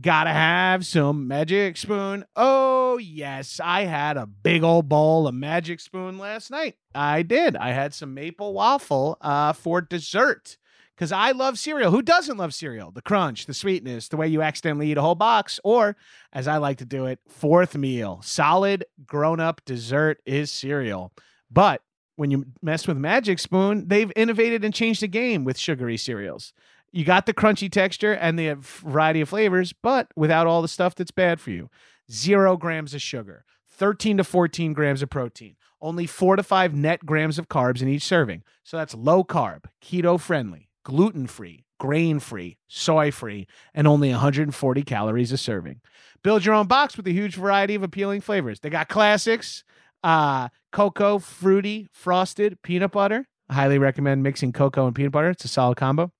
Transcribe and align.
Gotta 0.00 0.30
have 0.30 0.84
some 0.84 1.28
magic 1.28 1.76
spoon. 1.76 2.24
Oh, 2.34 2.98
yes. 2.98 3.60
I 3.62 3.82
had 3.84 4.16
a 4.16 4.26
big 4.26 4.64
old 4.64 4.88
bowl 4.88 5.28
of 5.28 5.34
magic 5.34 5.78
spoon 5.80 6.18
last 6.18 6.50
night. 6.50 6.76
I 6.94 7.22
did. 7.22 7.56
I 7.56 7.70
had 7.70 7.94
some 7.94 8.12
maple 8.12 8.52
waffle 8.52 9.16
uh, 9.20 9.52
for 9.52 9.80
dessert 9.80 10.56
because 10.96 11.12
I 11.12 11.30
love 11.30 11.58
cereal. 11.58 11.92
Who 11.92 12.02
doesn't 12.02 12.36
love 12.36 12.52
cereal? 12.52 12.90
The 12.90 13.02
crunch, 13.02 13.46
the 13.46 13.54
sweetness, 13.54 14.08
the 14.08 14.16
way 14.16 14.26
you 14.26 14.42
accidentally 14.42 14.90
eat 14.90 14.98
a 14.98 15.02
whole 15.02 15.14
box, 15.14 15.60
or 15.62 15.96
as 16.32 16.48
I 16.48 16.56
like 16.56 16.78
to 16.78 16.84
do 16.84 17.06
it, 17.06 17.20
fourth 17.28 17.76
meal. 17.76 18.20
Solid 18.24 18.86
grown 19.06 19.38
up 19.38 19.64
dessert 19.64 20.20
is 20.26 20.50
cereal. 20.50 21.12
But 21.50 21.82
when 22.16 22.30
you 22.30 22.46
mess 22.60 22.88
with 22.88 22.96
Magic 22.96 23.38
Spoon, 23.38 23.86
they've 23.86 24.12
innovated 24.16 24.64
and 24.64 24.74
changed 24.74 25.02
the 25.02 25.08
game 25.08 25.44
with 25.44 25.58
sugary 25.58 25.96
cereals. 25.96 26.52
You 26.96 27.04
got 27.04 27.26
the 27.26 27.34
crunchy 27.34 27.70
texture 27.70 28.14
and 28.14 28.38
the 28.38 28.54
variety 28.54 29.20
of 29.20 29.28
flavors, 29.28 29.74
but 29.74 30.08
without 30.16 30.46
all 30.46 30.62
the 30.62 30.66
stuff 30.66 30.94
that's 30.94 31.10
bad 31.10 31.42
for 31.42 31.50
you. 31.50 31.68
Zero 32.10 32.56
grams 32.56 32.94
of 32.94 33.02
sugar, 33.02 33.44
13 33.68 34.16
to 34.16 34.24
14 34.24 34.72
grams 34.72 35.02
of 35.02 35.10
protein, 35.10 35.56
only 35.82 36.06
four 36.06 36.36
to 36.36 36.42
five 36.42 36.74
net 36.74 37.04
grams 37.04 37.38
of 37.38 37.50
carbs 37.50 37.82
in 37.82 37.88
each 37.88 38.02
serving. 38.02 38.44
So 38.64 38.78
that's 38.78 38.94
low 38.94 39.24
carb, 39.24 39.64
keto 39.84 40.18
friendly, 40.18 40.70
gluten 40.84 41.26
free, 41.26 41.66
grain 41.78 42.18
free, 42.18 42.56
soy 42.66 43.10
free, 43.10 43.46
and 43.74 43.86
only 43.86 44.08
140 44.08 44.82
calories 44.82 45.32
a 45.32 45.36
serving. 45.36 45.82
Build 46.22 46.46
your 46.46 46.54
own 46.54 46.66
box 46.66 46.96
with 46.96 47.06
a 47.06 47.12
huge 47.12 47.34
variety 47.34 47.74
of 47.74 47.82
appealing 47.82 48.22
flavors. 48.22 48.60
They 48.60 48.70
got 48.70 48.88
classics, 48.88 49.64
uh, 50.02 50.48
cocoa, 50.72 51.18
fruity, 51.18 51.88
frosted, 51.92 52.62
peanut 52.62 52.92
butter. 52.92 53.28
I 53.50 53.54
highly 53.54 53.76
recommend 53.76 54.22
mixing 54.22 54.54
cocoa 54.54 54.86
and 54.86 54.96
peanut 54.96 55.12
butter. 55.12 55.28
It's 55.28 55.44
a 55.44 55.48
solid 55.48 55.76
combo. 55.76 56.10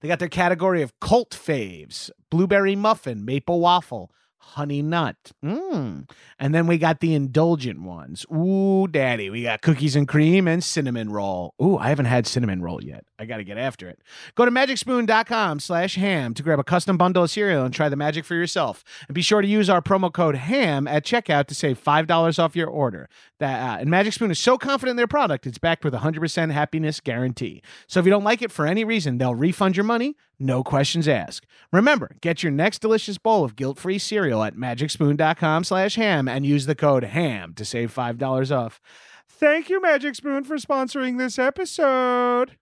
They 0.00 0.08
got 0.08 0.18
their 0.18 0.28
category 0.28 0.82
of 0.82 0.98
cult 1.00 1.30
faves 1.30 2.10
blueberry 2.30 2.76
muffin, 2.76 3.24
maple 3.24 3.60
waffle, 3.60 4.10
honey 4.40 4.82
nut. 4.82 5.16
Mm. 5.44 6.08
And 6.38 6.54
then 6.54 6.66
we 6.66 6.78
got 6.78 7.00
the 7.00 7.14
indulgent 7.14 7.82
ones. 7.82 8.26
Ooh, 8.34 8.88
daddy. 8.88 9.30
We 9.30 9.42
got 9.42 9.62
cookies 9.62 9.94
and 9.94 10.08
cream 10.08 10.48
and 10.48 10.64
cinnamon 10.64 11.10
roll. 11.10 11.54
Ooh, 11.62 11.76
I 11.78 11.88
haven't 11.90 12.06
had 12.06 12.26
cinnamon 12.26 12.62
roll 12.62 12.82
yet. 12.82 13.04
I 13.18 13.26
got 13.26 13.36
to 13.36 13.44
get 13.44 13.58
after 13.58 13.88
it. 13.88 14.00
Go 14.34 14.44
to 14.44 14.50
magicspoon.com 14.50 15.60
slash 15.60 15.94
ham 15.94 16.34
to 16.34 16.42
grab 16.42 16.58
a 16.58 16.64
custom 16.64 16.96
bundle 16.96 17.24
of 17.24 17.30
cereal 17.30 17.64
and 17.64 17.72
try 17.72 17.88
the 17.88 17.96
magic 17.96 18.24
for 18.24 18.34
yourself. 18.34 18.82
And 19.06 19.14
be 19.14 19.22
sure 19.22 19.42
to 19.42 19.48
use 19.48 19.70
our 19.70 19.82
promo 19.82 20.12
code 20.12 20.36
HAM 20.36 20.88
at 20.88 21.04
checkout 21.04 21.46
to 21.46 21.54
save 21.54 21.82
$5 21.82 22.38
off 22.38 22.56
your 22.56 22.68
order. 22.68 23.08
That 23.38 23.62
uh, 23.62 23.80
And 23.80 23.90
Magic 23.90 24.12
Spoon 24.14 24.30
is 24.30 24.38
so 24.38 24.58
confident 24.58 24.92
in 24.92 24.96
their 24.96 25.06
product, 25.06 25.46
it's 25.46 25.58
backed 25.58 25.84
with 25.84 25.94
a 25.94 25.98
100% 25.98 26.50
happiness 26.50 27.00
guarantee. 27.00 27.62
So 27.86 28.00
if 28.00 28.06
you 28.06 28.10
don't 28.10 28.24
like 28.24 28.42
it 28.42 28.50
for 28.50 28.66
any 28.66 28.84
reason, 28.84 29.18
they'll 29.18 29.34
refund 29.34 29.76
your 29.76 29.84
money, 29.84 30.16
no 30.40 30.64
questions 30.64 31.06
asked. 31.06 31.46
Remember, 31.72 32.16
get 32.20 32.42
your 32.42 32.52
next 32.52 32.80
delicious 32.80 33.18
bowl 33.18 33.44
of 33.44 33.56
guilt-free 33.56 33.98
cereal 33.98 34.42
at 34.42 34.56
magicspoon.com 34.56 35.64
slash 35.64 35.94
ham 35.96 36.26
and 36.28 36.46
use 36.46 36.66
the 36.66 36.74
code 36.74 37.04
HAM 37.04 37.54
to 37.54 37.64
save 37.64 37.94
$5 37.94 38.56
off. 38.56 38.80
Thank 39.28 39.68
you, 39.70 39.80
Magic 39.80 40.14
Spoon, 40.14 40.44
for 40.44 40.56
sponsoring 40.56 41.18
this 41.18 41.38
episode. 41.38 42.56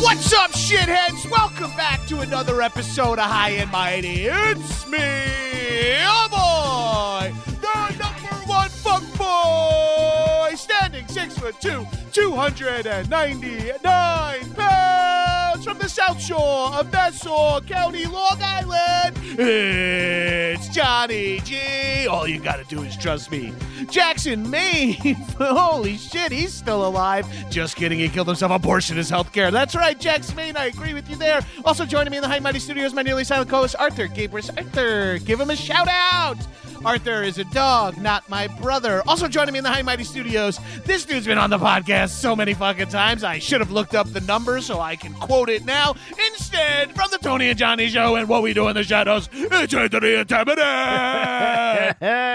What's 0.00 0.32
up, 0.32 0.50
shitheads? 0.50 1.30
Welcome 1.30 1.70
back 1.76 2.04
to 2.08 2.20
another 2.20 2.60
episode 2.60 3.18
of 3.18 3.24
High 3.24 3.50
and 3.50 3.70
Mighty. 3.70 4.26
It's 4.26 4.86
me, 4.88 4.98
oh 6.04 6.28
boy, 6.30 7.21
six 11.22 11.38
foot 11.38 11.54
two, 11.60 11.86
299 12.12 14.54
pounds 14.54 15.64
from 15.64 15.78
the 15.78 15.88
South 15.88 16.20
Shore 16.20 16.74
of 16.74 16.92
Nassau 16.92 17.60
County, 17.60 18.06
Long 18.06 18.38
Island. 18.40 19.16
It's 19.38 20.68
Johnny 20.68 21.38
G. 21.40 22.06
All 22.08 22.26
you 22.26 22.40
gotta 22.40 22.64
do 22.64 22.82
is 22.82 22.96
trust 22.96 23.30
me. 23.30 23.52
Jackson, 24.22 24.48
Maine. 24.50 24.94
Holy 25.40 25.96
shit, 25.96 26.30
he's 26.30 26.54
still 26.54 26.86
alive. 26.86 27.26
Just 27.50 27.74
kidding, 27.74 27.98
he 27.98 28.08
killed 28.08 28.28
himself. 28.28 28.52
Abortion 28.52 28.96
is 28.96 29.10
healthcare. 29.10 29.50
That's 29.50 29.74
right, 29.74 29.98
Jackson, 29.98 30.36
Maine. 30.36 30.56
I 30.56 30.66
agree 30.66 30.94
with 30.94 31.10
you 31.10 31.16
there. 31.16 31.40
Also 31.64 31.84
joining 31.84 32.12
me 32.12 32.18
in 32.18 32.22
the 32.22 32.28
High 32.28 32.38
Mighty 32.38 32.60
Studios, 32.60 32.94
my 32.94 33.02
nearly 33.02 33.24
silent 33.24 33.50
co-host 33.50 33.74
Arthur 33.80 34.06
Gabriel. 34.06 34.48
Arthur, 34.56 35.18
give 35.18 35.40
him 35.40 35.50
a 35.50 35.56
shout 35.56 35.88
out. 35.90 36.38
Arthur 36.84 37.22
is 37.22 37.38
a 37.38 37.44
dog, 37.44 37.96
not 37.98 38.28
my 38.28 38.48
brother. 38.48 39.02
Also 39.06 39.28
joining 39.28 39.52
me 39.52 39.58
in 39.58 39.64
the 39.64 39.70
High 39.70 39.82
Mighty 39.82 40.04
Studios, 40.04 40.58
this 40.84 41.04
dude's 41.04 41.26
been 41.26 41.38
on 41.38 41.50
the 41.50 41.58
podcast 41.58 42.10
so 42.10 42.34
many 42.34 42.54
fucking 42.54 42.88
times. 42.88 43.22
I 43.22 43.38
should 43.38 43.60
have 43.60 43.70
looked 43.70 43.94
up 43.94 44.12
the 44.12 44.20
number 44.22 44.60
so 44.60 44.80
I 44.80 44.96
can 44.96 45.14
quote 45.14 45.48
it 45.48 45.64
now. 45.64 45.94
Instead, 46.30 46.92
from 46.92 47.08
the 47.10 47.18
Tony 47.18 47.50
and 47.50 47.58
Johnny 47.58 47.88
Show 47.88 48.16
and 48.16 48.28
What 48.28 48.42
We 48.42 48.52
Do 48.52 48.68
in 48.68 48.74
the 48.74 48.82
Shadows, 48.82 49.28
it's 49.32 49.74
Anthony 49.74 50.14
and 50.14 50.28
Tamanay. 50.28 51.94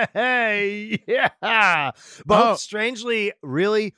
hey, 0.14 1.04
yeah. 1.08 1.30
Both 2.26 2.44
Oh. 2.44 2.56
strangely, 2.56 3.34
really 3.42 3.94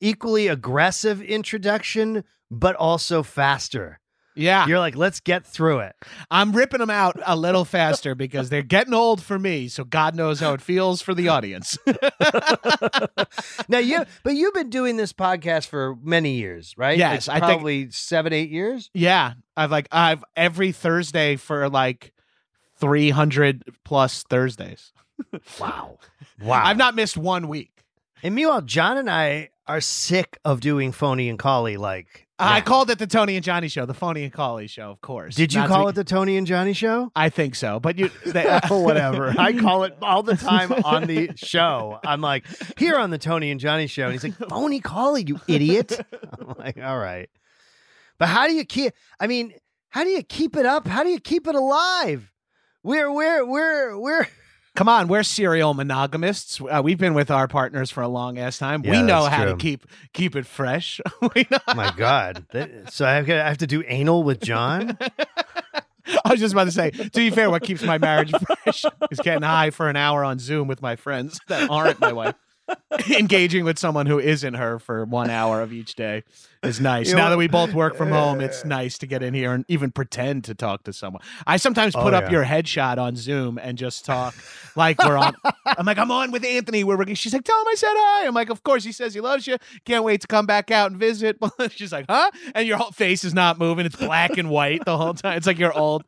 equally 0.00 0.48
aggressive 0.48 1.22
introduction, 1.22 2.24
but 2.50 2.74
also 2.76 3.22
faster. 3.22 3.98
yeah, 4.34 4.66
You're 4.66 4.78
like, 4.78 4.96
let's 4.96 5.20
get 5.20 5.46
through 5.46 5.80
it. 5.80 5.94
I'm 6.30 6.52
ripping 6.52 6.80
them 6.80 6.88
out 6.90 7.20
a 7.26 7.36
little 7.36 7.64
faster 7.66 8.14
because 8.14 8.48
they're 8.48 8.62
getting 8.62 8.94
old 8.94 9.22
for 9.22 9.38
me. 9.38 9.68
So 9.68 9.84
God 9.84 10.14
knows 10.16 10.40
how 10.40 10.54
it 10.54 10.62
feels 10.62 11.02
for 11.02 11.12
the 11.14 11.28
audience. 11.28 11.76
now 13.68 13.78
you, 13.78 14.04
but 14.22 14.34
you've 14.34 14.54
been 14.54 14.70
doing 14.70 14.96
this 14.96 15.12
podcast 15.12 15.66
for 15.68 15.96
many 16.02 16.36
years, 16.36 16.74
right? 16.76 16.98
Yes, 16.98 17.28
Like 17.28 17.36
I 17.42 17.46
think- 17.46 17.58
probably 17.58 17.90
seven, 17.90 18.32
eight 18.32 18.50
years. 18.50 18.90
yeah, 18.94 19.34
I've 19.56 19.70
like 19.70 19.88
I've 19.92 20.24
every 20.36 20.72
Thursday 20.72 21.36
for 21.36 21.68
like 21.68 22.12
300 22.80 23.64
plus 23.84 24.22
Thursdays. 24.24 24.92
Wow, 25.60 25.98
wow. 26.42 26.62
I've 26.64 26.76
not 26.76 26.94
missed 26.94 27.16
one 27.16 27.48
week. 27.48 27.70
And 28.22 28.34
meanwhile, 28.34 28.62
John 28.62 28.96
and 28.98 29.10
I 29.10 29.50
are 29.66 29.80
sick 29.80 30.38
of 30.44 30.60
doing 30.60 30.92
phony 30.92 31.28
and 31.28 31.38
collie. 31.38 31.76
Like, 31.76 32.26
I 32.38 32.60
called 32.60 32.90
it 32.90 32.98
the 32.98 33.06
Tony 33.06 33.36
and 33.36 33.44
Johnny 33.44 33.68
show, 33.68 33.86
the 33.86 33.94
Phony 33.94 34.24
and 34.24 34.32
Collie 34.32 34.66
show, 34.66 34.90
of 34.90 35.00
course. 35.00 35.36
Did 35.36 35.52
you 35.52 35.60
Not 35.60 35.68
call 35.68 35.84
to- 35.84 35.88
it 35.90 35.94
the 35.94 36.02
Tony 36.04 36.36
and 36.36 36.46
Johnny 36.46 36.72
show? 36.72 37.10
I 37.14 37.28
think 37.28 37.54
so, 37.54 37.78
but 37.78 37.98
you 37.98 38.10
they, 38.26 38.44
oh, 38.70 38.80
whatever. 38.82 39.32
I 39.38 39.52
call 39.52 39.84
it 39.84 39.96
all 40.02 40.22
the 40.24 40.36
time 40.36 40.72
on 40.72 41.06
the 41.06 41.30
show. 41.36 42.00
I'm 42.04 42.20
like, 42.20 42.44
here 42.78 42.96
on 42.96 43.10
the 43.10 43.18
Tony 43.18 43.50
and 43.52 43.60
Johnny 43.60 43.86
show. 43.86 44.04
And 44.04 44.12
he's 44.12 44.24
like, 44.24 44.34
phony 44.48 44.80
collie, 44.80 45.24
you 45.24 45.40
idiot. 45.46 46.00
I'm 46.40 46.54
like, 46.58 46.78
all 46.78 46.98
right. 46.98 47.28
But 48.18 48.28
how 48.28 48.46
do 48.48 48.54
you 48.54 48.64
keep? 48.64 48.92
I 49.20 49.26
mean, 49.28 49.54
how 49.90 50.02
do 50.04 50.10
you 50.10 50.22
keep 50.22 50.56
it 50.56 50.66
up? 50.66 50.86
How 50.86 51.02
do 51.04 51.10
you 51.10 51.20
keep 51.20 51.46
it 51.46 51.54
alive? 51.54 52.32
We're 52.82 53.10
we're 53.12 53.44
we're 53.44 53.98
we're. 53.98 54.26
Come 54.74 54.88
on, 54.88 55.06
we're 55.08 55.22
serial 55.22 55.74
monogamists. 55.74 56.58
Uh, 56.60 56.80
we've 56.82 56.96
been 56.98 57.12
with 57.12 57.30
our 57.30 57.46
partners 57.46 57.90
for 57.90 58.02
a 58.02 58.08
long 58.08 58.38
ass 58.38 58.56
time. 58.56 58.80
we 58.82 59.02
know 59.02 59.24
how 59.24 59.44
to 59.44 59.56
keep 59.56 59.86
keep 60.14 60.34
it 60.34 60.46
fresh. 60.46 60.98
we 61.34 61.46
know. 61.50 61.58
My 61.74 61.92
God! 61.94 62.46
That- 62.52 62.90
so 62.92 63.04
I 63.04 63.12
have, 63.14 63.28
I 63.28 63.48
have 63.48 63.58
to 63.58 63.66
do 63.66 63.82
anal 63.86 64.22
with 64.22 64.40
John. 64.40 64.96
I 66.24 66.30
was 66.30 66.40
just 66.40 66.52
about 66.52 66.64
to 66.64 66.72
say, 66.72 66.90
to 66.90 67.10
be 67.10 67.30
fair, 67.30 67.50
what 67.50 67.62
keeps 67.62 67.82
my 67.82 67.98
marriage 67.98 68.32
fresh 68.64 68.84
is 69.10 69.20
getting 69.20 69.42
high 69.42 69.70
for 69.70 69.88
an 69.88 69.96
hour 69.96 70.24
on 70.24 70.38
Zoom 70.38 70.68
with 70.68 70.82
my 70.82 70.96
friends 70.96 71.38
that 71.48 71.70
aren't 71.70 72.00
my 72.00 72.12
wife. 72.12 72.34
Engaging 73.18 73.64
with 73.64 73.78
someone 73.78 74.06
who 74.06 74.18
isn't 74.18 74.54
her 74.54 74.78
for 74.78 75.04
one 75.04 75.30
hour 75.30 75.60
of 75.60 75.72
each 75.72 75.94
day 75.94 76.22
is 76.62 76.80
nice. 76.80 77.08
You 77.08 77.14
know 77.14 77.18
now 77.18 77.24
what? 77.24 77.30
that 77.30 77.36
we 77.38 77.48
both 77.48 77.74
work 77.74 77.96
from 77.96 78.10
home, 78.10 78.40
it's 78.40 78.64
nice 78.64 78.98
to 78.98 79.06
get 79.06 79.22
in 79.22 79.34
here 79.34 79.52
and 79.52 79.64
even 79.68 79.90
pretend 79.90 80.44
to 80.44 80.54
talk 80.54 80.84
to 80.84 80.92
someone. 80.92 81.22
I 81.46 81.56
sometimes 81.56 81.94
put 81.94 82.14
Oh, 82.14 82.18
up 82.18 82.24
yeah. 82.24 82.30
your 82.30 82.44
headshot 82.44 82.98
on 82.98 83.16
Zoom 83.16 83.58
and 83.58 83.76
just 83.76 84.04
talk 84.04 84.34
like 84.76 85.02
we're 85.02 85.16
on. 85.18 85.34
I'm 85.66 85.86
like, 85.86 85.98
I'm 85.98 86.10
on 86.10 86.30
with 86.30 86.44
Anthony. 86.44 86.84
We're 86.84 86.96
working. 86.98 87.14
She's 87.14 87.32
like, 87.32 87.44
tell 87.44 87.58
him 87.60 87.66
I 87.68 87.74
said 87.74 87.92
hi. 87.94 88.26
I'm 88.26 88.34
like, 88.34 88.50
of 88.50 88.62
course. 88.62 88.84
He 88.84 88.92
says 88.92 89.12
he 89.14 89.20
loves 89.20 89.46
you. 89.46 89.56
Can't 89.84 90.04
wait 90.04 90.20
to 90.20 90.26
come 90.26 90.46
back 90.46 90.70
out 90.70 90.90
and 90.90 91.00
visit. 91.00 91.38
She's 91.70 91.92
like, 91.92 92.06
huh? 92.08 92.30
And 92.54 92.68
your 92.68 92.76
whole 92.76 92.92
face 92.92 93.24
is 93.24 93.34
not 93.34 93.58
moving. 93.58 93.86
It's 93.86 93.96
black 93.96 94.36
and 94.38 94.50
white 94.50 94.84
the 94.84 94.96
whole 94.96 95.14
time. 95.14 95.36
It's 95.36 95.46
like 95.46 95.58
your 95.58 95.72
old, 95.76 96.04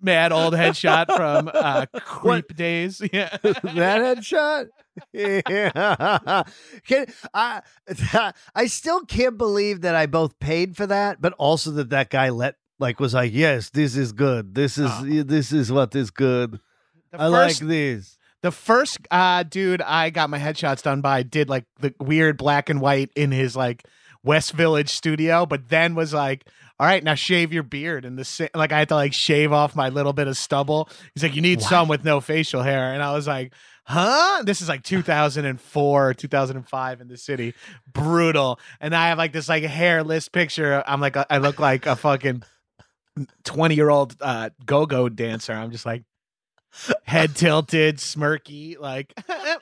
mad 0.00 0.32
old 0.32 0.54
headshot 0.54 1.14
from 1.14 1.50
uh, 1.52 1.86
creep 2.00 2.56
days. 2.56 3.02
Yeah. 3.12 3.36
that 3.42 3.62
headshot. 3.64 4.68
Yeah. 5.12 6.42
Can, 6.86 7.06
I 7.34 7.62
I 8.54 8.66
still 8.66 9.04
can't 9.04 9.36
believe 9.38 9.82
that 9.82 9.94
I 9.94 10.06
both 10.06 10.38
paid 10.38 10.76
for 10.76 10.86
that, 10.86 11.20
but 11.20 11.32
also 11.38 11.70
that 11.72 11.90
that 11.90 12.10
guy 12.10 12.30
let 12.30 12.56
like 12.78 13.00
was 13.00 13.14
like, 13.14 13.32
yes, 13.34 13.70
this 13.70 13.96
is 13.96 14.12
good. 14.12 14.54
This 14.54 14.78
is 14.78 14.90
Oh. 14.90 15.22
this 15.24 15.52
is 15.52 15.70
what 15.72 15.94
is 15.94 16.10
good. 16.10 16.60
The 17.12 17.20
I 17.22 17.30
first, 17.30 17.62
like 17.62 17.68
this. 17.68 18.18
the 18.42 18.50
first 18.52 18.98
uh, 19.10 19.42
dude 19.42 19.82
I 19.82 20.10
got 20.10 20.30
my 20.30 20.38
headshots 20.38 20.82
done 20.82 21.00
by 21.00 21.22
did 21.22 21.48
like 21.48 21.64
the 21.80 21.94
weird 21.98 22.36
black 22.36 22.68
and 22.68 22.80
white 22.80 23.10
in 23.16 23.32
his 23.32 23.56
like 23.56 23.84
West 24.24 24.52
Village 24.52 24.90
studio, 24.90 25.46
but 25.46 25.68
then 25.68 25.94
was 25.94 26.12
like, 26.12 26.44
all 26.80 26.86
right, 26.86 27.02
now 27.02 27.14
shave 27.14 27.52
your 27.52 27.62
beard. 27.64 28.04
And 28.04 28.18
the 28.18 28.50
like, 28.54 28.70
I 28.72 28.78
had 28.80 28.88
to 28.90 28.94
like 28.94 29.12
shave 29.12 29.52
off 29.52 29.74
my 29.74 29.88
little 29.88 30.12
bit 30.12 30.28
of 30.28 30.36
stubble. 30.36 30.88
He's 31.14 31.22
like, 31.22 31.34
you 31.34 31.40
need 31.42 31.60
What? 31.60 31.68
some 31.68 31.88
with 31.88 32.04
no 32.04 32.20
facial 32.20 32.62
hair. 32.62 32.92
And 32.92 33.02
I 33.02 33.12
was 33.14 33.26
like, 33.26 33.52
huh? 33.88 34.42
This 34.44 34.60
is 34.60 34.68
like 34.68 34.82
2004, 34.82 36.14
2005 36.14 37.00
in 37.00 37.08
the 37.08 37.16
city. 37.16 37.54
Brutal. 37.90 38.60
And 38.80 38.94
I 38.94 39.08
have 39.08 39.18
like 39.18 39.32
this 39.32 39.48
like 39.48 39.62
hairless 39.62 40.28
picture. 40.28 40.84
I'm 40.86 41.00
like, 41.00 41.16
I 41.30 41.38
look 41.38 41.58
like 41.58 41.86
a 41.86 41.96
fucking 41.96 42.42
20 43.44 43.74
year 43.74 43.88
old 43.88 44.14
uh, 44.20 44.50
go 44.64 44.86
go 44.86 45.08
dancer. 45.08 45.52
I'm 45.54 45.70
just 45.70 45.86
like, 45.86 46.04
head 47.04 47.34
tilted, 47.34 47.96
smirky. 47.96 48.78
Like 48.78 49.12
I 49.28 49.58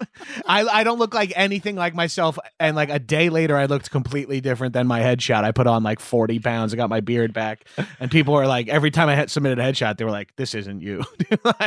I 0.46 0.84
don't 0.84 0.98
look 0.98 1.14
like 1.14 1.32
anything 1.36 1.76
like 1.76 1.94
myself. 1.94 2.38
And 2.60 2.76
like 2.76 2.90
a 2.90 2.98
day 2.98 3.28
later, 3.28 3.56
I 3.56 3.66
looked 3.66 3.90
completely 3.90 4.40
different 4.40 4.72
than 4.72 4.86
my 4.86 5.00
headshot. 5.00 5.44
I 5.44 5.52
put 5.52 5.66
on 5.66 5.82
like 5.82 6.00
forty 6.00 6.38
pounds. 6.38 6.72
I 6.72 6.76
got 6.76 6.90
my 6.90 7.00
beard 7.00 7.32
back, 7.32 7.64
and 8.00 8.10
people 8.10 8.34
were 8.34 8.46
like, 8.46 8.68
every 8.68 8.90
time 8.90 9.08
I 9.08 9.14
had 9.14 9.30
submitted 9.30 9.58
a 9.58 9.62
headshot, 9.62 9.96
they 9.98 10.04
were 10.04 10.10
like, 10.10 10.34
"This 10.36 10.54
isn't 10.54 10.80
you." 10.80 11.04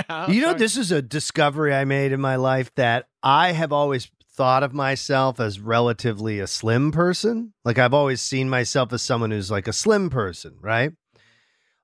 Oh, 0.09 0.27
You 0.29 0.41
know, 0.41 0.53
this 0.53 0.77
is 0.77 0.91
a 0.91 1.01
discovery 1.01 1.73
I 1.73 1.85
made 1.85 2.11
in 2.11 2.19
my 2.21 2.35
life 2.35 2.73
that 2.75 3.07
I 3.23 3.51
have 3.51 3.71
always 3.71 4.09
thought 4.35 4.63
of 4.63 4.73
myself 4.73 5.39
as 5.39 5.59
relatively 5.59 6.39
a 6.39 6.47
slim 6.47 6.91
person. 6.91 7.53
Like 7.65 7.77
I've 7.77 7.93
always 7.93 8.21
seen 8.21 8.49
myself 8.49 8.93
as 8.93 9.01
someone 9.01 9.31
who's 9.31 9.51
like 9.51 9.67
a 9.67 9.73
slim 9.73 10.09
person, 10.09 10.55
right? 10.61 10.91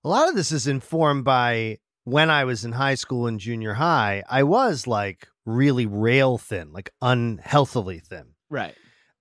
A 0.04 0.10
lot 0.10 0.30
of 0.30 0.36
this 0.36 0.52
is 0.52 0.68
informed 0.68 1.26
by 1.26 1.80
when 2.06 2.30
I 2.30 2.46
was 2.46 2.64
in 2.66 2.72
high 2.72 2.96
school 2.96 3.28
and 3.28 3.40
junior 3.40 3.74
high, 3.74 4.24
I 4.30 4.44
was 4.44 4.88
like 4.88 5.28
really 5.46 5.86
rail 5.86 6.38
thin, 6.38 6.72
like 6.72 6.90
unhealthily 7.02 8.00
thin. 8.00 8.28
right. 8.50 8.74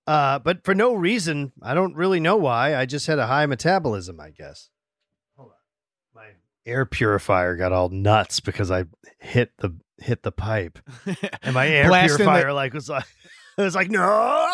Uh, 0.06 0.38
but 0.38 0.62
for 0.64 0.74
no 0.74 0.92
reason, 0.94 1.50
I 1.62 1.72
don't 1.72 1.96
really 1.96 2.20
know 2.20 2.36
why. 2.36 2.76
I 2.76 2.84
just 2.84 3.06
had 3.06 3.18
a 3.18 3.26
high 3.26 3.46
metabolism, 3.46 4.20
I 4.20 4.30
guess. 4.32 4.68
Hold 5.36 5.48
on. 5.48 5.54
My 6.14 6.26
air 6.66 6.84
purifier 6.84 7.56
got 7.56 7.72
all 7.72 7.88
nuts 7.88 8.40
because 8.40 8.70
I 8.70 8.84
hit 9.18 9.52
the 9.60 9.74
hit 9.98 10.22
the 10.22 10.30
pipe. 10.30 10.78
And 11.42 11.54
my 11.54 11.66
air 11.70 11.88
Blasting 11.88 12.18
the- 12.18 12.24
purifier 12.30 12.52
like 12.52 12.74
was 12.74 12.90
like 12.90 13.06
it 13.56 13.62
was 13.62 13.74
like 13.74 13.88
no 13.90 14.02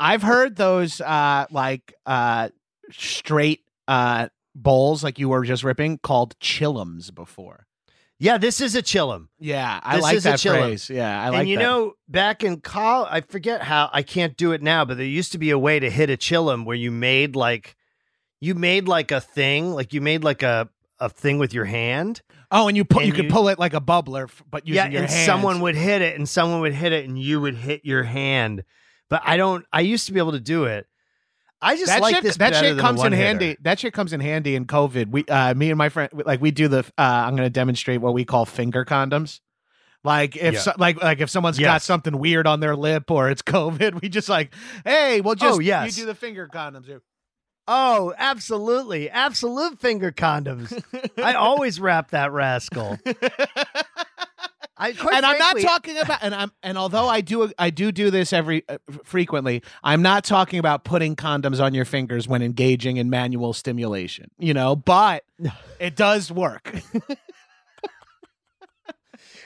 I've 0.00 0.22
heard 0.22 0.56
those 0.56 1.00
uh 1.00 1.46
like 1.50 1.94
uh 2.06 2.48
straight 2.90 3.60
uh 3.86 4.28
bowls 4.62 5.04
like 5.04 5.18
you 5.18 5.28
were 5.28 5.44
just 5.44 5.64
ripping 5.64 5.98
called 5.98 6.38
chillums 6.38 7.14
before. 7.14 7.66
Yeah, 8.20 8.36
this 8.36 8.60
is 8.60 8.74
a 8.74 8.82
chillum. 8.82 9.28
Yeah, 9.38 9.78
I 9.82 9.94
This 9.96 10.02
like 10.02 10.18
that 10.22 10.40
phrase. 10.40 10.90
Yeah, 10.90 11.22
I 11.22 11.28
like 11.28 11.40
and 11.40 11.48
you 11.48 11.56
that. 11.58 11.62
know, 11.62 11.92
back 12.08 12.42
in 12.42 12.60
college, 12.60 13.08
I 13.12 13.20
forget 13.20 13.62
how 13.62 13.88
I 13.92 14.02
can't 14.02 14.36
do 14.36 14.50
it 14.50 14.60
now, 14.60 14.84
but 14.84 14.96
there 14.96 15.06
used 15.06 15.30
to 15.32 15.38
be 15.38 15.50
a 15.50 15.58
way 15.58 15.78
to 15.78 15.88
hit 15.88 16.10
a 16.10 16.16
chillum 16.16 16.64
where 16.64 16.74
you 16.76 16.90
made 16.90 17.36
like 17.36 17.76
you 18.40 18.56
made 18.56 18.88
like 18.88 19.12
a 19.12 19.20
thing, 19.20 19.70
like 19.72 19.92
you 19.92 20.00
made 20.00 20.24
like 20.24 20.42
a 20.42 20.68
a 20.98 21.08
thing 21.08 21.38
with 21.38 21.54
your 21.54 21.64
hand. 21.66 22.20
oh, 22.50 22.66
and 22.66 22.76
you 22.76 22.84
pull, 22.84 23.02
you 23.02 23.08
and 23.08 23.14
could 23.14 23.24
you- 23.26 23.30
pull 23.30 23.48
it 23.48 23.56
like 23.60 23.72
a 23.74 23.80
bubbler, 23.80 24.28
but 24.50 24.66
using 24.66 24.74
yeah, 24.86 24.88
your 24.88 25.02
and 25.02 25.10
hands. 25.12 25.24
someone 25.24 25.60
would 25.60 25.76
hit 25.76 26.02
it, 26.02 26.16
and 26.16 26.28
someone 26.28 26.60
would 26.62 26.74
hit 26.74 26.92
it, 26.92 27.06
and 27.08 27.16
you 27.16 27.40
would 27.40 27.54
hit 27.54 27.84
your 27.84 28.02
hand. 28.02 28.64
But 29.08 29.22
I 29.24 29.36
don't. 29.36 29.64
I 29.72 29.82
used 29.82 30.06
to 30.06 30.12
be 30.12 30.18
able 30.18 30.32
to 30.32 30.40
do 30.40 30.64
it. 30.64 30.87
I 31.60 31.74
just 31.74 31.86
that 31.86 32.00
like 32.00 32.14
shit, 32.14 32.24
this. 32.24 32.36
that 32.36 32.54
shit 32.54 32.78
comes 32.78 32.98
in 33.00 33.04
one-hitter. 33.04 33.24
handy. 33.26 33.56
That 33.62 33.80
shit 33.80 33.92
comes 33.92 34.12
in 34.12 34.20
handy 34.20 34.54
in 34.54 34.66
COVID. 34.66 35.10
We, 35.10 35.24
uh, 35.24 35.54
me 35.54 35.70
and 35.70 35.78
my 35.78 35.88
friend, 35.88 36.10
like 36.24 36.40
we 36.40 36.50
do 36.52 36.68
the. 36.68 36.80
Uh, 36.96 37.02
I'm 37.02 37.34
going 37.36 37.46
to 37.46 37.50
demonstrate 37.50 38.00
what 38.00 38.14
we 38.14 38.24
call 38.24 38.44
finger 38.46 38.84
condoms. 38.84 39.40
Like 40.04 40.36
if 40.36 40.54
Yeah. 40.54 40.60
so, 40.60 40.72
like 40.78 41.02
like 41.02 41.20
if 41.20 41.28
someone's 41.30 41.58
got 41.58 41.82
something 41.82 42.16
weird 42.18 42.46
on 42.46 42.60
their 42.60 42.76
lip 42.76 43.10
or 43.10 43.28
it's 43.30 43.42
COVID, 43.54 44.00
we 44.00 44.08
just 44.08 44.28
like, 44.28 44.54
hey, 44.84 45.20
well, 45.20 45.34
just 45.34 45.56
Oh, 45.56 45.60
yes. 45.60 45.96
you 45.98 46.04
do 46.04 46.06
the 46.06 46.14
finger 46.14 46.48
condoms. 46.52 46.86
Here. 46.86 47.02
Oh, 47.66 48.14
absolutely, 48.16 49.10
absolute 49.10 49.78
finger 49.80 50.12
condoms. 50.12 50.72
I 51.22 51.34
always 51.34 51.80
wrap 51.80 52.12
that 52.12 52.32
rascal. 52.32 52.98
I 54.80 54.90
and 54.90 55.26
I'm 55.26 55.38
not 55.38 55.58
talking 55.60 55.98
about 55.98 56.20
and 56.22 56.34
I'm 56.34 56.52
and 56.62 56.78
although 56.78 57.08
I 57.08 57.20
do 57.20 57.50
I 57.58 57.70
do 57.70 57.90
do 57.90 58.10
this 58.10 58.32
every 58.32 58.62
uh, 58.68 58.78
frequently, 59.04 59.62
I'm 59.82 60.02
not 60.02 60.22
talking 60.24 60.58
about 60.60 60.84
putting 60.84 61.16
condoms 61.16 61.60
on 61.62 61.74
your 61.74 61.84
fingers 61.84 62.28
when 62.28 62.42
engaging 62.42 62.96
in 62.96 63.10
manual 63.10 63.52
stimulation, 63.52 64.30
you 64.38 64.54
know, 64.54 64.76
but 64.76 65.24
it 65.80 65.96
does 65.96 66.30
work. 66.30 66.72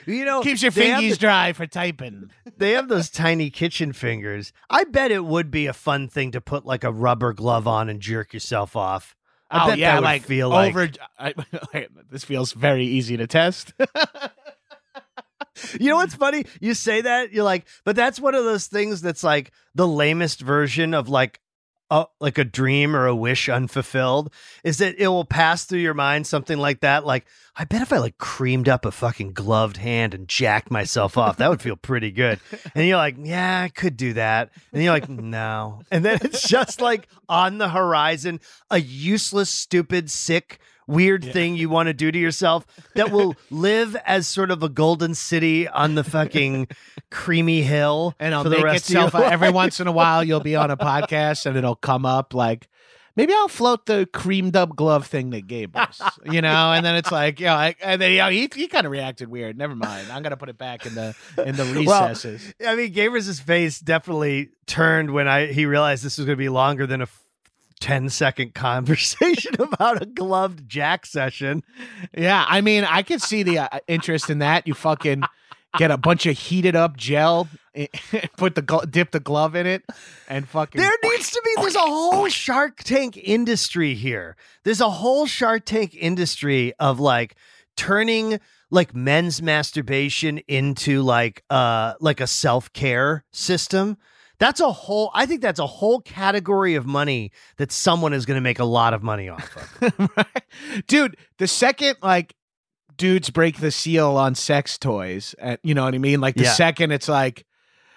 You 0.05 0.25
know, 0.25 0.41
Keeps 0.41 0.61
your 0.61 0.69
they 0.71 0.89
have 0.89 1.01
fingies 1.01 1.11
the- 1.11 1.17
dry 1.17 1.53
for 1.53 1.65
typing. 1.65 2.29
they 2.57 2.71
have 2.71 2.89
those 2.89 3.09
tiny 3.09 3.49
kitchen 3.49 3.93
fingers. 3.93 4.51
I 4.69 4.83
bet 4.83 5.11
it 5.11 5.23
would 5.23 5.49
be 5.49 5.65
a 5.67 5.73
fun 5.73 6.09
thing 6.09 6.31
to 6.31 6.41
put 6.41 6.65
like 6.65 6.83
a 6.83 6.91
rubber 6.91 7.31
glove 7.31 7.67
on 7.69 7.87
and 7.89 8.01
jerk 8.01 8.33
yourself 8.33 8.75
off. 8.75 9.15
I 9.49 9.63
oh 9.63 9.67
bet 9.69 9.77
yeah, 9.77 9.91
that 9.93 9.99
would 10.01 10.03
like 10.05 10.23
feel 10.23 10.49
like- 10.49 10.75
over. 10.75 10.89
I, 11.17 11.33
this 12.11 12.25
feels 12.25 12.51
very 12.51 12.85
easy 12.85 13.15
to 13.17 13.27
test. 13.27 13.73
You 15.79 15.89
know 15.89 15.97
what's 15.97 16.15
funny? 16.15 16.45
You 16.59 16.73
say 16.73 17.01
that 17.01 17.31
you're 17.33 17.43
like, 17.43 17.65
but 17.83 17.95
that's 17.95 18.19
one 18.19 18.35
of 18.35 18.43
those 18.43 18.67
things 18.67 19.01
that's 19.01 19.23
like 19.23 19.51
the 19.75 19.87
lamest 19.87 20.41
version 20.41 20.93
of 20.93 21.09
like 21.09 21.39
a 21.89 22.05
like 22.19 22.37
a 22.37 22.43
dream 22.43 22.95
or 22.95 23.05
a 23.05 23.15
wish 23.15 23.49
unfulfilled. 23.49 24.33
Is 24.63 24.77
that 24.79 24.95
it 24.97 25.07
will 25.07 25.25
pass 25.25 25.65
through 25.65 25.79
your 25.79 25.93
mind 25.93 26.25
something 26.25 26.57
like 26.57 26.81
that? 26.81 27.05
Like, 27.05 27.25
I 27.55 27.65
bet 27.65 27.81
if 27.83 27.93
I 27.93 27.97
like 27.97 28.17
creamed 28.17 28.67
up 28.67 28.85
a 28.85 28.91
fucking 28.91 29.33
gloved 29.33 29.77
hand 29.77 30.13
and 30.13 30.27
jacked 30.27 30.71
myself 30.71 31.17
off, 31.17 31.37
that 31.37 31.49
would 31.49 31.61
feel 31.61 31.75
pretty 31.75 32.11
good. 32.11 32.39
And 32.73 32.87
you're 32.87 32.97
like, 32.97 33.15
yeah, 33.19 33.61
I 33.61 33.69
could 33.69 33.95
do 33.95 34.13
that. 34.13 34.49
And 34.71 34.81
you're 34.81 34.93
like, 34.93 35.09
no. 35.09 35.81
And 35.91 36.03
then 36.03 36.19
it's 36.23 36.47
just 36.47 36.81
like 36.81 37.07
on 37.29 37.59
the 37.59 37.69
horizon, 37.69 38.39
a 38.71 38.79
useless, 38.79 39.49
stupid, 39.49 40.09
sick. 40.09 40.59
Weird 40.87 41.23
Yeah. 41.23 41.31
thing 41.33 41.55
you 41.55 41.69
want 41.69 41.87
to 41.87 41.93
do 41.93 42.11
to 42.11 42.17
yourself 42.19 42.65
that 42.95 43.11
will 43.11 43.35
live 43.49 43.95
as 44.05 44.27
sort 44.27 44.51
of 44.51 44.63
a 44.63 44.69
golden 44.69 45.15
city 45.15 45.67
on 45.67 45.95
the 45.95 46.03
fucking 46.03 46.67
creamy 47.09 47.61
hill 47.61 48.15
and 48.19 48.33
for 48.35 48.49
the 48.49 48.57
make 48.57 48.63
rest 48.65 48.85
of 48.89 48.93
your 48.93 49.05
itself 49.05 49.23
uh, 49.23 49.27
every 49.27 49.49
once 49.51 49.79
in 49.79 49.87
a 49.87 49.91
while. 49.91 50.23
You'll 50.23 50.39
be 50.39 50.55
on 50.55 50.71
a 50.71 50.77
podcast 50.91 51.45
and 51.45 51.57
it'll 51.57 51.75
come 51.75 52.05
up 52.05 52.33
like. 52.33 52.67
Maybe 53.15 53.31
I'll 53.31 53.47
float 53.47 53.85
the 53.85 54.09
creamed 54.11 54.55
up 54.55 54.75
glove 54.75 55.05
thing 55.05 55.29
that 55.29 55.45
gave 55.45 55.75
us, 55.75 56.01
you 56.25 56.41
know, 56.41 56.71
and 56.73 56.83
then 56.83 56.95
it's 56.95 57.11
like, 57.11 57.39
you 57.39 57.45
know, 57.45 57.71
and 57.83 58.01
then 58.01 58.11
you 58.11 58.17
know, 58.17 58.29
he, 58.29 58.49
he 58.55 58.67
kind 58.67 58.87
of 58.87 58.91
reacted 58.91 59.27
weird. 59.27 59.55
Never 59.55 59.75
mind, 59.75 60.11
I'm 60.11 60.23
gonna 60.23 60.35
put 60.35 60.49
it 60.49 60.57
back 60.57 60.87
in 60.87 60.95
the 60.95 61.15
in 61.45 61.55
the 61.55 61.63
Well, 61.85 62.07
recesses. 62.07 62.51
I 62.67 62.75
mean, 62.75 62.91
Gabrus' 62.91 63.39
face 63.39 63.79
definitely 63.79 64.49
turned 64.65 65.11
when 65.11 65.27
I 65.27 65.45
he 65.53 65.67
realized 65.67 66.03
this 66.03 66.17
was 66.17 66.25
to 66.25 66.35
be 66.35 66.49
longer 66.49 66.87
than 66.87 67.03
a 67.03 67.07
10 67.83 68.07
second 68.07 68.53
conversation 68.55 69.55
about 69.59 70.01
a 70.01 70.05
gloved 70.05 70.69
jack 70.69 71.05
session. 71.05 71.63
Yeah, 72.17 72.45
I 72.47 72.61
mean, 72.61 72.85
I 72.85 73.03
could 73.03 73.21
see 73.21 73.43
the 73.43 73.59
uh, 73.59 73.79
interest 73.89 74.29
in 74.29 74.39
that. 74.39 74.65
You 74.65 74.73
fucking 74.73 75.23
get 75.77 75.91
a 75.91 75.97
bunch 75.97 76.25
of 76.25 76.37
heated 76.37 76.77
up 76.77 76.95
gel 76.95 77.49
put 78.37 78.55
the 78.55 78.61
glo- 78.61 78.85
dip 78.89 79.11
the 79.11 79.19
glove 79.19 79.53
in 79.55 79.67
it, 79.67 79.83
and 80.29 80.47
fucking. 80.47 80.79
There 80.79 80.93
needs 81.03 81.29
to 81.31 81.41
be. 81.43 81.61
There's 81.61 81.75
a 81.75 81.79
whole 81.79 82.29
Shark 82.29 82.83
Tank 82.83 83.17
industry 83.17 83.95
here. 83.95 84.37
There's 84.63 84.79
a 84.81 84.89
whole 84.89 85.25
Shark 85.25 85.65
Tank 85.65 85.93
industry 85.93 86.71
of 86.79 87.01
like 87.01 87.35
turning 87.75 88.39
like 88.69 88.95
men's 88.95 89.41
masturbation 89.41 90.37
into 90.47 91.01
like 91.01 91.43
uh 91.49 91.95
like 91.99 92.21
a 92.21 92.27
self-care 92.27 93.25
system. 93.33 93.97
That's 94.43 94.59
a 94.59 94.71
whole 94.71 95.09
I 95.13 95.25
think 95.25 95.41
that's 95.41 95.59
a 95.59 95.65
whole 95.65 96.01
category 96.01 96.75
of 96.75 96.85
money 96.85 97.31
that 97.57 97.71
someone 97.71 98.11
is 98.11 98.25
going 98.25 98.35
to 98.35 98.41
make 98.41 98.59
a 98.59 98.65
lot 98.65 98.93
of 98.93 99.01
money 99.01 99.29
off 99.29 99.55
of. 99.81 100.09
right? 100.17 100.43
dude. 100.87 101.15
The 101.37 101.47
second 101.47 101.95
like 102.01 102.35
dudes 102.97 103.29
break 103.29 103.59
the 103.61 103.71
seal 103.71 104.17
on 104.17 104.35
sex 104.35 104.77
toys, 104.77 105.33
and 105.39 105.57
you 105.63 105.73
know 105.73 105.85
what 105.85 105.95
I 105.95 105.97
mean. 105.97 106.19
Like 106.19 106.35
the 106.35 106.43
Yeah. 106.43 106.53
second 106.53 106.91
it's 106.91 107.07
like, 107.07 107.45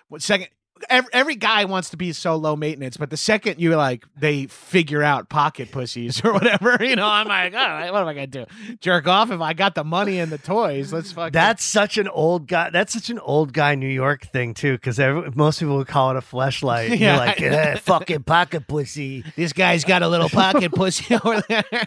what 0.07 0.23
second. 0.23 0.49
Every, 0.91 1.11
every 1.13 1.35
guy 1.37 1.65
wants 1.65 1.91
to 1.91 1.97
be 1.97 2.13
so 2.13 2.37
low 2.37 2.55
maintenance, 2.55 2.97
but 2.97 3.11
the 3.11 3.17
second 3.17 3.61
you 3.61 3.75
like 3.77 4.05
they 4.17 4.47
figure 4.47 5.03
out 5.03 5.29
pocket 5.29 5.71
pussies 5.71 6.23
or 6.25 6.33
whatever, 6.33 6.79
you 6.85 6.97
know, 6.97 7.07
I'm 7.07 7.27
like, 7.27 7.55
all 7.55 7.61
right, 7.61 7.93
what 7.93 8.03
am 8.03 8.09
I 8.09 8.15
gonna 8.15 8.27
do? 8.27 8.47
Jerk 8.81 9.07
off 9.07 9.31
if 9.31 9.41
I 9.41 9.53
got 9.55 9.75
the 9.75 9.85
money 9.85 10.19
and 10.19 10.31
the 10.31 10.39
toys? 10.39 10.93
Let's 10.93 11.13
fucking. 11.13 11.33
That's 11.33 11.65
such 11.65 11.99
an 11.99 12.09
old 12.09 12.47
guy. 12.47 12.71
That's 12.71 12.93
such 12.93 13.11
an 13.11 13.19
old 13.19 13.53
guy 13.53 13.75
New 13.75 13.89
York 13.89 14.27
thing 14.27 14.55
too, 14.55 14.73
because 14.73 14.99
most 15.35 15.61
people 15.61 15.77
would 15.79 15.89
call 15.89 16.11
it 16.11 16.17
a 16.17 16.21
fleshlight. 16.21 16.99
Yeah, 16.99 17.13
You're 17.13 17.27
like, 17.27 17.41
eh, 17.41 17.77
fucking 17.77 18.25
pocket 18.25 18.67
pussy. 18.67 19.25
this 19.37 19.53
guy's 19.53 19.85
got 19.85 20.03
a 20.03 20.09
little 20.09 20.29
pocket 20.29 20.73
pussy 20.73 21.15
over 21.15 21.43
there. 21.49 21.65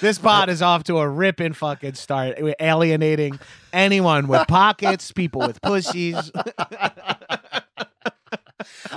this 0.00 0.18
pod 0.18 0.48
is 0.48 0.62
off 0.62 0.84
to 0.84 0.98
a 0.98 1.08
ripping 1.08 1.52
fucking 1.52 1.94
start. 1.94 2.40
We're 2.40 2.54
alienating 2.60 3.38
anyone 3.72 4.28
with 4.28 4.46
pockets, 4.48 5.12
people 5.12 5.40
with 5.42 5.60
pussies. 5.62 6.30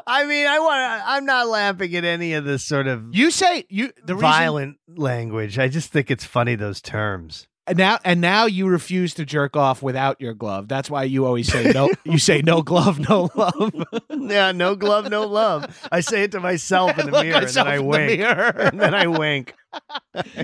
I 0.07 0.25
mean, 0.25 0.48
I 0.48 0.59
want. 0.59 1.03
I'm 1.05 1.25
not 1.25 1.48
laughing 1.48 1.95
at 1.95 2.03
any 2.03 2.33
of 2.33 2.45
this 2.45 2.65
sort 2.65 2.88
of 2.88 3.05
You 3.12 3.31
say 3.31 3.65
you 3.69 3.91
the 4.03 4.15
reason 4.15 4.29
violent 4.29 4.77
language. 4.88 5.59
I 5.59 5.67
just 5.67 5.91
think 5.91 6.09
it's 6.09 6.25
funny 6.25 6.55
those 6.55 6.81
terms. 6.81 7.48
And 7.69 7.77
now 7.77 7.99
and 8.03 8.19
now 8.19 8.45
you 8.47 8.67
refuse 8.67 9.13
to 9.13 9.25
jerk 9.25 9.55
off 9.55 9.81
without 9.83 10.19
your 10.19 10.33
glove. 10.33 10.67
That's 10.67 10.89
why 10.89 11.03
you 11.03 11.25
always 11.25 11.47
say 11.51 11.71
no. 11.71 11.89
you 12.03 12.17
say 12.17 12.41
no 12.41 12.61
glove, 12.63 12.99
no 13.07 13.29
love. 13.35 13.73
yeah, 14.09 14.51
no 14.51 14.75
glove, 14.75 15.09
no 15.09 15.25
love. 15.25 15.88
I 15.91 16.01
say 16.01 16.23
it 16.23 16.31
to 16.31 16.39
myself 16.39 16.97
in 16.97 17.05
the 17.05 17.11
mirror, 17.23 17.38
and 17.38 17.47
then 17.49 17.67
I 17.67 17.75
in 17.75 17.81
the 17.81 17.88
wink. 17.88 18.19
mirror. 18.19 18.49
and 18.57 18.79
then 18.81 18.95
I 18.95 19.07
wink. 19.07 19.53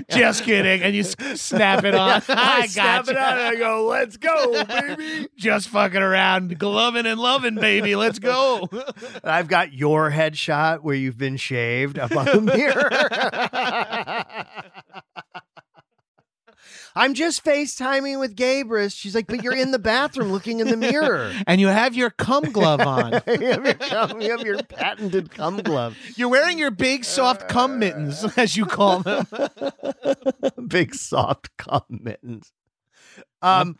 Just 0.08 0.44
kidding, 0.44 0.82
and 0.82 0.94
you 0.94 1.02
snap 1.02 1.82
it 1.84 1.96
on. 1.96 2.22
Yeah, 2.28 2.34
I, 2.36 2.58
I 2.60 2.66
snap 2.66 3.06
got 3.06 3.12
it 3.12 3.18
and 3.18 3.40
I 3.40 3.56
go, 3.56 3.86
"Let's 3.86 4.16
go, 4.16 4.64
baby." 4.64 5.28
Just 5.36 5.68
fucking 5.68 6.00
around, 6.00 6.56
gloving 6.60 7.06
and 7.06 7.18
loving, 7.18 7.56
baby. 7.56 7.96
Let's 7.96 8.20
go. 8.20 8.68
I've 9.24 9.48
got 9.48 9.72
your 9.72 10.12
headshot 10.12 10.82
where 10.82 10.94
you've 10.94 11.18
been 11.18 11.36
shaved 11.36 11.98
up 11.98 12.14
on 12.16 12.24
the 12.26 12.40
mirror. 12.40 12.90
I'm 16.96 17.12
just 17.14 17.44
FaceTiming 17.44 18.18
with 18.18 18.34
Gabrus. 18.34 18.96
She's 18.96 19.14
like, 19.14 19.26
but 19.26 19.42
you're 19.44 19.54
in 19.54 19.70
the 19.70 19.78
bathroom 19.78 20.32
looking 20.32 20.60
in 20.60 20.68
the 20.68 20.76
mirror. 20.78 21.30
and 21.46 21.60
you 21.60 21.68
have 21.68 21.94
your 21.94 22.10
cum 22.10 22.44
glove 22.44 22.80
on. 22.80 23.12
you, 23.26 23.46
have 23.48 23.64
your 23.64 23.74
cum, 23.74 24.20
you 24.22 24.30
have 24.30 24.40
your 24.40 24.62
patented 24.62 25.30
cum 25.30 25.58
glove. 25.58 25.96
You're 26.16 26.30
wearing 26.30 26.58
your 26.58 26.70
big 26.70 27.04
soft 27.04 27.48
cum 27.48 27.78
mittens, 27.78 28.24
as 28.38 28.56
you 28.56 28.64
call 28.64 29.00
them. 29.00 29.26
Big 30.66 30.94
soft 30.94 31.54
cum 31.58 31.82
mittens. 31.88 32.52
Um, 33.42 33.78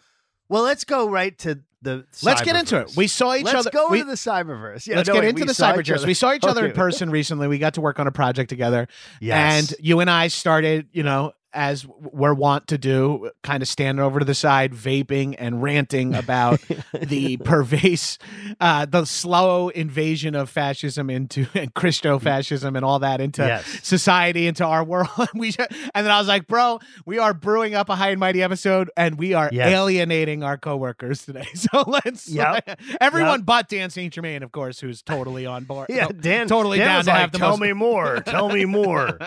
well, 0.48 0.62
let's 0.62 0.84
go 0.84 1.08
right 1.08 1.36
to 1.38 1.60
the. 1.82 2.04
Let's 2.22 2.42
get 2.42 2.54
into 2.56 2.78
it. 2.80 2.88
cyberverse. 2.88 2.96
We 2.96 3.06
saw 3.06 3.34
each 3.34 3.46
other. 3.46 3.54
Let's 3.56 3.66
other. 3.66 3.70
go 3.70 3.88
we- 3.88 4.00
into 4.00 4.10
the 4.10 4.16
cyberverse. 4.16 4.86
Yeah, 4.86 4.96
let's 4.96 5.08
no, 5.08 5.14
get 5.14 5.22
wait, 5.22 5.28
into 5.30 5.40
we 5.42 5.46
the 5.46 5.54
saw 5.54 5.70
each 5.78 5.86
cyberverse. 5.86 5.94
other- 5.96 6.06
We 6.06 6.14
saw 6.14 6.32
each 6.34 6.44
other 6.44 6.64
in 6.66 6.70
Okay. 6.72 6.76
person 6.76 7.10
recently. 7.10 7.48
We 7.48 7.58
got 7.58 7.74
to 7.74 7.80
work 7.80 7.98
on 7.98 8.06
a 8.06 8.12
project 8.12 8.50
together, 8.50 8.88
Yes. 9.20 9.70
and 9.72 9.84
you 9.84 10.00
and 10.00 10.10
I 10.10 10.28
started. 10.28 10.88
You 10.92 11.02
know, 11.02 11.32
as 11.56 11.86
we're 11.86 12.34
wont 12.34 12.66
to 12.68 12.76
do, 12.78 13.30
kind 13.42 13.62
of 13.62 13.68
standing 13.68 14.04
over 14.04 14.18
to 14.18 14.24
the 14.26 14.34
side, 14.34 14.72
vaping 14.72 15.34
and 15.38 15.62
ranting 15.62 16.14
about 16.14 16.60
the 17.00 17.38
pervasive, 17.38 18.18
uh, 18.60 18.84
the 18.84 19.04
slow 19.06 19.70
invasion 19.70 20.34
of 20.34 20.50
fascism 20.50 21.08
into 21.10 21.46
and 21.54 21.72
Christo-fascism 21.74 22.76
and 22.76 22.84
all 22.84 22.98
that 23.00 23.20
into 23.20 23.42
Yes. 23.42 23.64
society, 23.82 24.46
into 24.46 24.64
our 24.64 24.84
world. 24.84 25.08
we 25.34 25.50
ju- 25.52 25.64
and 25.94 26.04
then 26.06 26.10
I 26.12 26.18
was 26.18 26.28
like, 26.28 26.46
bro, 26.46 26.78
we 27.06 27.18
are 27.18 27.32
brewing 27.32 27.74
up 27.74 27.88
a 27.88 27.96
high 27.96 28.10
and 28.10 28.20
mighty 28.20 28.42
episode, 28.42 28.90
and 28.96 29.18
we 29.18 29.32
are 29.34 29.48
Yes. 29.50 29.68
alienating 29.72 30.42
our 30.42 30.58
coworkers 30.58 31.24
today. 31.24 31.46
So 31.54 31.84
let's, 31.86 32.28
Yep. 32.28 32.80
everyone 33.00 33.42
but 33.42 33.68
Dan 33.70 33.88
St. 33.90 34.12
Germain, 34.12 34.42
of 34.42 34.52
course, 34.52 34.78
who's 34.78 35.00
totally 35.02 35.46
on 35.46 35.64
board. 35.64 35.86
Yeah, 35.88 36.08
Dan 36.08 36.48
totally 36.48 36.78
Dan 36.78 36.86
down 36.88 37.04
to 37.04 37.10
like, 37.10 37.20
have 37.20 37.32
the 37.32 37.38
Tell 37.38 37.50
most- 37.50 37.60
me 37.60 37.72
more. 37.72 38.20
Tell 38.20 38.48
me 38.50 38.66
more. 38.66 39.18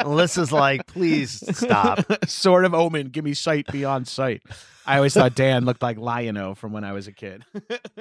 Alyssa's 0.00 0.52
like, 0.52 0.86
please 0.86 1.42
stop. 1.56 1.77
Sort 2.26 2.64
of 2.66 2.74
omen. 2.74 3.08
Give 3.08 3.24
me 3.24 3.34
sight 3.34 3.66
beyond 3.70 4.08
sight. 4.08 4.42
I 4.86 4.96
always 4.96 5.12
thought 5.12 5.34
Dan 5.34 5.66
looked 5.66 5.82
like 5.82 5.98
Lion-O 5.98 6.54
from 6.54 6.72
when 6.72 6.82
I 6.82 6.92
was 6.92 7.06
a 7.06 7.12
kid. 7.12 7.44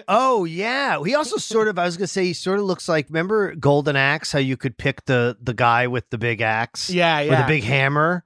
Oh 0.09 0.45
yeah, 0.45 1.03
he 1.03 1.15
also 1.15 1.35
sort 1.35 1.67
of. 1.67 1.77
I 1.77 1.83
was 1.83 1.97
gonna 1.97 2.07
say 2.07 2.23
he 2.23 2.33
sort 2.33 2.59
of 2.59 2.65
looks 2.65 2.87
like. 2.87 3.07
Remember 3.09 3.53
Golden 3.55 3.97
Axe? 3.97 4.31
How 4.31 4.39
you 4.39 4.55
could 4.55 4.77
pick 4.77 5.03
the 5.03 5.35
the 5.41 5.53
guy 5.53 5.87
with 5.87 6.09
the 6.11 6.17
big 6.17 6.39
axe, 6.39 6.89
yeah, 6.89 7.19
yeah. 7.19 7.41
the 7.41 7.47
big 7.47 7.63
hammer. 7.63 8.23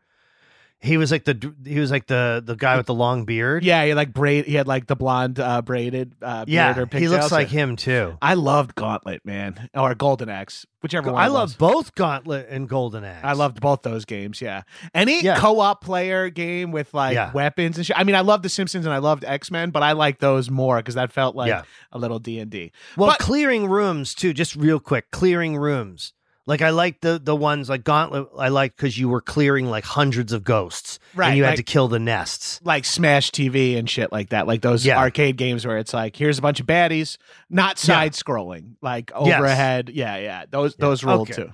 He 0.84 0.98
was 0.98 1.12
like 1.12 1.26
the 1.26 1.54
he 1.64 1.80
was 1.80 1.92
like 1.92 2.08
the 2.08 2.42
the 2.44 2.56
guy 2.56 2.76
with 2.76 2.88
the 2.88 2.94
long 2.96 3.26
beard. 3.26 3.64
yeah, 3.64 3.86
he 3.86 3.94
like 3.94 4.14
braid. 4.14 4.46
He 4.46 4.56
had 4.56 4.68
like 4.68 4.88
the 4.88 4.96
blonde 4.96 5.40
uh, 5.40 5.62
braided 5.62 6.16
uh, 6.24 6.46
yeah. 6.48 6.74
beard 6.74 6.92
or 6.92 6.98
He 6.98 7.08
looks 7.08 7.32
like 7.32 7.50
him 7.50 7.76
too. 7.76 8.18
I 8.20 8.34
loved 8.34 8.74
Gauntlet, 8.74 9.24
man, 9.24 9.70
or 9.76 9.94
Golden 9.94 10.28
Axe, 10.28 10.66
whichever 10.82 11.12
one. 11.12 11.22
I 11.22 11.28
love 11.28 11.56
both 11.60 11.94
Gauntlet 11.94 12.48
and 12.50 12.68
Golden 12.68 13.04
Axe. 13.04 13.24
I 13.24 13.34
loved 13.34 13.62
both 13.62 13.84
those 13.84 14.06
games. 14.06 14.42
Yeah, 14.42 14.64
any 14.96 15.22
Yeah. 15.24 15.38
co-op 15.38 15.84
player 15.84 16.32
game 16.32 16.72
with 16.72 16.92
like 16.96 17.14
Yeah. 17.14 17.32
weapons 17.32 17.78
and 17.78 17.86
shit. 17.86 17.96
I 18.00 18.04
mean, 18.04 18.16
I 18.16 18.22
loved 18.22 18.44
The 18.44 18.50
Simpsons 18.50 18.88
and 18.88 18.94
I 18.94 18.98
loved 18.98 19.24
X 19.24 19.52
Men, 19.52 19.70
but 19.70 19.84
I 19.84 19.92
like 19.92 20.18
those 20.18 20.50
more 20.50 20.78
because 20.78 20.96
that 20.96 21.12
felt 21.12 21.36
like 21.36 21.50
Yeah. 21.50 21.62
a 21.92 22.00
little 22.00 22.18
D 22.18 22.40
and 22.40 22.50
D. 22.50 22.72
Well, 22.98 23.10
But- 23.12 23.20
clearing 23.20 23.68
rooms 23.70 24.16
too. 24.16 24.34
Just 24.34 24.56
real 24.56 24.80
quick, 24.80 25.12
clearing 25.12 25.58
rooms. 25.58 26.14
Like 26.48 26.62
I 26.62 26.72
like 26.72 27.02
the 27.02 27.20
the 27.24 27.36
ones 27.36 27.70
like 27.70 27.84
Gauntlet. 27.84 28.28
I 28.38 28.50
like 28.50 28.76
because 28.76 28.98
you 28.98 29.08
were 29.10 29.22
clearing 29.22 29.68
like 29.68 29.84
hundreds 29.84 30.34
of 30.34 30.44
ghosts, 30.44 30.98
Right, 31.14 31.30
And 31.30 31.38
you 31.38 31.44
had 31.44 31.52
like- 31.52 31.58
to 31.58 31.64
kill 31.64 31.88
the 31.88 32.00
nests. 32.00 32.60
Like 32.64 32.84
Smash 32.86 33.32
TV 33.32 33.78
and 33.78 33.90
shit 33.90 34.12
like 34.12 34.30
that, 34.30 34.48
like 34.48 34.62
those 34.62 34.86
Yeah. 34.86 34.98
arcade 35.00 35.38
games 35.38 35.66
where 35.68 35.78
it's 35.78 35.94
like, 35.94 36.16
here's 36.16 36.40
a 36.40 36.42
bunch 36.42 36.60
of 36.60 36.66
baddies, 36.66 37.18
not 37.50 37.78
side 37.78 38.14
scrolling, 38.14 38.76
like 38.82 39.12
Yes. 39.24 39.40
overhead. 39.40 39.90
Yeah, 39.94 40.18
yeah, 40.18 40.44
those 40.50 40.76
Yeah. 40.80 40.86
those 40.86 41.04
rule 41.04 41.22
Okay. 41.22 41.34
too. 41.34 41.54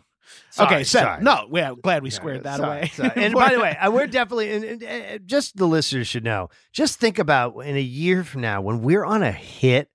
Sorry, 0.51 0.75
okay, 0.75 0.83
so 0.83 0.99
sorry. 0.99 1.23
no, 1.23 1.47
yeah, 1.53 1.73
glad 1.81 2.03
we 2.03 2.09
Yeah, 2.09 2.15
squared 2.15 2.43
that 2.43 2.57
sorry, 2.57 2.79
away. 2.79 2.91
sorry. 2.93 3.11
And 3.15 3.33
by 3.33 3.53
the 3.53 3.59
way, 3.59 3.77
we're 3.89 4.07
definitely, 4.07 4.51
and, 4.53 4.63
and, 4.81 4.83
uh, 4.83 5.17
just 5.25 5.55
the 5.57 5.67
listeners 5.67 6.07
should 6.07 6.23
know, 6.23 6.49
just 6.73 6.99
think 6.99 7.19
about 7.19 7.57
in 7.65 7.75
a 7.77 7.81
year 7.81 8.23
from 8.23 8.41
now 8.41 8.61
when 8.61 8.81
we're 8.81 9.05
on 9.05 9.21
a 9.23 9.31
hit 9.31 9.89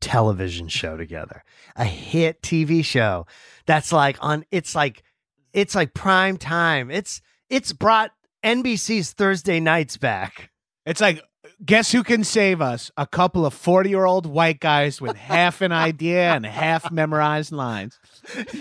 television 0.00 0.68
show 0.68 0.96
together, 0.96 1.44
a 1.76 1.84
hit 1.84 2.42
TV 2.42 2.84
show 2.84 3.26
that's 3.66 3.92
like 3.92 4.16
on, 4.20 4.44
it's 4.50 4.74
like, 4.74 5.02
it's 5.52 5.74
like 5.74 5.94
prime 5.94 6.36
time. 6.36 6.90
It's, 6.90 7.20
it's 7.48 7.72
brought 7.72 8.12
NBC's 8.44 9.12
Thursday 9.12 9.60
nights 9.60 9.96
back. 9.96 10.50
It's 10.86 11.00
like, 11.00 11.22
guess 11.64 11.92
who 11.92 12.02
can 12.02 12.24
save 12.24 12.60
us? 12.60 12.90
A 12.96 13.06
couple 13.06 13.44
of 13.46 13.54
40 13.54 13.90
year 13.90 14.04
old 14.04 14.26
white 14.26 14.60
guys 14.60 15.00
with 15.00 15.16
half 15.16 15.60
an 15.60 15.72
idea 15.72 16.32
and 16.32 16.44
half 16.46 16.90
memorized 16.90 17.52
lines. 17.52 17.98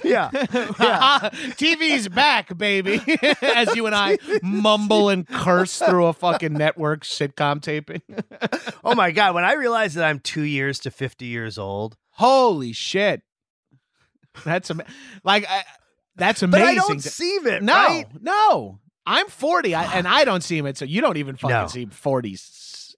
Yeah. 0.04 0.30
TV's 0.34 2.08
back, 2.10 2.58
baby. 2.58 3.02
As 3.42 3.76
you 3.76 3.86
and 3.86 3.96
I 3.96 4.18
mumble 4.42 5.10
and 5.10 5.28
curse 5.28 5.80
through 5.80 6.06
a 6.08 6.14
fucking 6.14 6.54
network 6.54 7.04
sitcom 7.04 7.62
taping. 7.62 8.02
oh 8.84 8.96
my 8.96 9.12
God. 9.12 9.36
When 9.36 9.44
I 9.44 9.54
realized 9.54 9.96
that 9.96 10.04
I'm 10.06 10.20
two 10.20 10.44
years 10.44 10.80
to 10.80 10.92
50 10.92 11.26
years 11.26 11.58
old, 11.58 11.96
Holy 12.12 12.74
shit. 12.74 13.22
That's 14.44 14.70
am- 14.70 14.82
like 15.24 15.46
I, 15.50 15.64
that's 16.18 16.42
but 16.42 16.48
amazing. 16.50 16.68
I 16.68 16.76
don't 16.76 17.02
to- 17.02 17.10
see 17.10 17.30
it. 17.32 17.64
no, 17.64 17.74
right? 17.74 18.06
no. 18.22 18.80
I'm 19.06 19.28
40 19.28 19.74
I, 19.74 19.98
and 19.98 20.08
I 20.08 20.24
don't 20.26 20.42
see 20.44 20.58
him. 20.58 20.74
So 20.76 20.86
you 20.86 21.02
don't 21.02 21.18
even 21.18 21.36
fucking 21.36 21.56
No. 21.56 21.68
see 21.68 21.86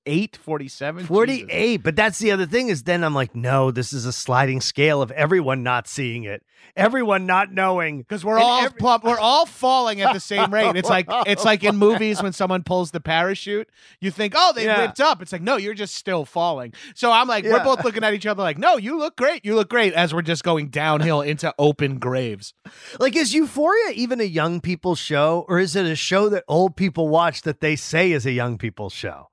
48, 0.05 0.35
47. 0.37 1.05
48 1.05 1.77
but 1.83 1.95
that's 1.95 2.17
the 2.19 2.31
other 2.31 2.45
thing 2.45 2.69
is 2.69 2.83
then 2.83 3.03
i'm 3.03 3.13
like 3.13 3.35
no 3.35 3.69
this 3.71 3.93
is 3.93 4.05
a 4.05 4.11
sliding 4.13 4.59
scale 4.61 5.01
of 5.01 5.11
everyone 5.11 5.61
not 5.63 5.87
seeing 5.87 6.23
it 6.23 6.43
everyone 6.75 7.25
not 7.25 7.51
knowing 7.51 7.99
Because 7.99 8.23
we're 8.23 8.35
And 8.37 8.43
all 8.43 8.63
every- 8.63 8.77
plump, 8.77 9.03
we're 9.03 9.19
all 9.19 9.45
falling 9.45 9.99
at 10.01 10.13
the 10.13 10.19
same 10.19 10.53
rate. 10.53 10.75
It's 10.75 10.87
like 10.89 11.05
it's 11.27 11.43
like 11.43 11.63
in 11.63 11.75
movies 11.75 12.21
when 12.21 12.31
someone 12.33 12.63
pulls 12.63 12.91
the 12.91 13.01
parachute, 13.01 13.67
you 13.99 14.09
think, 14.11 14.33
oh, 14.37 14.53
they 14.55 14.65
Yeah. 14.65 14.79
whipped 14.79 15.01
up. 15.01 15.21
It's 15.23 15.31
like, 15.33 15.41
no, 15.41 15.57
you're 15.57 15.73
just 15.73 15.95
still 15.95 16.23
falling. 16.23 16.73
So 16.93 17.11
I'm 17.11 17.27
like, 17.27 17.43
we're 17.45 17.63
both 17.63 17.83
looking 17.83 18.03
at 18.03 18.13
each 18.13 18.25
other 18.27 18.41
like, 18.43 18.57
no, 18.59 18.77
you 18.77 18.97
look 18.97 19.17
great, 19.17 19.43
you 19.43 19.55
look 19.55 19.69
great, 19.69 19.93
as 19.93 20.13
we're 20.13 20.21
just 20.21 20.43
going 20.43 20.69
downhill 20.69 21.21
into 21.21 21.53
open 21.59 21.97
graves. 21.97 22.53
like 22.99 23.15
is 23.17 23.33
euphoria 23.33 23.89
even 23.95 24.21
a 24.21 24.25
young 24.25 24.61
people 24.61 24.95
show 24.95 25.45
or 25.49 25.59
is 25.59 25.75
it 25.75 25.85
a 25.87 25.95
show 25.95 26.29
that 26.29 26.43
old 26.47 26.75
people 26.77 27.09
watch 27.09 27.41
that 27.41 27.59
they 27.59 27.75
say 27.75 28.11
is 28.11 28.25
a 28.25 28.31
young 28.31 28.57
people 28.57 28.89
show 28.89 29.27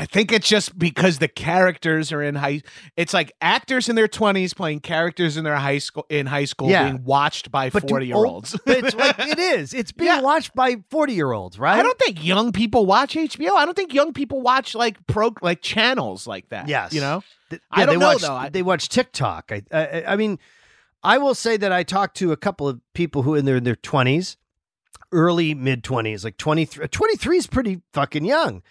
I 0.00 0.06
think 0.06 0.32
it's 0.32 0.48
just 0.48 0.78
because 0.78 1.18
the 1.18 1.28
characters 1.28 2.10
are 2.10 2.22
in 2.22 2.34
high. 2.34 2.62
It's 2.96 3.12
like 3.12 3.32
actors 3.42 3.90
in 3.90 3.96
their 3.96 4.08
twenties 4.08 4.54
playing 4.54 4.80
characters 4.80 5.36
in 5.36 5.44
their 5.44 5.56
high 5.56 5.76
school 5.76 6.06
in 6.08 6.24
high 6.26 6.46
school 6.46 6.70
Yeah. 6.70 6.84
being 6.84 7.04
watched 7.04 7.50
by 7.50 7.68
But 7.68 7.86
forty 7.86 8.06
year 8.06 8.16
olds. 8.16 8.58
It's 8.66 8.94
like 8.94 9.16
it 9.18 9.38
is. 9.38 9.74
It's 9.74 9.92
being 9.92 10.10
Yeah. 10.14 10.22
watched 10.22 10.54
by 10.54 10.76
forty 10.90 11.12
year 11.12 11.32
olds, 11.32 11.58
right? 11.58 11.78
I 11.78 11.82
don't 11.82 11.98
think 11.98 12.24
young 12.24 12.50
people 12.50 12.86
watch 12.86 13.14
HBO. 13.14 13.50
I 13.56 13.66
don't 13.66 13.76
think 13.76 13.92
young 13.92 14.14
people 14.14 14.40
watch 14.40 14.74
like 14.74 14.96
pro 15.06 15.34
like 15.42 15.60
channels 15.60 16.26
like 16.26 16.48
that. 16.48 16.66
Yes. 16.66 16.94
you 16.94 17.02
know. 17.02 17.22
Th- 17.50 17.60
I 17.70 17.84
don't 17.84 17.96
they 17.96 18.00
know, 18.00 18.12
watch, 18.12 18.22
though. 18.22 18.34
I- 18.34 18.48
they 18.48 18.62
watch 18.62 18.88
TikTok. 18.88 19.52
I, 19.52 19.62
I, 19.70 20.04
I 20.12 20.16
mean, 20.16 20.38
I 21.02 21.18
will 21.18 21.34
say 21.34 21.58
that 21.58 21.72
I 21.72 21.82
talked 21.82 22.16
to 22.18 22.32
a 22.32 22.38
couple 22.38 22.66
of 22.66 22.80
people 22.94 23.22
who 23.24 23.34
in 23.34 23.44
their 23.44 23.56
in 23.56 23.64
their 23.64 23.76
twenties, 23.76 24.38
early 25.12 25.54
mid 25.54 25.84
twenties, 25.84 26.24
like 26.24 26.36
23, 26.38 26.88
23 26.88 27.36
is 27.36 27.46
pretty 27.46 27.82
fucking 27.92 28.24
young. 28.24 28.62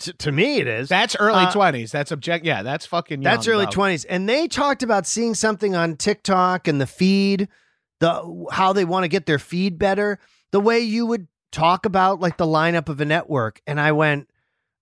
To, 0.00 0.12
to 0.14 0.32
me, 0.32 0.58
it 0.58 0.66
is. 0.66 0.88
That's 0.88 1.14
early 1.16 1.44
Uh, 1.44 1.52
twenties. 1.52 1.92
that's 1.92 2.10
object. 2.10 2.44
Yeah, 2.44 2.62
that's 2.62 2.84
fucking. 2.86 3.22
Young, 3.22 3.32
That's 3.32 3.46
early 3.46 3.66
twenties, 3.66 4.04
and 4.04 4.28
they 4.28 4.48
talked 4.48 4.82
about 4.82 5.06
seeing 5.06 5.34
something 5.34 5.74
on 5.76 5.96
TikTok 5.96 6.66
and 6.66 6.80
the 6.80 6.86
feed, 6.86 7.48
the 8.00 8.46
how 8.50 8.72
they 8.72 8.84
want 8.84 9.04
to 9.04 9.08
get 9.08 9.26
their 9.26 9.38
feed 9.38 9.78
better, 9.78 10.18
the 10.50 10.60
way 10.60 10.80
you 10.80 11.06
would 11.06 11.28
talk 11.52 11.86
about 11.86 12.18
like 12.18 12.36
the 12.36 12.46
lineup 12.46 12.88
of 12.88 13.00
a 13.00 13.04
network. 13.04 13.62
And 13.68 13.80
I 13.80 13.92
went, 13.92 14.28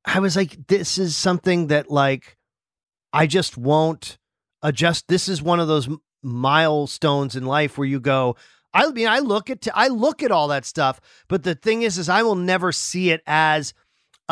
I 0.07 0.21
was 0.21 0.35
like, 0.35 0.67
this 0.69 0.97
is 0.97 1.15
something 1.15 1.67
that 1.67 1.91
like 1.91 2.39
I 3.13 3.27
just 3.27 3.59
won't 3.59 4.17
adjust. 4.63 5.09
This 5.09 5.29
is 5.29 5.43
one 5.43 5.61
of 5.61 5.69
those 5.69 5.89
milestones 6.23 7.37
in 7.37 7.45
life 7.45 7.77
where 7.77 7.87
you 7.87 8.01
go. 8.01 8.37
I 8.75 8.91
mean, 8.91 9.09
I 9.09 9.19
look 9.19 9.51
at 9.51 9.69
I 9.75 9.89
look 9.89 10.23
at 10.23 10.31
all 10.31 10.49
that 10.49 10.65
stuff, 10.65 10.99
but 11.29 11.43
the 11.43 11.55
thing 11.55 11.83
is, 11.83 11.99
is 11.99 12.09
I 12.09 12.23
will 12.23 12.37
never 12.37 12.73
see 12.73 13.11
it 13.11 13.21
as 13.27 13.75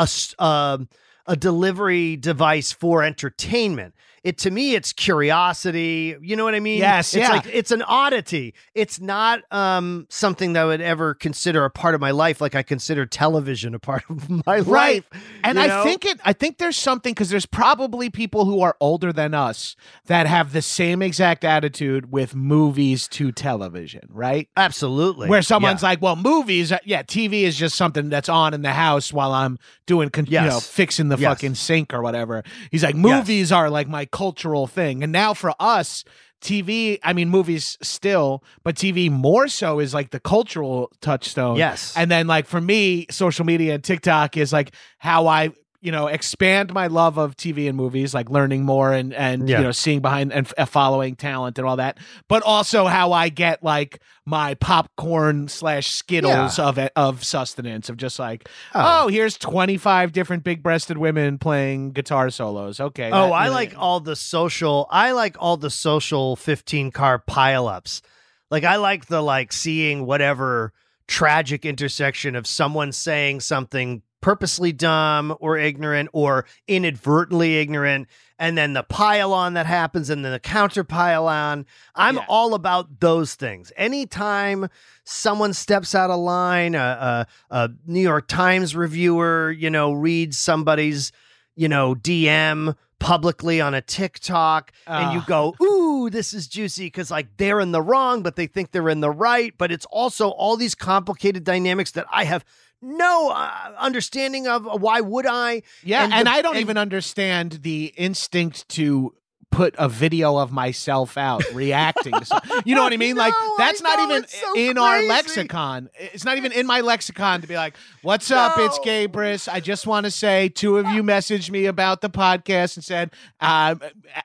a 0.00 0.44
um, 0.44 0.88
a 1.26 1.36
delivery 1.36 2.16
device 2.16 2.72
for 2.72 3.04
entertainment. 3.04 3.94
It 4.22 4.36
to 4.38 4.50
me, 4.50 4.74
it's 4.74 4.92
curiosity. 4.92 6.14
You 6.20 6.36
know 6.36 6.44
what 6.44 6.54
I 6.54 6.60
mean? 6.60 6.78
Yes, 6.78 7.14
it's 7.14 7.22
yeah. 7.26 7.30
like 7.34 7.46
it's 7.46 7.70
an 7.70 7.82
oddity. 7.82 8.54
It's 8.74 9.00
not 9.00 9.40
um, 9.50 10.06
something 10.10 10.52
that 10.52 10.62
I 10.62 10.64
would 10.66 10.80
ever 10.82 11.14
consider 11.14 11.64
a 11.64 11.70
part 11.70 11.94
of 11.94 12.00
my 12.00 12.10
life, 12.10 12.40
like 12.40 12.54
I 12.54 12.62
consider 12.62 13.06
television 13.06 13.74
a 13.74 13.78
part 13.78 14.04
of 14.10 14.28
my 14.46 14.58
Right. 14.60 14.66
life. 15.12 15.22
And 15.42 15.58
I 15.58 15.68
know? 15.68 15.84
think 15.84 16.04
it 16.04 16.20
I 16.24 16.32
think 16.34 16.58
there's 16.58 16.76
something 16.76 17.12
because 17.12 17.30
there's 17.30 17.46
probably 17.46 18.10
people 18.10 18.44
who 18.44 18.60
are 18.60 18.76
older 18.80 19.12
than 19.12 19.32
us 19.32 19.74
that 20.06 20.26
have 20.26 20.52
the 20.52 20.62
same 20.62 21.00
exact 21.02 21.44
attitude 21.44 22.12
with 22.12 22.34
movies 22.34 23.08
to 23.08 23.32
television, 23.32 24.02
right? 24.10 24.48
absolutely 24.56 25.28
Where 25.28 25.42
someone's 25.42 25.82
Yeah. 25.82 25.88
like, 25.90 26.02
"Well, 26.02 26.16
movies, 26.16 26.72
uh, 26.72 26.78
yeah, 26.84 27.02
TV 27.02 27.44
is 27.44 27.56
just 27.56 27.74
something 27.76 28.08
that's 28.10 28.28
on 28.28 28.52
in 28.52 28.62
the 28.62 28.72
house 28.72 29.12
while 29.12 29.32
I'm 29.32 29.58
doing, 29.86 30.10
con- 30.10 30.26
you 30.26 30.40
know, 30.40 30.60
fixing 30.60 31.08
the 31.08 31.16
Yes. 31.16 31.30
fucking 31.30 31.54
sink 31.54 31.94
or 31.94 32.02
whatever." 32.02 32.42
He's 32.70 32.82
like, 32.84 32.94
"Movies 32.94 33.50
are 33.52 33.70
like 33.70 33.88
my 33.88 34.04
cultural 34.10 34.66
thing," 34.66 35.02
and 35.02 35.12
now 35.12 35.34
for 35.34 35.52
us. 35.60 36.04
TV, 36.42 36.98
I 37.04 37.12
mean, 37.12 37.28
movies 37.28 37.76
still, 37.82 38.42
but 38.64 38.74
TV 38.74 39.10
more 39.10 39.46
so 39.46 39.78
is 39.78 39.92
like 39.92 40.08
the 40.10 40.18
cultural 40.18 40.90
touchstone. 41.02 41.56
yes, 41.58 41.94
And 41.94 42.10
then 42.10 42.26
like 42.26 42.46
for 42.46 42.62
me, 42.62 43.04
social 43.10 43.44
media 43.44 43.74
and 43.74 43.84
TikTok 43.84 44.38
is 44.38 44.50
like 44.50 44.72
how 44.96 45.26
I, 45.26 45.50
you 45.82 45.90
know, 45.92 46.08
expand 46.08 46.74
my 46.74 46.88
love 46.88 47.16
of 47.16 47.36
TV 47.36 47.66
and 47.66 47.76
movies, 47.76 48.12
like 48.12 48.28
learning 48.28 48.64
more 48.64 48.92
and 48.92 49.14
and 49.14 49.48
Yeah. 49.48 49.58
you 49.58 49.64
know, 49.64 49.72
seeing 49.72 50.00
behind 50.00 50.32
and 50.32 50.46
f- 50.58 50.68
following 50.68 51.16
talent 51.16 51.58
and 51.58 51.66
all 51.66 51.76
that. 51.76 51.96
But 52.28 52.42
also 52.42 52.86
how 52.86 53.12
I 53.12 53.30
get 53.30 53.62
like 53.62 54.00
my 54.26 54.54
popcorn 54.54 55.48
slash 55.48 55.90
skittles 55.90 56.58
of 56.58 56.78
of 56.96 57.24
sustenance 57.24 57.88
of 57.88 57.96
just 57.96 58.18
like, 58.18 58.48
oh, 58.74 59.04
oh 59.04 59.08
here's 59.08 59.38
twenty 59.38 59.78
five 59.78 60.12
different 60.12 60.44
big 60.44 60.62
breasted 60.62 60.98
women 60.98 61.38
playing 61.38 61.92
guitar 61.92 62.28
solos. 62.30 62.78
Okay. 62.78 63.10
Oh, 63.10 63.32
I 63.32 63.48
like 63.48 63.74
all 63.78 64.00
the 64.00 64.16
social. 64.16 64.86
I 64.90 65.12
like 65.12 65.36
all 65.38 65.56
the 65.56 65.70
social 65.70 66.36
fifteen 66.36 66.90
car 66.90 67.18
pileups. 67.26 68.02
Like 68.50 68.64
I 68.64 68.76
like 68.76 69.06
the 69.06 69.22
like 69.22 69.52
seeing 69.52 70.04
whatever 70.04 70.72
tragic 71.08 71.64
intersection 71.64 72.36
of 72.36 72.46
someone 72.46 72.92
saying 72.92 73.40
something 73.40 74.02
purposely 74.20 74.72
dumb 74.72 75.36
or 75.40 75.56
ignorant 75.56 76.08
or 76.12 76.44
inadvertently 76.68 77.58
ignorant, 77.58 78.08
and 78.38 78.56
then 78.56 78.72
the 78.72 78.82
pile 78.82 79.32
on 79.32 79.54
that 79.54 79.66
happens, 79.66 80.10
and 80.10 80.24
then 80.24 80.32
the 80.32 80.38
counter 80.40 80.84
pile 80.84 81.28
on. 81.28 81.66
I'm 81.94 82.16
Yeah. 82.16 82.24
all 82.28 82.54
about 82.54 83.00
those 83.00 83.34
things. 83.34 83.72
Anytime 83.76 84.68
someone 85.04 85.52
steps 85.52 85.94
out 85.94 86.10
of 86.10 86.18
line, 86.20 86.74
a, 86.74 87.26
a, 87.50 87.54
a 87.64 87.70
New 87.86 88.00
York 88.00 88.28
Times 88.28 88.74
reviewer, 88.74 89.50
you 89.50 89.70
know, 89.70 89.92
reads 89.92 90.38
somebody's 90.38 91.12
you 91.56 91.68
know, 91.68 91.94
DM 91.94 92.74
publicly 93.00 93.60
on 93.60 93.74
a 93.74 93.82
TikTok 93.82 94.72
and 94.86 95.12
you 95.12 95.22
go, 95.26 95.54
ooh, 95.62 96.08
this 96.08 96.32
is 96.32 96.46
juicy 96.46 96.86
because 96.86 97.10
like 97.10 97.26
they're 97.36 97.60
in 97.60 97.72
the 97.72 97.82
wrong, 97.82 98.22
but 98.22 98.36
they 98.36 98.46
think 98.46 98.70
they're 98.70 98.88
in 98.88 99.00
the 99.00 99.10
right. 99.10 99.52
But 99.58 99.70
it's 99.70 99.84
also 99.86 100.30
all 100.30 100.56
these 100.56 100.74
complicated 100.74 101.44
dynamics 101.44 101.90
that 101.92 102.06
I 102.10 102.24
have 102.24 102.44
no 102.82 103.30
uh, 103.30 103.50
understanding 103.78 104.46
of. 104.48 104.64
Why 104.80 105.00
would 105.00 105.26
I? 105.26 105.62
Yeah, 105.82 106.04
and 106.04 106.12
and, 106.12 106.26
the- 106.26 106.30
I 106.32 106.42
don't 106.42 106.56
and- 106.56 106.62
even 106.62 106.76
understand 106.78 107.60
the 107.62 107.92
instinct 107.96 108.68
to 108.70 109.14
put 109.50 109.74
a 109.78 109.88
video 109.88 110.36
of 110.36 110.52
myself 110.52 111.16
out 111.18 111.42
reacting 111.54 112.12
to. 112.12 112.62
You 112.64 112.74
know 112.76 112.82
what 112.84 112.92
I 112.92 112.96
mean? 112.96 113.16
like 113.16 113.32
know, 113.32 113.54
that's 113.58 113.82
not 113.82 113.98
even 113.98 114.26
so 114.28 114.54
in 114.56 114.78
our 114.78 115.02
lexicon. 115.02 115.90
It's 115.94 116.24
not 116.24 116.36
even 116.36 116.52
in 116.52 116.66
my 116.66 116.80
lexicon 116.80 117.40
to 117.40 117.46
be 117.48 117.56
like, 117.56 117.76
"What's 118.02 118.30
up? 118.30 118.54
It's 118.58 118.78
Gabrus. 118.78 119.52
I 119.52 119.60
just 119.60 119.86
want 119.86 120.04
to 120.04 120.10
say 120.10 120.48
two 120.48 120.78
of 120.78 120.86
you 120.90 121.02
messaged 121.02 121.50
me 121.50 121.66
about 121.66 122.00
the 122.00 122.10
podcast 122.10 122.76
and 122.76 122.84
said 122.84 123.10
uh, 123.40 123.74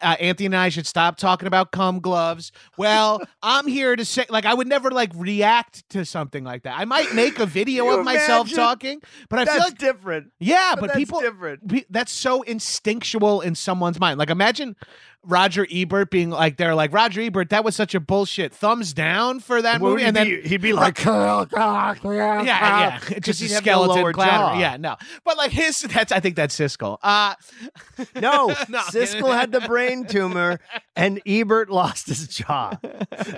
uh, 0.02 0.16
Anthony 0.20 0.46
and 0.46 0.56
I 0.56 0.70
should 0.70 0.88
stop 0.88 1.18
talking 1.18 1.48
about 1.48 1.72
cum 1.72 2.00
gloves." 2.00 2.52
Well, 2.78 3.22
I'm 3.42 3.68
here 3.68 3.96
to 3.96 4.06
say 4.06 4.26
like 4.30 4.46
I 4.46 4.54
would 4.54 4.68
never 4.68 4.92
like 4.92 5.12
react 5.16 5.90
to 5.90 6.06
something 6.06 6.44
like 6.44 6.64
that. 6.64 6.78
I 6.80 6.86
might 6.86 7.14
make 7.16 7.40
a 7.40 7.46
video 7.46 7.90
of 7.98 8.06
myself 8.06 8.48
imagine? 8.48 8.58
talking, 8.58 9.02
but 9.30 9.40
I 9.40 9.46
That's 9.46 9.58
feel 9.58 9.66
like 9.66 9.78
different. 9.80 10.32
yeah, 10.40 10.72
But 10.76 10.82
but, 10.82 10.88
that's 10.88 11.00
people 11.00 11.22
different. 11.22 11.68
pe- 11.68 11.84
that's 11.90 12.12
so 12.12 12.44
instinctual 12.44 13.42
in 13.42 13.56
someone's 13.56 14.00
mind. 14.00 14.20
Like 14.20 14.30
imagine 14.30 14.76
Roger 15.28 15.66
Ebert 15.72 16.10
being 16.12 16.30
like 16.30 16.58
they're 16.58 16.76
like 16.76 16.94
Roger 16.94 17.22
Ebert 17.22 17.50
that 17.50 17.64
was 17.64 17.76
such 17.76 17.96
a 17.96 18.00
bullshit 18.00 18.54
thumbs 18.54 18.94
down 18.94 19.40
for 19.40 19.62
that 19.62 19.82
Well, 19.82 19.92
movie 19.94 20.04
and 20.04 20.16
then 20.16 20.28
be, 20.28 20.42
he'd 20.42 20.62
be 20.62 20.74
like, 20.74 21.04
yeah 21.06 21.96
yeah 22.44 23.00
just 23.20 23.42
a 23.42 23.46
no 23.46 23.50
skeleton 23.60 24.14
clatter. 24.14 24.32
jaw. 24.32 24.60
Yeah, 24.60 24.78
no. 24.78 24.96
But 25.24 25.38
like 25.38 25.52
his 25.52 25.80
that's 25.82 26.12
I 26.12 26.20
think 26.20 26.36
that's 26.36 26.58
Siskel. 26.58 26.98
Uh 27.04 27.36
No, 28.16 28.48
No. 28.70 28.80
Siskel 28.80 29.34
had 29.34 29.52
the 29.52 29.62
brain 29.62 30.06
tumor 30.06 30.60
and 30.96 31.22
Ebert 31.26 31.70
lost 31.70 32.08
his 32.08 32.28
jaw. 32.28 32.78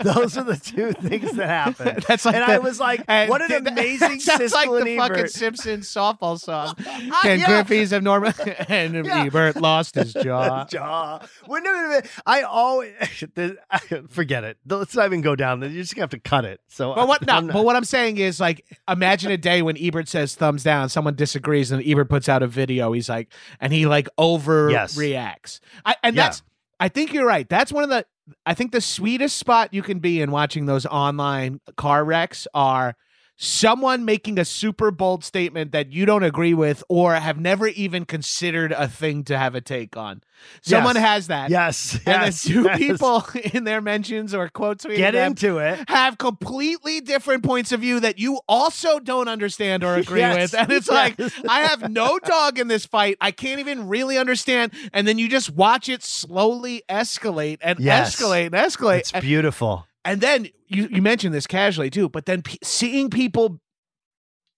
Those 0.03 0.37
are 0.37 0.43
the 0.43 0.57
two 0.57 0.91
things 0.93 1.31
that 1.33 1.47
happened. 1.47 2.03
That's 2.07 2.25
like 2.25 2.35
and 2.35 2.43
the- 2.47 2.53
I 2.53 2.57
was 2.59 2.79
like, 2.79 3.07
what 3.07 3.41
an 3.41 3.47
th- 3.49 3.63
that 3.63 3.71
amazing 3.73 4.19
Siskel 4.19 4.51
like 4.51 4.67
and 4.69 4.87
the 4.87 4.97
fucking 4.97 5.27
Simpsons 5.27 5.87
softball 5.87 6.39
song. 6.39 6.75
Ken 7.21 7.39
yeah. 7.39 7.45
Griffey's 7.45 7.91
of 7.91 8.03
Norman 8.03 8.33
and 8.67 9.05
Yeah. 9.05 9.23
Ebert 9.25 9.55
lost 9.57 9.95
his 9.95 10.13
jaw. 10.13 10.65
jaw. 10.65 11.19
Wouldn't 11.47 11.67
I 12.25 12.41
always 12.43 12.93
forget 14.09 14.43
it. 14.43 14.57
Let's 14.67 14.95
not 14.95 15.05
even 15.05 15.21
go 15.21 15.35
down. 15.35 15.59
there. 15.59 15.69
You're 15.69 15.83
just 15.83 15.95
gonna 15.95 16.03
have 16.03 16.09
to 16.11 16.19
cut 16.19 16.45
it. 16.45 16.59
So, 16.67 16.93
But 16.95 17.07
what? 17.07 17.25
No, 17.25 17.33
I'm 17.33 17.47
not- 17.47 17.53
but 17.53 17.65
what 17.65 17.75
I'm 17.75 17.83
saying 17.83 18.17
is, 18.17 18.39
like, 18.39 18.65
imagine 18.87 19.31
a 19.31 19.37
day 19.37 19.61
when 19.61 19.77
Ebert 19.77 20.07
says 20.07 20.35
thumbs 20.35 20.63
down, 20.63 20.89
someone 20.89 21.15
disagrees, 21.15 21.71
and 21.71 21.83
Ebert 21.85 22.09
puts 22.09 22.27
out 22.29 22.43
a 22.43 22.47
video. 22.47 22.91
He's 22.91 23.09
like, 23.09 23.31
and 23.59 23.71
he 23.73 23.85
like 23.85 24.07
overreacts. 24.19 25.59
I, 25.85 25.95
and 26.03 26.15
Yeah. 26.15 26.23
that's, 26.23 26.43
I 26.79 26.89
think 26.89 27.13
you're 27.13 27.25
right. 27.25 27.47
That's 27.47 27.71
one 27.71 27.83
of 27.83 27.89
the, 27.89 28.05
I 28.45 28.53
think 28.53 28.71
the 28.71 28.81
sweetest 28.81 29.37
spot 29.37 29.73
you 29.73 29.81
can 29.81 29.99
be 29.99 30.21
in 30.21 30.31
watching 30.31 30.65
those 30.65 30.85
online 30.85 31.59
car 31.77 32.03
wrecks 32.03 32.47
are 32.53 32.95
someone 33.39 34.03
making 34.03 34.39
a 34.39 34.45
super 34.45 34.89
bold 34.89 35.23
statement 35.23 35.71
that 35.71 35.91
you 35.91 36.05
don't 36.05 36.23
agree 36.23 36.53
with 36.55 36.83
or 36.89 37.13
have 37.13 37.39
never 37.39 37.67
even 37.67 38.03
considered 38.03 38.71
a 38.71 38.87
thing 38.87 39.23
to 39.23 39.37
have 39.37 39.53
a 39.53 39.61
take 39.61 39.95
on. 39.95 40.21
Someone 40.61 40.95
Yes. 40.95 41.03
has 41.05 41.27
that. 41.27 41.49
yes, 41.49 41.93
And 41.97 42.01
then 42.05 42.21
yes, 42.23 42.43
two 42.43 42.63
yes. 42.63 42.77
people 42.77 43.25
in 43.53 43.63
their 43.63 43.81
mentions 43.81 44.33
or 44.33 44.49
quotes 44.49 44.85
we 44.85 44.95
get 44.97 45.13
into 45.15 45.59
it. 45.59 45.79
have 45.87 46.17
completely 46.17 46.99
different 47.01 47.43
points 47.43 47.71
of 47.71 47.81
view 47.81 47.99
that 47.99 48.17
you 48.19 48.39
also 48.47 48.99
don't 48.99 49.27
understand 49.27 49.83
or 49.83 49.95
agree 49.95 50.21
with. 50.21 50.53
And 50.55 50.71
it's 50.71 50.89
like. 50.89 51.15
I 51.47 51.61
have 51.61 51.89
no 51.91 52.19
dog 52.19 52.57
in 52.59 52.67
this 52.67 52.85
fight. 52.85 53.17
I 53.21 53.31
can't 53.31 53.59
even 53.59 53.87
really 53.87 54.17
understand. 54.17 54.73
And 54.93 55.07
then 55.07 55.17
you 55.19 55.27
just 55.29 55.49
watch 55.51 55.89
it 55.89 56.03
slowly 56.03 56.83
escalate 56.89 57.57
and 57.61 57.77
escalate 57.79 58.47
and 58.47 58.55
escalate. 58.55 58.99
It's 58.99 59.11
beautiful. 59.11 59.85
And 60.07 60.21
then 60.21 60.47
you, 60.67 60.87
you 60.89 61.01
mentioned 61.01 61.33
this 61.33 61.45
casually 61.47 61.89
too, 61.89 62.07
but 62.09 62.25
then 62.25 62.41
pe 62.41 62.57
seeing 62.63 63.09
people 63.09 63.59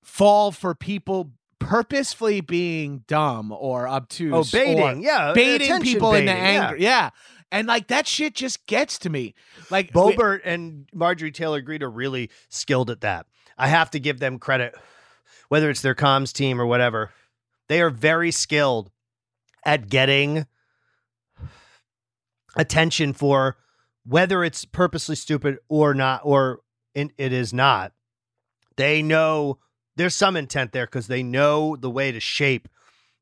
fall 0.03 0.51
for 0.51 0.75
people 0.75 1.31
purposefully 1.59 2.41
being 2.41 3.03
dumb 3.07 3.51
or 3.51 3.88
obtuse 3.88 4.33
Oh, 4.33 4.43
baiting, 4.57 5.01
yeah, 5.03 5.33
baiting 5.33 5.81
people 5.81 6.13
into 6.13 6.31
baiting, 6.31 6.43
yeah. 6.43 6.65
anger. 6.67 6.77
Yeah. 6.77 7.09
And 7.51 7.67
like 7.67 7.88
that 7.88 8.07
shit 8.07 8.35
just 8.35 8.65
gets 8.67 8.99
to 8.99 9.09
me. 9.09 9.33
Like 9.71 9.91
we- 9.93 10.01
Boebert 10.01 10.41
and 10.45 10.88
Marjorie 10.93 11.31
Taylor 11.31 11.62
Greene 11.62 11.81
are 11.83 11.89
really 11.89 12.29
skilled 12.49 12.89
at 12.91 13.01
that. 13.01 13.25
I 13.57 13.67
have 13.67 13.89
to 13.91 13.99
give 13.99 14.19
them 14.19 14.38
credit, 14.39 14.75
whether 15.49 15.69
it's 15.69 15.81
their 15.81 15.95
comms 15.95 16.31
team 16.31 16.62
or 16.62 16.65
whatever. 16.67 17.09
They 17.67 17.81
are 17.81 17.89
very 17.89 18.31
skilled 18.31 18.89
at 19.65 19.89
getting 19.89 20.45
attention 22.55 23.13
for 23.13 23.57
whether 24.10 24.43
it's 24.43 24.65
purposely 24.65 25.15
stupid 25.15 25.60
or 25.69 25.93
not, 25.93 26.22
or 26.24 26.62
it 26.95 27.12
is 27.17 27.54
not. 27.54 27.93
They 28.76 29.04
know 29.04 29.60
there's 29.95 30.15
some 30.15 30.36
intent 30.36 30.72
there 30.72 30.86
because 30.86 31.08
they 31.08 31.22
know 31.22 31.76
the 31.76 31.91
way 31.91 32.12
to 32.12 32.19
shape 32.19 32.67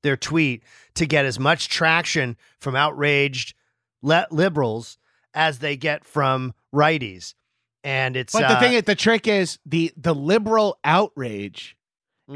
their 0.02 0.16
tweet 0.16 0.64
to 0.96 1.06
get 1.06 1.26
as 1.26 1.40
much 1.40 1.68
traction 1.68 2.38
from 2.60 2.76
outraged 2.76 3.54
le- 4.02 4.28
liberals 4.32 4.98
as 5.34 5.60
they 5.60 5.76
get 5.76 6.06
from 6.06 6.54
righties. 6.74 7.34
And 7.84 8.16
it's 8.16 8.32
But 8.32 8.48
the 8.48 8.58
uh, 8.58 8.60
thing 8.60 8.74
is, 8.74 8.84
the 8.84 8.96
trick 8.96 9.28
is 9.28 9.60
the 9.66 9.92
the 9.98 10.16
liberal 10.16 10.80
outrage 10.84 11.76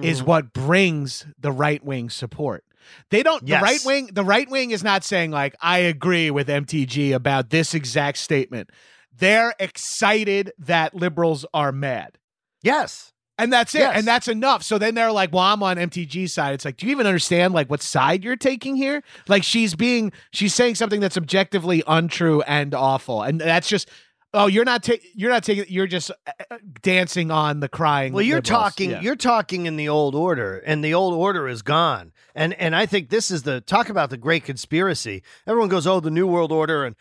is 0.01 0.21
mhm. 0.21 0.25
what 0.25 0.53
brings 0.53 1.25
the 1.39 1.51
right 1.51 1.83
wing 1.83 2.09
support. 2.09 2.63
They 3.09 3.23
don't. 3.23 3.47
Yes. 3.47 3.59
The 3.59 3.63
right 3.63 3.79
wing. 3.85 4.09
The 4.13 4.23
right 4.23 4.49
wing 4.49 4.71
is 4.71 4.83
not 4.83 5.03
saying 5.03 5.31
like 5.31 5.55
I 5.61 5.79
agree 5.79 6.31
with 6.31 6.47
MTG 6.47 7.13
about 7.13 7.49
this 7.49 7.73
exact 7.73 8.17
statement. 8.17 8.69
They're 9.17 9.53
excited 9.59 10.51
that 10.59 10.95
liberals 10.95 11.45
are 11.53 11.71
mad. 11.71 12.17
yes. 12.63 13.07
And 13.37 13.51
that's 13.51 13.73
it. 13.73 13.79
Yes. 13.79 13.97
And 13.97 14.05
that's 14.07 14.27
enough. 14.27 14.61
So 14.61 14.77
then 14.77 14.93
they're 14.93 15.11
like, 15.11 15.33
well, 15.33 15.41
I'm 15.41 15.63
on 15.63 15.77
MTG's 15.77 16.31
side. 16.31 16.53
It's 16.53 16.63
like, 16.63 16.77
do 16.77 16.85
you 16.85 16.91
even 16.91 17.07
understand 17.07 17.55
like 17.55 17.71
what 17.71 17.81
side 17.81 18.23
you're 18.23 18.35
taking 18.35 18.75
here? 18.75 19.01
Like 19.27 19.43
she's 19.43 19.73
being 19.73 20.11
she's 20.31 20.53
saying 20.53 20.75
something 20.75 20.99
that's 20.99 21.17
objectively 21.17 21.81
untrue 21.87 22.43
and 22.43 22.75
awful. 22.75 23.23
And 23.23 23.41
that's 23.41 23.67
just 23.67 23.89
oh, 24.33 24.47
you're 24.47 24.65
not 24.65 24.83
taking 24.83 25.09
you're 25.13 25.29
not 25.29 25.43
taking 25.43 25.65
you're 25.67 25.87
just 25.87 26.11
uh, 26.11 26.31
uh, 26.49 26.57
dancing 26.81 27.31
on 27.31 27.59
the 27.59 27.69
crying. 27.69 28.13
Well, 28.13 28.21
you're 28.21 28.37
liberals. 28.37 28.61
talking 28.63 28.91
Yeah. 28.91 29.01
you're 29.01 29.15
talking 29.15 29.65
in 29.65 29.75
the 29.75 29.89
old 29.89 30.15
order, 30.15 30.57
and 30.65 30.83
the 30.83 30.93
old 30.93 31.13
order 31.13 31.47
is 31.47 31.61
gone. 31.61 32.11
And 32.35 32.53
and 32.53 32.75
I 32.75 32.85
think 32.85 33.09
this 33.09 33.31
is 33.31 33.43
the 33.43 33.61
talk 33.61 33.89
about 33.89 34.09
the 34.09 34.17
great 34.17 34.43
conspiracy. 34.43 35.23
Everyone 35.47 35.69
goes, 35.69 35.85
"Oh, 35.87 35.99
the 35.99 36.11
new 36.11 36.27
world 36.27 36.51
order," 36.51 36.85
and 36.85 36.95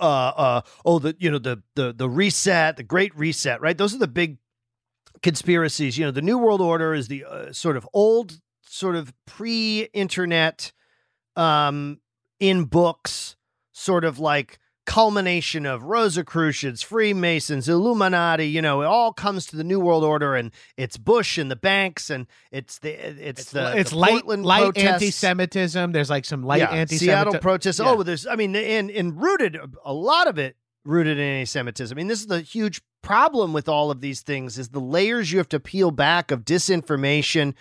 uh, 0.00 0.02
uh, 0.02 0.60
oh, 0.84 0.98
the 0.98 1.16
you 1.18 1.30
know 1.30 1.38
the 1.38 1.62
the 1.74 1.92
the 1.92 2.08
reset, 2.08 2.76
the 2.76 2.82
great 2.82 3.16
reset, 3.16 3.60
right? 3.60 3.76
Those 3.76 3.94
are 3.94 3.98
the 3.98 4.08
big 4.08 4.38
conspiracies. 5.22 5.98
You 5.98 6.04
know, 6.04 6.10
the 6.10 6.22
new 6.22 6.38
world 6.38 6.60
order 6.60 6.94
is 6.94 7.08
the 7.08 7.24
uh, 7.24 7.52
sort 7.52 7.76
of 7.76 7.88
old, 7.92 8.40
sort 8.62 8.96
of 8.96 9.12
pre-internet, 9.26 10.72
um, 11.36 12.00
in 12.38 12.64
books, 12.64 13.36
sort 13.72 14.04
of 14.04 14.18
like 14.18 14.58
culmination 14.86 15.66
of 15.66 15.82
Rosicrucians, 15.82 16.82
Freemasons, 16.82 17.68
Illuminati, 17.68 18.46
you 18.46 18.62
know, 18.62 18.82
it 18.82 18.86
all 18.86 19.12
comes 19.12 19.44
to 19.46 19.56
the 19.56 19.64
New 19.64 19.80
World 19.80 20.04
Order 20.04 20.34
and 20.34 20.52
it's 20.76 20.96
Bush 20.96 21.36
and 21.36 21.50
the 21.50 21.56
banks 21.56 22.08
and 22.08 22.26
it's 22.50 22.78
the 22.78 22.92
it's, 22.92 23.40
It's, 23.40 23.50
the 23.50 23.76
it's 23.76 23.90
the 23.90 23.98
light 23.98 24.10
Portland 24.12 24.46
light 24.46 24.62
protests. 24.62 24.84
anti-Semitism. 24.86 25.92
There's 25.92 26.08
like 26.08 26.24
some 26.24 26.42
light 26.44 26.60
yeah, 26.60 26.70
anti-Semitism. 26.70 27.06
Seattle 27.06 27.38
protests. 27.40 27.80
Oh, 27.80 27.84
yeah. 27.84 27.90
Oh, 27.90 28.02
there's 28.02 28.26
I 28.26 28.36
mean 28.36 28.56
and 28.56 28.90
and 28.90 29.20
rooted 29.20 29.58
a 29.84 29.92
lot 29.92 30.28
of 30.28 30.38
it 30.38 30.56
rooted 30.84 31.18
in 31.18 31.24
anti-Semitism. 31.24 31.94
I 31.94 31.98
mean, 31.98 32.06
this 32.06 32.20
is 32.20 32.28
the 32.28 32.40
huge 32.40 32.80
problem 33.02 33.52
with 33.52 33.68
all 33.68 33.90
of 33.90 34.00
these 34.00 34.22
things 34.22 34.56
is 34.56 34.68
the 34.68 34.80
layers 34.80 35.32
you 35.32 35.38
have 35.38 35.48
to 35.50 35.60
peel 35.60 35.90
back 35.90 36.30
of 36.30 36.44
disinformation 36.44 37.54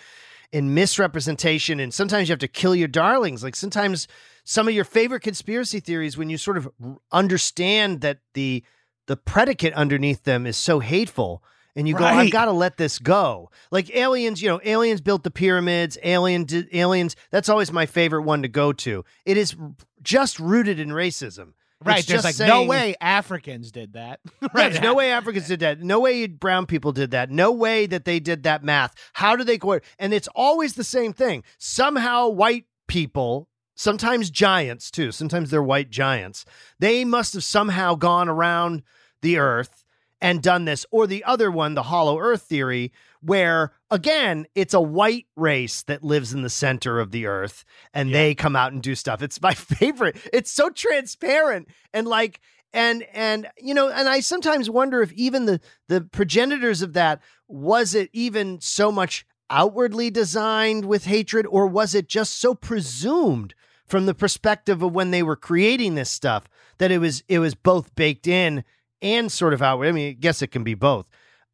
and 0.54 0.74
misrepresentation 0.76 1.80
and 1.80 1.94
sometimes 1.94 2.30
you 2.30 2.34
have 2.34 2.40
to 2.40 2.48
kill 2.48 2.76
your 2.76 2.88
darlings. 2.88 3.44
Like 3.44 3.56
sometimes 3.56 4.08
some 4.46 4.68
of 4.68 4.74
your 4.74 4.86
favorite 4.86 5.22
conspiracy 5.22 5.82
theories 5.82 6.18
when 6.18 6.30
you 6.30 6.38
sort 6.38 6.56
of 6.56 6.70
understand 7.12 8.02
that 8.02 8.20
the 8.34 8.64
the 9.08 9.18
predicate 9.18 9.74
underneath 9.74 10.24
them 10.24 10.48
is 10.48 10.56
so 10.56 10.80
hateful 10.80 11.44
and 11.76 11.88
you 11.88 11.96
go 11.96 12.06
I've 12.06 12.32
got 12.32 12.46
to 12.46 12.52
let 12.52 12.78
this 12.78 13.00
go. 13.00 13.52
Like 13.70 13.94
aliens, 13.94 14.42
you 14.42 14.48
know, 14.48 14.62
aliens 14.64 15.02
built 15.02 15.24
the 15.24 15.32
pyramids, 15.32 15.98
alien 16.04 16.46
did, 16.46 16.70
aliens, 16.74 17.16
that's 17.32 17.50
always 17.50 17.72
my 17.72 17.86
favorite 17.86 18.22
one 18.22 18.44
to 18.44 18.48
go 18.48 18.72
to. 18.72 19.04
It 19.26 19.36
is 19.38 19.56
just 20.02 20.40
rooted 20.40 20.80
in 20.80 20.90
racism. 20.90 21.54
right. 21.84 22.00
It's 22.00 22.08
There's 22.08 22.24
like 22.24 22.40
no 22.40 22.64
way 22.64 22.96
Africans 23.02 23.72
did 23.72 23.94
that. 23.94 24.22
Right. 24.42 24.54
right. 24.54 24.72
There's 24.72 24.84
no 24.84 24.94
way 24.94 25.12
Africans 25.12 25.48
did 25.48 25.60
that. 25.62 25.82
No 25.82 26.00
way 26.00 26.28
brown 26.28 26.66
people 26.66 26.94
did 26.94 27.12
that. 27.12 27.30
No 27.30 27.52
way 27.52 27.88
that 27.88 28.06
they 28.06 28.20
did 28.20 28.44
that 28.44 28.64
math. 28.64 28.94
How 29.14 29.36
do 29.36 29.44
they 29.44 29.58
go? 29.58 29.80
And 30.00 30.14
it's 30.14 30.30
always 30.34 30.76
the 30.76 30.84
same 30.84 31.12
thing. 31.12 31.44
Somehow 31.58 32.30
white 32.30 32.66
people, 32.88 33.50
sometimes 33.76 34.30
giants 34.30 34.90
too, 34.90 35.12
sometimes 35.12 35.50
they're 35.50 35.62
white 35.64 35.90
giants, 35.90 36.46
they 36.80 37.06
must 37.06 37.34
have 37.34 37.44
somehow 37.44 37.96
gone 37.96 38.30
around 38.30 38.84
the 39.22 39.38
earth 39.38 39.86
and 40.22 40.42
done 40.42 40.66
this. 40.66 40.86
Or 40.92 41.08
the 41.08 41.24
other 41.24 41.52
one, 41.52 41.76
the 41.76 41.84
hollow 41.84 42.18
earth 42.18 42.44
theory, 42.44 42.92
where 43.22 43.74
again, 43.92 44.46
it's 44.56 44.74
a 44.74 44.82
white 44.82 45.28
race 45.36 45.84
that 45.84 46.04
lives 46.04 46.34
in 46.34 46.42
the 46.42 46.50
center 46.50 47.00
of 47.00 47.12
the 47.12 47.26
earth 47.26 47.66
and 47.94 48.14
they 48.14 48.34
come 48.34 48.56
out 48.56 48.72
and 48.74 48.82
do 48.82 48.96
stuff. 48.96 49.22
It's 49.22 49.42
my 49.42 49.54
favorite. 49.54 50.18
It's 50.34 50.52
so 50.52 50.70
transparent 50.70 51.68
and 51.94 52.08
like 52.08 52.40
and 52.74 53.06
and 53.14 53.48
you 53.58 53.74
know 53.74 53.90
and 53.90 54.10
i 54.10 54.20
sometimes 54.20 54.70
wonder 54.70 55.02
if 55.02 55.12
even 55.14 55.46
the 55.46 55.62
the 55.88 56.02
progenitors 56.02 56.82
of 56.82 56.94
that 56.94 57.22
was 57.48 57.96
it 57.96 58.10
even 58.12 58.60
so 58.60 58.92
much 58.92 59.26
outwardly 59.50 60.12
designed 60.12 60.86
with 60.86 61.06
hatred 61.06 61.48
or 61.48 61.66
was 61.66 61.96
it 61.96 62.10
just 62.10 62.40
so 62.40 62.54
presumed 62.54 63.56
from 63.88 64.06
the 64.06 64.14
perspective 64.14 64.82
of 64.82 64.94
when 64.94 65.12
they 65.12 65.22
were 65.24 65.36
creating 65.36 65.96
this 65.96 66.10
stuff 66.10 66.46
that 66.78 66.92
it 66.92 66.98
was 67.00 67.24
it 67.28 67.40
was 67.40 67.56
both 67.56 67.94
baked 67.96 68.28
in 68.28 68.64
and 69.02 69.32
sort 69.32 69.54
of 69.54 69.62
outward 69.62 69.88
i 69.88 69.92
mean 69.92 70.10
i 70.10 70.14
guess 70.14 70.42
it 70.42 70.48
can 70.48 70.64
be 70.64 70.74
both. 70.74 71.06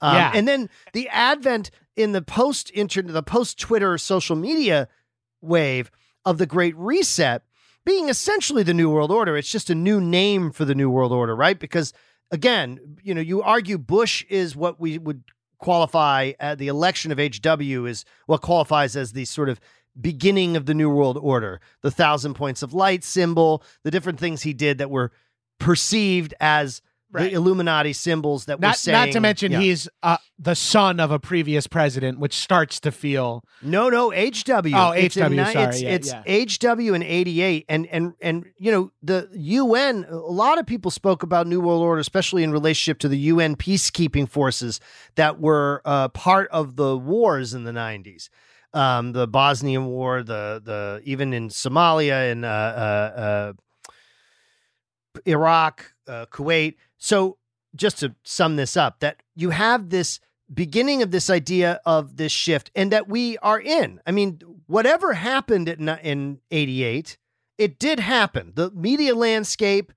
Um, 0.02 0.16
Yeah. 0.16 0.32
and 0.34 0.48
then 0.48 0.70
the 0.94 1.08
advent 1.10 1.72
in 1.96 2.12
the 2.14 2.22
post 2.22 2.72
internet 2.74 3.14
the 3.14 3.24
post 3.24 3.60
twitter 3.60 3.98
social 3.98 4.36
media 4.36 4.88
wave 5.42 5.92
of 6.26 6.38
the 6.38 6.46
great 6.46 6.76
reset 6.78 7.44
being 7.84 8.10
essentially 8.10 8.62
the 8.62 8.76
new 8.76 8.92
world 8.92 9.12
order. 9.12 9.36
It's 9.36 9.50
just 9.52 9.72
a 9.72 9.76
new 9.76 10.00
name 10.00 10.52
for 10.52 10.66
the 10.66 10.76
new 10.76 10.90
world 10.90 11.12
order 11.12 11.36
right? 11.36 11.60
Because 11.60 11.94
again 12.32 12.98
you 13.04 13.14
know 13.14 13.22
you 13.22 13.42
argue 13.42 13.78
bush 13.78 14.24
is 14.30 14.56
what 14.56 14.80
we 14.80 14.98
would 14.98 15.24
qualify 15.58 16.32
at 16.40 16.58
the 16.58 16.68
election 16.68 17.12
of 17.12 17.20
hw 17.20 17.86
is 17.88 18.04
what 18.26 18.42
qualifies 18.42 18.96
as 18.96 19.12
the 19.14 19.26
sort 19.26 19.48
of 19.50 19.60
beginning 20.00 20.56
of 20.56 20.66
the 20.66 20.74
new 20.74 20.90
world 20.90 21.18
order 21.22 21.60
the 21.82 21.92
thousand 21.92 22.34
points 22.34 22.64
of 22.64 22.74
light 22.74 23.04
symbol 23.04 23.62
the 23.84 23.92
different 23.92 24.20
things 24.20 24.42
he 24.44 24.54
did 24.54 24.78
that 24.78 24.90
were 24.90 25.12
perceived 25.60 26.34
as 26.40 26.82
Right. 27.14 27.30
the 27.32 27.36
illuminati 27.36 27.92
symbols 27.92 28.46
that 28.46 28.60
were 28.60 28.68
Not, 28.68 28.78
saying 28.78 28.94
not 28.98 29.12
to 29.12 29.20
mention 29.20 29.52
Yeah. 29.52 29.60
he's 29.60 29.90
uh, 30.02 30.16
the 30.40 30.56
son 30.56 31.02
of 31.02 31.12
a 31.12 31.20
previous 31.20 31.68
president, 31.68 32.20
which 32.20 32.34
starts 32.34 32.80
to 32.80 32.90
feel 32.94 33.44
No, 33.62 33.90
no, 33.90 34.12
HW. 34.14 34.72
Oh, 34.74 34.92
It's 34.92 35.16
HW, 35.18 35.28
ni- 35.30 35.44
sorry, 35.52 35.66
It's, 35.66 35.82
yeah, 35.82 35.90
it's 36.24 36.48
yeah. 36.64 36.74
HW 36.74 36.94
in 36.94 37.04
88. 37.04 37.66
And, 37.68 37.86
and, 37.88 38.14
and, 38.22 38.46
you 38.58 38.72
know, 38.72 38.92
the 39.04 39.28
UN, 39.34 40.06
a 40.10 40.16
lot 40.16 40.58
of 40.58 40.66
people 40.66 40.90
spoke 40.90 41.22
about 41.22 41.48
New 41.48 41.60
World 41.60 41.82
Order, 41.82 42.00
especially 42.00 42.44
in 42.44 42.54
relationship 42.54 42.98
to 43.00 43.10
the 43.10 43.18
UN 43.18 43.58
peacekeeping 43.58 44.30
forces 44.30 44.80
that 45.16 45.38
were 45.42 45.82
uh, 45.84 46.08
part 46.08 46.48
of 46.52 46.78
the 46.78 46.98
wars 46.98 47.54
in 47.54 47.66
the 47.66 47.74
90s. 47.74 48.30
Um, 48.74 49.12
the 49.12 49.28
Bosnian 49.28 49.88
War, 49.88 50.24
the, 50.24 50.62
the, 50.64 51.02
even 51.04 51.34
in 51.34 51.50
Somalia 51.50 52.32
and, 52.32 52.46
uh, 52.46 52.48
uh, 52.48 53.20
uh, 53.20 53.54
Iraq, 55.26 55.94
uh, 56.08 56.26
Kuwait. 56.28 56.76
So, 56.98 57.38
just 57.76 58.00
to 58.00 58.16
sum 58.24 58.56
this 58.56 58.76
up, 58.76 59.00
that 59.00 59.24
you 59.36 59.50
have 59.50 59.90
this 59.90 60.20
beginning 60.54 61.02
of 61.02 61.12
this 61.12 61.30
idea 61.30 61.80
of 61.86 62.18
this 62.18 62.32
shift 62.32 62.72
and 62.76 62.92
that 62.92 63.08
we 63.08 63.38
are 63.40 63.60
in. 63.60 64.02
I 64.06 64.12
mean, 64.12 64.42
whatever 64.68 65.14
happened 65.14 65.70
in, 65.70 65.88
in 65.88 66.40
88, 66.52 67.18
it 67.58 67.80
did 67.80 68.00
happen. 68.00 68.52
The 68.56 68.72
media 68.72 69.16
landscape, 69.16 69.94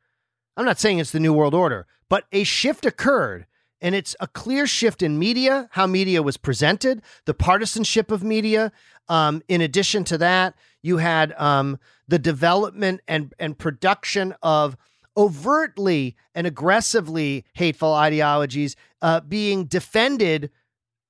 I'm 0.56 0.64
not 0.64 0.78
saying 0.78 0.98
it's 0.98 1.10
the 1.10 1.20
New 1.20 1.32
World 1.32 1.54
Order, 1.54 1.86
but 2.08 2.26
a 2.32 2.44
shift 2.44 2.86
occurred. 2.86 3.46
And 3.84 3.94
it's 3.94 4.16
a 4.18 4.26
clear 4.26 4.66
shift 4.66 5.02
in 5.02 5.18
media, 5.18 5.68
how 5.72 5.86
media 5.86 6.22
was 6.22 6.38
presented, 6.38 7.02
the 7.26 7.34
partisanship 7.34 8.10
of 8.10 8.24
media. 8.24 8.72
Um, 9.10 9.42
in 9.46 9.60
addition 9.60 10.04
to 10.04 10.16
that, 10.16 10.54
you 10.82 10.96
had 10.96 11.34
um, 11.36 11.78
the 12.08 12.18
development 12.18 13.02
and, 13.06 13.34
and 13.38 13.58
production 13.58 14.34
of 14.42 14.78
overtly 15.18 16.16
and 16.34 16.46
aggressively 16.46 17.44
hateful 17.52 17.92
ideologies 17.92 18.74
uh, 19.02 19.20
being 19.20 19.66
defended 19.66 20.50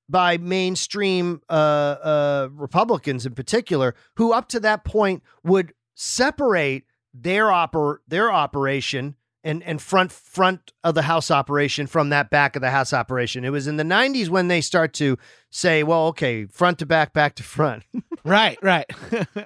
by 0.08 0.36
mainstream 0.36 1.42
uh, 1.48 1.52
uh, 1.52 2.48
Republicans 2.50 3.24
in 3.24 3.34
particular, 3.34 3.94
who 4.16 4.32
up 4.32 4.48
to 4.48 4.58
that 4.58 4.84
point 4.84 5.22
would 5.44 5.72
separate 5.94 6.86
their 7.14 7.44
oper- 7.46 7.98
their 8.08 8.32
operation 8.32 9.14
and 9.44 9.62
and 9.62 9.80
front 9.80 10.10
front 10.10 10.72
of 10.82 10.94
the 10.94 11.02
house 11.02 11.30
operation 11.30 11.86
from 11.86 12.08
that 12.08 12.30
back 12.30 12.56
of 12.56 12.62
the 12.62 12.70
house 12.70 12.92
operation. 12.92 13.44
It 13.44 13.50
was 13.50 13.66
in 13.68 13.76
the 13.76 13.84
90s 13.84 14.28
when 14.28 14.48
they 14.48 14.60
start 14.62 14.94
to 14.94 15.18
say, 15.50 15.82
well, 15.84 16.06
okay, 16.08 16.46
front 16.46 16.78
to 16.80 16.86
back, 16.86 17.12
back 17.12 17.36
to 17.36 17.42
front. 17.44 17.84
right, 18.24 18.58
right. 18.62 18.90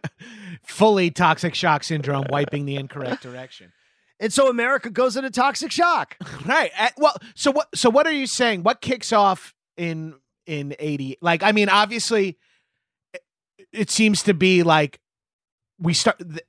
Fully 0.62 1.10
toxic 1.10 1.54
shock 1.54 1.82
syndrome, 1.84 2.26
wiping 2.30 2.64
the 2.64 2.76
incorrect 2.76 3.22
direction. 3.22 3.72
and 4.20 4.32
so 4.32 4.48
America 4.48 4.88
goes 4.88 5.16
into 5.16 5.30
toxic 5.30 5.72
shock. 5.72 6.16
Right. 6.46 6.70
Uh, 6.78 6.88
well, 6.96 7.16
so 7.34 7.50
what? 7.50 7.68
So 7.74 7.90
what 7.90 8.06
are 8.06 8.12
you 8.12 8.26
saying? 8.26 8.62
What 8.62 8.80
kicks 8.80 9.12
off 9.12 9.54
in 9.76 10.14
in 10.46 10.74
eighty? 10.78 11.18
Like, 11.20 11.42
I 11.42 11.52
mean, 11.52 11.68
obviously, 11.68 12.38
it, 13.12 13.22
it 13.72 13.90
seems 13.90 14.22
to 14.22 14.32
be 14.34 14.62
like 14.62 15.00
we 15.78 15.92
start 15.92 16.18
th- 16.20 16.40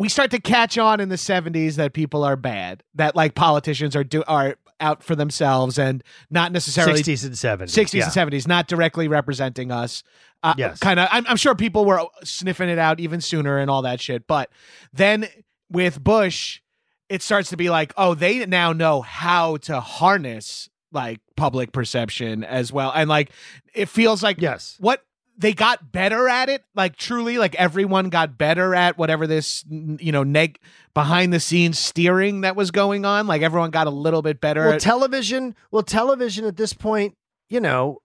we 0.00 0.08
start 0.08 0.30
to 0.30 0.40
catch 0.40 0.78
on 0.78 0.98
in 0.98 1.10
the 1.10 1.16
70s 1.16 1.74
that 1.76 1.92
people 1.92 2.24
are 2.24 2.34
bad 2.36 2.82
that 2.94 3.14
like 3.14 3.34
politicians 3.34 3.94
are 3.94 4.02
do 4.02 4.24
are 4.26 4.56
out 4.80 5.02
for 5.02 5.14
themselves 5.14 5.78
and 5.78 6.02
not 6.30 6.52
necessarily 6.52 7.02
60s 7.02 7.24
and 7.26 7.34
70s. 7.34 7.64
60s 7.86 7.94
yeah. 7.94 8.04
and 8.04 8.32
70s 8.32 8.48
not 8.48 8.66
directly 8.66 9.08
representing 9.08 9.70
us 9.70 10.02
uh, 10.42 10.54
Yes. 10.56 10.78
kind 10.78 10.98
of 10.98 11.06
I'm, 11.12 11.26
I'm 11.28 11.36
sure 11.36 11.54
people 11.54 11.84
were 11.84 12.02
sniffing 12.24 12.70
it 12.70 12.78
out 12.78 12.98
even 12.98 13.20
sooner 13.20 13.58
and 13.58 13.70
all 13.70 13.82
that 13.82 14.00
shit 14.00 14.26
but 14.26 14.50
then 14.94 15.28
with 15.70 16.02
bush 16.02 16.62
it 17.10 17.20
starts 17.22 17.50
to 17.50 17.58
be 17.58 17.68
like 17.68 17.92
oh 17.98 18.14
they 18.14 18.46
now 18.46 18.72
know 18.72 19.02
how 19.02 19.58
to 19.58 19.80
harness 19.80 20.70
like 20.92 21.20
public 21.36 21.72
perception 21.72 22.42
as 22.42 22.72
well 22.72 22.90
and 22.94 23.10
like 23.10 23.30
it 23.74 23.90
feels 23.90 24.22
like 24.22 24.40
Yes. 24.40 24.76
what 24.80 25.04
they 25.40 25.54
got 25.54 25.90
better 25.90 26.28
at 26.28 26.48
it 26.48 26.62
like 26.74 26.96
truly 26.96 27.38
like 27.38 27.54
everyone 27.54 28.10
got 28.10 28.36
better 28.36 28.74
at 28.74 28.98
whatever 28.98 29.26
this 29.26 29.64
you 29.68 30.12
know 30.12 30.22
neg 30.22 30.58
behind 30.94 31.32
the 31.32 31.40
scenes 31.40 31.78
steering 31.78 32.42
that 32.42 32.54
was 32.56 32.70
going 32.70 33.04
on 33.04 33.26
like 33.26 33.42
everyone 33.42 33.70
got 33.70 33.86
a 33.86 33.90
little 33.90 34.22
bit 34.22 34.40
better 34.40 34.64
Well, 34.64 34.74
at 34.74 34.80
television, 34.80 35.54
well, 35.70 35.82
television 35.82 36.44
at 36.44 36.56
this 36.56 36.72
point, 36.72 37.14
you 37.48 37.60
know, 37.60 37.98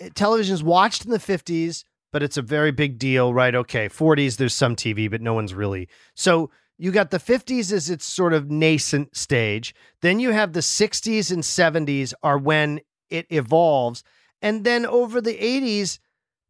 eh, 0.00 0.08
television's 0.14 0.62
watched 0.62 1.04
in 1.04 1.10
the 1.10 1.18
50s, 1.18 1.84
but 2.12 2.22
it's 2.22 2.36
a 2.36 2.42
very 2.42 2.72
big 2.72 2.98
deal, 2.98 3.32
right? 3.32 3.54
Okay, 3.54 3.88
40s, 3.88 4.36
there's 4.36 4.54
some 4.54 4.74
TV, 4.74 5.08
but 5.10 5.20
no 5.20 5.32
one's 5.34 5.54
really. 5.54 5.88
So 6.14 6.50
you 6.76 6.90
got 6.90 7.10
the 7.10 7.18
50s 7.18 7.72
as 7.72 7.88
its 7.88 8.04
sort 8.04 8.32
of 8.32 8.50
nascent 8.50 9.16
stage. 9.16 9.74
Then 10.02 10.18
you 10.18 10.32
have 10.32 10.54
the 10.54 10.60
60s 10.60 11.30
and 11.30 11.42
70s 11.42 12.14
are 12.22 12.38
when 12.38 12.80
it 13.10 13.26
evolves. 13.30 14.02
And 14.42 14.64
then 14.64 14.86
over 14.86 15.20
the 15.20 15.36
80s, 15.36 15.98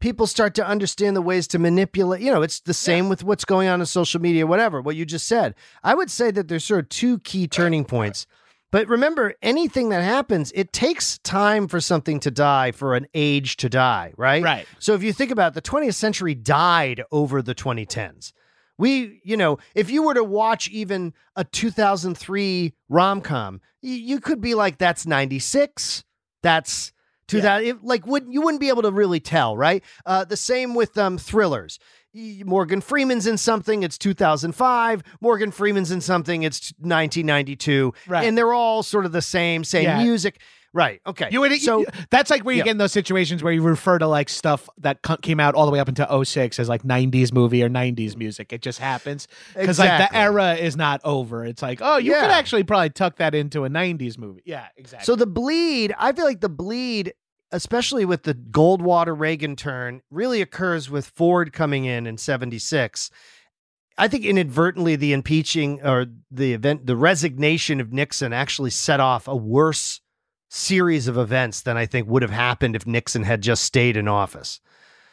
people 0.00 0.26
start 0.26 0.54
to 0.54 0.66
understand 0.66 1.14
the 1.14 1.22
ways 1.22 1.46
to 1.48 1.58
manipulate. 1.58 2.22
You 2.22 2.32
know, 2.32 2.42
it's 2.42 2.60
the 2.60 2.74
same 2.74 3.08
with 3.08 3.22
what's 3.22 3.44
going 3.44 3.68
on 3.68 3.80
in 3.80 3.86
social 3.86 4.20
media, 4.20 4.46
whatever, 4.46 4.80
what 4.80 4.96
you 4.96 5.04
just 5.04 5.26
said. 5.26 5.54
I 5.84 5.94
would 5.94 6.10
say 6.10 6.30
that 6.30 6.48
there's 6.48 6.64
sort 6.64 6.80
of 6.80 6.88
two 6.88 7.18
key 7.20 7.46
turning 7.46 7.84
points. 7.84 8.26
But 8.72 8.86
remember, 8.88 9.34
anything 9.42 9.88
that 9.88 10.02
happens, 10.02 10.52
it 10.54 10.72
takes 10.72 11.18
time 11.18 11.66
for 11.66 11.80
something 11.80 12.20
to 12.20 12.30
die, 12.30 12.70
for 12.70 12.94
an 12.94 13.08
age 13.14 13.56
to 13.58 13.68
die, 13.68 14.12
right? 14.16 14.42
right 14.42 14.66
So 14.78 14.94
if 14.94 15.02
you 15.02 15.12
think 15.12 15.32
about 15.32 15.52
it, 15.52 15.54
the 15.54 15.70
20th 15.70 15.94
century 15.94 16.34
died 16.34 17.02
over 17.10 17.42
the 17.42 17.54
2010s. 17.54 18.32
We, 18.78 19.20
you 19.24 19.36
know, 19.36 19.58
if 19.74 19.90
you 19.90 20.04
were 20.04 20.14
to 20.14 20.24
watch 20.24 20.68
even 20.70 21.12
a 21.36 21.44
2003 21.44 22.72
rom 22.88 23.20
com, 23.20 23.60
you 23.82 24.20
could 24.20 24.40
be 24.40 24.54
like, 24.54 24.78
that's 24.78 25.04
96. 25.04 26.04
That's 26.42 26.92
2000. 27.30 27.66
It, 27.66 27.84
like, 27.84 28.06
wouldn't 28.06 28.32
you 28.32 28.42
wouldn't 28.42 28.60
be 28.60 28.68
able 28.68 28.82
to 28.82 28.90
really 28.90 29.20
tell, 29.20 29.56
right? 29.56 29.82
Uh, 30.06 30.24
the 30.24 30.36
same 30.36 30.74
with 30.74 30.96
um, 30.98 31.18
thrillers. 31.18 31.78
Morgan 32.12 32.80
Freeman's 32.80 33.26
in 33.28 33.38
something, 33.38 33.84
it's 33.84 33.96
2005. 33.96 35.02
Morgan 35.20 35.52
Freeman's 35.52 35.92
in 35.92 36.00
something, 36.00 36.42
it's 36.42 36.72
1992. 36.80 37.94
Right. 38.08 38.26
And 38.26 38.36
they're 38.36 38.52
all 38.52 38.82
sort 38.82 39.06
of 39.06 39.12
the 39.12 39.22
same, 39.22 39.62
same 39.64 39.84
Yeah. 39.84 40.02
music. 40.02 40.40
Right. 40.72 41.00
Okay. 41.04 41.28
You 41.32 41.40
would, 41.40 41.52
so 41.60 41.80
you- 41.80 41.86
that's 42.10 42.30
like 42.30 42.44
where 42.44 42.54
you 42.54 42.58
Yeah. 42.60 42.64
get 42.66 42.70
in 42.72 42.78
those 42.78 42.92
situations 42.92 43.42
where 43.42 43.52
you 43.52 43.60
refer 43.62 43.98
to 43.98 44.06
like 44.06 44.28
stuff 44.28 44.68
that 44.78 45.02
co- 45.02 45.16
came 45.16 45.40
out 45.40 45.56
all 45.56 45.66
the 45.66 45.72
way 45.72 45.80
up 45.80 45.88
into 45.88 46.06
06 46.24 46.60
as 46.60 46.68
like 46.68 46.82
90s 46.84 47.32
movie 47.32 47.62
or 47.64 47.68
90s 47.68 48.16
music. 48.16 48.52
It 48.52 48.62
just 48.62 48.78
happens 48.78 49.26
because 49.56 49.80
like 49.80 49.98
the 50.10 50.16
era 50.16 50.54
is 50.54 50.76
not 50.76 51.00
over. 51.02 51.44
It's 51.44 51.60
like, 51.60 51.80
oh, 51.82 51.96
you 51.96 52.12
Yeah. 52.12 52.20
could 52.22 52.30
actually 52.30 52.62
probably 52.62 52.90
tuck 52.90 53.16
that 53.16 53.34
into 53.34 53.64
a 53.64 53.68
90s 53.68 54.16
movie. 54.16 54.42
Yeah, 54.44 54.66
exactly. 54.76 55.04
So 55.06 55.16
the 55.16 55.26
bleed, 55.26 55.92
I 55.98 56.12
feel 56.12 56.24
like 56.24 56.40
the 56.40 56.48
bleed, 56.48 57.14
especially 57.52 58.04
with 58.04 58.22
the 58.22 58.34
Goldwater 58.34 59.18
Reagan 59.18 59.56
turn, 59.56 60.02
really 60.10 60.40
occurs 60.40 60.88
with 60.90 61.06
Ford 61.06 61.52
coming 61.52 61.84
in 61.84 62.06
in 62.06 62.16
76. 62.18 63.10
I 63.98 64.08
think 64.08 64.24
inadvertently 64.24 64.96
the 64.96 65.12
impeaching 65.12 65.80
or 65.82 66.06
the 66.30 66.52
event, 66.54 66.86
the 66.86 66.96
resignation 66.96 67.80
of 67.80 67.92
Nixon 67.92 68.32
actually 68.32 68.70
set 68.70 69.00
off 69.00 69.28
a 69.28 69.36
worse 69.36 70.00
series 70.48 71.06
of 71.06 71.18
events 71.18 71.60
than 71.62 71.76
I 71.76 71.86
think 71.86 72.08
would 72.08 72.22
have 72.22 72.30
happened 72.30 72.76
if 72.76 72.86
Nixon 72.86 73.24
had 73.24 73.42
just 73.42 73.64
stayed 73.64 73.96
in 73.96 74.08
office. 74.08 74.60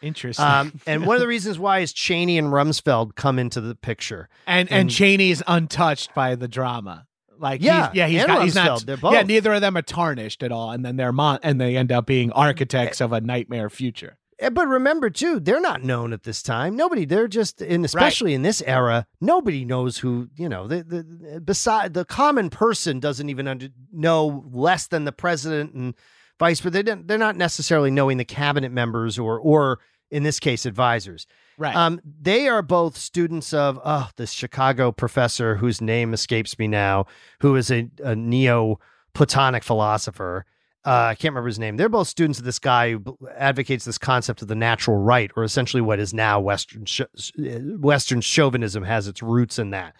Interesting. 0.02 0.46
Um, 0.46 0.80
and 0.86 1.06
one 1.06 1.16
of 1.16 1.22
the 1.22 1.28
reasons 1.36 1.58
why 1.58 1.80
is 1.80 1.92
Cheney 1.92 2.38
and 2.38 2.48
Rumsfeld 2.48 3.16
come 3.16 3.40
into 3.40 3.60
the 3.60 3.76
picture. 3.76 4.30
and 4.46 4.70
and 4.72 4.82
and- 4.82 4.90
Cheney's 4.90 5.42
untouched 5.48 6.14
by 6.14 6.36
the 6.36 6.48
drama. 6.48 7.07
Like 7.40 7.62
Yeah, 7.62 7.88
he's, 7.90 7.96
yeah, 7.98 8.08
he's 8.08 8.26
got, 8.26 8.44
he's 8.44 8.56
not. 8.56 8.86
they're 8.86 8.98
both. 8.98 9.14
Yeah, 9.14 9.24
neither 9.24 9.54
of 9.54 9.62
them 9.62 9.78
are 9.78 9.82
tarnished 9.82 10.44
at 10.44 10.52
all, 10.52 10.72
and 10.72 10.84
then 10.86 10.96
they're 10.98 11.12
mon- 11.14 11.40
and 11.44 11.60
they 11.60 11.76
end 11.78 11.92
up 11.92 12.06
being 12.06 12.32
architects 12.32 13.02
of 13.02 13.12
a 13.14 13.22
nightmare 13.22 13.70
future. 13.70 14.18
Eh, 14.40 14.50
But 14.50 14.68
remember 14.68 15.10
too, 15.10 15.40
they're 15.40 15.60
not 15.60 15.84
known 15.84 16.14
at 16.14 16.24
this 16.24 16.44
time. 16.44 16.76
Nobody, 16.76 17.06
they're 17.06 17.28
just 17.28 17.62
in, 17.62 17.84
especially 17.86 18.34
in 18.34 18.44
this 18.44 18.62
era, 18.62 19.08
nobody 19.20 19.66
knows 19.66 19.98
who 19.98 20.30
you 20.36 20.48
know. 20.48 20.68
The 20.68 20.84
the 20.84 21.42
beside 21.42 21.94
the 21.94 22.06
common 22.06 22.50
person 22.50 23.00
doesn't 23.00 23.30
even 23.30 23.48
under, 23.48 23.70
know 23.92 24.44
less 24.52 24.88
than 24.88 25.06
the 25.06 25.12
president 25.12 25.74
and 25.74 25.94
vice. 26.40 26.62
But 26.62 26.74
they 26.74 26.84
don't, 26.84 27.08
they're 27.08 27.18
not 27.18 27.36
necessarily 27.36 27.90
knowing 27.92 28.18
the 28.18 28.26
cabinet 28.26 28.72
members 28.72 29.18
or 29.18 29.40
or 29.40 29.80
in 30.12 30.24
this 30.24 30.40
case 30.40 30.66
advisors. 30.66 31.28
Right. 31.58 31.76
Um, 31.76 32.00
they 32.04 32.48
are 32.48 32.62
both 32.62 32.98
students 32.98 33.54
of 33.54 33.80
oh, 33.84 34.10
this 34.16 34.32
Chicago 34.32 34.92
professor 34.92 35.56
whose 35.56 35.82
name 35.82 36.14
escapes 36.14 36.58
me 36.60 36.68
now, 36.68 37.06
who 37.42 37.56
is 37.56 37.72
a, 37.72 37.90
a 38.04 38.16
neo 38.16 38.80
Platonic 39.14 39.64
philosopher. 39.64 40.46
Uh, 40.86 41.10
I 41.10 41.16
can't 41.16 41.34
remember 41.34 41.48
his 41.48 41.60
name. 41.60 41.76
They're 41.76 41.90
both 41.90 42.08
students 42.08 42.40
of 42.40 42.46
this 42.46 42.60
guy 42.60 42.92
who 42.92 43.18
advocates 43.36 43.84
this 43.84 43.98
concept 43.98 44.42
of 44.42 44.48
the 44.48 44.56
natural 44.56 44.98
right, 44.98 45.32
or 45.36 45.44
essentially 45.44 45.82
what 45.82 46.00
is 46.00 46.14
now 46.14 46.40
Western 46.40 46.86
sh- 46.86 47.02
Western 47.38 48.22
chauvinism 48.22 48.84
has 48.84 49.08
its 49.08 49.24
roots 49.24 49.60
in 49.60 49.72
that. 49.72 49.96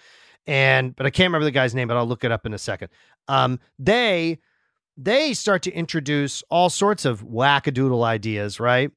And 0.46 0.96
but 0.96 1.06
I 1.06 1.10
can't 1.10 1.28
remember 1.28 1.46
the 1.46 1.52
guy's 1.52 1.76
name, 1.76 1.88
but 1.88 1.98
I'll 1.98 2.06
look 2.06 2.24
it 2.24 2.32
up 2.32 2.46
in 2.46 2.54
a 2.54 2.58
second. 2.58 2.90
Um, 3.28 3.60
they 3.80 4.38
they 4.96 5.34
start 5.34 5.62
to 5.64 5.72
introduce 5.72 6.42
all 6.50 6.70
sorts 6.70 7.06
of 7.06 7.24
wackadoodle 7.24 8.04
ideas, 8.04 8.60
right? 8.60 8.92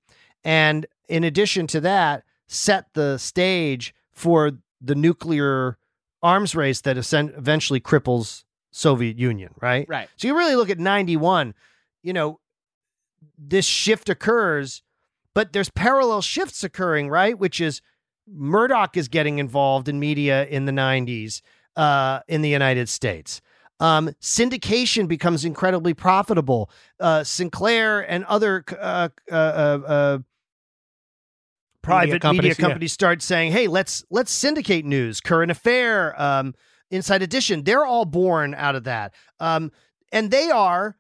And 0.44 0.86
in 1.10 1.24
addition 1.24 1.66
to 1.68 1.80
that, 1.80 2.24
set 2.46 2.86
the 2.94 3.18
stage 3.18 3.94
for 4.12 4.52
the 4.80 4.94
nuclear 4.94 5.76
arms 6.22 6.54
race 6.54 6.80
that 6.82 6.96
eventually 6.96 7.80
cripples 7.80 8.44
Soviet 8.70 9.18
Union, 9.18 9.52
right? 9.60 9.86
right. 9.88 10.08
So 10.16 10.28
you 10.28 10.36
really 10.36 10.54
look 10.54 10.70
at 10.70 10.78
91, 10.78 11.54
you 12.02 12.12
know, 12.12 12.40
this 13.36 13.66
shift 13.66 14.08
occurs, 14.08 14.82
but 15.34 15.52
there's 15.52 15.70
parallel 15.70 16.22
shifts 16.22 16.62
occurring, 16.62 17.08
right? 17.08 17.38
Which 17.38 17.60
is 17.60 17.80
Murdoch 18.26 18.96
is 18.96 19.08
getting 19.08 19.38
involved 19.38 19.88
in 19.88 19.98
media 19.98 20.46
in 20.46 20.66
the 20.66 20.72
90s 20.72 21.42
uh, 21.76 22.20
in 22.28 22.42
the 22.42 22.48
United 22.48 22.88
States. 22.88 23.40
Um, 23.80 24.10
syndication 24.20 25.08
becomes 25.08 25.44
incredibly 25.44 25.94
profitable. 25.94 26.70
Uh, 27.00 27.24
Sinclair 27.24 28.00
and 28.08 28.24
other 28.26 28.62
uh, 28.78 29.08
uh, 29.30 29.34
uh, 29.34 29.80
uh, 29.86 30.18
private 31.82 32.06
media 32.06 32.20
companies, 32.20 32.56
companies, 32.56 32.90
yeah. 32.92 32.94
start 32.94 33.22
saying, 33.22 33.52
"Hey, 33.52 33.66
let's 33.66 34.04
let's 34.10 34.32
syndicate 34.32 34.84
news, 34.84 35.20
current 35.20 35.50
affair, 35.50 36.20
um, 36.20 36.54
Inside 36.90 37.22
Edition." 37.22 37.64
They're 37.64 37.84
all 37.84 38.04
born 38.04 38.54
out 38.54 38.74
of 38.74 38.84
that, 38.84 39.14
um, 39.38 39.70
and 40.12 40.30
they 40.30 40.50
are, 40.50 40.96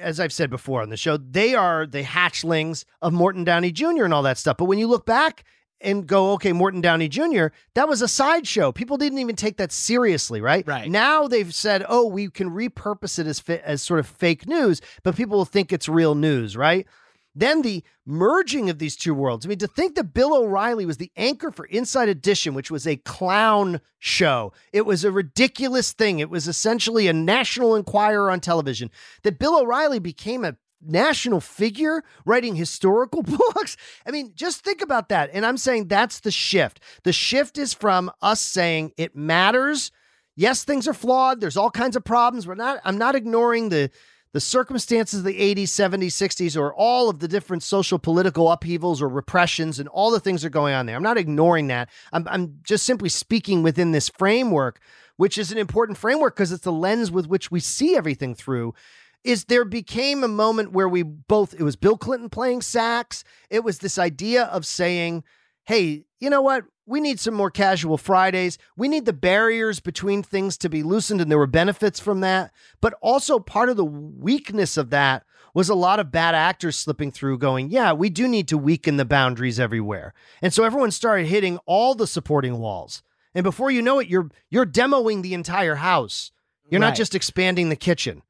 as 0.00 0.20
I've 0.20 0.32
said 0.32 0.50
before 0.50 0.82
on 0.82 0.90
the 0.90 0.96
show, 0.96 1.16
they 1.16 1.54
are 1.54 1.86
the 1.86 2.02
hatchlings 2.02 2.84
of 3.00 3.12
Morton 3.12 3.44
Downey 3.44 3.72
Jr. 3.72 4.04
and 4.04 4.14
all 4.14 4.22
that 4.22 4.38
stuff. 4.38 4.56
But 4.56 4.66
when 4.66 4.78
you 4.78 4.86
look 4.86 5.06
back 5.06 5.44
and 5.82 6.06
go, 6.06 6.32
okay, 6.32 6.52
Morton 6.52 6.80
Downey 6.80 7.08
Jr., 7.08 7.46
that 7.74 7.88
was 7.88 8.02
a 8.02 8.08
sideshow. 8.08 8.72
People 8.72 8.96
didn't 8.96 9.18
even 9.18 9.36
take 9.36 9.56
that 9.56 9.72
seriously, 9.72 10.40
right? 10.40 10.66
Right. 10.66 10.90
Now 10.90 11.26
they've 11.26 11.52
said, 11.52 11.84
oh, 11.88 12.06
we 12.06 12.30
can 12.30 12.50
repurpose 12.50 13.18
it 13.18 13.26
as 13.26 13.40
fa- 13.40 13.66
as 13.66 13.82
sort 13.82 14.00
of 14.00 14.06
fake 14.06 14.46
news, 14.46 14.80
but 15.02 15.16
people 15.16 15.36
will 15.36 15.44
think 15.44 15.72
it's 15.72 15.88
real 15.88 16.14
news, 16.14 16.56
right? 16.56 16.86
Then 17.34 17.62
the 17.62 17.82
merging 18.04 18.68
of 18.68 18.78
these 18.78 18.96
two 18.96 19.14
worlds. 19.14 19.46
I 19.46 19.48
mean, 19.48 19.58
to 19.58 19.66
think 19.66 19.94
that 19.94 20.12
Bill 20.12 20.34
O'Reilly 20.34 20.84
was 20.84 20.98
the 20.98 21.12
anchor 21.16 21.50
for 21.50 21.64
Inside 21.66 22.08
Edition, 22.08 22.54
which 22.54 22.70
was 22.70 22.86
a 22.86 22.96
clown 22.96 23.80
show, 23.98 24.52
it 24.72 24.84
was 24.84 25.04
a 25.04 25.12
ridiculous 25.12 25.92
thing. 25.92 26.18
It 26.18 26.30
was 26.30 26.46
essentially 26.46 27.08
a 27.08 27.12
National 27.12 27.74
Enquirer 27.74 28.30
on 28.30 28.40
television. 28.40 28.90
That 29.22 29.38
Bill 29.38 29.58
O'Reilly 29.58 29.98
became 29.98 30.44
a 30.44 30.56
national 30.84 31.40
figure 31.40 32.02
writing 32.26 32.56
historical 32.56 33.22
books. 33.54 33.76
I 34.06 34.10
mean, 34.10 34.32
just 34.34 34.64
think 34.64 34.82
about 34.82 35.08
that. 35.08 35.30
And 35.32 35.46
I'm 35.46 35.56
saying 35.56 35.88
that's 35.88 36.20
the 36.20 36.30
shift. 36.30 36.80
The 37.04 37.12
shift 37.12 37.56
is 37.56 37.72
from 37.72 38.10
us 38.20 38.40
saying 38.40 38.92
it 38.96 39.16
matters. 39.16 39.90
Yes, 40.34 40.64
things 40.64 40.88
are 40.88 40.94
flawed. 40.94 41.40
There's 41.40 41.56
all 41.56 41.70
kinds 41.70 41.94
of 41.94 42.04
problems. 42.04 42.46
We're 42.46 42.54
not, 42.54 42.80
I'm 42.84 42.98
not 42.98 43.14
ignoring 43.14 43.68
the 43.68 43.90
the 44.32 44.40
circumstances 44.40 45.20
of 45.20 45.24
the 45.24 45.38
80s, 45.38 45.64
70s, 45.64 46.06
60s, 46.06 46.56
or 46.56 46.74
all 46.74 47.10
of 47.10 47.18
the 47.18 47.28
different 47.28 47.62
social 47.62 47.98
political 47.98 48.50
upheavals 48.50 49.02
or 49.02 49.08
repressions 49.08 49.78
and 49.78 49.88
all 49.88 50.10
the 50.10 50.20
things 50.20 50.42
that 50.42 50.48
are 50.48 50.50
going 50.50 50.74
on 50.74 50.86
there. 50.86 50.96
I'm 50.96 51.02
not 51.02 51.18
ignoring 51.18 51.66
that. 51.68 51.90
I'm, 52.12 52.26
I'm 52.28 52.58
just 52.62 52.84
simply 52.84 53.10
speaking 53.10 53.62
within 53.62 53.92
this 53.92 54.08
framework, 54.08 54.80
which 55.16 55.36
is 55.36 55.52
an 55.52 55.58
important 55.58 55.98
framework 55.98 56.34
because 56.34 56.50
it's 56.50 56.64
the 56.64 56.72
lens 56.72 57.10
with 57.10 57.26
which 57.26 57.50
we 57.50 57.60
see 57.60 57.94
everything 57.94 58.34
through. 58.34 58.74
Is 59.22 59.44
there 59.44 59.64
became 59.64 60.24
a 60.24 60.28
moment 60.28 60.72
where 60.72 60.88
we 60.88 61.02
both, 61.02 61.54
it 61.54 61.62
was 61.62 61.76
Bill 61.76 61.96
Clinton 61.96 62.28
playing 62.28 62.62
sax. 62.62 63.22
It 63.50 63.62
was 63.62 63.78
this 63.78 63.98
idea 63.98 64.44
of 64.44 64.66
saying, 64.66 65.24
hey, 65.64 66.04
you 66.20 66.30
know 66.30 66.42
what? 66.42 66.64
We 66.86 67.00
need 67.00 67.20
some 67.20 67.34
more 67.34 67.50
casual 67.50 67.96
Fridays. 67.96 68.58
We 68.76 68.88
need 68.88 69.04
the 69.04 69.12
barriers 69.12 69.80
between 69.80 70.22
things 70.22 70.56
to 70.58 70.68
be 70.68 70.82
loosened, 70.82 71.20
and 71.20 71.30
there 71.30 71.38
were 71.38 71.46
benefits 71.46 72.00
from 72.00 72.20
that. 72.20 72.52
But 72.80 72.94
also, 73.00 73.38
part 73.38 73.68
of 73.68 73.76
the 73.76 73.84
weakness 73.84 74.76
of 74.76 74.90
that 74.90 75.24
was 75.54 75.68
a 75.68 75.74
lot 75.74 76.00
of 76.00 76.10
bad 76.10 76.34
actors 76.34 76.76
slipping 76.76 77.12
through, 77.12 77.38
going, 77.38 77.70
Yeah, 77.70 77.92
we 77.92 78.10
do 78.10 78.26
need 78.26 78.48
to 78.48 78.58
weaken 78.58 78.96
the 78.96 79.04
boundaries 79.04 79.60
everywhere. 79.60 80.14
And 80.40 80.52
so 80.52 80.64
everyone 80.64 80.90
started 80.90 81.26
hitting 81.26 81.58
all 81.66 81.94
the 81.94 82.06
supporting 82.06 82.58
walls. 82.58 83.02
And 83.34 83.44
before 83.44 83.70
you 83.70 83.80
know 83.80 83.98
it, 83.98 84.08
you're 84.08 84.30
you're 84.50 84.66
demoing 84.66 85.22
the 85.22 85.34
entire 85.34 85.76
house. 85.76 86.32
You're 86.68 86.80
not 86.80 86.94
just 86.94 87.14
expanding 87.14 87.68
the 87.68 87.76
kitchen. 87.76 88.22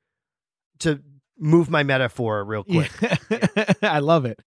To 0.81 1.01
move 1.38 1.71
my 1.71 1.85
metaphor 1.85 2.45
real 2.45 2.64
quick. 2.64 2.90
I 3.83 4.01
love 4.01 4.25
it. 4.25 4.40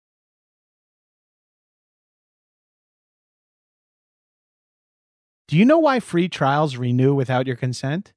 Do 5.53 5.59
you 5.59 5.65
know 5.65 5.77
why 5.77 5.99
free 5.99 6.29
trials 6.29 6.77
renew 6.77 7.13
without 7.13 7.45
your 7.45 7.55
consent? 7.55 8.11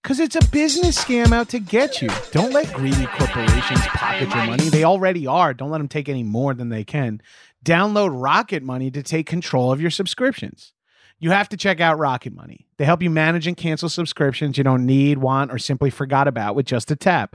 Because 0.00 0.20
it's 0.20 0.36
a 0.36 0.50
business 0.52 1.04
scam 1.04 1.32
out 1.32 1.48
to 1.48 1.58
get 1.58 2.00
you. 2.00 2.08
Don't 2.30 2.52
let 2.52 2.72
greedy 2.72 3.06
corporations 3.06 3.80
pocket 3.88 4.32
your 4.32 4.46
money. 4.46 4.68
They 4.68 4.84
already 4.84 5.26
are. 5.26 5.52
Don't 5.52 5.70
let 5.70 5.78
them 5.78 5.88
take 5.88 6.08
any 6.08 6.22
more 6.22 6.54
than 6.54 6.68
they 6.68 6.84
can. 6.84 7.22
Download 7.64 8.10
Rocket 8.12 8.62
Money 8.62 8.88
to 8.92 9.02
take 9.02 9.26
control 9.26 9.72
of 9.72 9.80
your 9.80 9.90
subscriptions. 9.90 10.72
You 11.18 11.32
have 11.32 11.48
to 11.48 11.56
check 11.56 11.80
out 11.80 11.98
Rocket 11.98 12.34
Money. 12.34 12.68
They 12.76 12.84
help 12.84 13.02
you 13.02 13.10
manage 13.10 13.48
and 13.48 13.56
cancel 13.56 13.88
subscriptions 13.88 14.56
you 14.56 14.62
don't 14.62 14.86
need, 14.86 15.18
want, 15.18 15.50
or 15.50 15.58
simply 15.58 15.90
forgot 15.90 16.28
about 16.28 16.54
with 16.54 16.66
just 16.66 16.92
a 16.92 16.94
tap. 16.94 17.34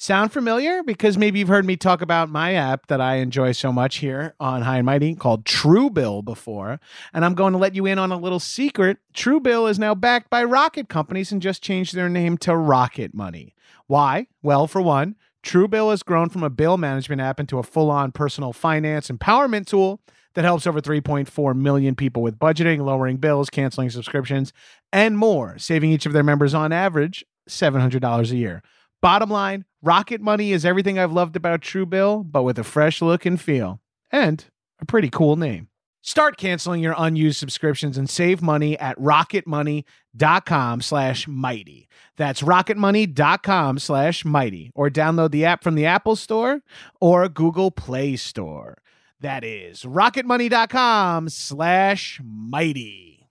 Sound 0.00 0.32
familiar? 0.32 0.84
Because 0.84 1.18
maybe 1.18 1.40
you've 1.40 1.48
heard 1.48 1.64
me 1.64 1.76
talk 1.76 2.02
about 2.02 2.30
my 2.30 2.54
app 2.54 2.86
that 2.86 3.00
I 3.00 3.16
enjoy 3.16 3.50
so 3.50 3.72
much 3.72 3.96
here 3.96 4.32
on 4.38 4.62
High 4.62 4.76
and 4.76 4.86
Mighty 4.86 5.16
called 5.16 5.44
Truebill 5.44 6.24
before. 6.24 6.78
And 7.12 7.24
I'm 7.24 7.34
going 7.34 7.52
to 7.52 7.58
let 7.58 7.74
you 7.74 7.84
in 7.84 7.98
on 7.98 8.12
a 8.12 8.16
little 8.16 8.38
secret. 8.38 8.98
Truebill 9.12 9.68
is 9.68 9.76
now 9.76 9.96
backed 9.96 10.30
by 10.30 10.44
Rocket 10.44 10.88
companies 10.88 11.32
and 11.32 11.42
just 11.42 11.64
changed 11.64 11.96
their 11.96 12.08
name 12.08 12.38
to 12.38 12.56
Rocket 12.56 13.12
Money. 13.12 13.56
Why? 13.88 14.28
Well, 14.40 14.68
for 14.68 14.80
one, 14.80 15.16
Truebill 15.42 15.90
has 15.90 16.04
grown 16.04 16.28
from 16.28 16.44
a 16.44 16.50
bill 16.50 16.78
management 16.78 17.20
app 17.20 17.40
into 17.40 17.58
a 17.58 17.64
full 17.64 17.90
on 17.90 18.12
personal 18.12 18.52
finance 18.52 19.08
empowerment 19.08 19.66
tool 19.66 20.00
that 20.34 20.44
helps 20.44 20.64
over 20.64 20.80
3.4 20.80 21.56
million 21.56 21.96
people 21.96 22.22
with 22.22 22.38
budgeting, 22.38 22.84
lowering 22.84 23.16
bills, 23.16 23.50
canceling 23.50 23.90
subscriptions, 23.90 24.52
and 24.92 25.18
more, 25.18 25.58
saving 25.58 25.90
each 25.90 26.06
of 26.06 26.12
their 26.12 26.22
members 26.22 26.54
on 26.54 26.70
average 26.70 27.24
$700 27.48 28.30
a 28.30 28.36
year. 28.36 28.62
Bottom 29.00 29.30
line, 29.30 29.64
Rocket 29.80 30.20
Money 30.20 30.52
is 30.52 30.64
everything 30.64 30.98
I've 30.98 31.12
loved 31.12 31.36
about 31.36 31.60
Truebill, 31.60 32.30
but 32.32 32.42
with 32.42 32.58
a 32.58 32.64
fresh 32.64 33.00
look 33.00 33.24
and 33.24 33.40
feel, 33.40 33.80
and 34.10 34.44
a 34.80 34.84
pretty 34.84 35.08
cool 35.08 35.36
name. 35.36 35.68
Start 36.02 36.36
canceling 36.36 36.82
your 36.82 36.94
unused 36.96 37.38
subscriptions 37.38 37.98
and 37.98 38.08
save 38.08 38.40
money 38.40 38.78
at 38.78 38.98
rocketmoney.com 38.98 40.80
slash 40.80 41.28
mighty. 41.28 41.88
That's 42.16 42.42
rocketmoney.com 42.42 43.78
slash 43.78 44.24
mighty. 44.24 44.72
Or 44.74 44.88
download 44.88 45.32
the 45.32 45.44
app 45.44 45.62
from 45.62 45.74
the 45.74 45.86
Apple 45.86 46.16
Store 46.16 46.62
or 47.00 47.28
Google 47.28 47.70
Play 47.70 48.16
Store. 48.16 48.78
That 49.20 49.44
is 49.44 49.82
rocketmoney.com 49.82 51.28
slash 51.28 52.20
mighty. 52.24 53.28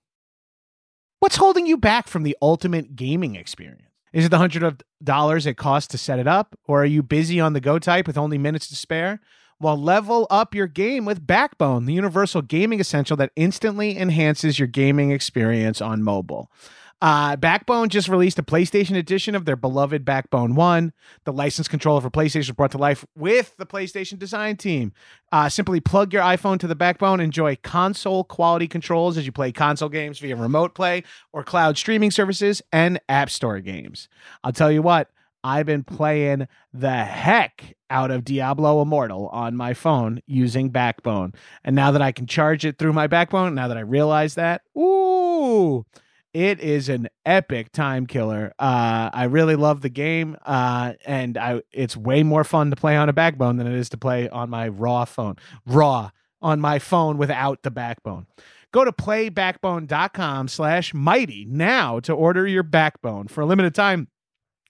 What's 1.19 1.38
holding 1.38 1.65
you 1.65 1.77
back 1.77 2.08
from 2.08 2.23
the 2.23 2.38
ultimate 2.41 2.95
gaming 2.95 3.36
experience? 3.36 3.87
Is 4.13 4.26
it 4.26 4.30
the 4.30 4.38
hundred 4.38 4.63
of 4.63 4.80
dollars 5.04 5.46
it 5.46 5.58
costs 5.58 5.88
to 5.89 5.98
set 5.98 6.20
it 6.20 6.28
up? 6.28 6.58
Or 6.65 6.82
are 6.82 6.86
you 6.86 7.04
busy 7.04 7.39
on 7.39 7.54
the 7.54 7.60
go 7.60 7.80
type 7.80 8.08
with 8.08 8.17
only 8.17 8.38
minutes 8.38 8.67
to 8.70 8.76
spare? 8.76 9.20
Well, 9.60 9.78
level 9.78 10.28
up 10.30 10.54
your 10.54 10.67
game 10.67 11.04
with 11.04 11.26
Backbone, 11.26 11.86
the 11.86 11.93
universal 11.93 12.43
gaming 12.43 12.80
essential 12.80 13.17
that 13.17 13.32
instantly 13.36 13.98
enhances 13.98 14.60
your 14.60 14.67
gaming 14.67 15.12
experience 15.12 15.82
on 15.82 16.04
mobile. 16.04 16.52
Uh, 17.00 17.36
Backbone 17.36 17.90
just 17.90 18.08
released 18.08 18.40
a 18.40 18.44
PlayStation 18.44 18.98
edition 18.98 19.36
of 19.36 19.46
their 19.46 19.56
beloved 19.56 20.04
Backbone 20.04 20.56
1. 20.56 20.94
The 21.26 21.34
license 21.34 21.68
controller 21.68 22.02
for 22.02 22.10
PlayStation 22.10 22.56
brought 22.56 22.72
to 22.72 22.80
life 22.80 23.06
with 23.16 23.56
the 23.58 23.68
PlayStation 23.68 24.18
design 24.18 24.58
team. 24.58 24.94
Uh, 25.32 25.48
simply 25.48 25.80
plug 25.80 26.12
your 26.12 26.24
iPhone 26.24 26.60
to 26.60 26.68
the 26.68 26.76
Backbone, 26.76 27.20
enjoy 27.20 27.56
console 27.58 28.24
quality 28.24 28.68
controls 28.68 29.16
as 29.18 29.28
you 29.28 29.32
play 29.32 29.52
console 29.52 29.90
games 29.90 30.18
via 30.18 30.36
remote 30.36 30.74
play 30.74 31.04
or 31.34 31.44
cloud 31.44 31.78
streaming 31.78 32.10
services 32.10 32.64
and 32.72 33.00
App 33.08 33.30
Store 33.30 33.60
games. 33.60 34.10
I'll 34.44 34.54
tell 34.54 34.72
you 34.72 34.82
what, 34.82 35.12
I've 35.44 35.68
been 35.68 35.84
playing 35.84 36.48
the 36.74 37.04
heck 37.04 37.76
out 37.92 38.10
of 38.10 38.26
Diablo 38.26 38.82
Immortal 38.82 39.28
on 39.28 39.56
my 39.56 39.76
phone 39.76 40.22
using 40.26 40.72
Backbone. 40.72 41.34
And 41.64 41.76
now 41.76 41.92
that 41.92 42.02
I 42.02 42.12
can 42.12 42.26
charge 42.26 42.66
it 42.66 42.80
through 42.80 42.94
my 42.94 43.06
Backbone, 43.06 43.54
now 43.54 43.68
that 43.68 43.78
I 43.78 43.82
realize 43.82 44.34
that, 44.36 44.64
ooh, 44.76 45.86
it 46.34 46.60
is 46.60 46.90
an 46.90 47.08
epic 47.26 47.72
time 47.72 48.06
killer. 48.06 48.54
Uh, 48.60 49.10
I 49.13 49.26
really 49.26 49.56
love 49.56 49.82
the 49.82 49.90
game, 49.90 50.38
uh, 50.46 50.94
and 51.06 51.38
I 51.38 51.62
it's 51.72 51.98
way 51.98 52.24
more 52.24 52.44
fun 52.44 52.70
to 52.70 52.76
play 52.76 52.96
on 52.96 53.10
a 53.10 53.13
backbone 53.13 53.58
than 53.58 53.68
it 53.68 53.74
is 53.74 53.90
to 53.90 53.98
play 53.98 54.30
on 54.30 54.50
my 54.50 54.68
raw 54.68 55.06
phone. 55.06 55.36
Raw 55.66 56.12
on 56.42 56.60
my 56.60 56.80
phone 56.80 57.18
without 57.18 57.63
the 57.63 57.72
backbone. 57.72 58.28
Go 58.72 58.84
to 58.86 58.92
playbackbone.com 58.92 60.48
slash 60.50 60.94
mighty 60.94 61.46
now 61.46 62.00
to 62.02 62.13
order 62.13 62.46
your 62.46 62.63
backbone 62.63 63.28
for 63.28 63.42
a 63.42 63.46
limited 63.46 63.74
time 63.74 64.10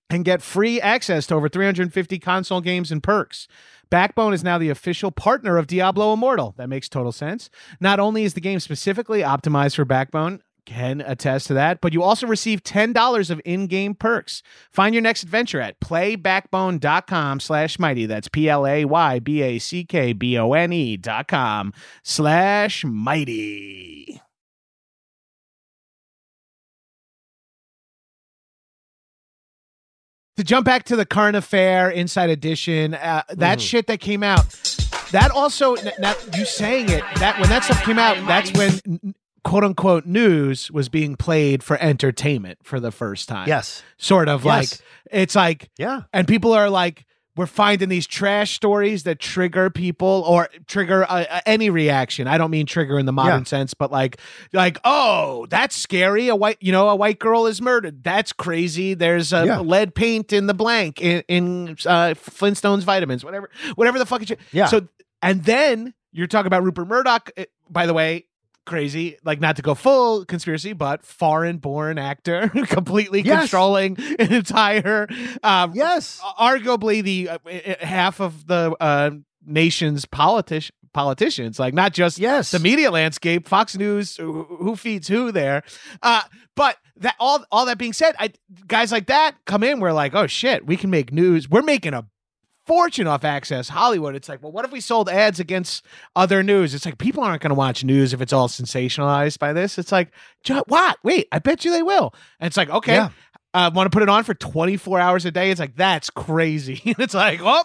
and 0.09 0.23
get 0.23 0.41
free 0.41 0.79
access 0.79 1.27
to 1.27 1.35
over 1.35 1.49
350 1.49 2.19
console 2.19 2.61
games 2.61 2.91
and 2.91 3.03
perks. 3.03 3.47
Backbone 3.89 4.33
is 4.33 4.43
now 4.43 4.57
the 4.57 4.69
official 4.69 5.11
partner 5.11 5.57
of 5.57 5.67
Diablo 5.67 6.13
Immortal. 6.13 6.53
That 6.57 6.69
makes 6.69 6.89
total 6.89 7.11
sense. 7.11 7.49
Not 7.79 7.99
only 7.99 8.23
is 8.23 8.33
the 8.33 8.41
game 8.41 8.59
specifically 8.59 9.21
optimized 9.21 9.75
for 9.75 9.85
Backbone, 9.85 10.41
can 10.67 11.01
attest 11.01 11.47
to 11.47 11.55
that, 11.55 11.81
but 11.81 11.93
you 11.93 12.03
also 12.03 12.27
receive 12.27 12.61
$10 12.63 13.31
of 13.31 13.41
in-game 13.45 13.95
perks. 13.95 14.43
Find 14.71 14.93
your 14.93 15.01
next 15.01 15.23
adventure 15.23 15.59
at 15.59 15.79
playbackbone.com 15.79 17.39
slash 17.39 17.79
mighty. 17.79 18.05
That's 18.05 18.27
P-L-A-Y-B-A-C-K-B-O-N-E 18.27 20.97
dot 20.97 21.27
com 21.27 21.73
slash 22.03 22.85
mighty. 22.85 24.21
To 30.37 30.43
jump 30.43 30.65
back 30.65 30.83
to 30.85 30.95
the 30.95 31.05
current 31.05 31.35
affair 31.35 31.89
inside 31.89 32.29
edition, 32.29 32.93
uh, 32.93 33.23
that 33.29 33.57
Mhm. 33.57 33.61
shit 33.67 33.87
that 33.87 33.99
came 33.99 34.21
out, 34.21 34.45
that 35.11 35.31
also, 35.31 35.75
now 35.97 36.13
you 36.35 36.45
saying 36.45 36.89
it, 36.89 37.03
that 37.15 37.39
when 37.39 37.49
that 37.49 37.63
stuff 37.63 37.83
came 37.83 37.97
out, 37.97 38.17
that's 38.27 38.51
when 38.53 39.15
quote 39.47 39.63
unquote 39.63 40.05
news 40.05 40.69
was 40.71 40.89
being 40.89 41.15
played 41.15 41.63
for 41.63 41.77
entertainment 41.81 42.59
for 42.63 42.79
the 42.79 42.91
first 42.91 43.27
time. 43.29 43.47
Yes. 43.47 43.81
Sort 43.97 44.27
of 44.29 44.43
like, 44.45 44.69
it's 45.11 45.35
like, 45.35 45.69
Yeah. 45.77 46.01
and 46.13 46.27
people 46.27 46.53
are 46.53 46.69
like, 46.69 47.05
we're 47.37 47.45
finding 47.45 47.87
these 47.87 48.07
trash 48.07 48.53
stories 48.55 49.03
that 49.03 49.19
trigger 49.19 49.69
people 49.69 50.23
or 50.27 50.49
trigger 50.65 51.03
uh, 51.03 51.23
uh, 51.29 51.39
any 51.45 51.69
reaction. 51.69 52.27
I 52.27 52.39
don't 52.39 52.49
mean 52.49 52.65
trigger 52.65 52.97
in 52.97 53.05
the 53.05 53.13
modern 53.13 53.41
Yeah. 53.41 53.45
sense, 53.45 53.75
but 53.75 53.91
like, 53.91 54.19
like, 54.53 54.79
oh, 54.83 55.45
that's 55.47 55.75
scary. 55.75 56.29
A 56.29 56.35
white, 56.35 56.57
you 56.61 56.71
know, 56.71 56.89
a 56.89 56.95
white 56.95 57.19
girl 57.19 57.45
is 57.45 57.61
murdered. 57.61 58.03
That's 58.03 58.33
crazy. 58.33 58.95
There's 58.95 59.33
a 59.33 59.45
Yeah. 59.45 59.59
lead 59.59 59.93
paint 59.93 60.33
in 60.33 60.47
the 60.47 60.55
blank 60.55 60.99
in, 60.99 61.23
in 61.27 61.69
uh, 61.85 62.15
Flintstones 62.15 62.81
vitamins, 62.81 63.23
whatever, 63.23 63.49
whatever 63.75 63.99
the 63.99 64.07
fuck. 64.07 64.23
Is 64.23 64.33
Yeah. 64.51 64.65
So, 64.65 64.87
and 65.21 65.43
then 65.45 65.93
you're 66.11 66.25
talking 66.27 66.47
about 66.47 66.63
Rupert 66.63 66.87
Murdoch. 66.87 67.29
uh, 67.37 67.43
By 67.69 67.85
the 67.85 67.93
way, 67.93 68.25
crazy. 68.67 69.17
Like 69.23 69.39
not 69.41 69.55
to 69.55 69.63
go 69.63 69.73
full 69.73 70.25
conspiracy, 70.25 70.73
but 70.73 71.03
foreign-born 71.03 71.97
actor, 71.97 72.49
completely 72.67 73.21
Yes. 73.21 73.39
controlling 73.49 73.97
an 74.19 74.31
entire. 74.31 75.07
Um, 75.41 75.71
Yes. 75.73 76.21
arguably 76.39 77.01
the 77.03 77.29
uh, 77.29 77.37
half 77.83 78.19
of 78.19 78.45
the 78.45 78.75
uh, 78.79 79.11
nation's 79.45 80.05
politic 80.05 80.65
politicians 80.93 81.59
like 81.59 81.73
not 81.75 81.93
just 81.93 82.17
Yes. 82.17 82.49
the 82.49 82.57
media 82.59 82.89
landscape 82.89 83.47
fox 83.47 83.75
news 83.77 84.15
who, 84.17 84.43
who 84.45 84.75
feeds 84.75 85.07
who 85.07 85.31
there 85.31 85.61
uh 86.01 86.23
but 86.55 86.77
that 86.95 87.13
all 87.19 87.45
all 87.51 87.67
that 87.67 87.77
being 87.77 87.93
said 87.93 88.15
i 88.17 88.31
guys 88.65 88.91
like 88.91 89.05
that 89.05 89.35
come 89.45 89.61
in 89.61 89.79
we're 89.79 89.91
like 89.93 90.15
oh 90.15 90.25
shit 90.25 90.65
we 90.65 90.75
can 90.75 90.89
make 90.89 91.13
news 91.13 91.47
we're 91.47 91.61
making 91.61 91.93
a 91.93 92.03
fortune 92.67 93.07
off 93.07 93.23
access 93.23 93.69
hollywood 93.69 94.13
it's 94.13 94.27
like 94.29 94.43
well 94.43 94.51
what 94.51 94.65
if 94.65 94.71
we 94.71 94.79
sold 94.81 95.07
ads 95.09 95.39
against 95.39 95.85
other 96.15 96.43
news 96.43 96.73
it's 96.75 96.85
like 96.85 96.97
people 96.97 97.23
aren't 97.23 97.41
going 97.41 97.49
to 97.49 97.55
watch 97.55 97.83
news 97.83 98.13
if 98.13 98.21
it's 98.21 98.33
all 98.33 98.47
sensationalized 98.49 99.39
by 99.39 99.53
this 99.53 99.77
it's 99.79 99.91
like 99.91 100.11
what 100.67 100.97
wait 101.03 101.27
i 101.31 101.39
bet 101.39 101.63
you 101.65 101.71
they 101.71 101.81
will 101.83 102.13
and 102.39 102.47
it's 102.47 102.57
like 102.57 102.69
okay 102.69 102.95
Yeah. 102.95 103.09
uh, 103.53 103.71
want 103.73 103.89
to 103.89 103.95
put 103.95 104.03
it 104.03 104.09
on 104.09 104.23
for 104.23 104.33
24 104.35 104.99
hours 104.99 105.25
a 105.25 105.31
day. 105.31 105.49
It's 105.49 105.59
like, 105.59 105.75
that's 105.75 106.09
crazy. 106.11 106.81
it's 106.99 107.13
like, 107.15 107.39
oh, 107.41 107.63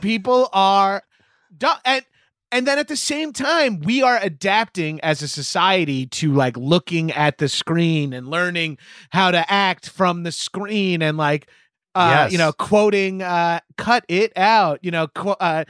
people 0.00 0.48
are, 0.52 1.02
and, 1.84 2.04
and 2.50 2.66
then 2.66 2.78
at 2.78 2.88
the 2.88 2.96
same 2.96 3.32
time, 3.32 3.78
we 3.80 4.02
are 4.02 4.18
adapting 4.20 5.00
as 5.02 5.22
a 5.22 5.28
society 5.28 6.06
to 6.06 6.32
like 6.32 6.56
looking 6.56 7.12
at 7.12 7.38
the 7.38 7.48
screen 7.48 8.12
and 8.14 8.26
learning 8.28 8.78
how 9.10 9.30
to 9.30 9.44
act 9.52 9.88
from 9.90 10.22
the 10.24 10.32
screen 10.32 11.02
and 11.02 11.16
like, 11.18 11.48
uh, 11.94 12.08
Yes. 12.24 12.32
you 12.32 12.38
know, 12.38 12.52
quoting, 12.52 13.22
uh, 13.22 13.60
cut 13.76 14.04
it 14.08 14.32
out, 14.36 14.78
you 14.82 14.90
know, 14.90 15.08
qu- 15.08 15.30
uh, 15.40 15.64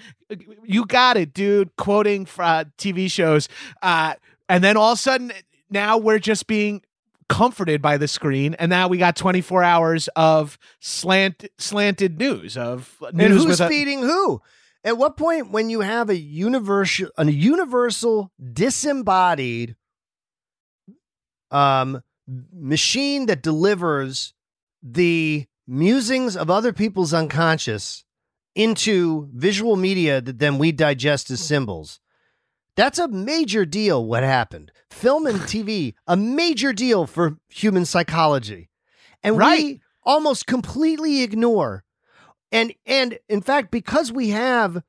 you 0.64 0.84
got 0.86 1.16
it, 1.16 1.32
dude. 1.32 1.74
Quoting 1.76 2.26
from 2.26 2.44
uh, 2.44 2.64
TV 2.76 3.10
shows, 3.10 3.48
uh, 3.82 4.14
and 4.48 4.62
then 4.62 4.76
all 4.76 4.92
of 4.92 4.98
a 4.98 5.00
sudden, 5.02 5.32
now 5.70 5.96
we're 5.98 6.18
just 6.18 6.46
being 6.46 6.82
comforted 7.28 7.80
by 7.82 7.96
the 7.96 8.08
screen, 8.08 8.54
and 8.54 8.70
now 8.70 8.88
we 8.88 8.98
got 8.98 9.14
24 9.16 9.62
hours 9.62 10.08
of 10.16 10.58
slant 10.80 11.44
slanted 11.58 12.18
news 12.18 12.56
of 12.56 12.96
news 13.12 13.12
and 13.24 13.32
who's 13.34 13.46
with 13.46 13.60
a, 13.60 13.68
feeding 13.68 14.00
who? 14.00 14.40
At 14.84 14.96
what 14.96 15.16
point, 15.16 15.50
when 15.50 15.70
you 15.70 15.80
have 15.80 16.08
a 16.08 16.16
universal, 16.16 17.08
a 17.18 17.26
universal 17.30 18.30
disembodied 18.52 19.76
um, 21.50 22.02
machine 22.52 23.26
that 23.26 23.42
delivers 23.42 24.34
the 24.82 25.46
musings 25.68 26.36
of 26.36 26.50
other 26.50 26.72
people's 26.72 27.12
unconscious 27.12 28.04
into 28.54 29.28
visual 29.32 29.76
media 29.76 30.20
that 30.20 30.38
then 30.38 30.58
we 30.58 30.72
digest 30.72 31.30
as 31.30 31.40
hmm. 31.40 31.44
symbols. 31.44 32.00
That's 32.74 32.98
a 32.98 33.08
major 33.08 33.64
deal, 33.64 34.04
what 34.04 34.22
happened. 34.22 34.72
Film 34.90 35.26
and 35.26 35.40
TV, 35.42 35.94
a 36.06 36.16
major 36.16 36.72
deal 36.72 37.06
for 37.06 37.36
human 37.48 37.84
psychology. 37.84 38.70
And 39.22 39.36
Right. 39.36 39.62
we 39.62 39.80
almost 40.04 40.46
completely 40.46 41.22
ignore. 41.22 41.84
And 42.50 42.72
and 42.86 43.18
in 43.28 43.42
fact, 43.42 43.70
because 43.70 44.10
we 44.10 44.30
have 44.30 44.82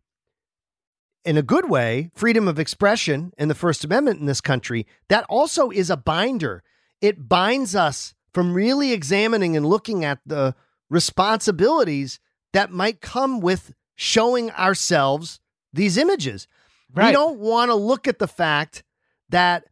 in 1.26 1.38
a 1.38 1.42
good 1.42 1.70
way, 1.70 2.10
freedom 2.16 2.48
of 2.48 2.58
expression 2.58 3.34
in 3.38 3.50
the 3.50 3.56
First 3.56 3.84
Amendment 3.84 4.22
in 4.22 4.26
this 4.26 4.40
country, 4.40 4.88
that 5.10 5.26
also 5.28 5.70
is 5.70 5.90
a 5.90 5.98
binder. 5.98 6.64
It 7.02 7.28
binds 7.28 7.76
us 7.76 8.14
from 8.34 8.54
really 8.54 8.94
examining 8.94 9.58
and 9.58 9.66
looking 9.66 10.06
at 10.06 10.20
the 10.26 10.56
responsibilities 10.90 12.20
that 12.54 12.72
might 12.72 13.02
come 13.02 13.40
with 13.40 13.74
showing 13.96 14.50
ourselves 14.52 15.40
these 15.74 15.98
images. 15.98 16.48
We 16.94 17.12
don't 17.12 17.40
want 17.40 17.70
to 17.70 17.76
look 17.76 18.08
at 18.08 18.18
the 18.20 18.28
fact 18.28 18.84
that 19.30 19.66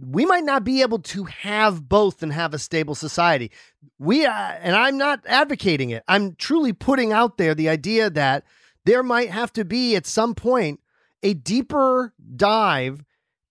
we 0.00 0.26
might 0.26 0.44
not 0.44 0.64
be 0.64 0.82
able 0.82 0.98
to 1.00 1.24
have 1.24 1.88
both 1.88 2.22
and 2.22 2.32
have 2.32 2.54
a 2.54 2.58
stable 2.58 2.94
society. 2.94 3.50
We 3.98 4.26
uh, 4.26 4.32
and 4.32 4.76
I'm 4.76 4.96
not 4.98 5.20
advocating 5.26 5.90
it. 5.90 6.02
I'm 6.08 6.34
truly 6.36 6.72
putting 6.72 7.12
out 7.12 7.38
there 7.38 7.54
the 7.54 7.68
idea 7.68 8.10
that 8.10 8.44
there 8.84 9.02
might 9.02 9.30
have 9.30 9.52
to 9.54 9.64
be 9.64 9.96
at 9.96 10.06
some 10.06 10.34
point 10.34 10.80
a 11.22 11.34
deeper 11.34 12.12
dive 12.36 13.04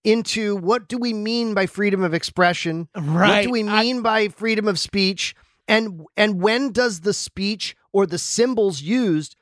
into 0.04 0.56
what 0.58 0.88
do 0.88 0.97
we 0.97 1.14
mean 1.14 1.54
by 1.54 1.66
freedom 1.66 2.04
of 2.04 2.14
expression? 2.14 2.88
right. 2.95 3.38
What 3.38 3.43
do 3.43 3.51
we 3.51 3.68
I- 3.68 3.82
mean 3.82 4.01
by 4.01 4.28
freedom 4.30 4.68
of 4.68 4.78
speech? 4.80 5.36
And 5.68 6.05
and 6.18 6.41
when 6.41 6.72
does 6.72 7.01
the 7.01 7.14
speech 7.14 7.76
or 7.91 8.05
the 8.05 8.18
symbols 8.18 8.82
used 8.82 9.36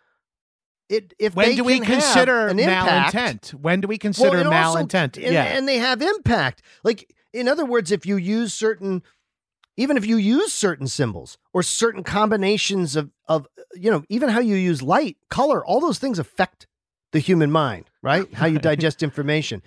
it 0.89 1.13
if 1.17 1.36
when 1.36 1.49
they 1.49 1.55
do 1.55 1.63
we 1.63 1.80
can 1.80 1.86
have 1.86 2.03
consider 2.03 2.47
an 2.47 2.59
impact, 2.59 3.15
malintent? 3.15 3.49
When 3.51 3.82
do 3.82 3.88
we 3.88 3.97
consider 3.97 4.38
also- 4.38 4.51
malintent? 4.51 5.17
and, 5.17 5.34
yeah. 5.34 5.43
and 5.45 5.67
they 5.67 5.78
have 5.78 6.01
impact. 6.01 6.61
Like 6.84 7.13
in 7.34 7.47
other 7.47 7.65
words, 7.65 7.91
if 7.91 8.05
you 8.05 8.17
use 8.17 8.53
certain, 8.53 9.01
even 9.78 9.97
if 9.97 10.05
you 10.05 10.17
use 10.17 10.53
certain 10.53 10.88
symbols 10.88 11.38
or 11.53 11.63
certain 11.63 12.03
combinations 12.03 12.95
of 12.95 13.11
of 13.28 13.47
you 13.74 13.89
know 13.89 14.03
even 14.09 14.30
how 14.30 14.41
you 14.41 14.55
use 14.55 14.82
light, 14.82 15.17
color, 15.30 15.65
all 15.65 15.80
those 15.80 15.97
things 15.97 16.19
affect 16.19 16.67
the 17.13 17.19
human 17.19 17.51
mind, 17.51 17.89
right? 18.01 18.32
How 18.34 18.45
you 18.45 18.59
digest 18.72 19.01
information. 19.01 19.63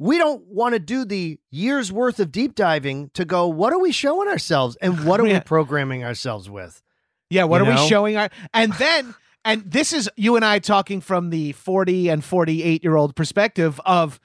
We 0.00 0.16
don't 0.16 0.42
want 0.46 0.72
to 0.72 0.78
do 0.78 1.04
the 1.04 1.38
years 1.50 1.92
worth 1.92 2.20
of 2.20 2.32
deep 2.32 2.54
diving 2.54 3.10
to 3.12 3.26
go. 3.26 3.46
What 3.46 3.74
are 3.74 3.78
we 3.78 3.92
showing 3.92 4.28
ourselves, 4.28 4.76
and 4.80 5.04
what 5.04 5.20
are 5.20 5.24
we 5.24 5.38
programming 5.44 6.02
ourselves 6.04 6.48
with? 6.48 6.80
Yeah, 7.28 7.44
what 7.44 7.58
You 7.60 7.66
are 7.70 7.74
know? 7.74 7.82
we 7.82 7.88
showing 7.88 8.16
our 8.16 8.30
and 8.54 8.72
then 8.72 9.14
and 9.44 9.70
this 9.70 9.92
is 9.92 10.08
you 10.16 10.36
and 10.36 10.44
I 10.44 10.58
talking 10.58 11.02
from 11.02 11.28
the 11.28 11.52
40 11.52 12.08
and 12.08 12.24
48 12.24 12.82
year 12.82 12.96
old 12.96 13.14
perspective 13.14 13.78
of 13.84 14.18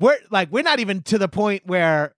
we're 0.00 0.16
like 0.30 0.50
we're 0.50 0.62
not 0.62 0.80
even 0.80 1.02
to 1.02 1.18
the 1.18 1.28
point 1.28 1.66
where 1.66 2.14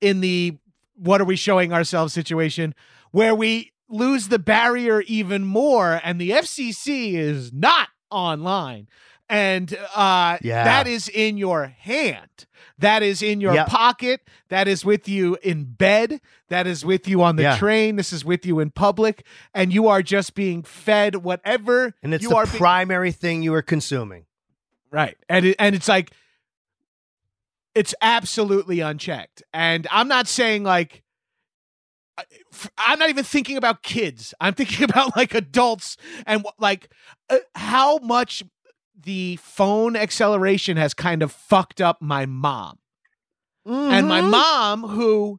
in 0.00 0.20
the 0.20 0.58
what 0.96 1.20
are 1.20 1.24
we 1.24 1.36
showing 1.36 1.72
ourselves 1.72 2.12
situation 2.12 2.74
where 3.12 3.34
we 3.34 3.70
lose 3.88 4.26
the 4.26 4.38
barrier 4.40 5.02
even 5.02 5.44
more 5.44 6.00
and 6.02 6.20
the 6.20 6.30
FCC 6.30 7.14
is 7.14 7.52
not 7.52 7.88
online 8.10 8.88
and 9.30 9.72
uh 9.94 10.36
Yeah. 10.42 10.64
that 10.64 10.86
is 10.86 11.08
in 11.08 11.38
your 11.38 11.66
hand 11.66 12.28
that 12.78 13.02
is 13.02 13.22
in 13.22 13.40
your 13.40 13.54
Yep. 13.54 13.66
pocket 13.68 14.20
that 14.48 14.66
is 14.68 14.84
with 14.84 15.08
you 15.08 15.38
in 15.42 15.64
bed 15.64 16.20
that 16.48 16.66
is 16.66 16.84
with 16.84 17.06
you 17.08 17.22
on 17.22 17.36
the 17.36 17.44
Yeah. 17.44 17.56
train 17.56 17.96
this 17.96 18.12
is 18.12 18.24
with 18.24 18.44
you 18.44 18.58
in 18.60 18.70
public 18.70 19.24
and 19.54 19.72
you 19.72 19.86
are 19.88 20.02
just 20.02 20.34
being 20.34 20.62
fed 20.62 21.16
whatever 21.16 21.94
And 22.02 22.12
it's 22.12 22.22
you 22.24 22.30
the 22.30 22.36
are 22.36 22.46
be- 22.46 22.58
primary 22.58 23.12
thing 23.12 23.42
you 23.42 23.54
are 23.54 23.62
consuming. 23.62 24.26
right 24.90 25.16
and 25.28 25.46
it, 25.46 25.56
and 25.58 25.74
it's 25.76 25.88
like 25.88 26.10
it's 27.74 27.94
absolutely 28.02 28.80
unchecked 28.80 29.42
and 29.54 29.86
i'm 29.92 30.08
not 30.08 30.26
saying 30.26 30.64
like 30.64 31.02
I'm 32.76 32.98
not 32.98 33.08
even 33.08 33.24
thinking 33.24 33.56
about 33.56 33.82
kids 33.82 34.34
i'm 34.40 34.52
thinking 34.54 34.84
about 34.90 35.16
like 35.16 35.34
adults 35.34 35.96
and 36.26 36.44
like 36.58 36.90
uh, 37.30 37.38
how 37.54 37.98
much 37.98 38.42
the 39.02 39.36
phone 39.42 39.96
acceleration 39.96 40.76
has 40.76 40.94
kind 40.94 41.22
of 41.22 41.32
fucked 41.32 41.80
up 41.80 42.00
my 42.02 42.26
mom 42.26 42.78
and 43.66 44.08
my 44.08 44.20
Mhm. 44.20 44.30
mom 44.30 44.82
who 44.84 45.38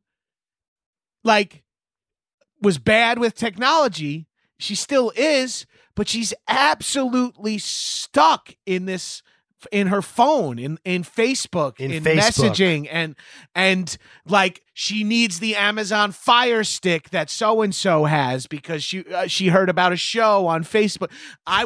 like 1.24 1.64
was 2.62 2.78
bad 2.78 3.18
with 3.20 3.36
technology 3.36 4.28
she 4.60 4.76
still 4.76 5.12
is 5.16 5.66
but 5.96 6.08
she's 6.08 6.34
absolutely 6.48 7.58
stuck 7.58 8.56
in 8.66 8.86
this 8.86 9.22
in 9.72 9.88
her 9.88 10.02
phone 10.02 10.58
in 10.58 10.80
in 10.84 11.04
facebook 11.04 11.80
In 11.80 11.92
in, 11.92 12.04
Facebook. 12.04 12.20
messaging 12.20 12.88
and 12.92 13.16
and 13.54 13.96
like 14.26 14.64
she 14.74 15.04
needs 15.04 15.40
the 15.40 15.56
amazon 15.56 16.12
fire 16.12 16.64
stick 16.64 17.10
that 17.12 17.30
so 17.30 17.62
and 17.62 17.74
so 17.76 18.06
has 18.06 18.48
because 18.48 18.84
she 18.84 19.06
uh, 19.14 19.28
she 19.28 19.50
heard 19.50 19.70
about 19.70 19.94
a 19.94 19.98
show 19.98 20.48
on 20.48 20.64
facebook 20.64 21.12
i 21.46 21.66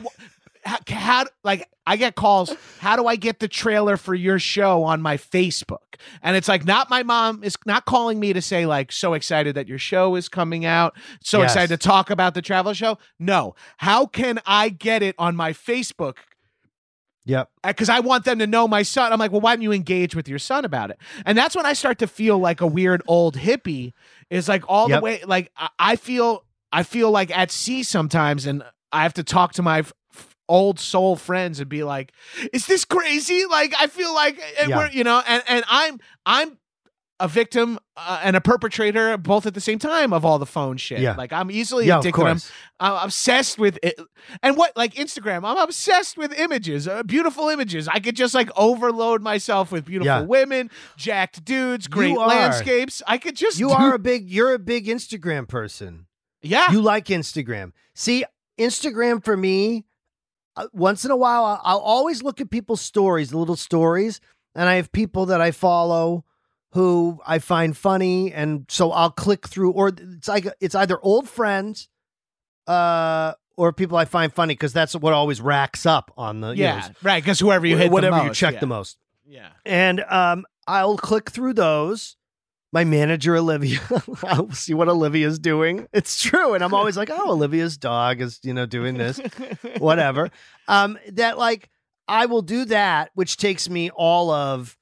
how, 0.65 0.77
how 0.89 1.25
like 1.43 1.69
I 1.87 1.95
get 1.97 2.15
calls. 2.15 2.53
How 2.79 2.95
do 2.95 3.05
I 3.05 3.15
get 3.15 3.39
the 3.39 3.47
trailer 3.47 3.95
for 3.97 4.15
your 4.15 4.39
show 4.39 4.83
on 4.83 5.01
my 5.01 5.17
Facebook? 5.17 5.77
And 6.23 6.35
it's 6.35 6.47
like 6.47 6.65
not 6.65 6.89
my 6.89 7.03
mom 7.03 7.43
is 7.43 7.55
not 7.65 7.85
calling 7.85 8.19
me 8.19 8.33
to 8.33 8.41
say 8.41 8.65
like 8.65 8.91
so 8.91 9.13
excited 9.13 9.55
that 9.55 9.67
your 9.67 9.77
show 9.77 10.15
is 10.15 10.27
coming 10.27 10.65
out, 10.65 10.95
so 11.21 11.41
Yes. 11.41 11.51
excited 11.51 11.79
to 11.79 11.87
talk 11.87 12.09
about 12.09 12.33
the 12.33 12.41
travel 12.41 12.73
show. 12.73 12.97
No, 13.19 13.55
how 13.77 14.05
can 14.07 14.39
I 14.45 14.69
get 14.69 15.03
it 15.03 15.15
on 15.19 15.35
my 15.35 15.53
Facebook? 15.53 16.17
Yep. 17.27 17.49
Uh, 17.63 17.67
because 17.69 17.89
I 17.89 17.99
want 18.01 18.23
them 18.25 18.37
to 18.39 18.45
know 18.47 18.67
my 18.67 18.83
son. 18.83 19.11
I'm 19.11 19.17
like, 19.19 19.31
well, 19.31 19.41
why 19.41 19.55
don't 19.55 19.63
you 19.63 19.71
engage 19.71 20.15
with 20.15 20.27
your 20.27 20.37
son 20.39 20.63
about 20.63 20.91
it? 20.91 20.97
And 21.25 21.35
that's 21.37 21.55
when 21.55 21.65
I 21.65 21.73
start 21.73 21.97
to 21.99 22.07
feel 22.07 22.37
like 22.37 22.61
a 22.61 22.67
weird 22.67 23.01
old 23.07 23.35
hippie. 23.37 23.93
Is 24.29 24.47
like 24.49 24.63
all 24.67 24.89
Yep. 24.89 24.99
the 24.99 25.03
way. 25.03 25.21
Like 25.25 25.51
I- 25.57 25.69
I 25.79 25.95
feel, 25.95 26.45
I 26.71 26.81
feel 26.83 27.11
like 27.11 27.35
at 27.35 27.51
sea 27.51 27.83
sometimes, 27.83 28.45
and 28.47 28.63
I 28.91 29.03
have 29.03 29.13
to 29.15 29.23
talk 29.23 29.53
to 29.53 29.61
my 29.61 29.83
old 30.47 30.79
soul 30.79 31.15
friends 31.15 31.59
and 31.59 31.69
be 31.69 31.83
like, 31.83 32.11
"Is 32.53 32.65
this 32.67 32.85
crazy?" 32.85 33.45
Like 33.45 33.73
I 33.79 33.87
feel 33.87 34.13
like 34.13 34.39
and 34.59 34.69
Yeah. 34.69 34.77
we're, 34.77 34.89
you 34.91 35.03
know, 35.03 35.21
and 35.27 35.43
and 35.47 35.63
I'm 35.67 35.99
I'm 36.25 36.57
a 37.21 37.29
victim 37.29 37.79
uh, 37.95 38.19
and 38.25 38.35
a 38.35 38.41
perpetrator 38.41 39.15
both 39.17 39.45
at 39.45 39.53
the 39.53 39.61
same 39.61 39.79
time 39.79 40.11
of 40.11 40.25
all 40.25 40.37
the 40.37 40.45
phone 40.45 40.75
shit. 40.75 40.99
Yeah. 40.99 41.15
Like 41.15 41.31
I'm 41.31 41.49
easily 41.49 41.87
Yeah, 41.87 41.99
addicted. 41.99 42.23
I'm. 42.25 42.39
I'm 42.77 43.05
obsessed 43.05 43.57
with 43.57 43.79
it. 43.81 43.97
And 44.43 44.57
what 44.57 44.75
like 44.75 44.95
Instagram, 44.95 45.45
I'm 45.49 45.55
obsessed 45.57 46.17
with 46.17 46.37
images, 46.37 46.89
uh, 46.89 47.03
beautiful 47.03 47.47
images. 47.47 47.87
I 47.87 48.01
could 48.01 48.17
just 48.17 48.33
like 48.35 48.49
overload 48.57 49.21
myself 49.21 49.71
with 49.71 49.85
beautiful 49.85 50.07
Yeah. 50.07 50.21
women, 50.23 50.69
jacked 50.97 51.45
dudes, 51.45 51.87
great 51.87 52.17
landscapes. 52.17 53.01
I 53.07 53.17
could 53.17 53.37
just 53.37 53.59
You 53.61 53.69
do- 53.69 53.73
are 53.75 53.93
a 53.93 53.99
big. 53.99 54.29
You're 54.29 54.53
a 54.53 54.59
big 54.59 54.87
Instagram 54.87 55.47
person. 55.47 56.07
yeah. 56.41 56.69
You 56.69 56.81
like 56.81 57.05
Instagram. 57.05 57.71
See, 57.93 58.25
Instagram 58.59 59.23
for 59.23 59.37
me, 59.37 59.85
once 60.73 61.05
in 61.05 61.11
a 61.11 61.15
while, 61.15 61.45
I'll, 61.45 61.61
I'll 61.63 61.79
always 61.79 62.23
look 62.23 62.41
at 62.41 62.49
people's 62.49 62.81
stories, 62.81 63.33
little 63.33 63.55
stories, 63.55 64.21
and 64.53 64.69
I 64.69 64.75
have 64.75 64.91
people 64.91 65.27
that 65.27 65.41
I 65.41 65.51
follow 65.51 66.25
who 66.71 67.19
I 67.25 67.39
find 67.39 67.75
funny, 67.75 68.33
and 68.33 68.65
so 68.67 68.91
I'll 68.91 69.11
click 69.11 69.47
through, 69.47 69.71
or 69.71 69.93
it's 69.97 70.27
like 70.27 70.47
it's 70.59 70.75
either 70.75 70.99
old 71.01 71.29
friends, 71.29 71.87
uh, 72.67 73.33
or 73.57 73.71
people 73.73 73.97
I 73.97 74.05
find 74.05 74.33
funny 74.33 74.53
because 74.53 74.73
that's 74.73 74.95
what 74.95 75.13
always 75.13 75.39
racks 75.39 75.85
up 75.85 76.11
on 76.17 76.41
the 76.41 76.49
you 76.49 76.63
know, 76.63 76.69
yeah, 76.69 76.89
right. 77.01 77.23
Because 77.23 77.39
whoever 77.39 77.65
you 77.65 77.77
hit, 77.77 77.87
the 77.87 77.93
whatever 77.93 78.23
you 78.23 78.33
check 78.33 78.55
yeah. 78.55 78.59
the 78.59 78.67
most. 78.67 78.97
Yeah, 79.25 79.49
And 79.65 80.01
um, 80.01 80.45
I'll 80.67 80.97
click 80.97 81.31
through 81.31 81.53
those. 81.53 82.15
My 82.75 82.83
manager, 82.83 83.37
Olivia, 83.37 83.79
I'll 84.23 84.51
see 84.51 84.73
what 84.73 84.89
Olivia's 84.89 85.39
doing. 85.39 85.87
It's 85.93 86.21
true. 86.21 86.55
And 86.55 86.61
I'm 86.61 86.73
always 86.73 86.97
like, 86.97 87.09
oh, 87.09 87.31
Olivia's 87.31 87.77
dog 87.77 88.19
is, 88.19 88.41
you 88.43 88.53
know, 88.53 88.65
doing 88.65 88.97
this, 88.97 89.17
whatever. 89.77 90.29
Um, 90.67 90.99
that 91.13 91.37
like, 91.37 91.69
I 92.09 92.25
will 92.25 92.41
do 92.41 92.65
that, 92.65 93.11
which 93.13 93.37
takes 93.37 93.69
me 93.69 93.91
all 93.91 94.29
of, 94.29 94.77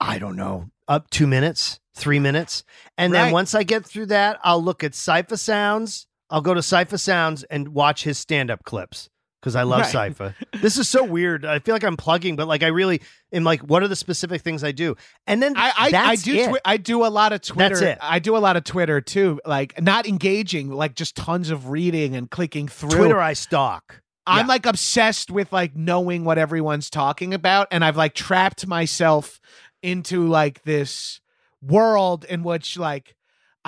I 0.00 0.18
don't 0.18 0.36
know, 0.36 0.70
up 0.88 1.10
two 1.10 1.26
minutes, 1.26 1.80
three 1.94 2.18
minutes. 2.18 2.64
And 2.96 3.12
then 3.12 3.30
once 3.30 3.54
I 3.54 3.62
get 3.62 3.84
through 3.84 4.06
that, 4.06 4.40
I'll 4.42 4.64
look 4.64 4.82
at 4.82 4.92
Cipha 4.92 5.38
Sounds. 5.38 6.06
I'll 6.30 6.40
go 6.40 6.54
to 6.54 6.60
Cipha 6.60 6.98
Sounds 6.98 7.42
and 7.44 7.68
watch 7.68 8.04
his 8.04 8.16
stand 8.16 8.50
up 8.50 8.64
clips 8.64 9.10
because 9.40 9.54
I 9.54 9.62
love 9.62 9.92
Right. 9.94 10.12
Cipha. 10.12 10.34
This 10.60 10.76
is 10.78 10.88
so 10.88 11.04
weird. 11.04 11.44
I 11.44 11.58
feel 11.60 11.74
like 11.74 11.84
I'm 11.84 11.96
plugging, 11.96 12.36
but 12.36 12.48
like 12.48 12.62
I 12.62 12.68
really 12.68 13.00
am 13.32 13.44
like, 13.44 13.60
what 13.60 13.82
are 13.82 13.88
the 13.88 13.96
specific 13.96 14.42
things 14.42 14.64
I 14.64 14.72
do? 14.72 14.96
And 15.26 15.42
then 15.42 15.54
I 15.56 15.72
I, 15.76 16.10
I 16.10 16.16
do 16.16 16.46
twi- 16.46 16.60
I 16.64 16.76
do 16.76 17.04
a 17.04 17.08
lot 17.08 17.32
of 17.32 17.40
Twitter. 17.42 17.76
That's 17.76 17.80
it. 17.80 17.98
I 18.00 18.18
do 18.18 18.36
a 18.36 18.38
lot 18.38 18.56
of 18.56 18.64
Twitter 18.64 19.00
too. 19.00 19.40
Like 19.46 19.80
not 19.80 20.06
engaging, 20.06 20.70
like 20.70 20.94
just 20.94 21.16
tons 21.16 21.50
of 21.50 21.68
reading 21.68 22.16
and 22.16 22.30
clicking 22.30 22.68
through. 22.68 22.90
Twitter 22.90 23.20
I 23.20 23.34
stalk. 23.34 24.02
I'm 24.26 24.46
yeah. 24.46 24.48
like 24.48 24.66
obsessed 24.66 25.30
with 25.30 25.52
like 25.52 25.74
knowing 25.74 26.24
what 26.24 26.36
everyone's 26.36 26.90
talking 26.90 27.32
about, 27.32 27.68
and 27.70 27.84
I've 27.84 27.96
like 27.96 28.14
trapped 28.14 28.66
myself 28.66 29.40
into 29.82 30.26
like 30.26 30.62
this 30.64 31.20
world 31.62 32.24
in 32.24 32.42
which 32.42 32.76
like 32.76 33.14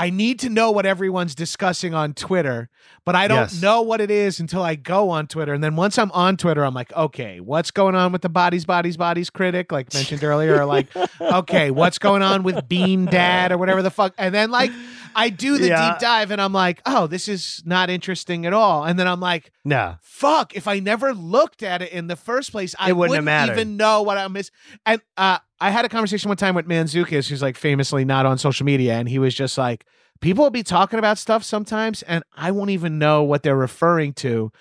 I 0.01 0.09
need 0.11 0.39
to 0.41 0.49
know 0.49 0.71
what 0.71 0.87
everyone's 0.87 1.35
discussing 1.35 1.93
on 1.95 2.15
Twitter, 2.15 2.71
but 3.05 3.15
I 3.15 3.29
don't 3.29 3.37
Yes. 3.53 3.61
know 3.61 3.83
what 3.83 4.01
it 4.01 4.11
is 4.11 4.41
until 4.41 4.63
I 4.63 4.75
go 4.75 5.11
on 5.11 5.27
Twitter. 5.27 5.53
And 5.53 5.63
then 5.63 5.77
once 5.77 5.99
I'm 5.99 6.11
on 6.13 6.37
Twitter, 6.39 6.65
I'm 6.65 6.73
like, 6.75 6.91
okay, 6.95 7.39
what's 7.41 7.71
going 7.71 7.95
on 7.95 8.11
with 8.11 8.23
the 8.23 8.29
bodies, 8.31 8.65
bodies, 8.65 8.97
bodies 8.97 9.29
critic, 9.29 9.71
like 9.71 9.93
mentioned 9.95 10.25
earlier? 10.25 10.59
Or 10.61 10.65
like, 10.65 10.89
okay, 11.21 11.71
what's 11.71 11.99
going 11.99 12.23
on 12.23 12.43
with 12.43 12.67
Bean 12.69 13.07
Dad 13.07 13.53
or 13.53 13.59
whatever 13.59 13.83
the 13.83 13.91
fuck? 13.91 14.15
And 14.17 14.35
then 14.35 14.51
like 14.51 14.73
I 15.15 15.29
do 15.29 15.59
the 15.59 15.69
Yeah. 15.69 15.91
deep 15.93 16.01
dive 16.01 16.31
and 16.31 16.41
I'm 16.41 16.53
like, 16.55 16.81
oh, 16.87 17.07
this 17.07 17.29
is 17.29 17.63
not 17.67 17.91
interesting 17.91 18.47
at 18.47 18.53
all. 18.55 18.85
And 18.85 18.99
then 18.99 19.07
I'm 19.07 19.21
like, 19.21 19.53
No. 19.67 19.97
fuck, 20.01 20.57
if 20.57 20.67
I 20.67 20.79
never 20.81 21.13
looked 21.13 21.63
at 21.63 21.83
it 21.83 21.93
in 21.93 22.07
the 22.07 22.17
first 22.17 22.53
place, 22.53 22.75
I 22.79 22.89
It 22.89 22.97
wouldn't 22.97 23.27
wouldn't 23.27 23.51
even 23.51 23.77
know 23.77 24.01
what 24.03 24.17
I 24.17 24.27
miss. 24.29 24.51
And 24.87 25.03
uh, 25.17 25.39
I 25.61 25.71
had 25.71 25.85
a 25.85 25.89
conversation 25.89 26.29
one 26.29 26.37
time 26.37 26.55
with 26.55 26.67
Mantzoukas, 26.67 27.29
who's 27.29 27.43
like 27.43 27.57
famously 27.57 28.05
not 28.05 28.27
on 28.27 28.39
social 28.39 28.65
media, 28.65 28.95
and 28.95 29.09
he 29.09 29.19
was 29.19 29.35
just 29.35 29.59
like, 29.59 29.85
people 30.21 30.45
will 30.45 30.51
be 30.51 30.63
talking 30.63 30.99
about 30.99 31.19
stuff 31.19 31.45
sometimes, 31.45 32.03
and 32.03 32.25
I 32.37 32.51
won't 32.51 32.71
even 32.71 32.99
know 32.99 33.23
what 33.23 33.43
they're 33.43 33.57
referring 33.57 34.13
to. 34.15 34.53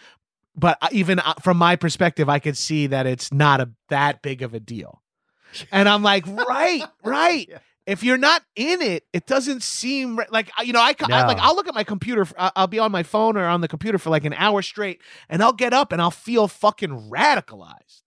But 0.55 0.77
even 0.91 1.19
uh, 1.19 1.35
from 1.41 1.57
my 1.57 1.75
perspective, 1.77 2.27
I 2.27 2.39
could 2.39 2.57
see 2.57 2.87
that 2.87 3.05
it's 3.05 3.31
not 3.31 3.61
a 3.61 3.69
that 3.87 4.21
big 4.21 4.41
of 4.41 4.53
a 4.53 4.59
deal. 4.59 5.01
And 5.71 5.89
I'm 5.89 6.03
like, 6.03 6.27
right, 6.27 6.83
right. 7.03 7.47
Yeah. 7.49 7.57
If 7.87 8.03
you're 8.03 8.19
not 8.19 8.43
in 8.55 8.83
it, 8.83 9.05
it 9.13 9.25
doesn't 9.25 9.63
seem 9.63 10.19
like 10.29 10.51
you 10.63 10.73
know. 10.73 10.81
I, 10.81 10.93
ca- 10.93 11.07
I 11.09 11.21
No. 11.21 11.27
like 11.27 11.39
I'll 11.39 11.55
look 11.55 11.67
at 11.67 11.73
my 11.73 11.83
computer. 11.83 12.27
I'll 12.37 12.67
be 12.67 12.77
on 12.77 12.91
my 12.91 13.01
phone 13.01 13.35
or 13.35 13.45
on 13.47 13.61
the 13.61 13.67
computer 13.67 13.97
for 13.97 14.11
like 14.11 14.25
an 14.25 14.33
hour 14.33 14.61
straight, 14.61 15.01
and 15.27 15.41
I'll 15.41 15.53
get 15.53 15.73
up 15.73 15.91
and 15.91 15.99
I'll 15.99 16.11
feel 16.11 16.47
fucking 16.47 17.09
radicalized. 17.09 18.03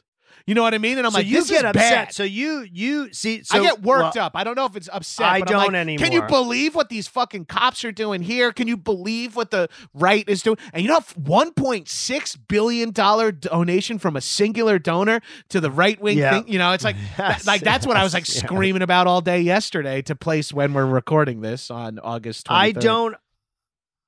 You 0.47 0.55
know 0.55 0.63
what 0.63 0.75
I 0.75 0.79
mean? 0.79 0.99
And 0.99 1.07
I'm 1.07 1.13
so 1.13 1.19
like, 1.19 1.27
you 1.27 1.45
get 1.45 1.65
upset. 1.65 1.75
bad. 1.75 2.15
So 2.15 2.25
you 2.25 2.67
you 2.71 3.13
see. 3.13 3.43
So, 3.43 3.59
I 3.59 3.63
get 3.63 3.83
worked 3.83 4.17
well, 4.17 4.27
up. 4.27 4.33
I 4.35 4.45
don't 4.45 4.57
know 4.57 4.67
if 4.67 4.77
it's 4.77 4.89
upset. 4.93 5.27
I 5.27 5.41
but 5.41 5.49
I'm 5.55 5.73
don't 5.73 5.89
like, 5.89 5.99
Can 5.99 6.13
you 6.13 6.23
believe 6.23 6.75
what 6.75 6.89
these 6.89 7.07
fucking 7.09 7.47
cops 7.47 7.85
are 7.85 7.93
doing 7.93 8.23
here? 8.23 8.53
Can 8.53 8.69
you 8.69 8.77
believe 8.77 9.37
what 9.37 9.51
the 9.51 9.69
right 9.95 10.29
is 10.29 10.43
doing? 10.43 10.59
And 10.73 10.83
you 10.83 10.89
know, 10.89 11.01
one 11.17 11.53
point 11.53 11.89
six 11.89 12.37
billion 12.37 12.91
dollar 12.91 13.33
donation 13.33 13.99
from 13.99 14.17
a 14.17 14.21
singular 14.21 14.79
donor 14.79 15.21
to 15.51 15.61
the 15.61 15.71
right 15.71 16.01
wing 16.01 16.19
Yeah. 16.19 16.41
thing. 16.41 16.53
You 16.53 16.59
know, 16.59 16.73
it's 16.73 16.85
like 16.85 16.97
Yes, 17.19 17.47
like 17.47 17.63
that's 17.63 17.87
what 17.87 17.97
I 17.97 18.03
was 18.05 18.15
like 18.15 18.29
yes, 18.29 18.39
screaming 18.39 18.83
about 18.83 19.07
all 19.07 19.21
day 19.21 19.41
yesterday 19.41 20.03
to 20.03 20.15
place 20.15 20.53
when 20.53 20.73
we're 20.75 20.87
recording 20.87 21.41
this 21.41 21.71
on 21.71 21.99
August. 21.99 22.47
23rd. 22.47 22.55
I 22.55 22.73
don't. 22.73 23.15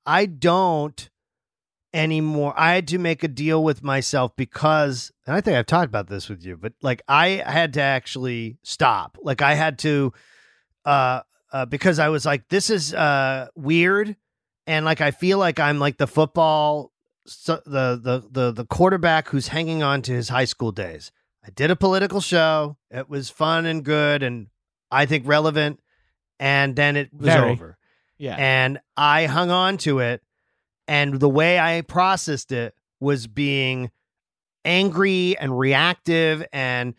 I 0.05 0.25
don't 0.27 1.09
anymore. 1.95 2.53
I 2.57 2.73
had 2.75 2.87
to 2.89 2.99
make 2.99 3.23
a 3.23 3.27
deal 3.27 3.63
with 3.63 3.81
myself 3.81 4.35
because, 4.35 5.11
and 5.25 5.35
I 5.35 5.41
think 5.41 5.57
I've 5.57 5.65
talked 5.65 5.87
about 5.87 6.07
this 6.07 6.29
with 6.29 6.43
you, 6.43 6.57
but 6.57 6.73
like 6.81 7.01
I 7.07 7.41
had 7.45 7.73
to 7.75 7.81
actually 7.81 8.57
stop. 8.61 9.17
Like 9.21 9.41
I 9.41 9.55
had 9.55 9.79
to, 9.79 10.13
uh, 10.83 11.21
uh 11.51 11.65
because 11.65 11.97
I 11.97 12.09
was 12.09 12.25
like, 12.25 12.49
this 12.49 12.69
is 12.69 12.93
uh 12.93 13.47
weird, 13.55 14.15
and 14.67 14.85
like 14.85 15.01
I 15.01 15.11
feel 15.11 15.37
like 15.39 15.59
I'm 15.59 15.79
like 15.79 15.97
the 15.97 16.07
football, 16.07 16.91
so, 17.25 17.61
the 17.65 17.99
the 18.01 18.23
the 18.29 18.51
the 18.51 18.65
quarterback 18.65 19.29
who's 19.29 19.47
hanging 19.47 19.81
on 19.81 20.01
to 20.03 20.11
his 20.11 20.29
high 20.29 20.45
school 20.45 20.71
days. 20.71 21.11
I 21.43 21.49
did 21.51 21.71
a 21.71 21.75
political 21.75 22.21
show. 22.21 22.77
It 22.91 23.09
was 23.09 23.29
fun 23.29 23.65
and 23.65 23.83
good, 23.83 24.21
and 24.21 24.47
I 24.91 25.05
think 25.05 25.27
relevant. 25.27 25.79
And 26.39 26.75
then 26.75 26.97
it 26.97 27.13
was 27.13 27.27
Very. 27.27 27.51
over 27.51 27.77
Yeah. 28.17 28.35
and 28.35 28.79
I 28.97 29.25
hung 29.27 29.51
on 29.51 29.77
to 29.77 29.99
it. 29.99 30.21
And 30.87 31.19
the 31.19 31.29
way 31.29 31.59
I 31.59 31.81
processed 31.81 32.51
it 32.51 32.75
was 32.99 33.27
being 33.27 33.91
angry 34.63 35.37
and 35.37 35.57
reactive 35.57 36.45
and 36.51 36.95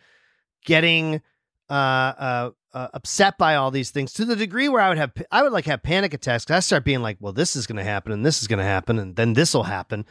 getting 0.65 1.21
uh, 1.69 1.73
uh, 1.73 2.51
uh, 2.73 2.87
upset 2.93 3.37
by 3.37 3.55
all 3.55 3.71
these 3.71 3.91
things 3.91 4.13
to 4.13 4.25
the 4.25 4.35
degree 4.35 4.69
where 4.69 4.81
I 4.81 4.89
would 4.89 4.97
have 4.97 5.11
I 5.31 5.43
would 5.43 5.51
like 5.51 5.65
have 5.65 5.83
panic 5.83 6.13
attacks. 6.13 6.49
I 6.49 6.59
start 6.59 6.83
being 6.83 7.01
like, 7.01 7.17
well, 7.19 7.33
this 7.33 7.55
is 7.55 7.67
going 7.67 7.77
to 7.77 7.83
happen 7.83 8.11
and 8.11 8.25
this 8.25 8.41
is 8.41 8.47
going 8.47 8.59
to 8.59 8.65
happen 8.65 8.99
and 8.99 9.15
then 9.15 9.33
this 9.33 9.53
will 9.53 9.63
happen. 9.63 10.05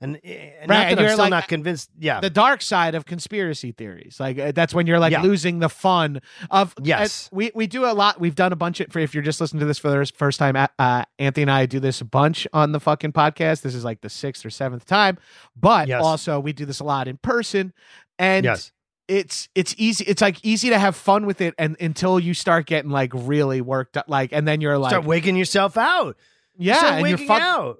And, 0.00 0.20
eh, 0.22 0.50
not 0.66 0.68
Right, 0.68 0.90
and 0.90 0.98
I'm 1.00 1.04
you're 1.04 1.08
still 1.12 1.24
like- 1.24 1.30
not 1.30 1.48
convinced. 1.48 1.90
Yeah. 1.98 2.20
the 2.20 2.28
dark 2.30 2.60
side 2.62 2.94
of 2.94 3.06
conspiracy 3.06 3.72
theories. 3.72 4.18
Like 4.20 4.38
uh, 4.38 4.52
that's 4.52 4.74
when 4.74 4.86
you're 4.86 4.98
like 4.98 5.12
Yeah. 5.12 5.22
losing 5.22 5.58
the 5.60 5.68
fun 5.70 6.20
of. 6.50 6.74
Yes. 6.82 7.28
uh, 7.32 7.36
we 7.36 7.50
we 7.54 7.66
do 7.66 7.84
a 7.86 7.92
lot. 7.94 8.20
We've 8.20 8.34
done 8.34 8.52
a 8.52 8.56
bunch 8.56 8.80
of. 8.80 8.92
For 8.92 8.98
if 8.98 9.14
you're 9.14 9.22
just 9.22 9.40
listening 9.40 9.60
to 9.60 9.66
this 9.66 9.78
for 9.78 9.88
the 9.90 10.04
first 10.16 10.38
time, 10.38 10.54
uh, 10.56 10.66
uh, 10.78 11.04
Anthony 11.18 11.42
and 11.42 11.50
I 11.50 11.66
do 11.66 11.80
this 11.80 12.00
a 12.00 12.04
bunch 12.04 12.46
on 12.52 12.72
the 12.72 12.80
fucking 12.80 13.12
podcast. 13.12 13.62
This 13.62 13.74
is 13.74 13.84
like 13.84 14.00
the 14.02 14.10
sixth 14.10 14.44
or 14.44 14.50
seventh 14.50 14.84
time, 14.84 15.16
but 15.56 15.88
Yes. 15.88 16.02
also 16.02 16.40
we 16.40 16.52
do 16.52 16.66
this 16.66 16.80
a 16.80 16.84
lot 16.84 17.08
in 17.08 17.16
person, 17.16 17.72
and 18.18 18.44
yes. 18.44 18.72
it's 19.08 19.48
it's 19.54 19.74
easy. 19.78 20.04
It's 20.04 20.20
like 20.20 20.44
easy 20.44 20.68
to 20.68 20.78
have 20.78 20.94
fun 20.94 21.24
with 21.26 21.40
it, 21.40 21.54
and 21.58 21.74
until 21.80 22.20
you 22.20 22.34
start 22.34 22.66
getting 22.66 22.90
like 22.90 23.12
really 23.14 23.60
worked 23.62 23.96
up, 23.96 24.06
like, 24.08 24.32
and 24.32 24.46
then 24.46 24.60
you're 24.60 24.76
like, 24.78 24.90
start 24.90 25.04
waking 25.06 25.36
yourself 25.36 25.76
out. 25.78 26.16
yeah, 26.58 26.76
start 26.76 26.92
and 26.94 27.06
you're 27.08 27.16
waking 27.16 27.28
fuck- 27.28 27.40
out. 27.42 27.78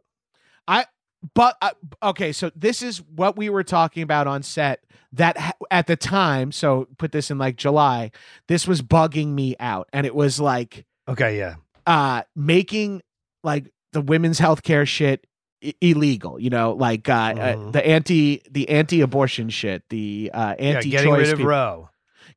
But 1.35 1.57
uh, 1.63 1.71
okay, 2.03 2.33
so 2.33 2.51
this 2.55 2.83
is 2.83 2.99
what 3.03 3.37
we 3.37 3.49
were 3.49 3.65
talking 3.65 4.03
about 4.03 4.27
on 4.27 4.43
set. 4.43 4.81
That 5.13 5.39
ha- 5.39 5.53
at 5.71 5.87
the 5.87 5.97
time, 5.97 6.53
so 6.53 6.89
put 6.99 7.13
this 7.13 7.31
in 7.31 7.39
like 7.39 7.57
July. 7.57 8.11
This 8.49 8.67
was 8.69 8.83
bugging 8.83 9.29
me 9.29 9.57
out, 9.59 9.89
and 9.93 10.05
it 10.07 10.15
was 10.15 10.39
like 10.41 10.85
Okay. 11.09 11.39
Yeah. 11.39 11.55
uh 11.87 12.23
making 12.35 13.03
like 13.43 13.73
the 13.93 14.01
women's 14.03 14.39
healthcare 14.41 14.87
shit 14.87 15.27
I- 15.65 15.75
illegal. 15.81 16.39
You 16.39 16.51
know, 16.51 16.73
like 16.73 17.09
uh, 17.09 17.13
uh 17.13 17.55
Mhm. 17.55 17.73
the 17.73 17.87
anti 17.87 18.43
the 18.51 18.69
anti 18.69 19.01
abortion 19.01 19.49
shit, 19.49 19.85
the 19.89 20.31
uh 20.35 20.55
Yeah. 20.59 20.65
anti 20.75 20.91
Getting 20.91 21.13
rid 21.13 21.33
of 21.33 21.41
Roe. 21.41 21.89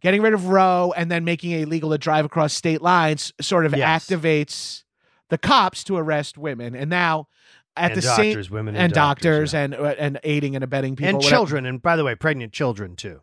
getting 0.01 0.21
rid 0.21 0.33
of 0.33 0.45
Roe 0.47 0.93
and 0.95 1.11
then 1.11 1.25
making 1.25 1.51
it 1.51 1.61
illegal 1.63 1.89
to 1.91 1.97
drive 1.97 2.23
across 2.23 2.53
state 2.53 2.81
lines 2.81 3.33
sort 3.41 3.65
of 3.65 3.75
Yes. 3.75 4.07
activates 4.07 4.83
the 5.29 5.37
cops 5.37 5.83
to 5.83 5.97
arrest 5.97 6.37
women, 6.37 6.75
and 6.75 6.89
now 6.89 7.27
at 7.79 7.91
and 7.91 7.97
the 7.97 8.01
same 8.01 8.31
doctors, 8.33 8.49
women, 8.51 8.75
and 8.75 8.93
doctors 8.93 9.53
yeah. 9.53 9.61
and 9.63 9.73
uh, 9.75 9.95
and 9.97 10.19
aiding 10.23 10.55
and 10.55 10.63
abetting 10.63 10.95
people 10.95 11.07
and 11.09 11.17
whatever. 11.17 11.29
children, 11.35 11.65
and 11.65 11.81
by 11.81 11.95
the 11.95 12.03
way, 12.03 12.15
pregnant 12.15 12.53
children 12.53 12.95
too. 12.95 13.21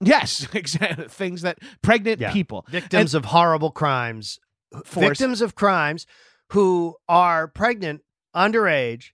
Yes, 0.00 0.46
exactly. 0.54 1.08
Things 1.08 1.42
that 1.42 1.58
pregnant 1.82 2.20
Yeah. 2.20 2.32
people. 2.32 2.66
victims 2.68 3.14
of 3.14 3.26
horrible 3.26 3.70
crimes, 3.70 4.38
Forced- 4.84 5.08
victims 5.20 5.40
of 5.40 5.54
crimes 5.54 6.06
who 6.50 6.96
are 7.08 7.48
pregnant, 7.48 8.02
underage, 8.34 9.10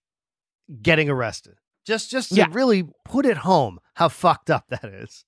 getting 0.83 1.09
arrested. 1.11 1.55
Just, 1.87 2.11
just 2.11 2.31
to 2.31 2.35
Yeah. 2.37 2.47
really 2.51 2.85
put 3.05 3.25
it 3.27 3.39
home 3.39 3.79
how 3.95 4.09
fucked 4.09 4.51
up 4.51 4.67
that 4.69 4.85
is 4.85 5.25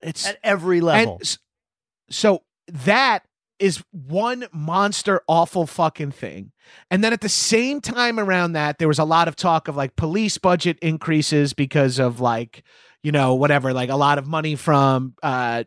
It's 0.00 0.26
at 0.26 0.38
every 0.42 0.80
level. 0.80 1.16
and 1.16 1.38
so 2.10 2.44
that 2.68 3.24
is 3.62 3.82
one 3.92 4.46
monster 4.52 5.22
awful 5.28 5.66
fucking 5.66 6.10
thing. 6.10 6.50
And 6.90 7.02
then 7.04 7.12
at 7.12 7.20
the 7.20 7.28
same 7.28 7.80
time 7.80 8.18
around 8.18 8.52
that 8.52 8.78
there 8.78 8.88
was 8.88 8.98
a 8.98 9.04
lot 9.04 9.28
of 9.28 9.36
talk 9.36 9.68
of 9.68 9.76
like 9.76 9.94
police 9.94 10.36
budget 10.36 10.78
increases 10.80 11.52
because 11.52 12.00
of 12.00 12.18
like, 12.20 12.64
you 13.02 13.12
know, 13.12 13.34
whatever, 13.34 13.72
like 13.72 13.88
a 13.88 13.96
lot 13.96 14.18
of 14.18 14.26
money 14.26 14.56
from 14.56 15.14
uh 15.22 15.64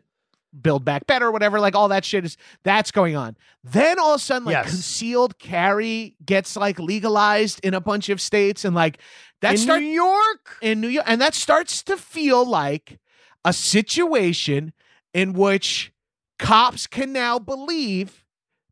Build 0.60 0.84
Back 0.84 1.06
Better, 1.06 1.30
whatever, 1.30 1.60
like 1.60 1.74
all 1.74 1.88
that 1.88 2.04
shit 2.04 2.24
is 2.24 2.36
that's 2.64 2.90
going 2.90 3.16
on. 3.16 3.36
Then 3.64 3.98
all 3.98 4.14
of 4.14 4.20
a 4.20 4.22
sudden, 4.22 4.44
like 4.44 4.54
Yes. 4.54 4.70
concealed 4.70 5.38
carry 5.38 6.16
gets 6.24 6.56
like 6.56 6.78
legalized 6.78 7.60
in 7.62 7.74
a 7.74 7.80
bunch 7.80 8.08
of 8.08 8.20
states, 8.20 8.64
and 8.64 8.74
like 8.74 8.98
that 9.42 9.54
in 9.54 9.58
start 9.58 9.82
New 9.82 9.88
York, 9.88 10.56
in 10.62 10.80
New 10.80 10.88
York, 10.88 11.04
and 11.08 11.20
that 11.20 11.34
starts 11.34 11.82
to 11.84 11.96
feel 11.96 12.44
like 12.46 12.98
a 13.44 13.52
situation 13.52 14.72
in 15.12 15.34
which 15.34 15.92
cops 16.38 16.86
can 16.86 17.12
now 17.12 17.38
believe 17.38 18.24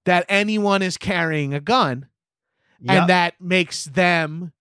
that 0.04 0.24
anyone 0.28 0.82
is 0.82 0.96
carrying 0.98 1.54
a 1.54 1.60
gun, 1.60 2.06
Yep. 2.80 2.96
and 3.00 3.08
that 3.08 3.40
makes 3.40 3.84
them. 3.84 4.52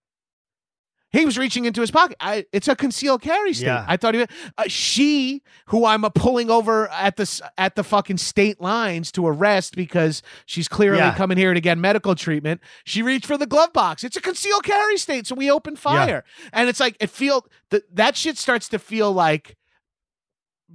He 1.11 1.25
was 1.25 1.37
reaching 1.37 1.65
into 1.65 1.79
his 1.81 1.91
pocket. 1.91 2.17
I, 2.19 2.45
it's 2.51 2.67
a 2.67 2.75
concealed 2.75 3.21
carry 3.21 3.53
state. 3.53 3.67
Yeah. 3.67 3.85
I 3.87 3.97
thought 3.97 4.15
he, 4.15 4.25
uh, 4.57 4.63
she, 4.65 5.43
who 5.67 5.85
I'm 5.85 6.03
uh, 6.03 6.09
pulling 6.09 6.49
over 6.49 6.87
at 6.89 7.17
the 7.17 7.51
at 7.55 7.75
the 7.75 7.83
fucking 7.83 8.17
state 8.17 8.59
lines 8.59 9.11
to 9.11 9.27
arrest 9.27 9.75
because 9.75 10.23
she's 10.47 10.67
clearly 10.67 10.97
Yeah. 10.97 11.13
coming 11.13 11.37
here 11.37 11.53
to 11.53 11.61
get 11.61 11.77
medical 11.77 12.15
treatment. 12.15 12.61
She 12.83 13.03
reached 13.03 13.27
for 13.27 13.37
the 13.37 13.45
glove 13.45 13.73
box. 13.73 14.03
It's 14.03 14.15
a 14.17 14.21
concealed 14.21 14.63
carry 14.63 14.97
state, 14.97 15.27
so 15.27 15.35
we 15.35 15.51
open 15.51 15.75
fire, 15.75 16.23
and 16.51 16.67
it's 16.67 16.79
like 16.79 16.97
it 16.99 17.11
feel 17.11 17.45
that 17.69 17.83
that 17.95 18.15
shit 18.17 18.37
starts 18.39 18.67
to 18.69 18.79
feel 18.79 19.11
like, 19.11 19.55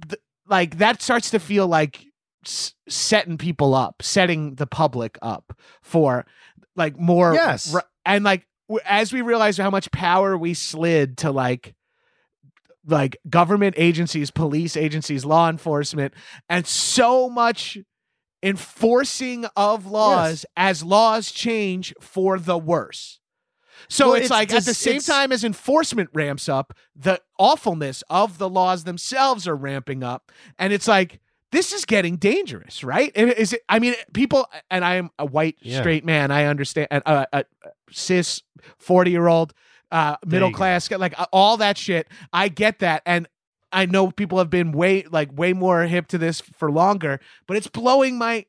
th- 0.07 0.21
like 0.47 0.77
that 0.77 1.01
starts 1.01 1.31
to 1.31 1.39
feel 1.39 1.67
like 1.67 2.05
setting 2.87 3.37
people 3.37 3.73
up, 3.75 4.01
setting 4.01 4.55
the 4.55 4.67
public 4.67 5.17
up 5.21 5.53
for 5.81 6.25
like 6.75 6.97
more 6.99 7.33
Yes. 7.33 7.75
and 8.05 8.23
like 8.23 8.47
w- 8.67 8.81
as 8.85 9.11
we 9.13 9.21
realize 9.21 9.57
how 9.57 9.69
much 9.69 9.91
power 9.91 10.37
we 10.37 10.53
slid 10.53 11.17
to 11.19 11.31
like 11.31 11.75
like 12.85 13.17
government 13.29 13.75
agencies, 13.77 14.31
police 14.31 14.75
agencies, 14.75 15.25
law 15.25 15.49
enforcement, 15.49 16.13
and 16.49 16.65
so 16.65 17.29
much 17.29 17.77
enforcing 18.41 19.45
of 19.55 19.85
laws 19.85 20.45
as 20.55 20.81
laws 20.83 21.31
change 21.31 21.93
for 21.99 22.39
the 22.39 22.57
worse. 22.57 23.19
So 23.89 24.07
Well, 24.07 24.15
it's, 24.15 24.23
it's 24.25 24.31
like 24.31 24.53
at 24.53 24.65
the 24.65 24.73
same 24.73 25.01
time 25.01 25.31
as 25.31 25.43
enforcement 25.43 26.09
ramps 26.13 26.49
up, 26.49 26.73
the 26.95 27.21
awfulness 27.37 28.03
of 28.09 28.37
the 28.37 28.49
laws 28.49 28.83
themselves 28.85 29.47
are 29.47 29.55
ramping 29.55 30.03
up. 30.03 30.31
And 30.57 30.73
it's 30.73 30.87
like, 30.87 31.19
this 31.51 31.73
is 31.73 31.85
getting 31.85 32.17
dangerous, 32.17 32.83
right? 32.83 33.11
Is 33.15 33.53
it? 33.53 33.61
I 33.67 33.79
mean, 33.79 33.95
people, 34.13 34.47
and 34.69 34.85
I 34.85 34.95
am 34.95 35.09
a 35.17 35.25
white 35.25 35.57
Yeah. 35.61 35.79
straight 35.79 36.05
man. 36.05 36.31
I 36.31 36.45
understand, 36.45 36.87
uh, 36.91 36.99
uh, 37.05 37.25
uh, 37.33 37.43
cis 37.91 38.43
forty 38.77 39.11
year 39.11 39.27
old, 39.27 39.53
uh, 39.91 40.17
middle 40.25 40.51
class, 40.51 40.89
like 40.91 41.19
uh, 41.19 41.25
all 41.33 41.57
that 41.57 41.77
shit. 41.77 42.07
I 42.31 42.49
get 42.49 42.79
that, 42.79 43.01
and 43.05 43.27
I 43.71 43.85
know 43.85 44.11
people 44.11 44.37
have 44.37 44.49
been 44.49 44.71
way 44.71 45.03
like 45.09 45.29
way 45.37 45.53
more 45.53 45.83
hip 45.83 46.07
to 46.09 46.17
this 46.17 46.41
for 46.41 46.71
longer, 46.71 47.19
but 47.47 47.57
it's 47.57 47.67
blowing 47.67 48.17
my. 48.17 48.45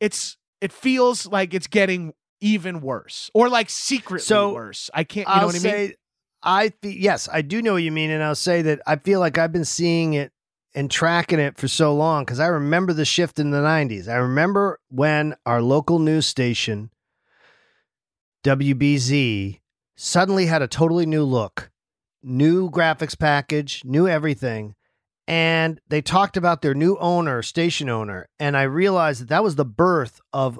It's 0.00 0.36
it 0.60 0.72
feels 0.72 1.26
like 1.26 1.54
it's 1.54 1.66
getting 1.66 2.14
even 2.40 2.80
worse, 2.80 3.30
or 3.34 3.48
like 3.48 3.70
secretly 3.70 4.24
So, 4.24 4.54
worse. 4.54 4.90
I 4.94 5.04
can't. 5.04 5.28
You 5.28 5.34
I'll 5.34 5.40
know 5.42 5.46
what 5.46 5.54
I 5.54 5.58
say, 5.58 5.82
mean? 5.86 5.94
I 6.42 6.68
fe- 6.82 6.96
yes, 6.98 7.28
I 7.32 7.42
do 7.42 7.62
know 7.62 7.74
what 7.74 7.82
you 7.82 7.92
mean, 7.92 8.10
and 8.10 8.22
I'll 8.22 8.34
say 8.34 8.62
that 8.62 8.80
I 8.86 8.96
feel 8.96 9.20
like 9.20 9.38
I've 9.38 9.52
been 9.52 9.64
seeing 9.64 10.14
it 10.14 10.32
and 10.74 10.90
tracking 10.90 11.38
it 11.38 11.58
for 11.58 11.68
so 11.68 11.94
long 11.94 12.24
because 12.24 12.40
I 12.40 12.46
remember 12.46 12.92
the 12.92 13.04
shift 13.04 13.38
in 13.38 13.50
the 13.50 13.58
'90s. 13.58 14.08
I 14.08 14.16
remember 14.16 14.78
when 14.88 15.34
our 15.46 15.62
local 15.62 15.98
news 15.98 16.26
station, 16.26 16.90
WBZ, 18.44 19.60
suddenly 19.96 20.46
had 20.46 20.62
a 20.62 20.68
totally 20.68 21.06
new 21.06 21.24
look, 21.24 21.70
new 22.22 22.70
graphics 22.70 23.18
package, 23.18 23.82
new 23.84 24.08
everything. 24.08 24.74
And 25.28 25.80
they 25.86 26.02
talked 26.02 26.36
about 26.36 26.60
their 26.60 26.74
new 26.74 26.96
owner, 26.96 27.42
station 27.42 27.88
owner. 27.88 28.28
And 28.40 28.56
I 28.56 28.62
realized 28.62 29.20
that 29.20 29.28
that 29.28 29.44
was 29.44 29.54
the 29.54 29.64
birth 29.64 30.20
of 30.32 30.58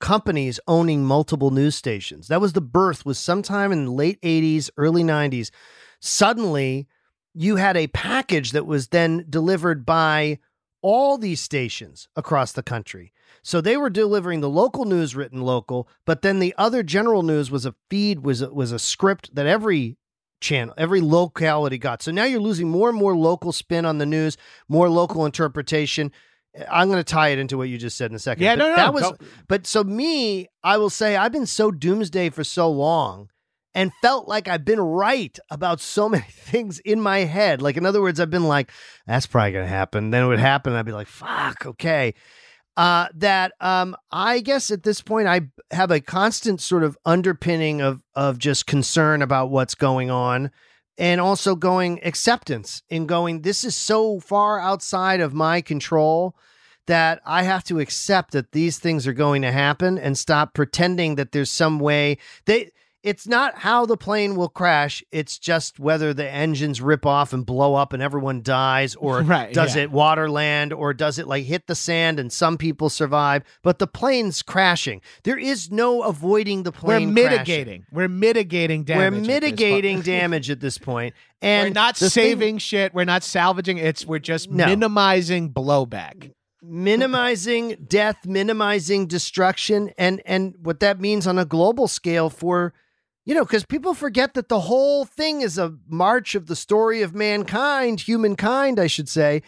companies 0.00 0.58
owning 0.66 1.04
multiple 1.04 1.50
news 1.50 1.76
stations. 1.76 2.28
That 2.28 2.40
was 2.40 2.52
the 2.52 2.60
birth 2.60 3.04
was 3.04 3.18
sometime 3.18 3.70
in 3.72 3.84
the 3.84 3.92
late 3.92 4.20
80s, 4.22 4.70
early 4.76 5.02
90s. 5.02 5.50
Suddenly, 6.00 6.88
you 7.34 7.56
had 7.56 7.76
a 7.76 7.86
package 7.88 8.52
that 8.52 8.66
was 8.66 8.88
then 8.88 9.24
delivered 9.28 9.84
by 9.86 10.38
all 10.82 11.18
these 11.18 11.40
stations 11.40 12.08
across 12.16 12.52
the 12.52 12.62
country. 12.62 13.12
So 13.42 13.60
they 13.60 13.76
were 13.76 13.90
delivering 13.90 14.40
the 14.40 14.48
local 14.48 14.84
news 14.84 15.16
written 15.16 15.40
local, 15.40 15.88
but 16.04 16.22
then 16.22 16.38
the 16.38 16.54
other 16.58 16.82
general 16.82 17.22
news 17.22 17.50
was 17.50 17.66
a 17.66 17.74
feed 17.90 18.24
was 18.24 18.42
a, 18.42 18.52
was 18.52 18.72
a 18.72 18.78
script 18.78 19.34
that 19.34 19.46
every 19.46 19.96
channel, 20.40 20.74
every 20.76 21.00
locality 21.00 21.78
got. 21.78 22.02
So 22.02 22.10
now 22.10 22.24
you're 22.24 22.40
losing 22.40 22.68
more 22.68 22.88
and 22.88 22.98
more 22.98 23.16
local 23.16 23.52
spin 23.52 23.84
on 23.84 23.98
the 23.98 24.06
news, 24.06 24.36
more 24.68 24.88
local 24.88 25.26
interpretation. 25.26 26.12
I'm 26.70 26.88
going 26.88 27.02
to 27.02 27.04
tie 27.04 27.28
it 27.28 27.38
into 27.38 27.56
what 27.56 27.68
you 27.68 27.78
just 27.78 27.96
said 27.96 28.10
in 28.10 28.16
a 28.16 28.20
second. 28.20 28.44
Yeah, 28.44 28.56
But 28.56 28.58
no, 28.58 28.70
no, 28.70 28.76
that 28.76 28.94
was 28.94 29.12
but 29.48 29.66
so 29.66 29.84
me, 29.84 30.48
I 30.62 30.76
will 30.76 30.90
say 30.90 31.16
I've 31.16 31.32
been 31.32 31.46
so 31.46 31.70
doomsday 31.70 32.30
for 32.30 32.44
so 32.44 32.70
long 32.70 33.30
and 33.74 33.92
felt 34.02 34.28
like 34.28 34.48
I've 34.48 34.64
been 34.64 34.80
right 34.80 35.38
about 35.50 35.80
so 35.80 36.08
many 36.08 36.24
things 36.30 36.78
in 36.80 37.00
my 37.00 37.20
head. 37.20 37.62
Like 37.62 37.76
in 37.76 37.86
other 37.86 38.02
words, 38.02 38.20
I've 38.20 38.30
been 38.30 38.48
like, 38.48 38.70
that's 39.06 39.26
probably 39.26 39.52
gonna 39.52 39.66
happen. 39.66 40.10
Then 40.10 40.24
it 40.24 40.28
would 40.28 40.38
happen, 40.38 40.72
I'd 40.72 40.86
be 40.86 40.92
like, 40.92 41.06
fuck, 41.06 41.66
okay. 41.66 42.14
Uh, 42.76 43.08
that 43.12 43.52
um, 43.60 43.96
I 44.12 44.38
guess 44.38 44.70
at 44.70 44.84
this 44.84 45.02
point 45.02 45.26
I 45.26 45.48
have 45.72 45.90
a 45.90 46.00
constant 46.00 46.60
sort 46.60 46.84
of 46.84 46.96
underpinning 47.04 47.80
of 47.80 48.00
of 48.14 48.38
just 48.38 48.68
concern 48.68 49.20
about 49.20 49.50
what's 49.50 49.74
going 49.74 50.12
on, 50.12 50.52
and 50.96 51.20
also 51.20 51.56
going 51.56 51.98
acceptance 52.04 52.82
in 52.88 53.06
going. 53.06 53.42
This 53.42 53.64
is 53.64 53.74
so 53.74 54.20
far 54.20 54.60
outside 54.60 55.18
of 55.18 55.34
my 55.34 55.60
control 55.60 56.36
that 56.86 57.20
I 57.26 57.42
have 57.42 57.64
to 57.64 57.80
accept 57.80 58.30
that 58.32 58.52
these 58.52 58.78
things 58.78 59.08
are 59.08 59.12
going 59.12 59.42
to 59.42 59.52
happen 59.52 59.98
and 59.98 60.16
stop 60.16 60.54
pretending 60.54 61.16
that 61.16 61.32
there's 61.32 61.50
some 61.50 61.80
way 61.80 62.18
they 62.46 62.70
it's 63.08 63.26
not 63.26 63.58
how 63.58 63.86
the 63.86 63.96
plane 63.96 64.36
will 64.36 64.48
crash 64.48 65.02
it's 65.10 65.38
just 65.38 65.78
whether 65.80 66.12
the 66.14 66.28
engines 66.30 66.80
rip 66.80 67.04
off 67.06 67.32
and 67.32 67.46
blow 67.46 67.74
up 67.74 67.92
and 67.92 68.02
everyone 68.02 68.42
dies 68.42 68.94
or 68.96 69.20
Right, 69.36 69.52
does 69.52 69.74
yeah. 69.76 69.82
it 69.84 69.90
water 69.90 70.30
land 70.30 70.72
or 70.72 70.92
does 70.94 71.18
it 71.18 71.26
like 71.26 71.44
hit 71.44 71.66
the 71.66 71.74
sand 71.74 72.20
and 72.20 72.32
some 72.32 72.56
people 72.58 72.88
survive 72.90 73.42
but 73.62 73.78
the 73.78 73.86
plane's 73.86 74.42
crashing 74.42 75.00
there 75.24 75.38
is 75.38 75.70
no 75.70 76.02
avoiding 76.02 76.62
the 76.64 76.72
plane. 76.72 77.08
We're 77.08 77.14
plane 77.14 77.26
crashing. 77.28 77.32
mitigating. 77.46 77.86
We're 77.92 78.08
mitigating 78.08 78.84
damage. 78.84 79.12
we're 79.12 79.18
at 79.20 79.26
mitigating 79.42 80.00
damage 80.02 80.50
at 80.50 80.60
this 80.60 80.78
point 80.78 81.14
and 81.42 81.68
we're 81.70 81.74
not 81.74 81.94
the 81.96 82.10
thing- 82.10 82.10
saving 82.10 82.58
shit. 82.58 82.92
We're 82.94 83.04
not 83.04 83.22
salvaging. 83.22 83.78
It's 83.78 84.04
we're 84.06 84.18
just 84.18 84.50
No. 84.50 84.66
minimizing 84.66 85.52
blowback. 85.52 86.32
minimizing 86.62 87.76
death 87.88 88.26
minimizing 88.26 89.06
destruction 89.06 89.90
and 89.98 90.20
and 90.26 90.54
what 90.62 90.80
that 90.80 91.00
means 91.00 91.26
on 91.26 91.38
a 91.38 91.44
global 91.44 91.86
scale 91.88 92.30
for 92.30 92.72
you 93.28 93.34
know 93.34 93.44
because 93.44 93.66
people 93.66 93.92
forget 93.92 94.32
that 94.34 94.48
the 94.48 94.60
whole 94.60 95.04
thing 95.04 95.42
is 95.42 95.58
a 95.58 95.76
march 95.86 96.34
of 96.34 96.46
the 96.46 96.56
story 96.56 97.02
of 97.02 97.14
mankind 97.14 98.00
humankind 98.00 98.80
i 98.80 98.86
should 98.88 99.08
say 99.08 99.42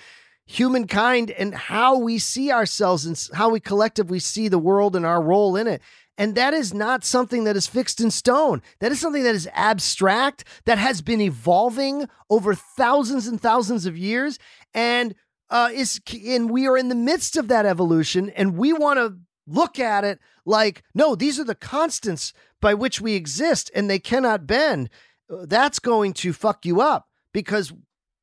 humankind 0.44 1.30
and 1.30 1.54
how 1.54 1.96
we 1.98 2.18
see 2.18 2.52
ourselves 2.52 3.06
and 3.06 3.28
how 3.34 3.48
we 3.48 3.58
collectively 3.58 4.18
see 4.18 4.48
the 4.48 4.58
world 4.58 4.94
and 4.94 5.06
our 5.06 5.22
role 5.22 5.56
in 5.56 5.66
it 5.66 5.80
and 6.18 6.34
that 6.34 6.52
is 6.52 6.74
not 6.74 7.02
something 7.02 7.44
that 7.44 7.56
is 7.56 7.66
fixed 7.66 7.98
in 7.98 8.10
stone. 8.10 8.60
That 8.80 8.92
is 8.92 9.00
something 9.00 9.22
that 9.22 9.34
is 9.34 9.48
abstract, 9.54 10.44
that 10.66 10.76
has 10.76 11.00
been 11.00 11.22
evolving 11.22 12.10
over 12.28 12.54
thousands 12.54 13.26
and 13.26 13.40
thousands 13.40 13.86
of 13.86 13.96
years. 13.96 14.38
And 14.74 15.14
uh, 15.48 15.70
is 15.72 15.98
and 16.26 16.50
we 16.50 16.66
are 16.68 16.76
in 16.76 16.90
the 16.90 16.94
midst 16.94 17.38
of 17.38 17.48
that 17.48 17.64
evolution, 17.64 18.28
and 18.30 18.58
we 18.58 18.74
want 18.74 18.98
to 18.98 19.16
look 19.50 19.78
at 19.78 20.04
it 20.04 20.18
like, 20.44 20.82
no, 20.94 21.14
these 21.14 21.38
are 21.38 21.44
the 21.44 21.54
constants 21.54 22.32
by 22.60 22.74
which 22.74 23.00
we 23.00 23.14
exist, 23.14 23.70
and 23.74 23.88
they 23.88 23.98
cannot 23.98 24.46
bend. 24.46 24.90
Uh, 25.30 25.46
That's 25.46 25.78
going 25.78 26.12
to 26.14 26.32
fuck 26.32 26.64
you 26.64 26.80
up 26.80 27.08
because 27.32 27.72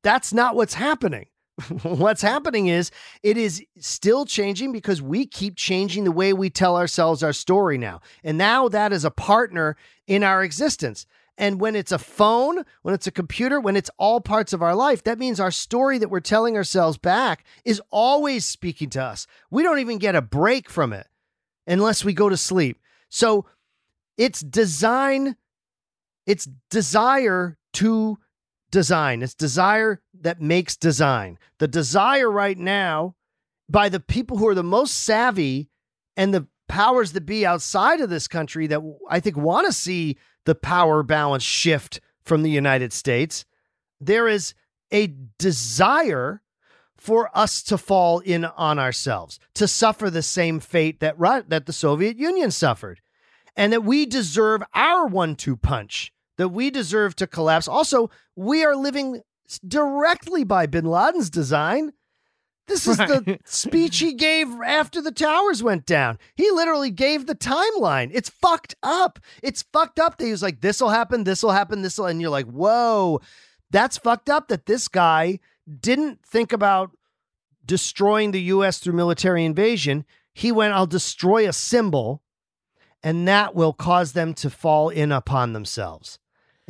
that's 0.02 0.32
not 0.32 0.54
what's 0.54 0.74
happening. 0.74 1.26
what's 1.82 2.22
happening 2.22 2.68
is 2.68 2.90
it 3.22 3.36
is 3.36 3.64
still 3.78 4.24
changing 4.24 4.70
because 4.70 5.02
we 5.02 5.26
keep 5.26 5.56
changing 5.56 6.04
the 6.04 6.12
way 6.12 6.32
we 6.32 6.50
tell 6.50 6.76
ourselves 6.76 7.22
our 7.22 7.32
story 7.32 7.76
now. 7.76 8.00
And 8.22 8.38
now 8.38 8.68
that 8.68 8.92
is 8.92 9.04
a 9.04 9.10
partner 9.10 9.76
in 10.06 10.22
our 10.22 10.44
existence. 10.44 11.04
And 11.36 11.60
when 11.60 11.76
it's 11.76 11.92
a 11.92 11.98
phone, 11.98 12.64
when 12.82 12.94
it's 12.94 13.06
a 13.06 13.12
computer, 13.12 13.60
when 13.60 13.76
it's 13.76 13.90
all 13.96 14.20
parts 14.20 14.52
of 14.52 14.62
our 14.62 14.74
life, 14.74 15.04
that 15.04 15.18
means 15.18 15.38
our 15.38 15.52
story 15.52 15.98
that 15.98 16.10
we're 16.10 16.20
telling 16.20 16.56
ourselves 16.56 16.98
back 16.98 17.44
is 17.64 17.80
always 17.90 18.44
speaking 18.44 18.90
to 18.90 19.02
us. 19.02 19.26
We 19.50 19.62
don't 19.62 19.78
even 19.78 19.98
get 19.98 20.16
a 20.16 20.22
break 20.22 20.68
from 20.68 20.92
it 20.92 21.06
unless 21.68 22.04
we 22.04 22.12
go 22.12 22.28
to 22.28 22.36
sleep. 22.36 22.80
So 23.08 23.46
it's 24.16 24.40
design, 24.40 25.36
it's 26.26 26.48
desire 26.70 27.56
to 27.74 28.18
design. 28.70 29.22
It's 29.22 29.34
desire 29.34 30.00
that 30.20 30.40
makes 30.40 30.76
design. 30.76 31.38
The 31.58 31.68
desire 31.68 32.30
right 32.30 32.58
now 32.58 33.14
by 33.68 33.88
the 33.88 34.00
people 34.00 34.38
who 34.38 34.48
are 34.48 34.54
the 34.54 34.62
most 34.62 35.04
savvy 35.04 35.70
and 36.16 36.34
the 36.34 36.46
powers 36.68 37.12
that 37.12 37.24
be 37.24 37.46
outside 37.46 38.00
of 38.00 38.10
this 38.10 38.28
country 38.28 38.66
that 38.66 38.80
I 39.08 39.20
think 39.20 39.36
want 39.36 39.66
to 39.66 39.72
see 39.72 40.18
the 40.44 40.54
power 40.54 41.02
balance 41.02 41.42
shift 41.42 42.00
from 42.24 42.42
the 42.42 42.50
United 42.50 42.92
States, 42.92 43.44
there 44.00 44.28
is 44.28 44.54
a 44.92 45.14
desire 45.38 46.42
for 46.98 47.30
us 47.32 47.62
to 47.62 47.78
fall 47.78 48.18
in 48.18 48.44
on 48.44 48.78
ourselves, 48.78 49.38
to 49.54 49.68
suffer 49.68 50.10
the 50.10 50.22
same 50.22 50.60
fate 50.60 51.00
that 51.00 51.16
that 51.48 51.66
the 51.66 51.72
Soviet 51.72 52.18
Union 52.18 52.50
suffered, 52.50 53.00
and 53.56 53.72
that 53.72 53.84
we 53.84 54.04
deserve 54.04 54.62
our 54.74 55.06
one-two 55.06 55.56
punch, 55.56 56.12
that 56.36 56.48
we 56.48 56.70
deserve 56.70 57.14
to 57.16 57.26
collapse. 57.26 57.68
Also, 57.68 58.10
we 58.36 58.64
are 58.64 58.76
living 58.76 59.22
directly 59.66 60.44
by 60.44 60.66
Bin 60.66 60.84
Laden's 60.84 61.30
design. 61.30 61.92
This 62.66 62.86
is 62.86 62.98
the 62.98 63.38
speech 63.44 63.98
he 63.98 64.12
gave 64.12 64.48
after 64.60 65.00
the 65.00 65.12
towers 65.12 65.62
went 65.62 65.86
down. 65.86 66.18
He 66.34 66.50
literally 66.50 66.90
gave 66.90 67.26
the 67.26 67.34
timeline. 67.34 68.10
It's 68.12 68.28
fucked 68.28 68.74
up. 68.82 69.18
It's 69.42 69.62
fucked 69.72 69.98
up 69.98 70.18
that 70.18 70.24
he 70.24 70.30
was 70.30 70.42
like, 70.42 70.60
this 70.60 70.80
will 70.80 70.90
happen, 70.90 71.24
this 71.24 71.42
will 71.42 71.52
happen, 71.52 71.80
this 71.80 71.96
will, 71.96 72.06
and 72.06 72.20
you're 72.20 72.30
like, 72.30 72.46
whoa, 72.46 73.20
that's 73.70 73.96
fucked 73.96 74.28
up 74.28 74.48
that 74.48 74.66
this 74.66 74.88
guy 74.88 75.38
didn't 75.80 76.24
think 76.24 76.52
about 76.52 76.90
destroying 77.64 78.30
the 78.30 78.40
US 78.42 78.78
through 78.78 78.94
military 78.94 79.44
invasion. 79.44 80.04
He 80.32 80.52
went, 80.52 80.72
I'll 80.74 80.86
destroy 80.86 81.48
a 81.48 81.52
symbol, 81.52 82.22
and 83.02 83.28
that 83.28 83.54
will 83.54 83.72
cause 83.72 84.12
them 84.12 84.34
to 84.34 84.50
fall 84.50 84.88
in 84.88 85.12
upon 85.12 85.52
themselves. 85.52 86.18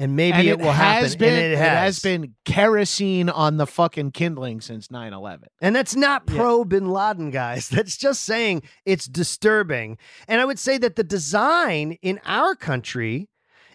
And 0.01 0.15
maybe 0.15 0.39
and 0.39 0.49
it, 0.49 0.59
will 0.61 0.71
happen. 0.71 1.03
has 1.03 1.17
been, 1.17 1.35
and 1.35 1.53
it 1.53 1.59
has. 1.59 1.99
been 1.99 2.35
kerosene 2.45 3.29
on 3.29 3.57
the 3.57 3.67
fucking 3.67 4.13
kindling 4.13 4.61
since 4.61 4.89
9-11. 4.89 5.45
And 5.61 5.75
that's 5.75 5.97
not 5.97 6.23
Yeah. 6.29 6.37
pro 6.37 6.65
bin 6.65 6.89
Laden, 6.89 7.31
guys. 7.31 7.69
That's 7.73 7.97
just 7.97 8.23
saying 8.23 8.63
it's 8.85 9.07
disturbing. 9.07 9.99
And 10.29 10.41
I 10.41 10.45
would 10.45 10.61
say 10.61 10.79
that 10.79 10.95
the 10.95 11.03
design 11.03 11.99
in 12.01 12.21
our 12.25 12.55
country 12.55 13.29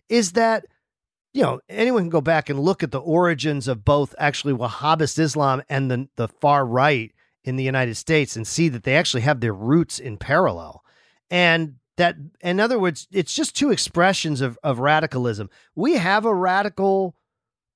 is 0.08 0.32
that 0.32 0.66
you 1.34 1.42
know, 1.42 1.60
anyone 1.68 2.04
can 2.04 2.10
go 2.10 2.22
back 2.22 2.50
and 2.50 2.60
look 2.60 2.84
at 2.84 2.92
the 2.92 3.00
origins 3.00 3.68
of 3.68 3.84
both 3.84 4.14
actually 4.18 4.54
Wahhabist 4.54 5.18
Islam 5.18 5.64
and 5.68 5.90
the 5.90 6.08
the 6.16 6.28
far 6.28 6.66
right 6.66 7.12
in 7.44 7.56
the 7.56 7.64
United 7.64 7.96
States 7.96 8.36
and 8.36 8.48
see 8.48 8.70
that 8.70 8.84
they 8.84 8.96
actually 8.96 9.22
have 9.22 9.42
their 9.42 9.54
roots 9.54 10.00
in 10.00 10.18
parallel. 10.18 10.84
And 11.30 11.76
that 11.98 12.16
in 12.42 12.60
other 12.60 12.80
words, 12.80 13.08
it's 13.12 13.34
just 13.34 13.56
two 13.56 13.72
expressions 13.72 14.42
of, 14.42 14.58
of 14.64 14.80
radicalism. 14.80 15.50
We 15.76 15.94
have 15.94 16.26
a 16.26 16.34
radical 16.34 17.16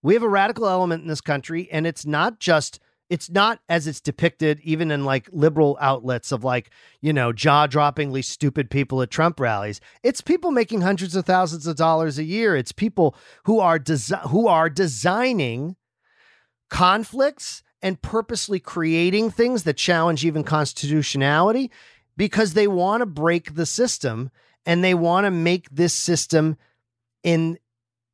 we 0.03 0.13
have 0.13 0.23
a 0.23 0.29
radical 0.29 0.67
element 0.67 1.01
in 1.01 1.09
this 1.09 1.21
country, 1.21 1.67
and 1.71 1.87
it's 1.87 2.05
not 2.05 2.39
just 2.39 2.79
it's 3.09 3.29
not 3.29 3.59
as 3.69 3.87
it's 3.87 4.01
depicted 4.01 4.59
even 4.61 4.91
in 4.91 5.05
like 5.05 5.29
liberal 5.31 5.77
outlets 5.79 6.31
of 6.31 6.43
like 6.43 6.69
you 7.01 7.13
know 7.13 7.31
jaw-droppingly 7.31 8.23
stupid 8.23 8.69
people 8.69 9.01
at 9.01 9.09
trump 9.09 9.39
rallies. 9.39 9.79
It's 10.03 10.21
people 10.21 10.51
making 10.51 10.81
hundreds 10.81 11.15
of 11.15 11.25
thousands 11.25 11.67
of 11.67 11.75
dollars 11.75 12.17
a 12.17 12.23
year. 12.23 12.55
It's 12.55 12.71
people 12.71 13.15
who 13.45 13.59
are 13.59 13.79
desi- 13.79 14.29
who 14.29 14.47
are 14.47 14.69
designing 14.69 15.75
conflicts 16.69 17.63
and 17.81 18.01
purposely 18.01 18.59
creating 18.59 19.31
things 19.31 19.63
that 19.63 19.77
challenge 19.77 20.25
even 20.25 20.43
constitutionality 20.43 21.71
because 22.17 22.53
they 22.53 22.67
want 22.67 23.01
to 23.01 23.05
break 23.05 23.55
the 23.55 23.65
system 23.65 24.31
and 24.65 24.83
they 24.83 24.93
want 24.93 25.25
to 25.25 25.31
make 25.31 25.69
this 25.69 25.93
system 25.93 26.57
in 27.23 27.57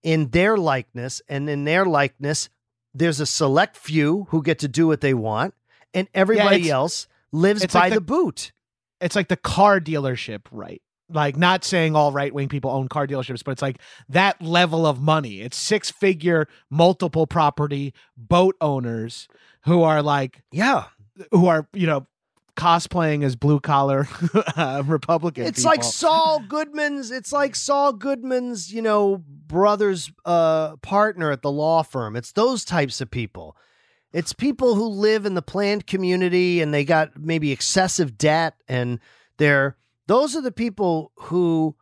in 0.04 0.30
their 0.30 0.58
likeness 0.58 1.22
and 1.30 1.50
in 1.50 1.64
their 1.64 1.86
likeness 1.86 2.50
there's 2.94 3.20
a 3.20 3.26
select 3.26 3.76
few 3.78 4.28
who 4.30 4.42
get 4.44 4.60
to 4.60 4.68
do 4.68 4.88
what 4.88 5.02
they 5.02 5.14
want 5.14 5.54
and 5.94 6.08
everybody 6.14 6.56
it's- 6.56 6.72
else 6.72 7.08
lives 7.32 7.66
by 7.68 7.80
like 7.82 7.90
the, 7.90 7.96
the- 7.96 8.02
boot 8.02 8.52
it's 9.02 9.18
like 9.18 9.28
the 9.28 9.36
car 9.36 9.82
dealership, 9.82 10.44
right? 10.50 10.82
Like 11.10 11.36
not 11.36 11.66
saying 11.66 11.94
all 11.94 12.14
right 12.14 12.34
wing 12.34 12.48
people 12.48 12.72
own 12.72 12.88
car 12.88 13.06
dealerships, 13.06 13.44
but 13.44 13.52
it's 13.52 13.62
like 13.62 13.80
that 14.08 14.42
level 14.42 14.88
of 14.88 15.02
money. 15.02 15.42
It's 15.42 15.58
six 15.58 15.92
figure, 15.92 16.48
multiple 16.70 17.28
property 17.28 17.94
boat 18.16 18.56
owners 18.62 19.28
who 19.66 19.84
are 19.84 20.02
like 20.02 20.42
yeah 20.54 20.86
who 21.32 21.48
are 21.48 21.68
you 21.74 21.86
know 21.86 22.08
cosplaying 22.56 23.24
as 23.24 23.36
blue 23.36 23.60
collar 23.60 24.08
uh, 24.56 24.84
Republican. 24.86 25.46
it's 25.46 25.66
like. 25.66 25.84
Saul 25.84 26.44
Goodman's. 26.48 27.12
It's 27.12 27.32
like 27.32 27.56
Saul 27.56 27.94
Goodman's, 27.94 28.74
you 28.74 28.82
know, 28.82 29.24
brother's 29.28 30.12
uh, 30.26 30.76
partner 30.78 31.32
at 31.32 31.42
the 31.42 31.52
law 31.52 31.84
firm. 31.84 32.16
It's 32.16 32.32
those 32.32 32.66
types 32.66 33.02
of 33.02 33.12
people. 33.12 33.56
It's 34.12 34.34
people 34.34 34.76
who 34.76 34.88
live 34.88 35.26
in 35.26 35.34
the 35.34 35.42
planned 35.42 35.88
community 35.88 36.62
and 36.62 36.74
they 36.74 36.86
got 36.86 37.20
maybe 37.20 37.52
excessive 37.52 38.18
debt, 38.18 38.56
and 38.68 39.00
they're 39.38 39.78
those 40.08 40.36
are 40.36 40.42
the 40.42 40.52
people 40.52 41.12
who 41.16 41.76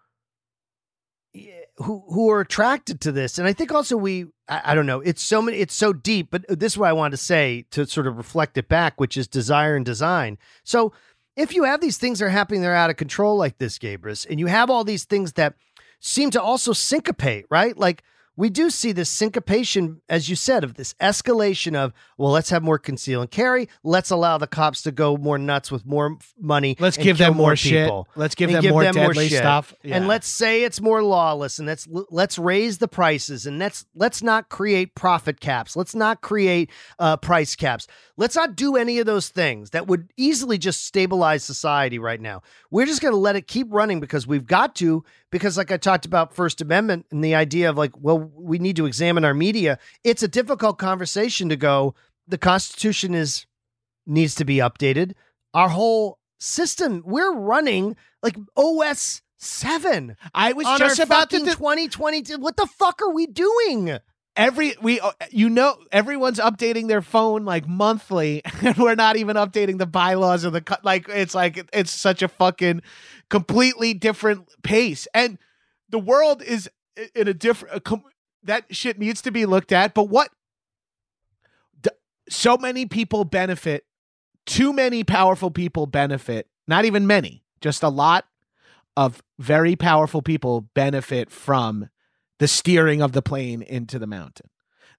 who 1.78 2.04
who 2.10 2.30
are 2.30 2.42
attracted 2.42 3.02
to 3.02 3.12
this. 3.12 3.38
And 3.38 3.48
I 3.48 3.54
think 3.54 3.72
also 3.72 3.98
we, 3.98 4.26
I, 4.48 4.62
I 4.66 4.76
don't 4.76 4.86
know, 4.86 5.02
it's 5.02 5.22
so 5.22 5.42
many, 5.42 5.58
it's 5.58 5.74
so 5.74 5.94
deep. 5.94 6.30
But 6.32 6.46
this 6.48 6.74
is 6.74 6.78
what 6.78 6.90
I 6.90 6.94
wanted 6.94 7.12
to 7.12 7.18
say 7.18 7.66
to 7.72 7.86
sort 7.86 8.08
of 8.08 8.18
reflect 8.18 8.58
it 8.58 8.68
back, 8.68 9.00
which 9.00 9.18
is 9.18 9.28
desire 9.28 9.76
and 9.76 9.86
design. 9.86 10.38
So 10.64 10.94
if 11.36 11.56
you 11.56 11.64
have 11.64 11.82
these 11.82 11.98
things 11.98 12.20
that 12.20 12.26
are 12.26 12.30
happening, 12.30 12.62
they're 12.62 12.76
out 12.76 12.90
of 12.90 12.98
control 12.98 13.38
like 13.38 13.58
this, 13.58 13.78
Gabrus, 13.80 14.26
and 14.30 14.40
you 14.40 14.48
have 14.48 14.70
all 14.70 14.84
these 14.84 15.06
things 15.06 15.34
that 15.34 15.56
seem 16.00 16.32
to 16.32 16.42
also 16.42 16.74
syncopate, 16.74 17.46
right? 17.50 17.78
Like 17.78 18.04
we 18.42 18.50
do 18.50 18.72
see 18.72 18.92
this 18.92 19.08
syncopation, 19.08 20.02
as 20.10 20.28
you 20.28 20.36
said, 20.36 20.64
of 20.64 20.74
this 20.74 20.96
escalation 20.96 21.76
of, 21.76 21.94
well, 22.18 22.32
let's 22.32 22.50
have 22.50 22.64
more 22.64 22.80
conceal 22.80 23.22
and 23.22 23.30
carry. 23.30 23.70
Let's 23.84 24.10
allow 24.10 24.40
the 24.40 24.48
cops 24.48 24.82
to 24.82 24.92
go 24.92 25.16
more 25.16 25.38
nuts 25.38 25.72
with 25.72 25.86
more 25.86 26.18
money. 26.40 26.76
Let's 26.80 26.98
give 26.98 27.20
them 27.20 27.38
more 27.38 27.56
shit. 27.56 27.86
people. 27.86 28.08
Let's 28.16 28.34
give 28.34 28.52
them 28.52 28.64
give 28.64 28.72
more 28.72 28.82
them 28.82 28.96
more 28.96 29.10
deadly 29.10 29.28
shit. 29.28 29.38
stuff. 29.38 29.76
And 29.84 30.08
let's 30.08 30.28
say 30.28 30.64
it's 30.64 30.82
more 30.82 31.04
lawless, 31.04 31.60
and 31.60 31.68
let's 31.68 31.88
let's 31.92 32.40
raise 32.40 32.80
the 32.80 32.88
prices, 32.88 33.46
and 33.46 33.60
let's 33.60 33.86
let's 33.94 34.24
not 34.24 34.50
create 34.50 34.96
profit 34.96 35.40
caps. 35.40 35.76
Let's 35.76 35.94
not 35.94 36.22
create 36.22 36.72
uh, 36.98 37.18
price 37.18 37.56
caps. 37.56 37.86
Let's 38.18 38.36
not 38.36 38.56
do 38.56 38.76
any 38.76 38.98
of 38.98 39.06
those 39.06 39.30
things 39.30 39.70
that 39.70 39.86
would 39.86 40.12
easily 40.18 40.58
just 40.58 40.84
stabilize 40.84 41.44
society 41.44 42.00
right 42.00 42.20
now. 42.20 42.42
We're 42.72 42.88
just 42.88 43.04
going 43.04 43.14
to 43.14 43.20
let 43.20 43.36
it 43.36 43.46
keep 43.46 43.68
running 43.70 44.00
because 44.00 44.26
we've 44.26 44.48
got 44.48 44.74
to. 44.78 45.04
Because, 45.32 45.58
like 45.58 45.72
I 45.72 45.78
talked 45.78 46.06
about 46.06 46.36
First 46.36 46.62
Amendment 46.62 47.06
and 47.10 47.24
the 47.24 47.36
idea 47.36 47.70
of 47.70 47.78
like, 47.78 47.92
well, 47.98 48.20
we 48.36 48.60
need 48.60 48.76
to 48.76 48.86
examine 48.86 49.24
our 49.26 49.34
media. 49.34 49.80
It's 50.04 50.24
a 50.24 50.28
difficult 50.28 50.78
conversation 50.78 51.50
to 51.50 51.56
go. 51.56 51.96
The 52.28 52.38
Constitution 52.38 53.14
is 53.14 53.46
needs 54.06 54.36
to 54.36 54.46
be 54.46 54.58
updated. 54.58 55.14
Our 55.54 55.70
whole 55.70 56.20
system, 56.40 57.02
we're 57.06 57.34
running 57.34 57.96
like 58.22 58.36
OS 58.58 59.22
seven 59.38 60.16
I 60.36 60.54
was 60.54 60.68
just 60.78 61.00
about 61.00 61.30
to. 61.32 61.38
fucking 61.38 61.46
th- 61.46 61.58
2022. 61.58 62.38
What 62.38 62.58
the 62.58 62.68
fuck 62.68 63.02
are 63.02 63.12
we 63.12 63.26
doing? 63.26 63.98
Every 64.36 64.76
we 64.82 65.00
uh, 65.00 65.12
you 65.32 65.50
know 65.50 65.78
everyone's 65.92 66.40
updating 66.40 66.88
their 66.88 67.02
phone 67.02 67.46
like 67.46 67.68
monthly. 67.68 68.42
And 68.62 68.78
we're 68.78 68.96
not 68.96 69.18
even 69.18 69.38
updating 69.38 69.80
the 69.80 69.88
bylaws 69.88 70.44
of 70.44 70.54
the 70.54 70.78
like 70.84 71.10
it's 71.10 71.34
like 71.34 71.68
it's 71.74 71.92
such 71.92 72.22
a 72.22 72.28
fucking 72.28 72.82
completely 73.30 73.94
different 73.94 74.48
pace. 74.64 75.08
And 75.14 75.40
the 75.90 76.00
world 76.00 76.44
is 76.44 76.70
in 77.16 77.28
a 77.28 77.34
different 77.34 77.84
that 78.44 78.66
shit 78.76 79.00
needs 79.00 79.22
to 79.24 79.32
be 79.32 79.46
looked 79.46 79.72
at. 79.72 79.94
But 79.94 80.10
what 80.10 80.30
so 82.30 82.58
many 82.58 82.86
people 82.86 83.26
benefit 83.26 83.86
too 84.46 84.74
many 84.74 85.04
powerful 85.04 85.52
people 85.52 85.86
benefit 85.86 86.48
not 86.68 86.86
even 86.86 87.06
many 87.06 87.44
just 87.60 87.84
a 87.84 87.90
lot 87.90 88.26
of 88.98 89.22
very 89.38 89.76
powerful 89.76 90.22
people 90.22 90.62
benefit 90.74 91.30
from 91.30 91.90
the 92.42 92.48
steering 92.48 93.04
of 93.04 93.12
the 93.12 93.22
plane 93.22 93.62
into 93.62 94.00
the 94.00 94.08
mountain. 94.08 94.48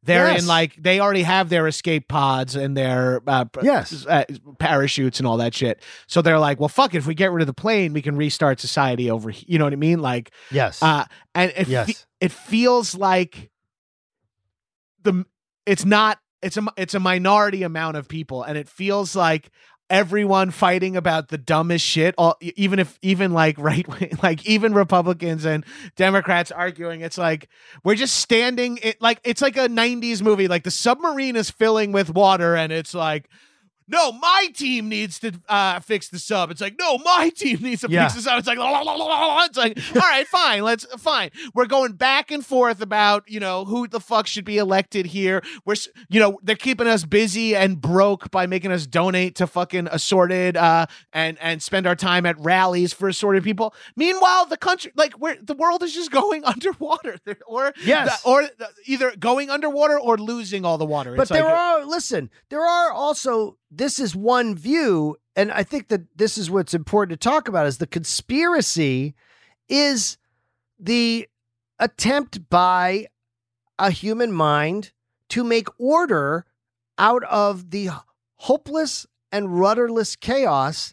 They're 0.05 0.29
Yes. 0.29 0.43
in 0.43 0.47
like 0.49 0.77
they 0.81 1.01
already 1.01 1.23
have 1.25 1.49
their 1.49 1.67
escape 1.67 2.07
pods 2.09 2.55
and 2.55 2.77
their 2.77 3.21
uh, 3.27 3.45
Yes. 3.63 4.07
uh, 4.07 4.25
parachutes 4.61 5.19
and 5.19 5.27
all 5.27 5.37
that 5.39 5.53
shit. 5.55 5.83
So 6.07 6.23
they're 6.23 6.39
like, 6.39 6.61
well, 6.61 6.69
fuck 6.69 6.95
it. 6.95 6.99
If 6.99 7.07
we 7.07 7.15
get 7.15 7.33
rid 7.33 7.41
of 7.43 7.47
the 7.49 7.53
plane, 7.55 7.93
we 7.93 8.01
can 8.03 8.17
restart 8.17 8.61
society 8.61 9.11
over. 9.11 9.31
he- 9.31 9.45
You 9.49 9.59
know 9.59 9.65
what 9.65 9.73
I 9.73 9.77
mean? 9.77 9.99
Like, 10.01 10.31
Yes. 10.53 10.83
uh, 10.83 11.05
and 11.35 11.53
it, 11.57 11.65
fe- 11.67 11.71
Yes. 11.73 12.07
it 12.21 12.31
feels 12.33 12.95
like 12.95 13.51
the 15.03 15.25
it's 15.67 15.85
not 15.85 16.19
it's 16.43 16.57
a 16.57 16.63
it's 16.77 16.95
a 16.95 17.01
minority 17.01 17.63
amount 17.63 17.97
of 17.97 18.09
people, 18.09 18.43
and 18.43 18.59
it 18.59 18.69
feels 18.69 19.15
like 19.17 19.51
everyone 19.93 20.51
fighting 20.51 20.97
about 20.97 21.29
the 21.29 21.39
dumbest 21.39 21.85
shit. 21.85 22.17
All 22.19 22.37
even 22.41 22.81
if 22.81 22.99
even 23.03 23.33
like 23.33 23.57
right 23.59 23.87
wing, 23.87 24.19
like 24.23 24.45
even 24.45 24.75
Republicans 24.75 25.45
and 25.45 25.65
Democrats 25.95 26.51
arguing. 26.51 27.03
It's 27.03 27.19
like 27.19 27.49
we're 27.85 27.95
just 27.95 28.17
standing. 28.17 28.79
It 28.83 29.01
like 29.01 29.21
it's 29.23 29.43
like 29.43 29.57
a 29.57 29.69
'90s 29.69 30.23
movie. 30.23 30.49
Like 30.49 30.65
the 30.65 30.71
submarine 30.73 31.37
is 31.37 31.51
filling 31.51 31.93
with 31.93 32.11
water, 32.11 32.57
and 32.57 32.73
it's 32.73 32.95
like. 32.95 33.29
No, 33.93 34.11
my 34.13 34.49
team 34.55 34.89
needs 34.89 35.19
to 35.21 35.33
uh, 35.49 35.81
fix 35.81 36.09
the 36.09 36.19
sub. 36.19 36.51
It's 36.51 36.61
like, 36.61 36.77
no, 36.79 36.99
my 36.99 37.29
team 37.37 37.61
needs 37.61 37.83
to 37.83 37.91
Yeah. 37.91 38.05
fix 38.09 38.15
the 38.15 38.23
sub. 38.23 38.39
It's 38.39 38.49
like, 38.49 38.59
la, 38.59 38.71
la, 38.81 38.95
la, 38.95 39.45
it's 39.45 39.57
like, 39.59 39.79
all 39.95 40.01
right, 40.01 40.27
fine, 40.27 40.63
let's 40.63 40.85
fine. 40.99 41.31
We're 41.55 41.67
going 41.67 41.93
back 41.93 42.31
and 42.31 42.45
forth 42.45 42.81
about 42.81 43.25
you 43.29 43.39
know 43.41 43.65
who 43.65 43.87
the 43.87 44.01
fuck 44.01 44.27
should 44.27 44.45
be 44.45 44.59
elected 44.59 45.07
here. 45.07 45.43
We're 45.65 45.75
you 46.09 46.19
know 46.21 46.39
they're 46.43 46.57
keeping 46.57 46.87
us 46.87 47.05
busy 47.05 47.55
and 47.55 47.81
broke 47.81 48.31
by 48.31 48.47
making 48.47 48.73
us 48.73 48.87
donate 48.87 49.35
to 49.37 49.47
fucking 49.47 49.89
assorted 49.91 50.57
uh 50.57 50.87
and 51.13 51.37
and 51.41 51.63
spend 51.63 51.87
our 51.87 51.95
time 51.97 52.25
at 52.27 52.39
rallies 52.41 52.93
for 52.93 53.09
assorted 53.09 53.45
people. 53.45 53.75
Meanwhile, 53.97 54.47
the 54.47 54.57
country 54.57 54.93
like 54.97 55.13
where 55.15 55.37
the 55.41 55.55
world 55.55 55.83
is 55.83 55.93
just 55.95 56.11
going 56.11 56.45
underwater, 56.53 57.19
or 57.47 57.73
Yes. 57.85 58.23
the- 58.23 58.29
or 58.29 58.43
the- 58.43 58.69
either 58.87 59.15
going 59.17 59.51
underwater 59.51 59.99
or 60.01 60.17
losing 60.17 60.65
all 60.65 60.79
the 60.79 60.87
water. 60.87 61.15
But 61.17 61.23
It's 61.23 61.31
there 61.31 61.45
like- 61.45 61.55
are, 61.55 61.85
listen, 61.85 62.31
there 62.49 62.63
are 62.65 62.91
also, 62.93 63.59
this 63.75 63.99
is 63.99 64.15
one 64.15 64.55
view, 64.55 65.17
and 65.35 65.51
I 65.51 65.63
think 65.63 65.89
that 65.89 66.03
this 66.17 66.37
is 66.37 66.51
what's 66.51 66.75
important 66.75 67.19
to 67.19 67.29
talk 67.29 67.49
about 67.49 67.67
is 67.67 67.79
the 67.79 67.87
conspiracy 67.87 69.15
is 69.69 70.19
the 70.79 71.27
attempt 71.79 72.51
by 72.51 73.07
a 73.79 73.91
human 73.91 74.31
mind 74.31 74.93
to 75.31 75.43
make 75.43 75.69
order 75.79 76.45
out 76.99 77.25
of 77.25 77.71
the 77.71 77.89
hopeless 78.37 79.07
and 79.33 79.59
rudderless 79.59 80.17
chaos 80.17 80.93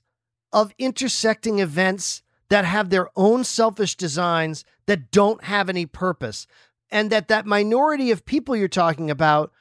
of 0.53 0.73
intersecting 0.79 1.59
events 1.59 2.23
that 2.49 2.63
have 2.63 2.89
their 2.89 3.09
own 3.15 3.43
selfish 3.43 3.95
designs 3.95 4.63
that 4.85 5.11
don't 5.11 5.43
have 5.43 5.67
any 5.69 5.85
purpose 5.85 6.47
and 6.89 7.09
that 7.11 7.27
that 7.27 7.45
minority 7.45 8.09
of 8.09 8.25
people 8.25 8.55
you're 8.55 8.67
talking 8.67 9.11
about 9.11 9.51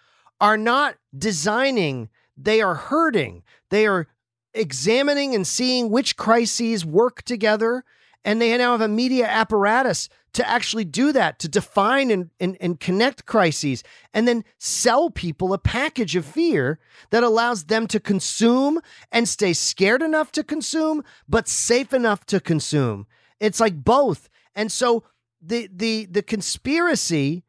are 0.41 0.57
not 0.57 0.95
designing 1.17 2.09
they 2.41 2.61
are 2.63 2.75
hurting. 2.75 3.43
They 3.71 3.87
are 3.87 4.07
examining 4.55 5.35
and 5.35 5.47
seeing 5.47 5.91
which 5.91 6.17
crises 6.17 6.87
work 6.87 7.23
together 7.23 7.85
and 8.25 8.41
they 8.41 8.57
now 8.57 8.73
have 8.73 8.81
a 8.81 8.89
media 8.89 9.27
apparatus 9.27 10.09
to 10.35 10.49
actually 10.49 10.85
do 10.85 11.13
that 11.13 11.39
to 11.39 11.49
define 11.49 12.11
and, 12.11 12.31
and, 12.39 12.57
and 12.61 12.79
connect 12.79 13.27
crises 13.27 13.83
and 14.13 14.29
then 14.29 14.45
sell 14.59 15.11
people 15.11 15.53
a 15.53 15.59
package 15.59 16.17
of 16.17 16.25
fear 16.25 16.79
that 17.11 17.23
allows 17.23 17.65
them 17.65 17.87
to 17.87 18.01
consume 18.01 18.81
and 19.11 19.29
stay 19.29 19.53
scared 19.53 20.03
enough 20.03 20.31
to 20.33 20.45
consume 20.45 21.03
but 21.29 21.49
safe 21.49 21.93
enough 21.93 22.27
to 22.27 22.41
consume. 22.41 23.07
It's 23.41 23.61
like 23.61 23.85
both. 23.85 24.29
And 24.55 24.71
so 24.71 25.05
the 25.41 25.69
the 25.73 26.07
the 26.07 26.23
conspiracy 26.23 27.45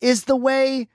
is 0.00 0.24
the 0.24 0.36
way 0.36 0.88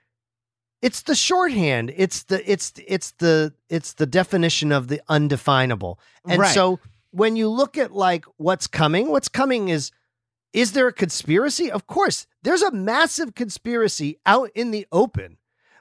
it's 0.84 1.02
the 1.04 1.16
shorthand. 1.16 1.94
It's 1.96 2.24
the 2.24 2.40
it's 2.52 2.74
it's 2.86 3.12
the 3.14 3.54
it's 3.70 3.94
the 3.94 4.06
definition 4.06 4.72
of 4.74 4.90
the 4.90 5.02
undefinable. 5.08 5.98
And 6.28 6.42
Right. 6.42 6.54
so 6.54 6.80
when 7.12 7.36
you 7.38 7.48
look 7.50 7.78
at 7.78 7.94
like 7.94 8.26
what's 8.38 8.68
coming, 8.68 9.10
what's 9.10 9.30
coming 9.30 9.70
is 9.70 9.92
is 10.52 10.74
there 10.74 10.88
a 10.90 10.94
conspiracy? 10.94 11.72
Of 11.72 11.88
course, 11.88 12.28
there's 12.44 12.62
a 12.62 12.72
massive 12.72 13.34
conspiracy 13.34 14.20
out 14.26 14.50
in 14.54 14.72
the 14.72 14.86
open 14.92 15.38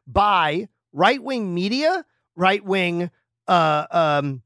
by 0.07 0.69
right-wing 0.93 1.53
media, 1.53 2.05
right-wing 2.37 3.11
uh 3.49 3.87
um 3.91 4.43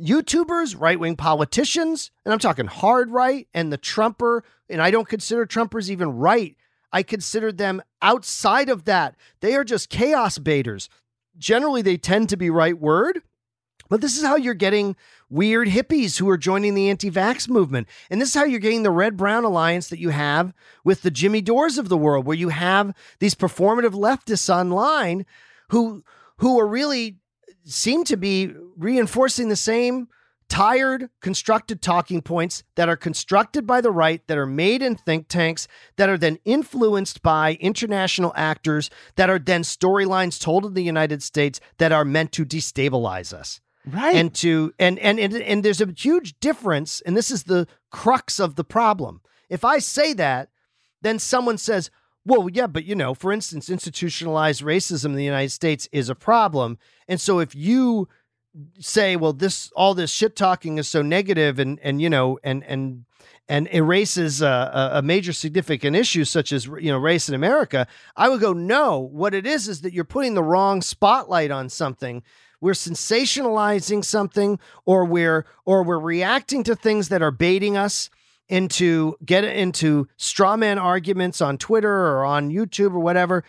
YouTubers, 0.00 0.80
right 0.80 0.98
wing 0.98 1.14
politicians, 1.14 2.10
and 2.24 2.32
I'm 2.32 2.38
talking 2.38 2.66
hard 2.66 3.10
right 3.10 3.46
and 3.52 3.70
the 3.70 3.76
Trumper, 3.76 4.44
and 4.70 4.80
I 4.80 4.90
don't 4.90 5.06
consider 5.08 5.44
Trumpers 5.44 5.90
even 5.90 6.16
right. 6.16 6.56
I 6.92 7.02
consider 7.02 7.52
them 7.52 7.82
outside 8.02 8.68
of 8.68 8.84
that. 8.84 9.16
They 9.40 9.54
are 9.54 9.64
just 9.64 9.88
chaos 9.88 10.38
baiters. 10.38 10.88
Generally, 11.38 11.82
they 11.82 11.96
tend 11.96 12.28
to 12.30 12.36
be 12.36 12.50
right 12.50 12.78
word, 12.78 13.22
but 13.88 14.00
this 14.00 14.16
is 14.16 14.24
how 14.24 14.36
you're 14.36 14.54
getting 14.54 14.96
weird 15.28 15.68
hippies 15.68 16.18
who 16.18 16.28
are 16.28 16.36
joining 16.36 16.74
the 16.74 16.90
anti 16.90 17.10
vax 17.10 17.48
movement. 17.48 17.88
And 18.10 18.20
this 18.20 18.30
is 18.30 18.34
how 18.34 18.44
you're 18.44 18.60
getting 18.60 18.82
the 18.82 18.90
red 18.90 19.16
brown 19.16 19.44
alliance 19.44 19.88
that 19.88 19.98
you 19.98 20.10
have 20.10 20.52
with 20.84 21.02
the 21.02 21.10
Jimmy 21.10 21.40
Dores 21.40 21.78
of 21.78 21.88
the 21.88 21.96
world, 21.96 22.26
where 22.26 22.36
you 22.36 22.50
have 22.50 22.94
these 23.18 23.34
performative 23.34 23.92
leftists 23.92 24.52
online 24.52 25.26
who 25.70 26.04
who 26.38 26.58
are 26.58 26.66
really 26.66 27.18
seem 27.64 28.04
to 28.04 28.16
be 28.16 28.52
reinforcing 28.76 29.48
the 29.48 29.56
same 29.56 30.08
tired, 30.50 31.08
constructed 31.22 31.80
talking 31.80 32.20
points 32.20 32.64
that 32.74 32.88
are 32.88 32.96
constructed 32.96 33.66
by 33.66 33.80
the 33.80 33.92
right, 33.92 34.26
that 34.26 34.36
are 34.36 34.46
made 34.46 34.82
in 34.82 34.96
think 34.96 35.28
tanks, 35.28 35.66
that 35.96 36.10
are 36.10 36.18
then 36.18 36.38
influenced 36.44 37.22
by 37.22 37.54
international 37.60 38.32
actors, 38.36 38.90
that 39.14 39.30
are 39.30 39.38
then 39.38 39.62
storylines 39.62 40.38
told 40.38 40.66
in 40.66 40.74
the 40.74 40.82
United 40.82 41.22
States 41.22 41.60
that 41.78 41.92
are 41.92 42.04
meant 42.04 42.32
to 42.32 42.44
destabilize 42.44 43.32
us. 43.32 43.60
Right. 43.86 44.14
and 44.14 44.34
to 44.34 44.74
and, 44.78 44.98
and 44.98 45.18
and 45.18 45.32
and 45.32 45.64
there's 45.64 45.80
a 45.80 45.90
huge 45.96 46.38
difference 46.38 47.00
and 47.00 47.16
this 47.16 47.30
is 47.30 47.44
the 47.44 47.66
crux 47.90 48.38
of 48.38 48.56
the 48.56 48.62
problem. 48.62 49.22
If 49.48 49.64
i 49.64 49.78
say 49.78 50.12
that 50.12 50.50
then 51.00 51.18
someone 51.18 51.56
says 51.56 51.90
well 52.26 52.46
yeah 52.52 52.66
but 52.66 52.84
you 52.84 52.94
know 52.94 53.14
for 53.14 53.32
instance 53.32 53.70
institutionalized 53.70 54.62
racism 54.62 55.06
in 55.06 55.14
the 55.14 55.24
united 55.24 55.50
states 55.50 55.88
is 55.92 56.10
a 56.10 56.14
problem. 56.14 56.76
And 57.08 57.18
so 57.18 57.38
if 57.38 57.54
you 57.54 58.06
say 58.78 59.16
well 59.16 59.32
this 59.32 59.70
all 59.76 59.94
this 59.94 60.10
shit 60.10 60.34
talking 60.34 60.78
is 60.78 60.88
so 60.88 61.02
negative 61.02 61.58
and 61.58 61.78
and 61.82 62.02
you 62.02 62.10
know 62.10 62.38
and 62.42 62.64
and 62.64 63.04
and 63.50 63.68
erases 63.72 64.42
a, 64.42 64.90
a 64.94 65.02
major 65.02 65.32
significant 65.32 65.96
issue 65.96 66.24
such 66.24 66.52
as 66.52 66.66
you 66.66 66.90
know 66.90 66.98
race 66.98 67.28
in 67.28 67.34
America, 67.34 67.88
I 68.16 68.28
would 68.28 68.40
go 68.40 68.52
no. 68.52 69.00
What 69.00 69.34
it 69.34 69.44
is 69.44 69.66
is 69.66 69.80
that 69.80 69.92
you're 69.92 70.04
putting 70.04 70.34
the 70.34 70.42
wrong 70.42 70.80
spotlight 70.80 71.50
on 71.50 71.68
something. 71.68 72.22
We're 72.60 72.74
sensationalizing 72.74 74.04
something, 74.04 74.60
or 74.86 75.04
we're 75.04 75.46
or 75.64 75.82
we're 75.82 75.98
reacting 75.98 76.62
to 76.64 76.76
things 76.76 77.08
that 77.08 77.22
are 77.22 77.32
baiting 77.32 77.76
us 77.76 78.08
into 78.48 79.16
get 79.24 79.42
into 79.42 80.06
straw 80.16 80.56
man 80.56 80.78
arguments 80.78 81.40
on 81.40 81.58
Twitter 81.58 81.92
or 81.92 82.24
on 82.24 82.50
YouTube 82.50 82.92
or 82.92 83.00
whatever, 83.00 83.42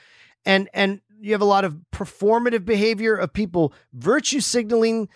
and 0.45 0.68
and 0.74 1.02
you 1.22 1.32
have 1.34 1.41
a 1.41 1.45
lot 1.45 1.63
of 1.63 1.78
performative 1.93 2.65
behavior 2.65 3.15
of 3.15 3.32
people 3.32 3.74
virtue 3.93 4.39
signaling 4.39 5.07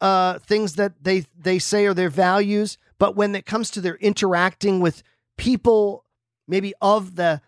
uh, 0.00 0.38
things 0.40 0.74
that 0.74 0.92
they 1.02 1.24
they 1.38 1.58
say 1.58 1.86
are 1.86 1.94
their 1.94 2.10
values, 2.10 2.76
but 2.98 3.14
when 3.16 3.34
it 3.34 3.46
comes 3.46 3.70
to 3.70 3.80
their 3.80 3.96
interacting 3.96 4.80
with 4.80 5.02
people, 5.36 6.04
maybe 6.48 6.74
of 6.80 7.16
the 7.16 7.40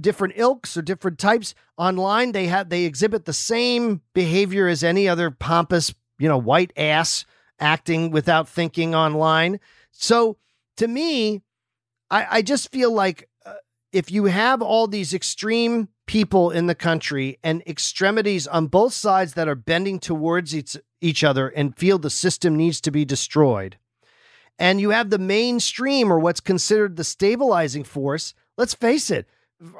different 0.00 0.34
ilks 0.36 0.76
or 0.76 0.82
different 0.82 1.18
types 1.18 1.54
online, 1.76 2.32
they 2.32 2.46
have 2.46 2.68
they 2.68 2.84
exhibit 2.84 3.24
the 3.24 3.32
same 3.32 4.00
behavior 4.14 4.66
as 4.66 4.82
any 4.82 5.08
other 5.08 5.30
pompous, 5.30 5.94
you 6.18 6.28
know, 6.28 6.38
white 6.38 6.72
ass 6.76 7.24
acting 7.60 8.10
without 8.10 8.48
thinking 8.48 8.94
online. 8.94 9.60
So 9.92 10.36
to 10.78 10.88
me, 10.88 11.42
I, 12.10 12.26
I 12.38 12.42
just 12.42 12.72
feel 12.72 12.92
like 12.92 13.28
uh, 13.46 13.54
if 13.92 14.10
you 14.10 14.24
have 14.24 14.60
all 14.60 14.88
these 14.88 15.14
extreme 15.14 15.88
people 16.12 16.50
in 16.50 16.66
the 16.66 16.74
country 16.74 17.38
and 17.42 17.62
extremities 17.66 18.46
on 18.46 18.66
both 18.66 18.92
sides 18.92 19.32
that 19.32 19.48
are 19.48 19.54
bending 19.54 19.98
towards 19.98 20.54
each, 20.54 20.76
each 21.00 21.24
other 21.24 21.48
and 21.48 21.74
feel 21.78 21.96
the 21.96 22.10
system 22.10 22.54
needs 22.54 22.82
to 22.82 22.90
be 22.90 23.02
destroyed, 23.02 23.78
and 24.58 24.78
you 24.78 24.90
have 24.90 25.08
the 25.08 25.18
mainstream 25.18 26.12
or 26.12 26.18
what's 26.18 26.38
considered 26.38 26.96
the 26.96 27.02
stabilizing 27.02 27.82
force, 27.82 28.34
let's 28.58 28.74
face 28.74 29.10
it, 29.10 29.26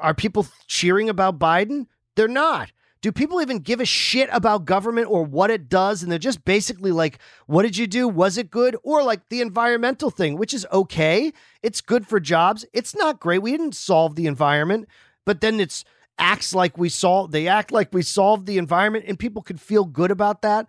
are 0.01 0.15
people 0.15 0.47
cheering 0.65 1.07
about 1.07 1.37
Biden? 1.37 1.85
They're 2.15 2.27
not. 2.27 2.71
Do 3.01 3.11
people 3.11 3.39
even 3.39 3.59
give 3.59 3.79
a 3.79 3.85
shit 3.85 4.29
about 4.31 4.65
government 4.65 5.11
or 5.11 5.23
what 5.23 5.51
it 5.51 5.69
does? 5.69 6.01
And 6.01 6.11
they're 6.11 6.17
just 6.17 6.43
basically 6.45 6.91
like, 6.91 7.19
what 7.45 7.61
did 7.61 7.77
you 7.77 7.85
do? 7.85 8.07
Was 8.07 8.39
it 8.39 8.49
good? 8.49 8.75
Or 8.81 9.03
like 9.03 9.29
the 9.29 9.41
environmental 9.41 10.09
thing, 10.09 10.39
which 10.39 10.53
is 10.53 10.65
okay. 10.71 11.31
It's 11.61 11.81
good 11.81 12.07
for 12.07 12.19
jobs. 12.19 12.65
It's 12.73 12.95
not 12.95 13.19
great. 13.19 13.43
We 13.43 13.51
didn't 13.51 13.75
solve 13.75 14.15
the 14.15 14.25
environment, 14.25 14.87
but 15.25 15.41
then 15.41 15.59
it's 15.59 15.85
acts 16.17 16.53
like 16.53 16.77
we 16.77 16.89
solved, 16.89 17.31
they 17.31 17.47
act 17.47 17.71
like 17.71 17.89
we 17.93 18.01
solved 18.01 18.45
the 18.45 18.57
environment 18.57 19.05
and 19.07 19.17
people 19.17 19.41
could 19.41 19.59
feel 19.59 19.85
good 19.85 20.11
about 20.11 20.41
that. 20.41 20.67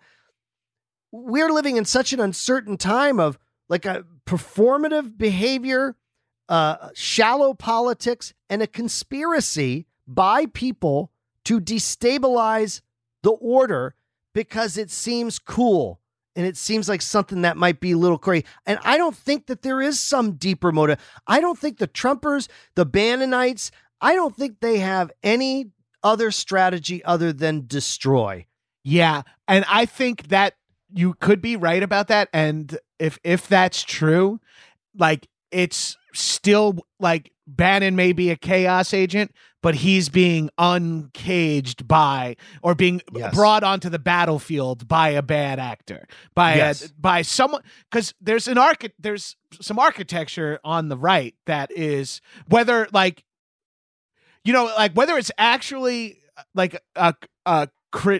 We're 1.11 1.51
living 1.51 1.77
in 1.77 1.85
such 1.85 2.13
an 2.13 2.19
uncertain 2.19 2.77
time 2.77 3.19
of 3.19 3.37
like 3.69 3.85
a 3.85 4.05
performative 4.25 5.17
behavior, 5.17 5.95
uh, 6.49 6.89
shallow 6.93 7.53
politics, 7.53 8.33
and 8.49 8.61
a 8.61 8.67
conspiracy 8.67 9.85
by 10.07 10.45
people 10.47 11.11
to 11.45 11.61
destabilize 11.61 12.81
the 13.23 13.31
order 13.31 13.95
because 14.33 14.77
it 14.77 14.91
seems 14.91 15.39
cool 15.39 15.99
and 16.35 16.45
it 16.45 16.57
seems 16.57 16.89
like 16.89 17.01
something 17.01 17.41
that 17.43 17.57
might 17.57 17.79
be 17.79 17.91
a 17.91 17.97
little 17.97 18.17
crazy. 18.17 18.45
And 18.65 18.77
I 18.83 18.97
don't 18.97 19.15
think 19.15 19.47
that 19.47 19.61
there 19.61 19.81
is 19.81 19.99
some 19.99 20.33
deeper 20.33 20.71
motive. 20.71 20.99
I 21.25 21.39
don't 21.39 21.57
think 21.57 21.77
the 21.77 21.87
Trumpers, 21.87 22.49
the 22.75 22.85
Bannonites, 22.85 23.71
I 24.01 24.13
don't 24.15 24.35
think 24.35 24.59
they 24.59 24.79
have 24.79 25.11
any 25.23 25.71
other 26.03 26.31
strategy 26.31 27.03
other 27.03 27.33
than 27.33 27.65
destroy. 27.67 28.45
Yeah, 28.83 29.23
and 29.47 29.65
I 29.67 29.85
think 29.85 30.27
that 30.27 30.53
you 30.93 31.15
could 31.15 31.41
be 31.41 31.55
right 31.55 31.81
about 31.81 32.07
that 32.09 32.29
and 32.31 32.77
if 32.99 33.17
if 33.23 33.47
that's 33.47 33.83
true, 33.83 34.39
like 34.97 35.27
it's 35.51 35.97
still 36.13 36.77
like 36.99 37.31
Bannon 37.47 37.95
may 37.95 38.11
be 38.13 38.29
a 38.29 38.35
chaos 38.35 38.93
agent, 38.93 39.31
but 39.61 39.75
he's 39.75 40.09
being 40.09 40.49
uncaged 40.57 41.87
by 41.87 42.35
or 42.61 42.75
being 42.75 43.01
Yes. 43.13 43.33
brought 43.35 43.63
onto 43.63 43.89
the 43.89 43.99
battlefield 43.99 44.87
by 44.87 45.09
a 45.09 45.21
bad 45.21 45.59
actor, 45.59 46.07
by 46.33 46.55
Yes. 46.55 46.85
a, 46.85 46.93
by 46.99 47.21
someone 47.21 47.61
cuz 47.91 48.13
there's 48.21 48.47
an 48.47 48.57
archi- 48.57 48.93
there's 48.99 49.35
some 49.61 49.79
architecture 49.79 50.59
on 50.63 50.89
the 50.89 50.97
right 50.97 51.35
that 51.45 51.71
is 51.71 52.21
whether 52.47 52.87
like 52.93 53.23
you 54.45 54.53
know 54.53 54.65
like 54.77 54.93
whether 54.93 55.17
it's 55.17 55.31
actually 55.37 56.19
like 56.53 56.79
a 56.95 57.13
a 57.45 57.67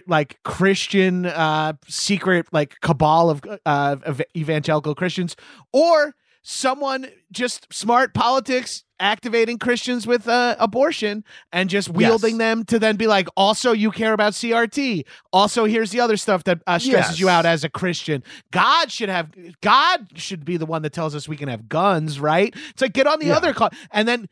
like 0.06 0.38
Christian 0.42 1.26
uh 1.26 1.74
secret 1.86 2.46
like 2.52 2.80
cabal 2.80 3.30
of 3.30 3.42
uh 3.66 3.96
of 4.04 4.22
evangelical 4.36 4.94
Christians 4.94 5.36
or 5.72 6.14
someone 6.42 7.08
just 7.32 7.66
smart 7.72 8.14
politics 8.14 8.84
activating 9.00 9.58
Christians 9.58 10.06
with 10.06 10.26
uh, 10.28 10.56
abortion 10.58 11.22
and 11.52 11.68
just 11.68 11.90
wielding 11.90 12.34
Yes. 12.36 12.38
them 12.38 12.64
to 12.66 12.78
then 12.78 12.96
be 12.96 13.06
like 13.06 13.28
also 13.36 13.72
you 13.72 13.90
care 13.90 14.14
about 14.14 14.32
CRT 14.32 15.04
also 15.32 15.64
here's 15.66 15.90
the 15.90 16.00
other 16.00 16.16
stuff 16.16 16.44
that 16.44 16.62
uh, 16.66 16.78
stresses 16.78 17.10
Yes. 17.16 17.20
you 17.20 17.28
out 17.28 17.44
as 17.44 17.62
a 17.64 17.68
Christian 17.68 18.22
God 18.52 18.90
should 18.90 19.10
have 19.10 19.30
God 19.60 20.06
should 20.18 20.44
be 20.46 20.56
the 20.56 20.64
one 20.66 20.80
that 20.82 20.92
tells 20.94 21.14
us 21.14 21.28
we 21.28 21.36
can 21.36 21.48
have 21.48 21.68
guns 21.68 22.18
right 22.20 22.54
it's 22.70 22.80
like 22.80 22.94
get 22.94 23.06
on 23.06 23.18
the 23.18 23.26
Yeah. 23.26 23.36
other 23.36 23.52
call 23.52 23.68
and 23.90 24.08
then 24.08 24.26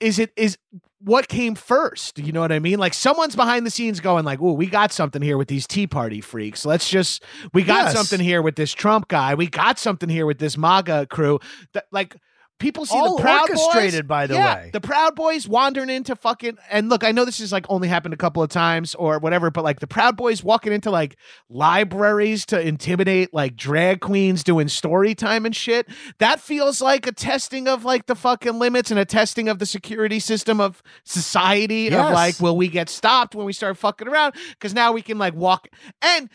is 0.00 0.18
it 0.18 0.32
is 0.36 0.58
what 1.00 1.28
came 1.28 1.54
first? 1.54 2.18
You 2.18 2.32
know 2.32 2.40
what 2.40 2.50
i 2.52 2.58
mean? 2.58 2.78
Like 2.78 2.94
someone's 2.94 3.36
behind 3.36 3.66
the 3.66 3.70
scenes 3.70 4.00
going 4.00 4.24
like 4.24 4.40
oh 4.40 4.52
we 4.52 4.66
got 4.66 4.92
something 4.92 5.20
here 5.22 5.36
with 5.36 5.48
these 5.48 5.66
tea 5.66 5.86
party 5.86 6.20
freaks. 6.20 6.64
Let's 6.64 6.88
just 6.88 7.22
we 7.52 7.62
got 7.62 7.84
Yes. 7.86 7.94
something 7.94 8.20
here 8.20 8.42
with 8.42 8.56
this 8.56 8.72
trump 8.72 9.08
guy. 9.08 9.34
We 9.34 9.46
got 9.46 9.78
something 9.78 10.08
here 10.08 10.26
with 10.26 10.38
this 10.38 10.56
maga 10.56 11.06
crew. 11.06 11.40
That 11.74 11.86
like 11.92 12.16
people 12.60 12.86
see 12.86 12.96
All 12.96 13.16
the 13.16 13.22
oh, 13.22 13.24
proud 13.24 13.50
orchestrated, 13.50 14.06
boys, 14.06 14.08
by 14.08 14.26
the 14.26 14.34
Yeah, 14.34 14.54
way. 14.54 14.70
the 14.72 14.80
proud 14.80 15.14
boys 15.16 15.48
wandering 15.48 15.90
into 15.90 16.14
fucking 16.14 16.56
and 16.70 16.88
look 16.88 17.02
i 17.02 17.10
know 17.12 17.24
this 17.24 17.38
has 17.40 17.50
like 17.52 17.66
only 17.68 17.88
happened 17.88 18.14
a 18.14 18.16
couple 18.16 18.42
of 18.42 18.48
times 18.50 18.94
or 18.94 19.18
whatever 19.18 19.50
but 19.50 19.64
like 19.64 19.80
the 19.80 19.86
proud 19.86 20.16
boys 20.16 20.44
walking 20.44 20.72
into 20.72 20.90
like 20.90 21.16
libraries 21.48 22.46
to 22.46 22.60
intimidate 22.60 23.32
like 23.34 23.56
drag 23.56 24.00
queens 24.00 24.44
doing 24.44 24.68
story 24.68 25.14
time 25.14 25.44
and 25.44 25.56
shit 25.56 25.88
that 26.18 26.40
feels 26.40 26.80
like 26.80 27.06
a 27.06 27.12
testing 27.12 27.66
of 27.66 27.84
like 27.84 28.06
the 28.06 28.14
fucking 28.14 28.58
limits 28.58 28.90
and 28.90 29.00
a 29.00 29.04
testing 29.04 29.48
of 29.48 29.58
the 29.58 29.66
security 29.66 30.20
system 30.20 30.60
of 30.60 30.82
society 31.04 31.88
of 31.88 32.12
like 32.12 32.38
will 32.40 32.56
we 32.56 32.68
get 32.68 32.88
stopped 32.88 33.34
when 33.34 33.46
we 33.46 33.52
start 33.52 33.76
fucking 33.76 34.06
around? 34.08 34.34
Because 34.50 34.74
now 34.74 34.92
we 34.92 35.02
can 35.02 35.18
like 35.18 35.34
walk 35.34 35.68
and 36.02 36.30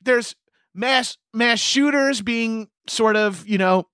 there's 0.00 0.34
mass 0.74 1.16
mass 1.32 1.58
shooters 1.58 2.20
being 2.22 2.68
sort 2.88 3.16
of 3.16 3.46
you 3.46 3.58
know 3.58 3.86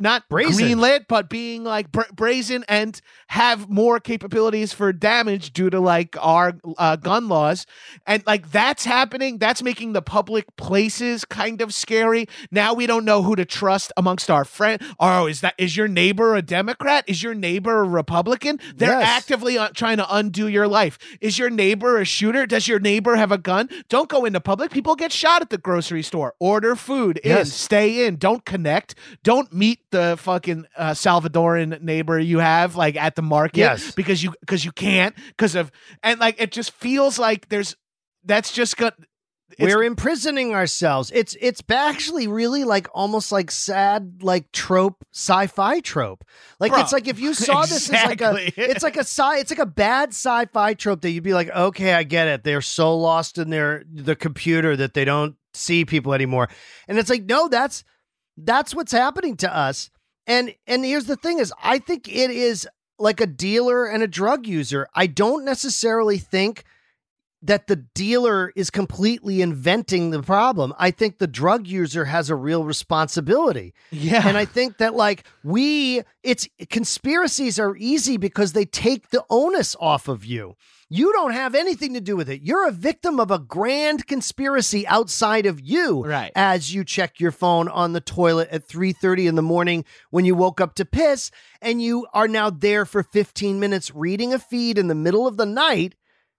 not 0.00 0.28
Brazen. 0.28 0.66
greenlit, 0.66 1.06
but 1.08 1.28
being 1.28 1.64
like 1.64 1.92
bra- 1.92 2.04
brazen 2.12 2.64
and 2.68 3.00
have 3.28 3.68
more 3.68 4.00
capabilities 4.00 4.72
for 4.72 4.92
damage 4.92 5.52
due 5.52 5.70
to 5.70 5.78
like 5.80 6.16
our 6.20 6.54
uh, 6.78 6.96
gun 6.96 7.28
laws, 7.28 7.66
and 8.06 8.22
like 8.26 8.50
that's 8.50 8.84
happening. 8.84 9.38
That's 9.38 9.62
making 9.62 9.92
the 9.92 10.02
public 10.02 10.44
places 10.56 11.24
kind 11.24 11.60
of 11.60 11.72
scary. 11.74 12.26
Now 12.50 12.74
we 12.74 12.86
don't 12.86 13.04
know 13.04 13.22
who 13.22 13.36
to 13.36 13.44
trust 13.44 13.92
amongst 13.96 14.30
our 14.30 14.44
friends. 14.44 14.84
Oh, 14.98 15.26
is 15.26 15.40
that 15.42 15.54
is 15.58 15.76
your 15.76 15.88
neighbor 15.88 16.34
a 16.34 16.42
Democrat? 16.42 17.04
Is 17.06 17.22
your 17.22 17.34
neighbor 17.34 17.80
a 17.80 17.88
Republican? 17.88 18.58
They're 18.74 18.90
Yes. 19.00 19.08
actively 19.08 19.56
uh, 19.58 19.68
trying 19.74 19.98
to 19.98 20.06
undo 20.14 20.48
your 20.48 20.66
life. 20.66 20.98
Is 21.20 21.38
your 21.38 21.50
neighbor 21.50 21.98
a 21.98 22.04
shooter? 22.04 22.46
Does 22.46 22.66
your 22.66 22.78
neighbor 22.80 23.16
have 23.16 23.30
a 23.30 23.38
gun? 23.38 23.68
Don't 23.88 24.08
go 24.08 24.24
into 24.24 24.40
public. 24.40 24.70
People 24.70 24.96
get 24.96 25.12
shot 25.12 25.42
at 25.42 25.50
the 25.50 25.58
grocery 25.58 26.02
store. 26.02 26.34
Order 26.40 26.74
food 26.76 27.18
in. 27.18 27.30
Yes. 27.30 27.52
Stay 27.52 28.06
in. 28.06 28.16
Don't 28.16 28.44
connect. 28.44 28.94
Don't 29.22 29.52
meet 29.52 29.80
the 29.90 30.16
fucking 30.18 30.66
uh, 30.76 30.90
Salvadoran 30.90 31.80
neighbor 31.82 32.18
you 32.18 32.38
have 32.38 32.76
like 32.76 32.96
at 32.96 33.16
the 33.16 33.22
market. 33.22 33.58
Yes. 33.58 33.92
because 33.92 34.22
you 34.22 34.34
because 34.40 34.64
you 34.64 34.72
can't 34.72 35.14
because 35.28 35.54
of 35.54 35.70
and 36.02 36.20
like 36.20 36.40
it 36.40 36.52
just 36.52 36.72
feels 36.72 37.18
like 37.18 37.48
there's 37.48 37.76
that's 38.24 38.52
just 38.52 38.76
got. 38.76 38.94
We're 39.58 39.82
imprisoning 39.82 40.54
ourselves. 40.54 41.10
It's 41.12 41.36
it's 41.40 41.60
actually 41.68 42.28
really 42.28 42.62
like 42.62 42.88
almost 42.94 43.32
like 43.32 43.50
sad 43.50 44.22
like 44.22 44.52
trope 44.52 45.04
sci-fi 45.12 45.80
trope. 45.80 46.24
Like 46.60 46.70
Bro, 46.70 46.82
it's 46.82 46.92
like 46.92 47.08
if 47.08 47.18
you 47.18 47.34
saw 47.34 47.62
this 47.66 47.92
as 47.92 48.06
like 48.06 48.20
a 48.20 48.36
it's 48.56 48.84
like 48.84 48.96
a 48.96 49.00
sci 49.00 49.38
it's 49.38 49.50
like 49.50 49.58
a 49.58 49.66
bad 49.66 50.10
sci-fi 50.10 50.74
trope 50.74 51.00
that 51.00 51.10
you'd 51.10 51.24
be 51.24 51.34
like, 51.34 51.50
okay, 51.50 51.94
I 51.94 52.04
get 52.04 52.28
it. 52.28 52.44
They're 52.44 52.60
so 52.60 52.96
lost 52.96 53.38
in 53.38 53.50
their 53.50 53.82
the 53.92 54.14
computer 54.14 54.76
that 54.76 54.94
they 54.94 55.04
don't 55.04 55.34
see 55.52 55.84
people 55.84 56.14
anymore. 56.14 56.48
And 56.86 56.96
it's 56.96 57.10
like, 57.10 57.24
no, 57.24 57.48
that's 57.48 57.82
that's 58.44 58.74
what's 58.74 58.92
happening 58.92 59.36
to 59.38 59.54
us. 59.54 59.90
And 60.26 60.54
and 60.66 60.84
here's 60.84 61.06
the 61.06 61.16
thing 61.16 61.38
is 61.38 61.52
I 61.62 61.78
think 61.78 62.08
it 62.08 62.30
is 62.30 62.68
like 62.98 63.20
a 63.20 63.26
dealer 63.26 63.86
and 63.86 64.02
a 64.02 64.08
drug 64.08 64.46
user. 64.46 64.86
I 64.94 65.06
don't 65.06 65.44
necessarily 65.44 66.18
think 66.18 66.64
that 67.42 67.68
the 67.68 67.76
dealer 67.76 68.52
is 68.54 68.68
completely 68.68 69.40
inventing 69.40 70.10
the 70.10 70.22
problem. 70.22 70.74
I 70.78 70.90
think 70.90 71.16
the 71.16 71.26
drug 71.26 71.66
user 71.66 72.04
has 72.04 72.28
a 72.28 72.36
real 72.36 72.64
responsibility. 72.64 73.72
yeah, 73.90 74.28
And 74.28 74.36
I 74.36 74.44
think 74.44 74.76
that 74.76 74.94
like 74.94 75.24
we 75.42 76.02
it's 76.22 76.46
conspiracies 76.68 77.58
are 77.58 77.76
easy 77.78 78.18
because 78.18 78.52
they 78.52 78.66
take 78.66 79.08
the 79.08 79.24
onus 79.30 79.74
off 79.80 80.06
of 80.06 80.24
you. 80.24 80.54
You 80.92 81.12
don't 81.12 81.32
have 81.32 81.54
anything 81.54 81.94
to 81.94 82.00
do 82.00 82.16
with 82.16 82.28
it. 82.28 82.42
You're 82.42 82.66
a 82.66 82.72
victim 82.72 83.20
of 83.20 83.30
a 83.30 83.38
grand 83.38 84.08
conspiracy 84.08 84.84
outside 84.88 85.46
of 85.46 85.60
you 85.60 86.04
right. 86.04 86.32
as 86.34 86.74
you 86.74 86.84
check 86.84 87.20
your 87.20 87.30
phone 87.30 87.68
on 87.68 87.92
the 87.92 88.00
toilet 88.00 88.48
at 88.50 88.66
3:30 88.68 89.28
in 89.28 89.34
the 89.36 89.42
morning 89.42 89.84
when 90.10 90.24
you 90.24 90.34
woke 90.34 90.60
up 90.60 90.74
to 90.74 90.84
piss 90.84 91.30
and 91.62 91.80
you 91.80 92.06
are 92.12 92.26
now 92.26 92.50
there 92.50 92.84
for 92.84 93.04
15 93.04 93.60
minutes 93.60 93.94
reading 93.94 94.34
a 94.34 94.38
feed 94.40 94.78
in 94.78 94.88
the 94.88 94.94
middle 94.96 95.28
of 95.28 95.36
the 95.36 95.46
night 95.46 95.94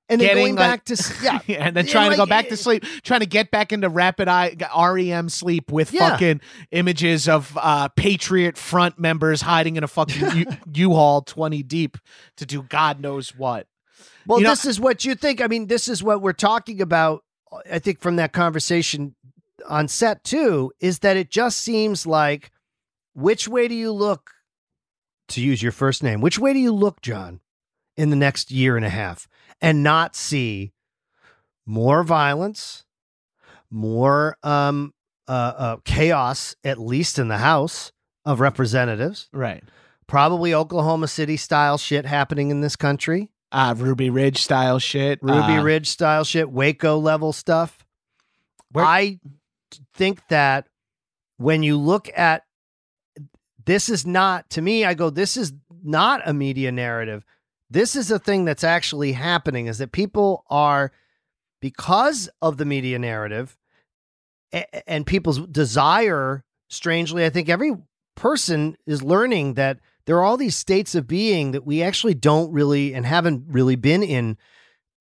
and 0.09 0.19
then 0.19 0.27
Getting, 0.27 0.43
going 0.43 0.55
like- 0.55 0.83
back 0.83 0.85
to 0.85 1.13
yeah 1.23 1.39
and 1.47 1.73
then 1.73 1.85
And, 1.85 1.87
trying 1.87 2.11
to 2.11 2.17
go 2.17 2.25
back 2.25 2.49
to 2.49 2.57
sleep, 2.57 2.83
trying 3.03 3.21
to 3.21 3.25
get 3.25 3.51
back 3.51 3.71
into 3.71 3.87
rapid 3.87 4.27
eye 4.27 4.53
REM 4.77 5.29
sleep 5.29 5.71
with 5.71 5.93
Yeah. 5.93 6.09
fucking 6.09 6.41
images 6.71 7.29
of 7.29 7.57
uh, 7.57 7.87
Patriot 7.95 8.57
Front 8.57 8.99
members 8.99 9.41
hiding 9.41 9.77
in 9.77 9.85
a 9.85 9.87
fucking 9.87 10.31
U- 10.35 10.45
U-Haul 10.89 11.21
twenty 11.21 11.63
deep 11.63 11.97
to 12.35 12.45
do 12.45 12.63
God 12.63 12.99
knows 12.99 13.29
what. 13.33 13.67
Well, 14.27 14.39
You 14.39 14.45
know- 14.45 14.49
this 14.51 14.65
is 14.65 14.79
what 14.79 15.03
you 15.05 15.15
think. 15.15 15.41
I 15.41 15.47
mean, 15.47 15.67
this 15.67 15.87
is 15.87 16.03
what 16.03 16.21
we're 16.21 16.33
talking 16.33 16.81
about. 16.81 17.23
I 17.69 17.79
think 17.79 17.99
from 17.99 18.15
that 18.17 18.31
conversation 18.33 19.15
on 19.67 19.87
set 19.87 20.23
too, 20.23 20.71
is 20.79 20.99
that 20.99 21.17
it 21.17 21.29
just 21.29 21.59
seems 21.59 22.05
like 22.05 22.51
which 23.13 23.47
way 23.47 23.67
do 23.67 23.75
you 23.75 23.91
look 23.91 24.31
to 25.29 25.41
use 25.41 25.61
your 25.61 25.71
first 25.71 26.01
name? 26.03 26.21
Which 26.21 26.39
way 26.39 26.53
do 26.53 26.59
you 26.59 26.71
look, 26.73 27.01
John, 27.01 27.41
in 27.97 28.09
the 28.09 28.15
next 28.15 28.51
year 28.51 28.75
and 28.77 28.85
a 28.85 28.89
half 28.89 29.27
and 29.59 29.83
not 29.83 30.15
see 30.15 30.73
more 31.65 32.03
violence, 32.03 32.85
more 33.69 34.37
um, 34.43 34.93
uh, 35.27 35.31
uh, 35.57 35.77
chaos, 35.85 36.55
at 36.63 36.79
least 36.79 37.19
in 37.19 37.27
the 37.27 37.37
House 37.37 37.91
of 38.25 38.39
Representatives, 38.39 39.29
Right. 39.31 39.63
probably 40.07 40.53
Oklahoma 40.53 41.07
City 41.07 41.37
style 41.37 41.77
shit 41.77 42.05
happening 42.05 42.49
in 42.49 42.61
this 42.61 42.75
country. 42.75 43.29
Uh, 43.51 43.75
Ruby 43.77 44.09
Ridge 44.09 44.41
style 44.41 44.79
shit. 44.79 45.19
Ruby 45.21 45.57
uh, 45.57 45.63
Ridge 45.63 45.87
style 45.87 46.23
shit, 46.23 46.49
Waco 46.49 46.97
level 46.97 47.33
stuff. 47.33 47.85
Where- 48.71 48.85
I 48.85 49.19
think 49.93 50.21
that 50.29 50.67
when 51.37 51.63
you 51.63 51.77
look 51.77 52.09
at 52.15 52.43
this 53.65 53.89
is 53.89 54.05
not 54.05 54.49
to 54.51 54.61
me, 54.61 54.85
I 54.85 54.93
go, 54.93 55.09
this 55.09 55.37
is 55.37 55.53
not 55.83 56.21
a 56.25 56.33
media 56.33 56.71
narrative. 56.71 57.25
This 57.69 57.95
is 57.95 58.11
a 58.11 58.19
thing 58.19 58.45
that's 58.45 58.63
actually 58.63 59.13
happening 59.13 59.67
is 59.67 59.77
that 59.77 59.91
people 59.91 60.45
are 60.49 60.91
because 61.61 62.29
of 62.41 62.57
the 62.57 62.65
media 62.65 62.99
narrative 62.99 63.57
and 64.87 65.05
people's 65.05 65.39
desire, 65.47 66.43
strangely, 66.69 67.23
I 67.23 67.29
think 67.29 67.49
every 67.49 67.73
person 68.15 68.75
is 68.85 69.01
learning 69.01 69.53
that 69.53 69.79
there 70.05 70.17
are 70.17 70.23
all 70.23 70.37
these 70.37 70.55
states 70.55 70.95
of 70.95 71.07
being 71.07 71.51
that 71.51 71.65
we 71.65 71.81
actually 71.83 72.13
don't 72.13 72.51
really 72.51 72.93
and 72.93 73.05
haven't 73.05 73.45
really 73.47 73.75
been 73.75 74.03
in 74.03 74.37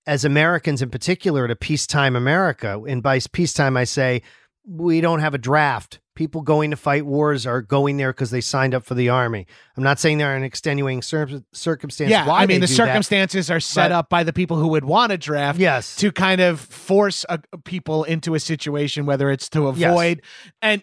as 0.06 0.24
Americans 0.24 0.82
in 0.82 0.90
particular 0.90 1.46
to 1.48 1.54
peacetime 1.56 2.16
America. 2.16 2.80
And 2.88 3.02
by 3.02 3.20
peacetime, 3.32 3.76
I 3.76 3.84
say 3.84 4.22
we 4.66 5.00
don't 5.00 5.20
have 5.20 5.34
a 5.34 5.38
draft. 5.38 6.00
People 6.14 6.42
going 6.42 6.70
to 6.70 6.76
fight 6.76 7.06
wars 7.06 7.46
are 7.46 7.62
going 7.62 7.96
there 7.96 8.12
because 8.12 8.30
they 8.30 8.42
signed 8.42 8.74
up 8.74 8.84
for 8.84 8.92
the 8.94 9.08
army. 9.08 9.46
I'm 9.76 9.82
not 9.82 9.98
saying 9.98 10.18
there 10.18 10.32
are 10.32 10.36
an 10.36 10.42
extenuating 10.42 11.00
cir- 11.00 11.42
circumstance. 11.52 12.10
Yeah, 12.10 12.30
I 12.30 12.44
mean 12.46 12.60
the 12.60 12.66
do 12.66 12.72
that. 12.72 12.76
circumstances 12.76 13.50
are 13.50 13.60
set 13.60 13.88
but- 13.88 13.92
up 13.92 14.10
by 14.10 14.22
the 14.22 14.32
people 14.32 14.58
who 14.58 14.68
would 14.68 14.84
want 14.84 15.12
a 15.12 15.18
draft. 15.18 15.58
Yes. 15.58 15.96
to 15.96 16.12
kind 16.12 16.40
of 16.42 16.60
force 16.60 17.24
uh 17.30 17.38
people 17.64 18.04
into 18.04 18.34
a 18.34 18.40
situation, 18.40 19.06
whether 19.06 19.30
it's 19.30 19.48
to 19.50 19.72
Yes. 19.76 19.90
avoid 19.90 20.22
and. 20.60 20.82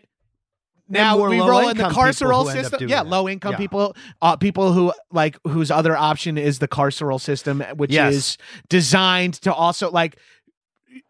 Now 0.90 1.18
we 1.30 1.40
roll 1.40 1.70
in 1.70 1.78
the 1.78 1.84
carceral 1.86 2.44
who 2.44 2.50
end 2.50 2.60
up 2.60 2.72
system. 2.72 2.90
Yeah, 2.90 3.04
that. 3.04 3.10
low 3.10 3.28
income 3.28 3.52
Yeah. 3.54 3.58
people, 3.58 3.96
uh, 4.22 4.36
people 4.38 4.74
who 4.74 4.94
like 5.12 5.38
whose 5.46 5.70
other 5.72 5.96
option 5.98 6.38
is 6.38 6.60
the 6.60 6.68
carceral 6.68 7.20
system, 7.20 7.62
which 7.76 7.92
Yes. 7.92 8.14
is 8.14 8.38
designed 8.70 9.36
to 9.42 9.54
also 9.54 9.92
like. 9.92 10.18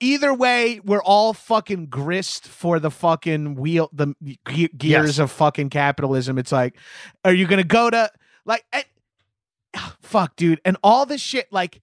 Either 0.02 0.34
way, 0.34 0.82
we're 0.84 1.02
all 1.04 1.34
fucking 1.34 1.86
grist 1.86 2.46
for 2.46 2.78
the 2.78 2.92
fucking 2.92 3.56
wheel, 3.56 3.90
the 3.94 4.08
ge- 4.46 4.70
gears 4.78 5.18
Yes. 5.18 5.20
of 5.20 5.32
fucking 5.32 5.70
capitalism. 5.70 6.38
It's 6.38 6.52
like, 6.52 6.76
are 7.24 7.32
you 7.32 7.48
gonna 7.48 7.64
go 7.64 7.90
to 7.90 8.12
like, 8.46 8.66
eh, 8.74 8.84
fuck, 10.02 10.36
dude, 10.36 10.60
and 10.66 10.76
all 10.84 11.06
this 11.06 11.22
shit 11.22 11.48
like 11.52 11.82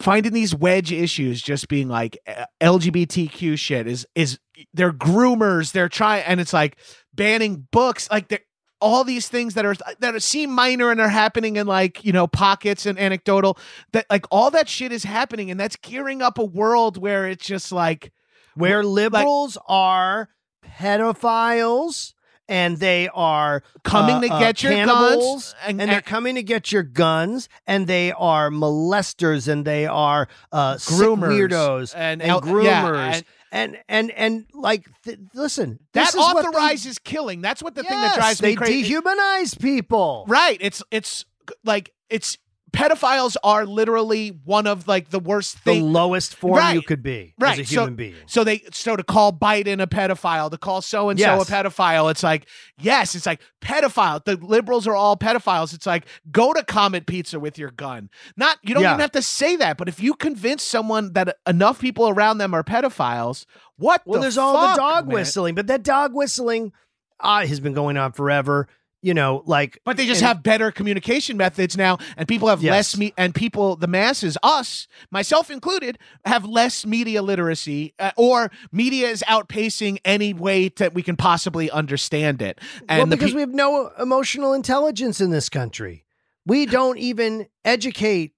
finding 0.00 0.32
these 0.32 0.54
wedge 0.54 0.92
issues 0.92 1.42
just 1.42 1.68
being 1.68 1.88
like 1.88 2.18
uh, 2.26 2.46
LGBTQ 2.60 3.58
shit 3.58 3.86
is 3.86 4.06
is 4.14 4.38
they're 4.74 4.92
groomers 4.92 5.72
they're 5.72 5.88
trying 5.88 6.24
and 6.24 6.40
it's 6.40 6.52
like 6.52 6.78
banning 7.14 7.66
books 7.70 8.10
like 8.10 8.28
they're 8.28 8.40
all 8.80 9.04
these 9.04 9.28
things 9.28 9.54
that 9.54 9.66
are 9.66 9.74
that 10.00 10.14
are, 10.14 10.20
seem 10.20 10.50
minor 10.50 10.90
and 10.90 11.00
are 11.00 11.08
happening 11.08 11.56
in 11.56 11.66
like 11.66 12.04
you 12.04 12.12
know 12.12 12.26
pockets 12.26 12.86
and 12.86 12.98
anecdotal 12.98 13.58
that 13.92 14.06
like 14.10 14.24
all 14.30 14.50
that 14.50 14.68
shit 14.68 14.90
is 14.92 15.04
happening 15.04 15.50
and 15.50 15.60
that's 15.60 15.76
gearing 15.76 16.22
up 16.22 16.38
a 16.38 16.44
world 16.44 16.96
where 16.96 17.28
it's 17.28 17.46
just 17.46 17.70
like 17.70 18.12
where 18.54 18.82
liberals 18.82 19.58
are 19.68 20.30
pedophiles 20.64 22.14
and 22.50 22.76
they 22.78 23.08
are 23.14 23.62
coming 23.84 24.16
uh, 24.16 24.20
to 24.20 24.34
uh, 24.34 24.38
get 24.40 24.62
your 24.62 24.84
guns 24.84 25.54
and, 25.66 25.80
and 25.80 25.90
they're 25.90 26.02
coming 26.02 26.34
to 26.34 26.42
get 26.42 26.70
your 26.72 26.82
guns 26.82 27.48
and 27.66 27.86
they 27.86 28.12
are 28.12 28.50
molesters 28.50 29.48
and 29.48 29.64
they 29.64 29.86
are 29.86 30.28
uh 30.52 30.76
sick 30.76 30.96
groomers 30.96 31.30
weirdos 31.48 31.94
and, 31.96 32.20
and 32.20 32.30
el- 32.30 32.42
groomers. 32.42 32.64
yeah, 32.64 33.14
and 33.14 33.24
and 33.52 33.78
and 33.88 34.10
and 34.12 34.46
like 34.52 34.86
th- 35.04 35.18
listen 35.34 35.78
that 35.94 36.12
what 36.14 36.42
they- 36.42 36.48
authorizes 36.48 36.98
killing. 36.98 37.40
That's 37.40 37.62
what 37.62 37.74
the 37.74 37.82
thing 37.82 37.98
that 38.00 38.08
Yes, 38.08 38.16
drives 38.16 38.38
they 38.40 38.50
me 38.50 38.56
crazy. 38.56 38.92
dehumanize 38.94 39.58
people. 39.60 40.24
Right. 40.28 40.58
It's 40.60 40.82
it's 40.90 41.24
like 41.64 41.92
it's 42.10 42.36
pedophiles 42.72 43.36
are 43.42 43.66
literally 43.66 44.28
one 44.44 44.66
of 44.66 44.86
like 44.88 45.10
the 45.10 45.18
worst 45.18 45.64
the 45.64 45.80
lowest 45.80 46.34
form 46.34 46.74
you 46.74 46.82
could 46.82 47.02
be 47.02 47.34
Right, 47.38 47.58
as 47.58 47.66
a 47.70 47.74
so- 47.74 47.80
human 47.82 47.94
being 47.96 48.14
So 48.26 48.44
they 48.44 48.62
so 48.72 48.96
to 48.96 49.02
call 49.02 49.32
Biden 49.32 49.82
a 49.82 49.86
pedophile, 49.86 50.50
to 50.50 50.58
call 50.58 50.82
so 50.82 51.08
and 51.08 51.18
so 51.18 51.40
a 51.40 51.44
pedophile, 51.44 52.10
it's 52.10 52.22
like 52.22 52.46
yes, 52.78 53.14
it's 53.14 53.26
like 53.26 53.40
pedophile. 53.60 54.24
The 54.24 54.36
liberals 54.36 54.86
are 54.86 54.94
all 54.94 55.16
pedophiles. 55.16 55.74
It's 55.74 55.86
like 55.86 56.06
go 56.30 56.52
to 56.52 56.64
Comet 56.64 57.06
Pizza 57.06 57.38
with 57.40 57.58
your 57.58 57.70
gun. 57.70 58.10
Not 58.36 58.58
you 58.62 58.74
don't 58.74 58.82
Yeah. 58.82 58.90
even 58.90 59.00
have 59.00 59.12
to 59.12 59.22
say 59.22 59.56
that, 59.56 59.76
but 59.76 59.88
if 59.88 60.00
you 60.00 60.14
convince 60.14 60.62
someone 60.62 61.12
that 61.14 61.36
enough 61.46 61.80
people 61.80 62.08
around 62.08 62.38
them 62.38 62.54
are 62.54 62.62
pedophiles, 62.64 63.44
what? 63.76 64.02
Well, 64.04 64.20
the 64.20 64.22
there's 64.26 64.38
all 64.38 64.70
the 64.70 64.76
dog 64.76 65.06
man? 65.08 65.14
whistling, 65.14 65.54
but 65.54 65.66
that 65.68 65.82
dog 65.82 66.14
whistling 66.14 66.72
uh, 67.18 67.46
has 67.46 67.60
been 67.60 67.74
going 67.74 67.96
on 67.96 68.12
forever. 68.12 68.68
You 69.02 69.14
know, 69.14 69.42
like 69.46 69.78
But 69.84 69.96
they 69.96 70.06
just 70.06 70.20
and- 70.20 70.28
have 70.28 70.42
better 70.42 70.70
communication 70.70 71.36
methods 71.36 71.76
now, 71.76 71.98
and 72.16 72.28
people 72.28 72.48
have 72.48 72.62
Yes. 72.62 72.70
less 72.72 72.96
me 72.98 73.12
and 73.16 73.34
people, 73.34 73.76
the 73.76 73.86
masses, 73.86 74.36
us, 74.42 74.86
myself 75.10 75.50
included, 75.50 75.98
have 76.24 76.44
less 76.44 76.84
media 76.84 77.22
literacy, 77.22 77.94
uh, 77.98 78.10
or 78.16 78.50
media 78.72 79.08
is 79.08 79.24
outpacing 79.26 79.98
any 80.04 80.32
way 80.34 80.68
that 80.68 80.92
we 80.94 81.02
can 81.02 81.16
possibly 81.16 81.70
understand 81.70 82.42
it. 82.42 82.58
And 82.88 82.98
well, 82.98 83.06
because 83.06 83.30
pe- 83.30 83.36
we 83.36 83.40
have 83.40 83.54
no 83.54 83.90
emotional 83.98 84.52
intelligence 84.52 85.20
in 85.20 85.30
this 85.30 85.48
country. 85.48 86.04
We 86.46 86.66
don't 86.66 86.98
even 86.98 87.46
educate 87.64 88.32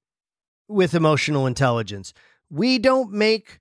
with 0.69 0.95
emotional 0.95 1.47
intelligence. 1.47 2.13
We 2.51 2.79
don't 2.79 3.13
make 3.13 3.61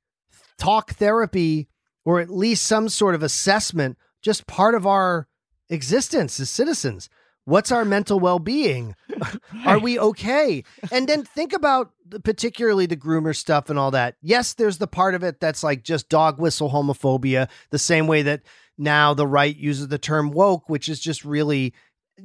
talk 0.57 0.91
therapy 0.93 1.67
or 2.05 2.19
at 2.19 2.29
least 2.29 2.65
some 2.65 2.89
sort 2.89 3.15
of 3.15 3.23
assessment 3.23 3.97
just 4.21 4.45
part 4.47 4.75
of 4.75 4.85
our 4.85 5.27
existence 5.71 6.39
as 6.39 6.49
citizens. 6.49 7.09
What's 7.45 7.71
our 7.71 7.85
mental 7.85 8.19
well 8.19 8.37
being? 8.37 8.95
Are 9.65 9.79
we 9.79 9.97
okay? 9.97 10.63
And 10.91 11.07
then 11.07 11.23
think 11.35 11.53
about 11.53 11.91
the, 12.07 12.19
particularly 12.19 12.85
the 12.85 12.97
groomer 12.97 13.35
stuff 13.35 13.69
and 13.69 13.79
all 13.79 13.91
that. 13.91 14.15
Yes, 14.21 14.53
there's 14.53 14.77
the 14.77 14.87
part 14.87 15.15
of 15.15 15.23
it 15.23 15.39
that's 15.39 15.63
like 15.63 15.83
just 15.83 16.07
dog 16.07 16.39
whistle 16.39 16.69
homophobia, 16.69 17.49
the 17.71 17.79
same 17.79 18.05
way 18.05 18.21
that 18.21 18.41
now 18.77 19.13
the 19.15 19.25
right 19.25 19.55
uses 19.55 19.87
the 19.87 19.97
term 19.97 20.31
woke, 20.31 20.69
which 20.69 20.87
is 20.87 20.99
just 20.99 21.25
really 21.25 21.73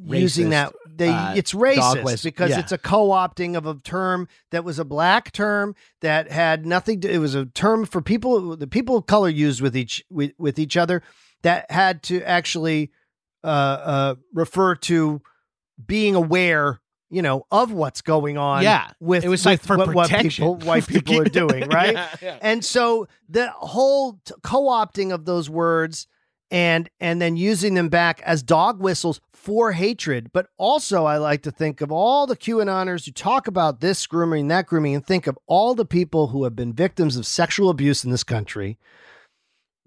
using 0.04 0.50
that 0.50 0.74
they 0.86 1.08
uh, 1.08 1.34
it's 1.34 1.52
racist 1.52 2.04
whistle, 2.04 2.28
because 2.28 2.50
yeah. 2.50 2.58
it's 2.58 2.72
a 2.72 2.76
co-opting 2.76 3.56
of 3.56 3.64
a 3.64 3.74
term 3.76 4.28
that 4.50 4.64
was 4.64 4.78
a 4.78 4.84
black 4.84 5.32
term 5.32 5.74
that 6.02 6.30
had 6.30 6.66
nothing 6.66 7.00
to 7.00 7.10
it 7.10 7.18
was 7.18 7.34
a 7.34 7.46
term 7.46 7.86
for 7.86 8.02
people 8.02 8.56
the 8.56 8.66
people 8.66 8.96
of 8.96 9.06
color 9.06 9.28
used 9.28 9.62
with 9.62 9.76
each 9.76 10.04
with, 10.10 10.32
with 10.38 10.58
each 10.58 10.76
other 10.76 11.02
that 11.42 11.70
had 11.70 12.02
to 12.02 12.22
actually 12.22 12.90
uh, 13.46 13.48
uh, 13.48 14.14
refer 14.34 14.74
to 14.74 15.22
being 15.86 16.14
aware, 16.14 16.80
you 17.10 17.22
know, 17.22 17.46
of 17.50 17.70
what's 17.70 18.02
going 18.02 18.36
on. 18.36 18.64
Yeah, 18.64 18.90
with 19.00 19.24
it 19.24 19.28
was 19.28 19.46
like 19.46 19.62
for 19.62 19.76
what, 19.76 19.94
what 19.94 20.10
people, 20.10 20.56
white 20.56 20.86
people 20.88 21.18
are 21.20 21.24
doing, 21.24 21.68
right? 21.70 21.94
Yeah, 21.94 22.14
yeah. 22.20 22.38
And 22.42 22.64
so 22.64 23.06
the 23.28 23.50
whole 23.50 24.20
t- 24.24 24.34
co-opting 24.42 25.12
of 25.12 25.24
those 25.24 25.48
words 25.48 26.08
and 26.50 26.88
and 27.00 27.20
then 27.20 27.36
using 27.36 27.74
them 27.74 27.88
back 27.88 28.20
as 28.22 28.42
dog 28.42 28.80
whistles 28.80 29.20
for 29.32 29.72
hatred. 29.72 30.32
But 30.32 30.48
also, 30.56 31.04
I 31.04 31.18
like 31.18 31.42
to 31.42 31.52
think 31.52 31.80
of 31.80 31.92
all 31.92 32.26
the 32.26 32.36
QAnoners 32.36 33.06
who 33.06 33.12
talk 33.12 33.46
about 33.46 33.80
this 33.80 34.06
grooming, 34.06 34.48
that 34.48 34.66
grooming, 34.66 34.94
and 34.94 35.06
think 35.06 35.26
of 35.28 35.38
all 35.46 35.74
the 35.74 35.84
people 35.84 36.28
who 36.28 36.44
have 36.44 36.56
been 36.56 36.72
victims 36.72 37.16
of 37.16 37.26
sexual 37.26 37.70
abuse 37.70 38.04
in 38.04 38.10
this 38.10 38.24
country. 38.24 38.76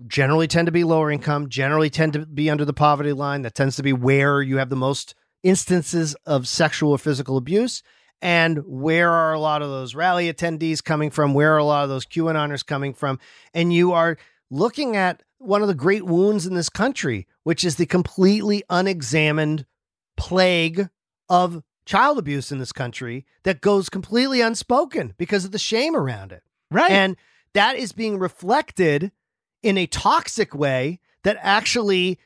Generally, 0.07 0.47
tend 0.47 0.65
to 0.65 0.71
be 0.71 0.83
lower 0.83 1.11
income. 1.11 1.49
Generally, 1.49 1.89
tend 1.89 2.13
to 2.13 2.25
be 2.25 2.49
under 2.49 2.65
the 2.65 2.73
poverty 2.73 3.13
line. 3.13 3.41
That 3.41 3.55
tends 3.55 3.75
to 3.77 3.83
be 3.83 3.93
where 3.93 4.41
you 4.41 4.57
have 4.57 4.69
the 4.69 4.75
most 4.75 5.15
instances 5.43 6.15
of 6.25 6.47
sexual 6.47 6.91
or 6.91 6.97
physical 6.97 7.37
abuse. 7.37 7.83
And 8.21 8.59
where 8.65 9.11
are 9.11 9.33
a 9.33 9.39
lot 9.39 9.61
of 9.61 9.69
those 9.69 9.95
rally 9.95 10.31
attendees 10.31 10.83
coming 10.83 11.09
from? 11.09 11.33
Where 11.33 11.53
are 11.55 11.59
a 11.59 11.63
lot 11.63 11.83
of 11.83 11.89
those 11.89 12.05
QAnoners 12.05 12.65
coming 12.65 12.93
from? 12.93 13.19
And 13.53 13.71
you 13.71 13.93
are 13.93 14.17
looking 14.49 14.95
at 14.95 15.23
one 15.37 15.61
of 15.61 15.67
the 15.69 15.73
great 15.73 16.05
wounds 16.05 16.45
in 16.45 16.53
this 16.53 16.69
country, 16.69 17.27
which 17.43 17.63
is 17.63 17.77
the 17.77 17.85
completely 17.85 18.63
unexamined 18.69 19.65
plague 20.17 20.89
of 21.29 21.63
child 21.85 22.19
abuse 22.19 22.51
in 22.51 22.59
this 22.59 22.73
country 22.73 23.25
that 23.43 23.61
goes 23.61 23.89
completely 23.89 24.41
unspoken 24.41 25.13
because 25.17 25.45
of 25.45 25.51
the 25.51 25.59
shame 25.59 25.95
around 25.95 26.31
it. 26.31 26.43
right. 26.69 26.91
And 26.91 27.15
that 27.53 27.77
is 27.77 27.93
being 27.93 28.19
reflected 28.19 29.11
in 29.63 29.77
a 29.77 29.87
toxic 29.87 30.53
way 30.55 30.99
that 31.23 31.37
actually 31.41 32.19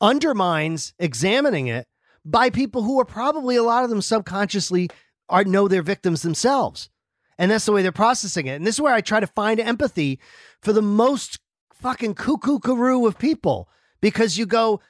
undermines 0.00 0.92
examining 0.98 1.68
it 1.68 1.86
by 2.24 2.50
people 2.50 2.82
who 2.82 3.00
are 3.00 3.04
probably 3.04 3.56
a 3.56 3.62
lot 3.62 3.84
of 3.84 3.90
them 3.90 4.02
subconsciously 4.02 4.90
are 5.28 5.44
know 5.44 5.68
they're 5.68 5.82
victims 5.82 6.22
themselves. 6.22 6.90
And 7.38 7.50
that's 7.50 7.66
the 7.66 7.72
way 7.72 7.82
they're 7.82 7.92
processing 7.92 8.46
it. 8.46 8.54
And 8.54 8.66
this 8.66 8.76
is 8.76 8.80
where 8.80 8.94
I 8.94 9.00
try 9.00 9.20
to 9.20 9.26
find 9.26 9.60
empathy 9.60 10.18
for 10.60 10.72
the 10.72 10.82
most 10.82 11.38
fucking 11.72 12.14
cuckoo 12.14 12.58
karoo 12.58 13.06
of 13.06 13.18
people 13.18 13.68
because 14.00 14.38
you 14.38 14.46
go, 14.46 14.80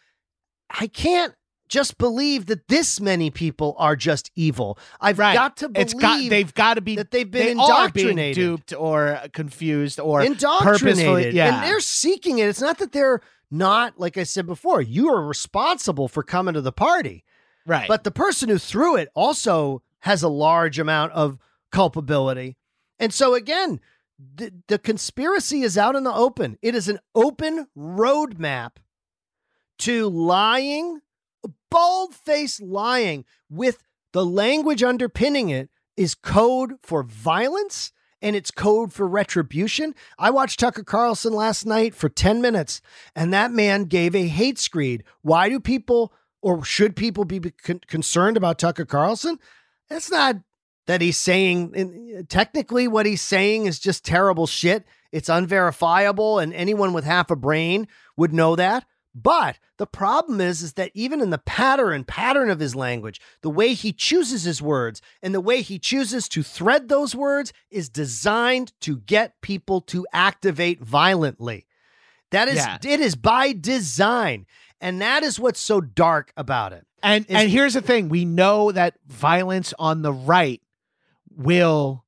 I 0.70 0.86
can't 0.86 1.34
just 1.68 1.98
believe 1.98 2.46
that 2.46 2.68
this 2.68 3.00
many 3.00 3.30
people 3.30 3.74
are 3.78 3.96
just 3.96 4.30
evil. 4.36 4.78
I've 5.00 5.18
Right. 5.18 5.34
got 5.34 5.56
to 5.58 5.68
believe 5.68 5.84
it's 5.86 5.94
got 5.94 6.28
they've 6.30 6.54
got 6.54 6.74
to 6.74 6.80
be 6.80 6.96
that 6.96 7.10
they've 7.10 7.30
they 7.30 7.38
been 7.38 7.56
being 7.56 7.58
indoctrinated. 7.60 8.34
duped 8.36 8.72
or 8.72 9.20
confused 9.32 9.98
or 10.00 10.22
indoctrinated. 10.22 11.34
yeah. 11.34 11.54
And 11.56 11.64
they're 11.64 11.80
seeking 11.80 12.38
it. 12.38 12.48
It's 12.48 12.60
not 12.60 12.78
that 12.78 12.92
they're 12.92 13.20
not 13.48 13.98
like 13.98 14.18
i 14.18 14.24
said 14.24 14.44
before 14.44 14.80
you 14.82 15.08
are 15.08 15.24
responsible 15.24 16.08
for 16.08 16.22
coming 16.22 16.54
to 16.54 16.60
the 16.60 16.72
party. 16.72 17.24
Right. 17.64 17.86
But 17.88 18.04
the 18.04 18.10
person 18.10 18.48
who 18.48 18.58
threw 18.58 18.96
it 18.96 19.08
also 19.14 19.82
has 20.00 20.22
a 20.22 20.28
large 20.28 20.78
amount 20.78 21.12
of 21.12 21.38
culpability. 21.70 22.56
And 22.98 23.12
so 23.14 23.34
again 23.34 23.80
the, 24.36 24.52
the 24.68 24.78
conspiracy 24.78 25.60
is 25.62 25.76
out 25.76 25.94
in 25.94 26.04
the 26.04 26.12
open. 26.14 26.58
It 26.62 26.74
is 26.74 26.88
an 26.88 26.98
open 27.14 27.66
roadmap 27.76 28.76
to 29.80 30.08
lying 30.08 31.00
bold-faced 31.76 32.62
lying 32.62 33.26
with 33.50 33.82
the 34.14 34.24
language 34.24 34.82
underpinning 34.82 35.50
it 35.50 35.68
is 35.94 36.14
code 36.14 36.74
for 36.82 37.02
violence 37.02 37.92
and 38.22 38.34
it's 38.34 38.50
code 38.50 38.94
for 38.94 39.06
retribution. 39.06 39.94
I 40.18 40.30
watched 40.30 40.58
Tucker 40.58 40.82
Carlson 40.82 41.34
last 41.34 41.66
night 41.66 41.94
for 41.94 42.08
10 42.08 42.40
minutes 42.40 42.80
and 43.14 43.30
that 43.34 43.52
man 43.52 43.84
gave 43.84 44.14
a 44.14 44.26
hate 44.26 44.58
screed. 44.58 45.04
Why 45.20 45.50
do 45.50 45.60
people 45.60 46.14
or 46.40 46.64
should 46.64 46.96
people 46.96 47.26
be 47.26 47.40
con- 47.40 47.82
concerned 47.86 48.38
about 48.38 48.58
Tucker 48.58 48.86
Carlson? 48.86 49.38
That's 49.90 50.10
not 50.10 50.36
that 50.86 51.02
he's 51.02 51.18
saying 51.18 51.72
in, 51.74 52.16
uh, 52.20 52.22
technically 52.26 52.88
what 52.88 53.04
he's 53.04 53.20
saying 53.20 53.66
is 53.66 53.78
just 53.78 54.02
terrible 54.02 54.46
shit. 54.46 54.86
It's 55.12 55.28
unverifiable 55.28 56.38
and 56.38 56.54
anyone 56.54 56.94
with 56.94 57.04
half 57.04 57.30
a 57.30 57.36
brain 57.36 57.86
would 58.16 58.32
know 58.32 58.56
that. 58.56 58.86
But 59.18 59.58
the 59.78 59.86
problem 59.86 60.42
is, 60.42 60.60
is 60.62 60.74
that 60.74 60.90
even 60.92 61.22
in 61.22 61.30
the 61.30 61.38
pattern 61.38 62.04
pattern 62.04 62.50
of 62.50 62.60
his 62.60 62.74
language, 62.76 63.18
the 63.40 63.48
way 63.48 63.72
he 63.72 63.90
chooses 63.90 64.42
his 64.42 64.60
words 64.60 65.00
and 65.22 65.34
the 65.34 65.40
way 65.40 65.62
he 65.62 65.78
chooses 65.78 66.28
to 66.28 66.42
thread 66.42 66.90
those 66.90 67.14
words 67.14 67.54
is 67.70 67.88
designed 67.88 68.72
to 68.82 68.98
get 68.98 69.40
people 69.40 69.80
to 69.80 70.06
activate 70.12 70.82
violently. 70.82 71.66
That 72.30 72.48
is, 72.48 72.56
Yeah. 72.56 72.76
it 72.84 73.00
is 73.00 73.16
by 73.16 73.54
design, 73.54 74.44
and 74.82 75.00
that 75.00 75.22
is 75.22 75.40
what's 75.40 75.60
so 75.60 75.80
dark 75.80 76.30
about 76.36 76.74
it. 76.74 76.86
And 77.02 77.24
is- 77.24 77.36
and 77.36 77.50
here's 77.50 77.72
the 77.72 77.80
thing: 77.80 78.10
we 78.10 78.26
know 78.26 78.70
that 78.70 78.98
violence 79.06 79.72
on 79.78 80.02
the 80.02 80.12
right 80.12 80.60
will 81.34 82.04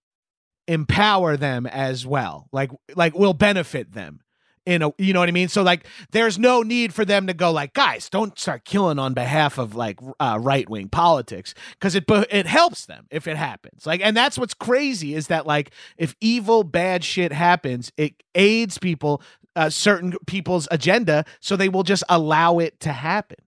empower 0.67 1.39
them 1.39 1.67
as 1.67 2.05
well. 2.07 2.49
Like 2.53 2.71
like 2.95 3.15
will 3.15 3.33
benefit 3.33 3.93
them 3.93 4.21
in 4.69 4.83
a 4.83 4.93
you 4.99 5.15
know 5.15 5.21
what 5.21 5.31
I 5.31 5.33
mean? 5.33 5.49
So 5.49 5.63
like 5.63 5.87
there's 6.11 6.39
no 6.39 6.63
need 6.63 6.93
for 6.93 7.05
them 7.05 7.27
to 7.27 7.33
go 7.33 7.51
like 7.51 7.73
guys, 7.73 8.11
don't 8.11 8.39
start 8.39 8.67
killing 8.67 8.99
on 8.99 9.15
behalf 9.15 9.57
of 9.57 9.75
like 9.75 9.99
uh, 10.21 10.39
right-wing 10.41 10.91
politics 10.91 11.55
cuz 11.81 11.95
it 11.95 12.05
it 12.31 12.47
helps 12.47 12.85
them 12.85 13.07
if 13.11 13.27
it 13.27 13.39
happens. 13.39 13.87
Like 13.87 14.03
and 14.03 14.15
that's 14.15 14.39
what's 14.39 14.53
crazy 14.53 15.15
is 15.15 15.29
that 15.29 15.47
like 15.47 15.71
if 15.97 16.15
evil 16.21 16.65
bad 16.65 17.03
shit 17.03 17.33
happens, 17.33 17.91
it 17.97 18.23
aids 18.35 18.77
people 18.77 19.23
uh, 19.57 19.71
certain 19.71 20.15
people's 20.27 20.69
agenda 20.71 21.25
so 21.41 21.57
they 21.57 21.71
will 21.71 21.83
just 21.83 22.05
allow 22.11 22.59
it 22.59 22.79
to 22.81 22.93
happen 22.93 23.39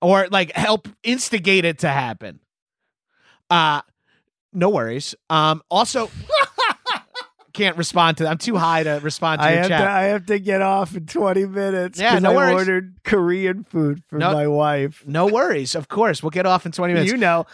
or 0.00 0.28
like 0.30 0.52
help 0.52 0.88
instigate 1.02 1.64
it 1.64 1.80
to 1.80 1.88
happen. 1.88 2.38
Uh 3.50 3.82
no 4.52 4.70
worries. 4.70 5.16
Um 5.28 5.60
also 5.70 6.08
can't 7.56 7.76
respond 7.76 8.18
to 8.18 8.24
that. 8.24 8.30
I'm 8.30 8.38
too 8.38 8.56
high 8.56 8.82
to 8.84 9.00
respond 9.02 9.40
to 9.40 9.46
I 9.46 9.50
your 9.52 9.58
have 9.62 9.68
chat. 9.68 9.80
to 9.80 9.90
I 9.90 10.02
have 10.04 10.26
to 10.26 10.38
get 10.38 10.62
off 10.62 10.94
in 10.96 11.06
20 11.06 11.46
minutes 11.46 11.98
Yeah, 11.98 12.12
'cause 12.12 12.22
no 12.22 12.32
I 12.32 12.36
worries. 12.36 12.54
ordered 12.54 12.94
Korean 13.04 13.64
food 13.64 14.02
for 14.08 14.18
No- 14.18 14.32
my 14.32 14.46
wife. 14.46 15.02
no 15.06 15.26
worries. 15.26 15.74
Of 15.74 15.88
course. 15.88 16.22
We'll 16.22 16.30
get 16.30 16.46
off 16.46 16.66
in 16.66 16.72
20 16.72 16.92
minutes. 16.94 17.10
You 17.10 17.16
know. 17.18 17.46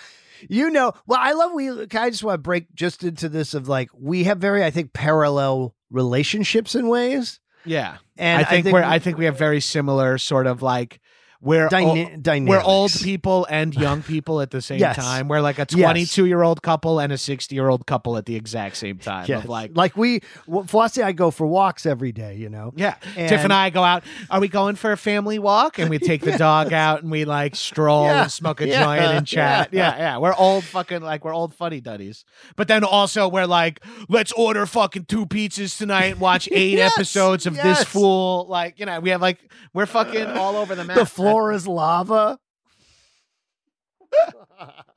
You 0.48 0.70
know. 0.70 0.92
Well, 1.06 1.20
I 1.22 1.32
love 1.32 1.52
we 1.54 1.70
I 1.70 2.10
just 2.10 2.24
want 2.24 2.34
to 2.34 2.38
break 2.42 2.74
just 2.74 3.04
into 3.04 3.28
this 3.28 3.54
of 3.54 3.68
like 3.68 3.90
we 3.98 4.24
have 4.24 4.38
very 4.38 4.64
I 4.64 4.70
think 4.70 4.92
parallel 4.92 5.74
relationships 5.90 6.74
in 6.74 6.88
ways. 6.88 7.38
yeah. 7.64 7.98
And 8.18 8.44
I 8.44 8.48
think, 8.62 8.66
we're 8.72 8.82
I 8.82 8.98
think 8.98 9.18
we 9.18 9.24
have 9.26 9.38
very 9.38 9.60
similar 9.60 10.18
sort 10.18 10.46
of 10.46 10.62
like 10.62 11.00
we're 11.42 11.68
dyna- 11.68 12.16
dynamics. 12.18 12.48
we're 12.50 12.62
old 12.62 12.92
people 12.92 13.46
and 13.50 13.74
young 13.74 14.02
people 14.14 14.40
at 14.40 14.50
the 14.52 14.62
same 14.62 14.78
Yes. 14.78 14.96
time. 14.96 15.28
We're 15.28 15.40
like 15.40 15.58
a 15.58 15.66
Yes. 15.70 15.90
22 15.90 16.26
year 16.26 16.42
old 16.42 16.62
couple 16.62 16.98
and 17.00 17.12
a 17.12 17.18
60 17.18 17.54
year 17.54 17.68
old 17.68 17.86
couple 17.86 18.16
at 18.16 18.26
the 18.26 18.36
exact 18.36 18.76
same 18.76 18.98
time. 18.98 19.26
Yes. 19.28 19.46
Like, 19.46 19.72
like 19.74 19.96
we 19.96 20.20
well, 20.46 20.64
Flossie 20.64 20.98
and 20.98 21.06
I 21.06 21.12
go 21.12 21.30
for 21.30 21.46
walks 21.46 21.84
every 21.84 22.12
day, 22.12 22.36
you 22.36 22.48
know. 22.48 22.72
yeah. 22.76 22.94
And- 23.16 23.28
Tiff 23.28 23.42
and 23.44 23.52
I 23.52 23.70
go 23.70 23.82
out. 23.82 24.04
Are 24.30 24.40
we 24.40 24.48
going 24.48 24.76
for 24.76 24.92
a 24.92 24.96
family 24.96 25.38
walk? 25.38 25.78
And 25.78 25.90
we 25.90 25.98
take 26.10 26.22
the 26.22 26.38
dog 26.38 26.72
out 26.72 27.02
and 27.02 27.10
we 27.10 27.24
like 27.24 27.56
stroll 27.56 28.04
Yeah. 28.06 28.22
and 28.22 28.30
smoke 28.32 28.60
a 28.60 28.68
Yeah. 28.68 28.84
joint 28.84 29.00
and 29.02 29.26
chat. 29.26 29.68
Yeah. 29.72 29.92
Yeah. 29.92 29.98
yeah, 29.98 30.18
We're 30.18 30.34
old 30.34 30.64
fucking 30.64 31.02
like 31.02 31.24
we're 31.24 31.34
old 31.34 31.54
funny 31.54 31.80
duddies. 31.80 32.24
But 32.56 32.68
then 32.68 32.84
also 32.84 33.28
we're 33.28 33.46
like, 33.46 33.84
let's 34.08 34.30
order 34.32 34.64
fucking 34.64 35.06
two 35.06 35.26
pizzas 35.26 35.76
tonight 35.76 36.12
and 36.12 36.20
watch 36.20 36.48
eight 36.52 36.78
episodes 36.78 37.46
of 37.46 37.54
this 37.56 37.82
fool. 37.82 38.46
Like 38.48 38.78
you 38.78 38.86
know, 38.86 39.00
we 39.00 39.10
have 39.10 39.20
like 39.20 39.38
we're 39.74 39.86
fucking 39.86 40.26
all 40.26 40.56
over 40.56 40.74
the 40.76 40.84
map. 40.84 40.96
The 40.96 41.06
floor 41.06 41.31
is 41.52 41.66
lava. 41.66 42.38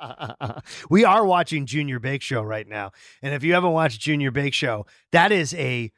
we 0.90 1.04
are 1.04 1.26
watching 1.26 1.66
Junior 1.66 2.00
Bake 2.00 2.22
Show 2.22 2.42
right 2.42 2.68
now. 2.68 2.92
And 3.22 3.34
if 3.34 3.44
you 3.44 3.54
haven't 3.54 3.72
watched 3.72 4.02
Junior 4.02 4.32
Bake 4.32 4.54
Show, 4.54 4.86
that 5.12 5.32
is 5.32 5.54
a 5.56 5.92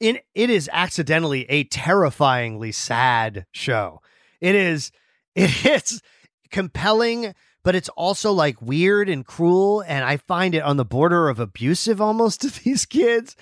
in 0.00 0.18
it 0.34 0.50
is 0.50 0.70
accidentally 0.72 1.44
a 1.50 1.64
terrifyingly 1.64 2.72
sad 2.72 3.46
show. 3.52 4.00
It 4.40 4.54
is 4.54 4.92
it 5.34 5.66
is 5.66 6.02
compelling, 6.50 7.34
but 7.64 7.74
it's 7.74 7.88
also 7.90 8.32
like 8.32 8.60
weird 8.62 9.08
and 9.08 9.26
cruel. 9.26 9.82
And 9.86 10.04
I 10.04 10.16
find 10.18 10.54
it 10.54 10.62
on 10.62 10.76
the 10.76 10.84
border 10.84 11.28
of 11.28 11.40
abusive 11.40 12.00
almost 12.00 12.40
to 12.42 12.64
these 12.64 12.86
kids. 12.86 13.36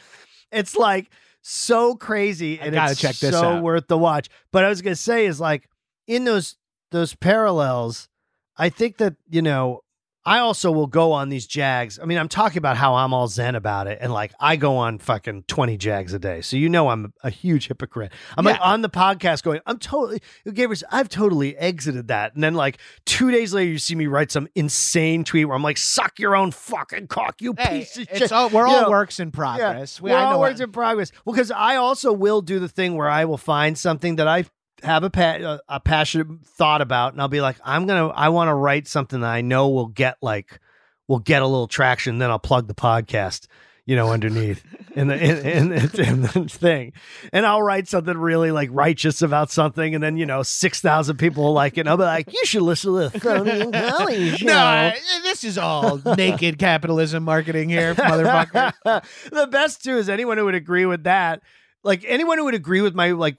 It's 0.52 0.77
like 0.77 1.10
so 1.43 1.94
crazy 1.94 2.60
I 2.60 2.66
and 2.66 2.74
gotta 2.74 2.93
it's 2.93 3.01
check 3.01 3.16
this 3.16 3.35
so 3.35 3.55
out. 3.55 3.62
worth 3.62 3.86
the 3.89 3.98
watch. 3.98 4.28
But 4.52 4.64
I 4.64 4.68
was 4.68 4.82
gonna 4.82 4.97
say 4.97 5.27
is 5.27 5.40
like 5.40 5.68
in 6.07 6.24
those 6.24 6.57
those 6.93 7.15
parallels, 7.15 8.09
I 8.57 8.69
think 8.69 8.99
that, 8.99 9.15
you 9.28 9.43
know, 9.43 9.81
I 10.24 10.39
also 10.41 10.73
will 10.73 10.89
go 10.89 11.12
on 11.12 11.28
these 11.28 11.47
jags. 11.47 12.01
I 12.01 12.05
mean, 12.05 12.19
I'm 12.19 12.28
talking 12.28 12.59
about 12.59 12.77
how 12.77 12.95
I'm 12.97 13.12
all 13.15 13.28
zen 13.28 13.55
about 13.55 13.87
it. 13.87 13.99
And 14.01 14.12
like, 14.12 14.33
I 14.41 14.57
go 14.57 14.77
on 14.77 14.99
fucking 14.99 15.45
20 15.47 15.77
jags 15.77 16.12
a 16.15 16.19
day. 16.19 16.41
So, 16.41 16.57
you 16.57 16.69
know, 16.69 16.89
I'm 16.89 17.12
a 17.23 17.31
huge 17.31 17.69
hypocrite. 17.69 18.12
I'm 18.37 18.45
like 18.45 18.59
on 18.61 18.83
the 18.83 18.89
podcast 18.89 19.45
going, 19.45 19.61
I'm 19.66 19.78
totally, 19.78 20.20
Gavers, 20.47 20.83
I've 20.91 21.09
totally 21.09 21.57
exited 21.57 22.09
that. 22.09 22.35
And 22.35 22.43
then 22.43 22.55
like 22.55 22.78
two 23.05 23.31
days 23.31 23.55
later, 23.55 23.70
you 23.70 23.78
see 23.78 23.95
me 23.95 24.09
write 24.09 24.33
some 24.33 24.49
insane 24.57 25.23
tweet 25.23 25.47
where 25.47 25.55
I'm 25.57 25.62
like, 25.62 25.77
suck 25.78 26.19
your 26.19 26.35
own 26.35 26.51
fucking 26.51 27.07
cock, 27.07 27.41
you 27.41 27.55
Hey, 27.57 27.81
piece 27.81 27.97
of 27.97 28.09
shit. 28.12 28.33
all, 28.33 28.49
we're 28.49 28.66
You 28.66 28.74
all 28.74 28.83
know, 28.83 28.91
works 28.91 29.20
in 29.20 29.31
progress. 29.31 30.01
We, 30.01 30.11
we're 30.11 30.16
I 30.16 30.24
all 30.24 30.33
know 30.33 30.39
works 30.41 30.59
what- 30.59 30.65
in 30.65 30.73
progress. 30.73 31.12
Well, 31.24 31.35
because 31.35 31.53
I 31.53 31.77
also 31.77 32.12
will 32.12 32.43
do 32.43 32.59
the 32.59 32.69
thing 32.69 32.97
where 32.97 33.09
I 33.09 33.27
will 33.27 33.39
find 33.39 33.78
something 33.78 34.16
that 34.16 34.27
I 34.27 34.45
have 34.82 35.05
a, 35.05 35.11
pa- 35.11 35.39
a 35.40 35.61
a 35.77 35.81
passionate 35.81 36.28
thought 36.44 36.81
about, 36.81 37.12
and 37.12 37.20
I'll 37.23 37.28
be 37.28 37.40
like, 37.40 37.57
I'm 37.65 37.86
gonna, 37.86 38.09
I 38.09 38.28
want 38.31 38.48
to 38.48 38.55
write 38.55 38.86
something 38.89 39.20
that 39.20 39.31
I 39.31 39.40
know 39.40 39.69
will 39.70 39.89
get 39.89 40.16
like, 40.20 40.61
will 41.09 41.19
get 41.19 41.43
a 41.43 41.47
little 41.47 41.69
traction. 41.69 42.19
Then 42.19 42.31
I'll 42.31 42.39
plug 42.39 42.69
the 42.69 42.74
podcast, 42.74 43.47
you 43.86 43.97
know, 43.97 44.11
underneath 44.12 44.62
in 44.94 45.09
the 45.09 45.15
in, 45.16 45.73
in, 45.73 45.73
in 46.01 46.23
the 46.23 46.47
thing, 46.48 46.93
and 47.32 47.47
I'll 47.47 47.62
write 47.62 47.89
something 47.89 48.16
really 48.16 48.51
like 48.51 48.69
righteous 48.73 49.23
about 49.23 49.51
something, 49.51 49.94
and 49.94 50.03
then 50.05 50.16
you 50.16 50.27
know, 50.27 50.43
six 50.43 50.81
thousand 50.81 51.16
people 51.16 51.44
will 51.44 51.53
like 51.53 51.77
it. 51.78 51.81
And 51.81 51.89
I'll 51.89 51.97
be 51.97 52.03
like, 52.05 52.32
you 52.32 52.44
should 52.44 52.62
listen 52.62 52.93
to 52.94 53.09
the 53.09 53.20
Phony 53.20 53.61
and 53.61 53.73
Collie 53.73 54.31
show. 54.36 54.47
No, 54.47 54.59
I- 54.59 54.98
this 55.23 55.43
is 55.44 55.59
all 55.59 56.01
naked 56.16 56.59
capitalism 56.59 57.24
marketing 57.24 57.69
here, 57.69 57.94
motherfucker. 57.94 58.73
the 59.31 59.47
best 59.48 59.82
too 59.85 59.97
is 59.97 60.09
anyone 60.09 60.39
who 60.39 60.44
would 60.47 60.55
agree 60.55 60.86
with 60.86 61.05
that. 61.05 61.43
Like 61.82 62.05
anyone 62.07 62.39
who 62.39 62.44
would 62.44 62.55
agree 62.55 62.81
with 62.81 62.94
my 62.94 63.12
like 63.12 63.36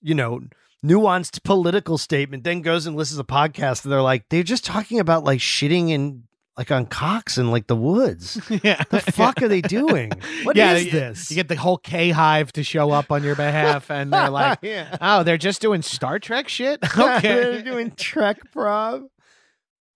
you 0.00 0.14
know 0.14 0.40
nuanced 0.84 1.42
political 1.44 1.98
statement, 1.98 2.44
then 2.44 2.60
goes 2.62 2.86
and 2.86 2.96
listens 2.96 3.18
to 3.18 3.22
a 3.22 3.24
podcast 3.26 3.84
and 3.84 3.92
they're 3.92 4.02
like 4.02 4.28
they're 4.28 4.42
just 4.42 4.64
talking 4.64 4.98
about 5.00 5.24
like 5.24 5.38
shitting 5.40 5.90
in 5.90 6.24
like 6.56 6.70
on 6.70 6.84
cocks 6.84 7.38
in 7.38 7.50
like 7.50 7.66
the 7.66 7.76
woods. 7.76 8.38
yeah. 8.62 8.82
The 8.90 9.00
fuck 9.00 9.40
are 9.42 9.48
they 9.48 9.60
doing? 9.62 10.10
What 10.42 10.56
is 10.56 10.58
Yeah, 10.58 10.76
you- 10.76 10.90
this? 10.90 11.30
You 11.30 11.36
get 11.36 11.48
the 11.48 11.56
whole 11.56 11.78
K 11.78 12.10
Hive 12.10 12.52
to 12.52 12.62
show 12.62 12.90
up 12.90 13.10
on 13.10 13.22
your 13.22 13.34
behalf, 13.36 13.90
and 13.90 14.12
they're 14.12 14.28
like, 14.42 14.58
yeah. 14.62 14.96
"Oh, 15.00 15.22
they're 15.22 15.38
just 15.38 15.62
doing 15.62 15.80
Star 15.82 16.18
Trek 16.18 16.48
shit." 16.48 16.78
Okay. 16.98 17.20
they're 17.22 17.62
doing 17.62 17.90
Trek 17.92 18.52
prob. 18.52 19.04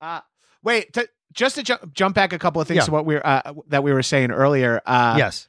Uh, 0.00 0.20
wait, 0.62 0.92
to, 0.94 1.06
just 1.32 1.56
to 1.56 1.62
ju- 1.62 1.90
jump 1.92 2.14
back 2.14 2.32
a 2.32 2.38
couple 2.38 2.62
of 2.62 2.68
things 2.68 2.76
Yeah. 2.78 2.84
to 2.84 2.90
what 2.92 3.04
we 3.04 3.16
are 3.16 3.26
uh, 3.26 3.52
that 3.68 3.82
we 3.82 3.92
were 3.92 4.02
saying 4.02 4.30
earlier. 4.30 4.80
Uh, 4.86 5.16
yes. 5.18 5.48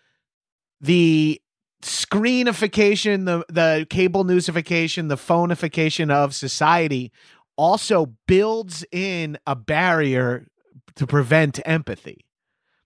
the 0.82 1.42
screenification, 1.82 3.26
the 3.26 3.46
the 3.50 3.88
cable 3.90 4.26
newsification, 4.26 5.10
the 5.10 5.16
phoneification 5.16 6.12
of 6.12 6.34
society 6.34 7.12
also 7.56 8.14
builds 8.28 8.86
in 8.92 9.38
a 9.46 9.56
barrier 9.56 10.48
to 10.96 11.08
prevent 11.08 11.60
empathy. 11.66 12.26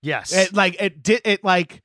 Yes. 0.01 0.33
It 0.33 0.53
like 0.53 0.81
it 0.81 1.03
did 1.03 1.21
it 1.25 1.43
like 1.43 1.81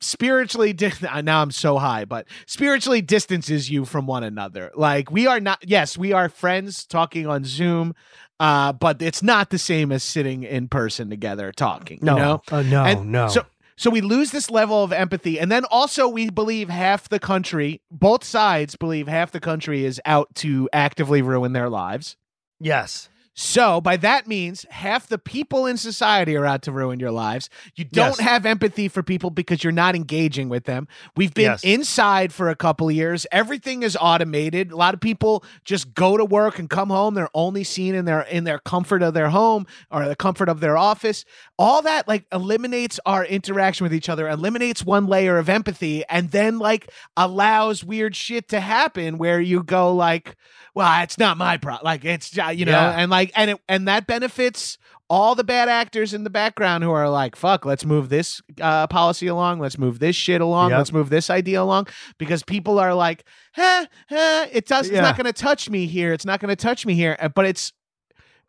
spiritually 0.00 0.72
di- 0.72 0.92
now 1.22 1.42
I'm 1.42 1.50
so 1.50 1.78
high, 1.78 2.04
but 2.04 2.26
spiritually 2.46 3.02
distances 3.02 3.70
you 3.70 3.84
from 3.84 4.06
one 4.06 4.22
another. 4.24 4.70
Like 4.74 5.10
we 5.10 5.26
are 5.26 5.40
not 5.40 5.58
yes, 5.66 5.98
we 5.98 6.12
are 6.12 6.28
friends 6.28 6.86
talking 6.86 7.26
on 7.26 7.44
Zoom, 7.44 7.94
uh, 8.40 8.72
but 8.72 9.02
it's 9.02 9.22
not 9.22 9.50
the 9.50 9.58
same 9.58 9.90
as 9.92 10.02
sitting 10.02 10.42
in 10.42 10.68
person 10.68 11.10
together 11.10 11.52
talking. 11.52 11.98
no. 12.02 12.14
You 12.14 12.22
know? 12.22 12.42
Oh, 12.52 12.62
no. 12.62 12.84
And 12.84 13.12
no. 13.12 13.28
So 13.28 13.44
so 13.76 13.90
we 13.90 14.00
lose 14.00 14.30
this 14.30 14.50
level 14.50 14.82
of 14.84 14.92
empathy, 14.92 15.38
and 15.40 15.50
then 15.50 15.64
also 15.70 16.08
we 16.08 16.30
believe 16.30 16.68
half 16.68 17.08
the 17.08 17.18
country, 17.18 17.80
both 17.90 18.24
sides 18.24 18.76
believe 18.76 19.08
half 19.08 19.30
the 19.32 19.40
country 19.40 19.84
is 19.84 20.00
out 20.04 20.34
to 20.36 20.68
actively 20.72 21.22
ruin 21.22 21.52
their 21.52 21.68
lives. 21.70 22.16
yes. 22.60 23.08
So 23.36 23.80
by 23.80 23.96
that 23.96 24.28
means 24.28 24.64
half 24.70 25.08
the 25.08 25.18
people 25.18 25.66
in 25.66 25.76
society 25.76 26.36
are 26.36 26.46
out 26.46 26.62
to 26.62 26.70
ruin 26.70 27.00
your 27.00 27.10
lives. 27.10 27.50
You 27.74 27.84
don't 27.84 28.10
Yes. 28.10 28.20
have 28.20 28.46
empathy 28.46 28.86
for 28.86 29.02
people 29.02 29.28
because 29.30 29.64
you're 29.64 29.72
not 29.72 29.96
engaging 29.96 30.48
with 30.48 30.66
them. 30.66 30.86
We've 31.16 31.34
been 31.34 31.46
Yes. 31.46 31.64
inside 31.64 32.32
for 32.32 32.48
a 32.48 32.54
couple 32.54 32.88
of 32.88 32.94
years. 32.94 33.26
Everything 33.32 33.82
is 33.82 33.98
automated. 34.00 34.70
A 34.70 34.76
lot 34.76 34.94
of 34.94 35.00
people 35.00 35.42
just 35.64 35.94
go 35.94 36.16
to 36.16 36.24
work 36.24 36.60
and 36.60 36.70
come 36.70 36.90
home. 36.90 37.14
They're 37.14 37.28
only 37.34 37.64
seen 37.64 37.96
in 37.96 38.04
their 38.04 38.20
in 38.20 38.44
their 38.44 38.60
comfort 38.60 39.02
of 39.02 39.14
their 39.14 39.30
home 39.30 39.66
or 39.90 40.06
the 40.06 40.14
comfort 40.14 40.48
of 40.48 40.60
their 40.60 40.78
office. 40.78 41.24
All 41.56 41.82
that 41.82 42.08
like 42.08 42.24
eliminates 42.32 42.98
our 43.06 43.24
interaction 43.24 43.84
with 43.84 43.94
each 43.94 44.08
other, 44.08 44.28
eliminates 44.28 44.84
one 44.84 45.06
layer 45.06 45.38
of 45.38 45.48
empathy, 45.48 46.04
and 46.08 46.30
then 46.32 46.58
like 46.58 46.90
allows 47.16 47.84
weird 47.84 48.16
shit 48.16 48.48
to 48.48 48.58
happen 48.60 49.18
where 49.18 49.40
you 49.40 49.62
go 49.62 49.94
like, 49.94 50.34
well, 50.74 51.02
it's 51.04 51.16
not 51.16 51.36
my 51.36 51.56
problem. 51.56 51.84
Like 51.84 52.04
it's 52.04 52.36
you 52.36 52.64
know, 52.64 52.72
Yeah. 52.72 52.98
and 52.98 53.10
like 53.10 53.30
and 53.36 53.52
it 53.52 53.60
and 53.68 53.86
that 53.86 54.06
benefits 54.08 54.78
all 55.10 55.34
the 55.34 55.44
bad 55.44 55.68
actors 55.68 56.12
in 56.14 56.24
the 56.24 56.30
background 56.30 56.82
who 56.82 56.90
are 56.90 57.08
like, 57.10 57.36
fuck, 57.36 57.64
let's 57.66 57.84
move 57.84 58.08
this 58.08 58.40
uh, 58.60 58.86
policy 58.88 59.26
along, 59.26 59.60
let's 59.60 59.76
move 59.78 59.98
this 59.98 60.16
shit 60.16 60.40
along, 60.40 60.70
Yep. 60.70 60.78
let's 60.78 60.92
move 60.92 61.10
this 61.10 61.28
idea 61.28 61.62
along, 61.62 61.86
because 62.18 62.42
people 62.42 62.78
are 62.80 62.94
like, 62.94 63.22
huh, 63.54 63.84
huh, 64.08 64.46
it 64.50 64.66
does, 64.66 64.88
it's 64.88 64.98
not 64.98 65.14
going 65.16 65.26
to 65.26 65.32
touch 65.34 65.68
me 65.68 65.86
here, 65.86 66.14
it's 66.14 66.24
not 66.24 66.40
going 66.40 66.48
to 66.48 66.56
touch 66.56 66.86
me 66.86 66.94
here, 66.94 67.18
Uh, 67.20 67.28
but 67.28 67.44
it's, 67.44 67.74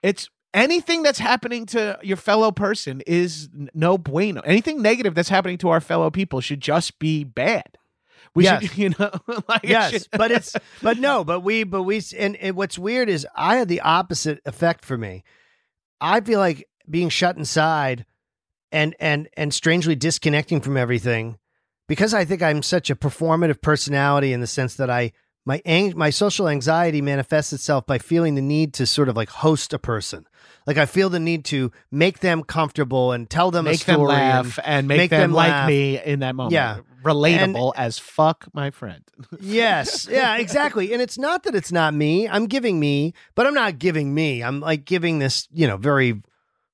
it's 0.02 0.30
anything 0.56 1.04
that's 1.04 1.20
happening 1.20 1.68
to 1.68 2.00
your 2.02 2.18
fellow 2.18 2.52
person 2.52 3.02
is 3.06 3.50
no 3.76 3.98
bueno. 4.00 4.42
Anything 4.42 4.82
negative 4.82 5.14
that's 5.14 5.30
happening 5.30 5.60
to 5.60 5.70
our 5.70 5.82
fellow 5.82 6.10
people 6.10 6.42
should 6.42 6.62
just 6.62 6.98
be 6.98 7.24
bad. 7.24 7.78
We 8.34 8.46
Yes. 8.46 8.64
should, 8.64 8.78
you 8.84 8.90
know, 8.98 9.12
like 9.48 9.64
it 9.64 9.70
yes, 9.70 9.92
should- 9.92 10.08
but 10.14 10.32
it's 10.32 10.56
but 10.82 10.98
no, 10.98 11.24
but 11.24 11.42
we 11.42 11.64
but 11.64 11.84
we 11.84 12.02
and, 12.18 12.36
and 12.38 12.56
what's 12.56 12.80
weird 12.80 13.10
is 13.10 13.28
I 13.36 13.58
had 13.58 13.68
the 13.68 13.82
opposite 13.82 14.40
effect 14.46 14.84
for 14.86 14.98
me. 14.98 15.24
I 16.02 16.22
feel 16.22 16.40
like 16.40 16.68
being 16.90 17.10
shut 17.10 17.38
inside 17.38 18.06
and 18.72 18.96
and 19.00 19.28
and 19.38 19.54
strangely 19.54 19.96
disconnecting 19.96 20.62
from 20.62 20.76
everything 20.78 21.38
because 21.88 22.14
I 22.14 22.26
think 22.26 22.42
I'm 22.42 22.62
such 22.64 22.90
a 22.90 22.96
performative 22.96 23.62
personality 23.62 24.34
in 24.34 24.42
the 24.42 24.48
sense 24.48 24.76
that 24.76 24.90
I 24.90 25.12
my 25.46 25.62
ang- 25.66 25.94
my 25.96 26.10
social 26.10 26.50
anxiety 26.50 27.02
manifests 27.02 27.54
itself 27.54 27.86
by 27.86 28.00
feeling 28.00 28.36
the 28.36 28.42
need 28.42 28.74
to 28.76 28.86
sort 28.88 29.08
of 29.10 29.16
like 29.16 29.30
host 29.30 29.72
a 29.74 29.80
person. 29.80 30.26
Like 30.66 30.78
I 30.78 30.86
feel 30.86 31.10
the 31.10 31.20
need 31.20 31.46
to 31.46 31.72
make 31.92 32.20
them 32.20 32.44
comfortable 32.44 33.12
and 33.12 33.30
tell 33.30 33.52
them 33.52 33.68
a 33.68 33.72
make 33.72 33.86
them 33.86 33.96
story 33.96 34.14
and- 34.14 34.48
laugh 34.48 34.60
and 34.66 34.88
make, 34.88 34.98
make 34.98 35.10
them, 35.12 35.22
them 35.22 35.34
like 35.34 35.52
laugh. 35.52 35.68
me 35.68 36.02
in 36.04 36.20
that 36.20 36.36
moment. 36.36 36.54
Yeah. 36.54 36.80
Relatable 37.04 37.74
as 37.78 38.00
fuck, 38.00 38.48
my 38.54 38.72
friend. 38.72 39.04
yes 39.40 40.08
yeah 40.10 40.38
exactly 40.38 40.92
and 40.92 41.02
it's 41.02 41.18
not 41.18 41.44
that 41.44 41.56
it's 41.56 41.72
not 41.72 41.94
me 41.94 42.28
i'm 42.28 42.48
giving 42.48 42.80
me 42.80 43.14
but 43.36 43.46
i'm 43.48 43.54
not 43.54 43.80
giving 43.80 44.14
me 44.14 44.44
i'm 44.44 44.60
like 44.60 44.84
giving 44.86 45.20
this 45.20 45.48
you 45.54 45.68
know 45.68 45.78
very 45.78 46.22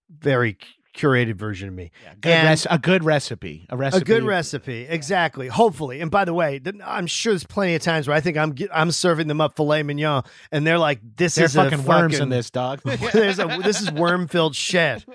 very 0.10 0.58
curated 0.94 1.36
version 1.36 1.70
of 1.70 1.74
me 1.74 1.90
Yeah, 2.04 2.14
good 2.20 2.44
res- 2.50 2.68
a 2.70 2.78
good 2.78 3.04
recipe. 3.04 3.66
A 3.70 3.78
recipe. 3.78 4.02
a 4.02 4.06
good 4.06 4.24
recipe 4.24 4.82
exactly 4.90 5.48
hopefully 5.48 6.02
and 6.02 6.12
by 6.12 6.26
the 6.26 6.34
way 6.34 6.60
th- 6.60 6.76
i'm 6.86 7.08
sure 7.08 7.32
there's 7.32 7.46
plenty 7.46 7.76
of 7.76 7.82
times 7.82 8.08
where 8.10 8.18
i 8.18 8.20
think 8.20 8.36
i'm 8.38 8.54
i'm 8.74 8.92
serving 8.92 9.28
them 9.28 9.40
up 9.40 9.56
filet 9.56 9.84
mignon 9.84 10.24
and 10.52 10.68
they're 10.68 10.78
like 10.78 11.00
this 11.16 11.36
There's 11.36 11.52
is 11.52 11.56
a 11.56 11.64
fucking 11.70 11.86
worms 11.86 12.20
in 12.20 12.28
this 12.30 12.50
dog. 12.52 12.82
there's 13.14 13.40
a 13.40 13.48
this 13.64 13.80
is 13.82 13.90
worm 13.92 14.28
filled 14.28 14.56
shit. 14.56 15.06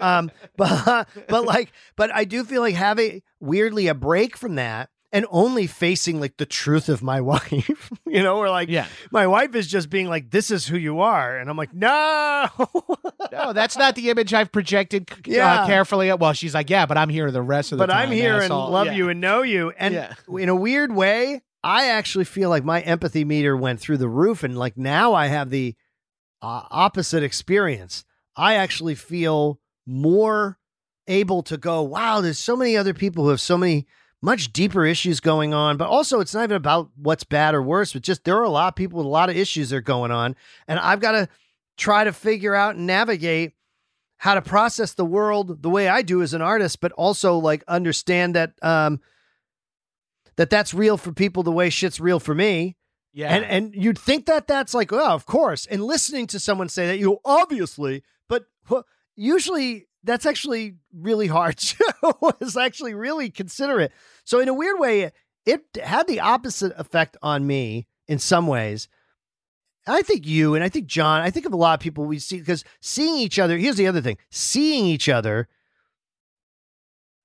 Um, 0.00 0.30
but 0.56 1.06
but 1.28 1.44
like 1.44 1.72
but 1.96 2.14
I 2.14 2.24
do 2.24 2.42
feel 2.44 2.62
like 2.62 2.74
having 2.74 3.22
weirdly 3.40 3.88
a 3.88 3.94
break 3.94 4.36
from 4.36 4.54
that 4.54 4.88
and 5.12 5.24
only 5.30 5.66
facing 5.66 6.20
like 6.20 6.36
the 6.36 6.46
truth 6.46 6.88
of 6.88 7.02
my 7.02 7.20
wife, 7.32 7.90
you 8.06 8.22
know, 8.22 8.36
or 8.38 8.50
like 8.50 8.68
yeah. 8.68 8.86
my 9.10 9.26
wife 9.26 9.54
is 9.54 9.66
just 9.66 9.88
being 9.90 10.08
like, 10.08 10.30
"This 10.30 10.50
is 10.50 10.66
who 10.66 10.76
you 10.76 11.00
are," 11.00 11.36
and 11.38 11.48
I'm 11.50 11.56
like, 11.56 11.74
"No." 11.74 12.46
No, 13.32 13.52
that's 13.52 13.76
not 13.76 13.96
the 13.96 14.08
image 14.10 14.32
I've 14.32 14.52
projected 14.52 15.10
Yeah. 15.26 15.62
uh, 15.62 15.66
carefully. 15.66 16.12
Well, 16.12 16.32
she's 16.32 16.54
like, 16.54 16.70
yeah, 16.70 16.86
but 16.86 16.96
I'm 16.96 17.08
here 17.08 17.28
the 17.32 17.42
rest 17.42 17.72
of 17.72 17.78
the 17.78 17.82
but 17.82 17.92
time. 17.92 18.08
But 18.08 18.12
I'm 18.12 18.16
here 18.16 18.34
asshole." 18.36 18.64
and 18.66 18.72
love 18.72 18.86
Yeah. 18.86 18.92
you 18.92 19.08
and 19.08 19.20
know 19.20 19.42
you, 19.42 19.72
and 19.76 19.94
Yeah. 19.94 20.14
in 20.38 20.48
a 20.48 20.54
weird 20.54 20.94
way, 20.94 21.42
I 21.64 21.88
actually 21.88 22.24
feel 22.24 22.50
like 22.50 22.62
my 22.64 22.80
empathy 22.82 23.24
meter 23.24 23.56
went 23.56 23.80
through 23.80 23.96
the 23.98 24.08
roof, 24.08 24.44
and 24.44 24.56
like 24.56 24.76
now 24.76 25.12
I 25.12 25.26
have 25.26 25.50
the 25.50 25.74
uh, 26.40 26.62
opposite 26.70 27.24
experience. 27.24 28.04
I 28.36 28.54
actually 28.54 28.94
feel 28.94 29.58
more 29.86 30.58
able 31.08 31.42
to 31.44 31.56
go, 31.56 31.82
wow, 31.82 32.20
there's 32.20 32.38
so 32.38 32.54
many 32.56 32.76
other 32.76 32.94
people 32.94 33.24
who 33.24 33.30
have 33.30 33.40
so 33.40 33.58
many 33.58 33.86
much 34.22 34.52
deeper 34.52 34.84
issues 34.84 35.20
going 35.20 35.54
on. 35.54 35.76
But 35.76 35.88
also, 35.88 36.20
it's 36.20 36.34
not 36.34 36.44
even 36.44 36.56
about 36.56 36.90
what's 36.96 37.24
bad 37.24 37.54
or 37.54 37.62
worse, 37.62 37.92
but 37.92 38.02
just 38.02 38.24
there 38.24 38.36
are 38.36 38.44
a 38.44 38.50
lot 38.50 38.68
of 38.68 38.76
people 38.76 38.98
with 38.98 39.06
a 39.06 39.10
lot 39.10 39.30
of 39.30 39.36
issues 39.36 39.70
that 39.70 39.76
are 39.76 39.80
going 39.80 40.10
on. 40.10 40.36
And 40.66 40.78
I've 40.78 41.00
got 41.00 41.12
to 41.12 41.28
try 41.76 42.04
to 42.04 42.12
figure 42.12 42.54
out 42.54 42.76
and 42.76 42.86
navigate 42.86 43.52
how 44.18 44.34
to 44.34 44.42
process 44.42 44.94
the 44.94 45.04
world 45.04 45.62
the 45.62 45.70
way 45.70 45.88
I 45.88 46.02
do 46.02 46.22
as 46.22 46.32
an 46.32 46.42
artist, 46.42 46.80
but 46.80 46.92
also 46.92 47.36
like 47.36 47.62
understand 47.68 48.34
that 48.34 48.52
um 48.62 49.00
that 50.36 50.50
that's 50.50 50.72
real 50.72 50.96
for 50.96 51.12
people 51.12 51.42
the 51.42 51.52
way 51.52 51.70
shit's 51.70 52.00
real 52.00 52.18
for 52.18 52.34
me. 52.34 52.76
Yeah. 53.12 53.34
And 53.34 53.44
and 53.44 53.74
you'd 53.74 53.98
think 53.98 54.26
that 54.26 54.46
that's 54.46 54.74
like, 54.74 54.92
oh, 54.92 55.12
of 55.12 55.26
course. 55.26 55.66
And 55.66 55.82
listening 55.82 56.26
to 56.28 56.40
someone 56.40 56.68
say 56.68 56.86
that, 56.86 56.98
you 56.98 57.18
obviously, 57.24 58.02
but 58.28 58.46
usually 59.16 59.86
that's 60.06 60.24
actually 60.24 60.76
really 60.94 61.26
hard 61.26 61.56
too. 61.58 61.84
it's 62.40 62.56
actually 62.56 62.94
really 62.94 63.28
considerate. 63.28 63.92
So 64.24 64.40
in 64.40 64.48
a 64.48 64.54
weird 64.54 64.78
way, 64.78 65.10
it 65.44 65.64
had 65.82 66.06
the 66.06 66.20
opposite 66.20 66.72
effect 66.78 67.16
on 67.22 67.46
me 67.46 67.86
in 68.08 68.18
some 68.18 68.46
ways. 68.46 68.88
I 69.86 70.02
think 70.02 70.26
you 70.26 70.54
and 70.54 70.64
I 70.64 70.68
think 70.68 70.86
John, 70.86 71.20
I 71.20 71.30
think 71.30 71.46
of 71.46 71.52
a 71.52 71.56
lot 71.56 71.74
of 71.74 71.80
people 71.80 72.06
we 72.06 72.18
see 72.18 72.38
because 72.38 72.64
seeing 72.80 73.18
each 73.18 73.38
other, 73.38 73.56
here's 73.56 73.76
the 73.76 73.86
other 73.86 74.00
thing 74.00 74.16
seeing 74.30 74.86
each 74.86 75.08
other, 75.08 75.48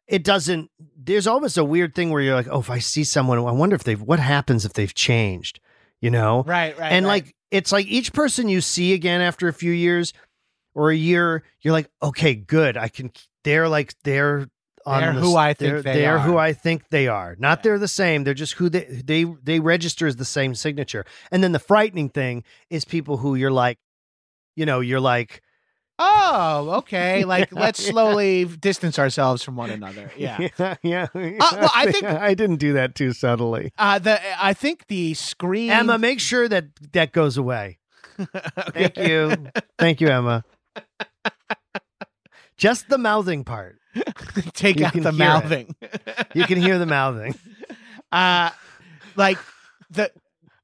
it 0.08 0.24
doesn't, 0.24 0.70
there's 0.96 1.26
almost 1.26 1.58
a 1.58 1.64
weird 1.64 1.96
thing 1.96 2.12
where 2.12 2.22
you're 2.22 2.36
like, 2.36 2.50
oh, 2.52 2.60
if 2.60 2.70
I 2.70 2.80
see 2.80 3.04
someone, 3.04 3.40
I 3.40 3.52
wonder 3.52 3.76
if 3.76 3.84
they've, 3.84 4.02
what 4.02 4.20
happens 4.20 4.66
if 4.66 4.74
they've 4.74 4.94
changed, 4.94 5.60
you 6.02 6.12
know? 6.12 6.44
right, 6.44 6.78
right. 6.78 6.92
and 6.92 7.06
right. 7.06 7.24
like, 7.24 7.36
it's 7.50 7.72
like 7.72 7.88
each 7.88 8.14
person 8.14 8.48
you 8.48 8.62
see 8.62 8.94
again 8.94 9.22
after 9.22 9.48
a 9.48 9.54
few 9.54 9.72
years 9.72 10.14
or 10.74 10.92
a 10.92 10.96
year, 10.96 11.44
you're 11.62 11.74
like, 11.74 11.90
okay, 12.02 12.36
good. 12.36 12.78
I 12.78 12.88
can, 12.88 13.12
they're 13.44 13.68
like, 13.70 13.94
they're, 14.04 14.48
on 14.84 15.02
They're 15.02 15.14
the 15.14 15.20
who 15.22 15.36
I 15.36 15.54
think 15.54 15.72
they're, 15.72 15.82
they 15.84 15.94
they're 16.02 16.18
who. 16.18 16.38
I 16.40 16.54
think 16.54 16.90
they 16.90 17.08
are. 17.08 17.36
Not 17.38 17.60
Yeah. 17.60 17.62
they're 17.62 17.78
the 17.80 17.88
same. 17.88 18.24
They're 18.24 18.34
just 18.34 18.54
who 18.54 18.68
they 18.68 18.86
they 19.06 19.26
they 19.44 19.60
register 19.60 20.08
as 20.08 20.16
the 20.16 20.26
same 20.26 20.56
signature. 20.56 21.06
And 21.32 21.44
then 21.44 21.52
the 21.52 21.60
frightening 21.60 22.10
thing 22.10 22.44
is 22.72 22.84
people 22.84 23.18
who 23.18 23.36
you're 23.36 23.52
like, 23.52 23.78
you 24.56 24.66
know, 24.66 24.80
you're 24.80 25.00
like, 25.00 25.44
Oh, 26.00 26.78
okay. 26.80 27.24
Like 27.26 27.52
let's 27.54 27.86
slowly 27.86 28.46
distance 28.46 28.98
ourselves 28.98 29.44
from 29.44 29.56
one 29.56 29.70
another. 29.70 30.12
Yeah. 30.18 30.48
yeah, 30.58 30.76
yeah. 30.82 31.08
well, 31.14 31.70
I 31.76 31.92
think- 31.92 32.04
I 32.06 32.34
didn't 32.34 32.56
do 32.58 32.74
that 32.74 32.96
too 32.96 33.14
subtly. 33.14 33.72
Uh 33.78 34.00
the 34.00 34.20
I 34.44 34.56
think 34.56 34.88
the 34.88 35.14
screen 35.14 35.70
Emma, 35.70 36.00
make 36.00 36.20
sure 36.20 36.50
that 36.50 36.66
that 36.94 37.12
goes 37.12 37.38
away. 37.38 37.78
Thank 38.74 38.98
you, 38.98 39.36
thank 39.78 40.02
you, 40.02 40.08
Emma. 40.08 40.44
Just 42.58 42.90
the 42.90 42.98
mouthing 42.98 43.44
part. 43.44 43.78
Take 44.54 44.80
You 44.80 44.86
out 44.86 44.94
the 44.94 45.12
mouthing. 45.12 45.76
You 46.34 46.46
can 46.46 46.62
hear 46.62 46.78
the 46.78 46.86
mouthing. 46.86 47.36
uh 48.12 48.52
like 49.16 49.38
the 49.90 50.12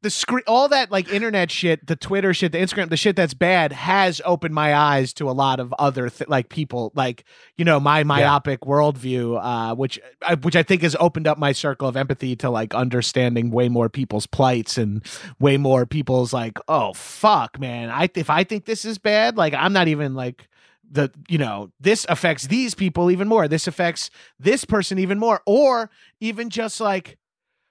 the 0.08 0.12
screen 0.12 0.44
all 0.48 0.70
that 0.70 0.90
like 0.90 1.12
internet 1.12 1.52
shit 1.52 1.86
the 1.86 1.96
twitter 1.98 2.34
shit 2.34 2.54
the 2.54 2.58
instagram 2.58 2.90
the 2.90 2.96
shit 2.96 3.18
that's 3.18 3.34
bad 3.34 3.74
has 3.74 4.22
opened 4.24 4.56
my 4.56 4.74
eyes 4.74 5.12
to 5.12 5.30
a 5.30 5.34
lot 5.34 5.60
of 5.60 5.74
other 5.78 6.10
th- 6.10 6.30
like 6.30 6.48
people 6.48 6.94
like 6.96 7.26
you 7.58 7.66
know 7.66 7.78
my 7.78 8.06
myopic 8.06 8.62
worldview 8.62 9.38
uh 9.44 9.76
which 9.76 10.00
I, 10.26 10.36
which 10.36 10.56
i 10.56 10.64
think 10.64 10.82
has 10.84 10.96
opened 10.98 11.28
up 11.28 11.38
my 11.38 11.52
circle 11.52 11.90
of 11.90 11.98
empathy 11.98 12.38
to 12.38 12.50
like 12.50 12.74
understanding 12.74 13.52
way 13.52 13.68
more 13.68 13.90
people's 13.90 14.26
plights 14.26 14.78
and 14.78 15.04
way 15.42 15.58
more 15.58 15.86
people's 15.86 16.32
like 16.32 16.58
oh 16.70 16.94
fuck 16.94 17.60
man. 17.60 17.90
I 17.90 18.10
if 18.16 18.30
i 18.30 18.46
think 18.46 18.64
this 18.64 18.86
is 18.86 18.98
bad 18.98 19.36
like 19.36 19.54
i'm 19.54 19.74
not 19.74 19.90
even 19.90 20.16
like 20.16 20.48
the 20.90 21.12
you 21.28 21.38
know 21.38 21.70
this 21.82 22.06
affects 22.08 22.48
these 22.48 22.74
people 22.74 23.12
even 23.12 23.28
more. 23.28 23.50
This 23.50 23.68
affects 23.68 24.10
this 24.40 24.64
person 24.64 25.00
even 25.00 25.20
more. 25.20 25.42
Or 25.46 25.90
even 26.22 26.50
just 26.50 26.80
like 26.80 27.18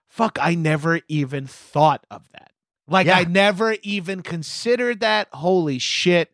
fuck 0.09 0.39
i 0.41 0.55
never 0.55 1.01
even 1.09 1.47
thought 1.47 2.05
of 2.11 2.29
that 2.33 2.51
like 2.89 3.07
Yeah. 3.07 3.19
i 3.19 3.25
never 3.25 3.77
even 3.83 4.23
considered 4.23 5.01
that 5.01 5.29
holy 5.33 5.79
shit 5.79 6.31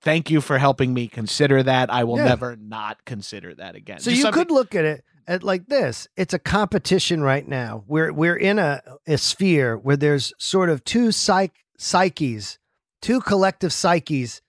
thank 0.00 0.30
you 0.30 0.40
for 0.40 0.58
helping 0.58 0.92
me 0.94 1.08
consider 1.08 1.62
that 1.62 1.92
i 1.92 2.04
will 2.04 2.18
Yeah. 2.18 2.24
never 2.26 2.56
not 2.56 3.04
consider 3.04 3.54
that 3.54 3.74
again 3.74 3.98
So 4.00 4.10
Just 4.10 4.16
you 4.16 4.22
something- 4.22 4.44
could 4.44 4.50
look 4.50 4.74
at 4.74 4.84
it 4.84 5.04
at 5.26 5.42
like 5.42 5.66
this. 5.66 6.08
It's 6.16 6.32
a 6.32 6.38
competition 6.38 7.20
right 7.20 7.46
now. 7.46 7.84
We're 7.86 8.10
we're 8.14 8.34
in 8.36 8.58
a, 8.58 8.80
a 9.06 9.18
sphere 9.18 9.76
where 9.76 9.94
there's 9.98 10.32
sort 10.38 10.70
of 10.70 10.84
two 10.84 11.12
psych 11.12 11.52
psyches, 11.76 12.58
two 13.02 13.20
collective 13.20 13.70
psyches. 13.74 14.40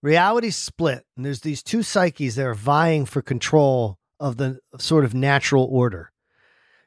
Reality 0.00 0.50
split, 0.50 1.04
and 1.16 1.24
there's 1.24 1.40
these 1.40 1.60
two 1.62 1.82
psyches 1.82 2.36
that 2.36 2.44
are 2.46 2.54
vying 2.54 3.04
for 3.06 3.22
control 3.22 3.98
of 4.20 4.36
the 4.36 4.60
sort 4.78 5.04
of 5.04 5.12
natural 5.14 5.64
order. 5.64 6.12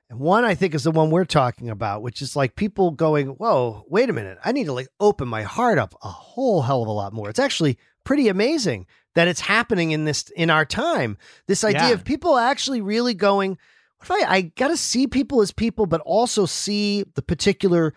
And 0.10 0.20
one 0.20 0.46
I 0.46 0.56
think 0.56 0.74
is 0.74 0.84
the 0.86 0.92
one 0.92 1.10
we're 1.10 1.26
talking 1.26 1.70
about, 1.70 2.02
which 2.02 2.22
is 2.22 2.36
like 2.36 2.56
people 2.56 2.92
going, 2.92 3.28
"Whoa, 3.28 3.84
wait 3.90 4.10
a 4.10 4.14
minute! 4.14 4.38
I 4.44 4.52
need 4.54 4.66
to 4.66 4.74
like 4.74 4.88
open 5.00 5.28
my 5.28 5.44
heart 5.44 5.78
up 5.78 5.96
a 6.02 6.08
whole 6.08 6.62
hell 6.62 6.82
of 6.82 6.88
a 6.88 6.92
lot 6.92 7.12
more." 7.14 7.30
It's 7.30 7.40
actually 7.40 7.78
pretty 8.06 8.30
amazing 8.30 8.86
that 9.16 9.28
it's 9.28 9.42
happening 9.42 9.92
in 9.92 10.06
this 10.06 10.30
in 10.36 10.50
our 10.50 10.64
time. 10.66 11.18
This 11.48 11.64
idea 11.64 11.90
Yeah. 11.90 11.94
of 11.94 12.06
people 12.06 12.38
actually 12.38 12.80
really 12.80 13.14
going, 13.14 13.58
"What 13.98 14.04
if 14.04 14.12
I 14.30 14.32
I 14.36 14.42
got 14.42 14.70
to 14.70 14.78
see 14.78 15.08
people 15.08 15.42
as 15.42 15.52
people, 15.52 15.88
but 15.88 16.00
also 16.02 16.46
see 16.46 17.04
the 17.16 17.22
particular 17.22 17.94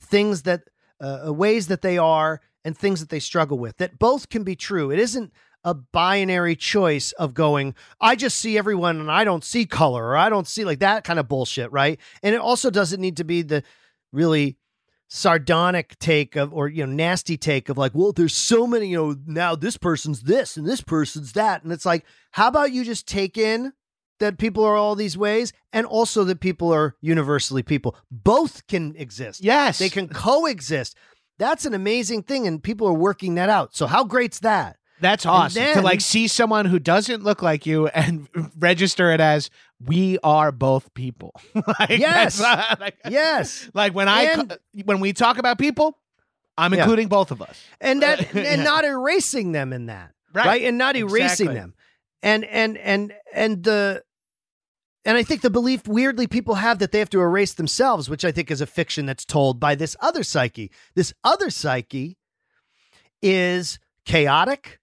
things 0.00 0.42
that 0.42 0.62
uh, 1.00 1.32
ways 1.32 1.66
that 1.66 1.82
they 1.82 1.98
are 1.98 2.40
and 2.64 2.78
things 2.78 3.00
that 3.00 3.10
they 3.10 3.20
struggle 3.20 3.58
with. 3.58 3.76
That 3.76 3.98
both 3.98 4.30
can 4.30 4.44
be 4.44 4.56
true. 4.56 4.90
It 4.90 4.98
isn't 4.98 5.32
a 5.64 5.74
binary 5.74 6.56
choice 6.56 7.12
of 7.12 7.34
going, 7.34 7.74
I 8.00 8.16
just 8.16 8.38
see 8.38 8.58
everyone 8.58 9.00
and 9.00 9.10
I 9.10 9.24
don't 9.24 9.44
see 9.44 9.66
color 9.66 10.08
or 10.08 10.16
I 10.16 10.28
don't 10.28 10.46
see 10.46 10.64
like 10.64 10.80
that 10.80 11.04
kind 11.04 11.18
of 11.18 11.28
bullshit, 11.28 11.72
right? 11.72 11.98
And 12.22 12.34
it 12.34 12.40
also 12.40 12.70
doesn't 12.70 13.00
need 13.00 13.16
to 13.16 13.24
be 13.24 13.42
the 13.42 13.62
really 14.12 14.56
sardonic 15.08 15.98
take 15.98 16.34
of 16.34 16.52
or 16.52 16.66
you 16.66 16.84
know 16.84 16.92
nasty 16.92 17.36
take 17.36 17.68
of 17.68 17.76
like 17.76 17.92
well 17.94 18.10
there's 18.10 18.34
so 18.34 18.66
many 18.66 18.88
you 18.88 18.96
know 18.96 19.16
now 19.26 19.54
this 19.54 19.76
person's 19.76 20.22
this 20.22 20.56
and 20.56 20.66
this 20.66 20.80
person's 20.80 21.32
that 21.32 21.62
and 21.62 21.70
it's 21.72 21.84
like 21.84 22.04
how 22.32 22.48
about 22.48 22.72
you 22.72 22.82
just 22.82 23.06
take 23.06 23.36
in 23.36 23.72
that 24.18 24.38
people 24.38 24.64
are 24.64 24.74
all 24.74 24.96
these 24.96 25.16
ways 25.16 25.52
and 25.74 25.86
also 25.86 26.24
that 26.24 26.40
people 26.40 26.72
are 26.72 26.96
universally 27.02 27.62
people 27.62 27.94
both 28.10 28.66
can 28.66 28.96
exist 28.96 29.44
yes 29.44 29.78
they 29.78 29.90
can 29.90 30.08
coexist. 30.08 30.96
That's 31.38 31.64
an 31.64 31.74
amazing 31.74 32.22
thing, 32.22 32.46
and 32.46 32.62
people 32.62 32.86
are 32.86 32.92
working 32.92 33.34
that 33.34 33.48
out. 33.48 33.74
So 33.74 33.86
how 33.86 34.04
great's 34.04 34.40
that? 34.40 34.76
That's 35.04 35.26
awesome 35.26 35.62
to 35.74 35.82
like 35.82 36.00
see 36.00 36.28
someone 36.28 36.64
who 36.64 36.78
doesn't 36.78 37.22
look 37.22 37.42
like 37.42 37.66
you 37.66 37.88
and 37.88 38.26
register 38.58 39.12
it 39.12 39.20
as 39.20 39.50
we 39.84 40.18
are 40.24 40.50
both 40.50 40.92
people. 40.94 41.32
like, 41.78 41.90
Yes. 41.90 42.40
uh, 42.40 42.74
like, 42.80 42.96
Yes, 43.08 43.68
like 43.74 43.94
when 43.94 44.08
I 44.08 44.22
And- 44.22 44.58
when 44.84 45.00
we 45.00 45.12
talk 45.12 45.36
about 45.36 45.58
people, 45.58 45.98
I'm 46.56 46.72
Yeah. 46.72 46.80
including 46.80 47.08
both 47.08 47.30
of 47.30 47.42
us. 47.42 47.60
and 47.82 48.00
that 48.02 48.34
Yeah. 48.34 48.42
and 48.42 48.64
not 48.64 48.84
erasing 48.84 49.52
them 49.52 49.72
in 49.74 49.86
that, 49.86 50.12
Right. 50.32 50.46
right? 50.46 50.62
And 50.62 50.78
not 50.78 50.96
erasing 50.96 51.48
Exactly. 51.48 51.54
them, 51.54 51.74
and 52.22 52.44
and 52.46 52.78
and 52.78 53.12
and 53.34 53.62
the. 53.62 54.02
And 55.06 55.18
I 55.18 55.22
think 55.22 55.42
the 55.42 55.50
belief 55.50 55.86
weirdly 55.86 56.26
people 56.26 56.54
have 56.54 56.78
that 56.78 56.90
they 56.92 56.98
have 56.98 57.10
to 57.10 57.20
erase 57.20 57.52
themselves, 57.52 58.08
which 58.08 58.24
I 58.24 58.32
think 58.32 58.50
is 58.50 58.62
a 58.62 58.66
fiction 58.66 59.04
that's 59.04 59.26
told 59.26 59.60
by 59.60 59.74
this 59.74 59.94
other 60.00 60.22
psyche. 60.22 60.70
This 60.94 61.12
other 61.22 61.50
psyche 61.50 62.16
is 63.22 63.78
chaotic. 64.06 64.80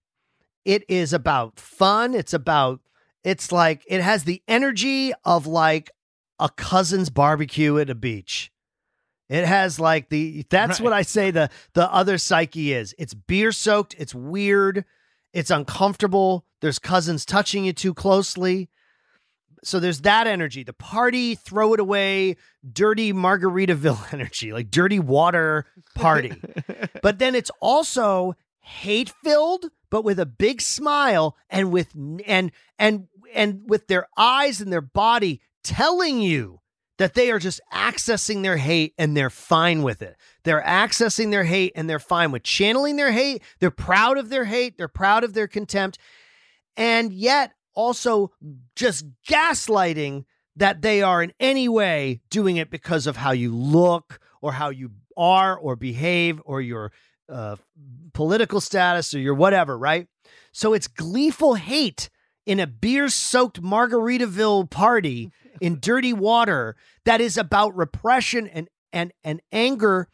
It 0.65 0.83
is 0.89 1.13
about 1.13 1.59
fun. 1.59 2.13
It's 2.13 2.33
about, 2.33 2.79
it's 3.23 3.51
like, 3.51 3.83
it 3.87 4.01
has 4.01 4.23
the 4.23 4.41
energy 4.47 5.11
of 5.25 5.47
like 5.47 5.91
a 6.39 6.49
cousin's 6.49 7.09
barbecue 7.09 7.77
at 7.77 7.89
a 7.89 7.95
beach. 7.95 8.51
It 9.29 9.45
has 9.45 9.79
like 9.79 10.09
the, 10.09 10.45
that's 10.49 10.79
Right. 10.79 10.83
what 10.83 10.93
I 10.93 11.01
say 11.03 11.31
the, 11.31 11.49
the 11.73 11.91
other 11.91 12.17
psyche 12.17 12.73
is. 12.73 12.93
It's 12.99 13.13
beer 13.13 13.51
soaked. 13.51 13.95
It's 13.97 14.13
weird. 14.13 14.83
It's 15.33 15.49
uncomfortable. 15.51 16.45
There's 16.59 16.79
cousins 16.79 17.25
touching 17.25 17.63
you 17.65 17.73
too 17.73 17.93
closely. 17.93 18.69
So 19.63 19.79
there's 19.79 20.01
that 20.01 20.25
energy, 20.27 20.63
the 20.63 20.73
party, 20.73 21.35
throw 21.35 21.73
it 21.75 21.79
away, 21.79 22.35
dirty 22.73 23.13
Margaritaville 23.13 24.11
energy, 24.13 24.51
like 24.51 24.71
dirty 24.71 24.99
water 24.99 25.65
party. 25.95 26.33
but 27.03 27.19
then 27.19 27.35
it's 27.35 27.51
also 27.61 28.35
hate 28.59 29.13
filled, 29.23 29.65
but 29.91 30.03
with 30.03 30.19
a 30.19 30.25
big 30.25 30.61
smile 30.61 31.37
and 31.49 31.71
with 31.71 31.93
and 31.93 32.51
and 32.79 33.07
and 33.35 33.61
with 33.69 33.87
their 33.87 34.07
eyes 34.17 34.59
and 34.59 34.73
their 34.73 34.81
body 34.81 35.41
telling 35.63 36.19
you 36.19 36.59
that 36.97 37.13
they 37.13 37.31
are 37.31 37.39
just 37.39 37.61
accessing 37.73 38.43
their 38.43 38.57
hate 38.57 38.93
and 38.97 39.15
they're 39.15 39.29
fine 39.29 39.83
with 39.83 40.01
it. 40.01 40.15
They're 40.43 40.61
accessing 40.61 41.31
their 41.31 41.43
hate 41.43 41.73
and 41.75 41.89
they're 41.89 41.99
fine 41.99 42.31
with 42.31 42.43
channeling 42.43 42.95
their 42.95 43.11
hate. 43.11 43.43
They're 43.59 43.71
proud 43.71 44.17
of 44.17 44.29
their 44.29 44.45
hate. 44.45 44.77
They're 44.77 44.87
proud 44.87 45.23
of 45.23 45.33
their 45.33 45.47
contempt. 45.47 45.97
And 46.77 47.11
yet 47.11 47.53
also 47.73 48.31
just 48.75 49.05
gaslighting 49.27 50.25
that 50.55 50.81
they 50.81 51.01
are 51.01 51.23
in 51.23 51.33
any 51.39 51.67
way 51.67 52.21
doing 52.29 52.57
it 52.57 52.69
because 52.69 53.07
of 53.07 53.17
how 53.17 53.31
you 53.31 53.55
look 53.55 54.19
or 54.41 54.53
how 54.53 54.69
you 54.69 54.91
are 55.17 55.57
or 55.57 55.75
behave 55.75 56.41
or 56.45 56.61
your 56.61 56.91
uh, 57.31 57.55
political 58.13 58.61
status 58.61 59.13
or 59.13 59.19
your 59.19 59.33
whatever, 59.33 59.77
right? 59.77 60.07
So 60.51 60.73
it's 60.73 60.87
gleeful 60.87 61.55
hate 61.55 62.09
in 62.45 62.59
a 62.59 62.67
beer 62.67 63.09
soaked 63.09 63.61
Margaritaville 63.61 64.69
party 64.69 65.31
in 65.61 65.79
dirty 65.79 66.13
water 66.13 66.75
that 67.05 67.21
is 67.21 67.37
about 67.37 67.75
repression 67.75 68.47
and 68.47 68.67
and 68.93 69.13
and 69.23 69.41
anger 69.51 70.09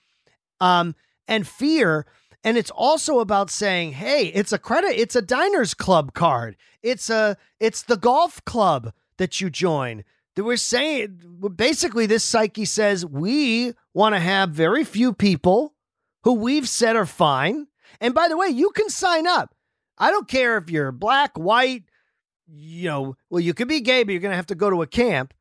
um 0.60 0.94
and 1.27 1.48
fear 1.48 2.06
and 2.44 2.57
it's 2.57 2.72
also 2.72 3.19
about 3.19 3.49
saying, 3.49 3.91
"Hey, 3.91 4.27
it's 4.27 4.53
a 4.53 4.57
credit. 4.57 4.98
It's 4.98 5.18
a 5.18 5.22
diners 5.22 5.73
club 5.73 6.14
card. 6.14 6.56
It's 6.81 7.10
a 7.10 7.35
it's 7.60 7.81
the 7.84 7.98
golf 7.98 8.44
club 8.45 8.94
that 9.18 9.41
you 9.41 9.49
join." 9.49 10.06
That 10.35 10.45
we're 10.45 10.56
saying 10.56 11.19
basically, 11.56 12.06
this 12.06 12.23
psyche 12.23 12.64
says 12.64 13.06
we 13.06 13.73
want 13.94 14.15
to 14.15 14.19
have 14.19 14.52
very 14.52 14.85
few 14.85 15.11
people 15.11 15.73
who 16.23 16.34
we've 16.34 16.68
said 16.68 16.95
are 16.95 17.06
fine. 17.06 17.68
And 17.99 18.14
by 18.14 18.27
the 18.27 18.38
way, 18.38 18.48
you 18.48 18.72
can 18.72 18.89
sign 18.89 19.27
up. 19.27 19.56
I 19.98 20.11
don't 20.11 20.27
care 20.27 20.57
if 20.57 20.69
you're 20.69 20.91
black, 20.91 21.38
white, 21.38 21.84
you 22.48 22.89
know, 22.89 23.15
well, 23.30 23.39
you 23.39 23.53
could 23.53 23.68
be 23.68 23.81
gay, 23.81 24.03
but 24.03 24.11
you're 24.11 24.22
going 24.22 24.31
to 24.31 24.38
have 24.38 24.48
to 24.48 24.56
go 24.56 24.69
to 24.69 24.81
a 24.81 24.88
camp. 24.88 25.34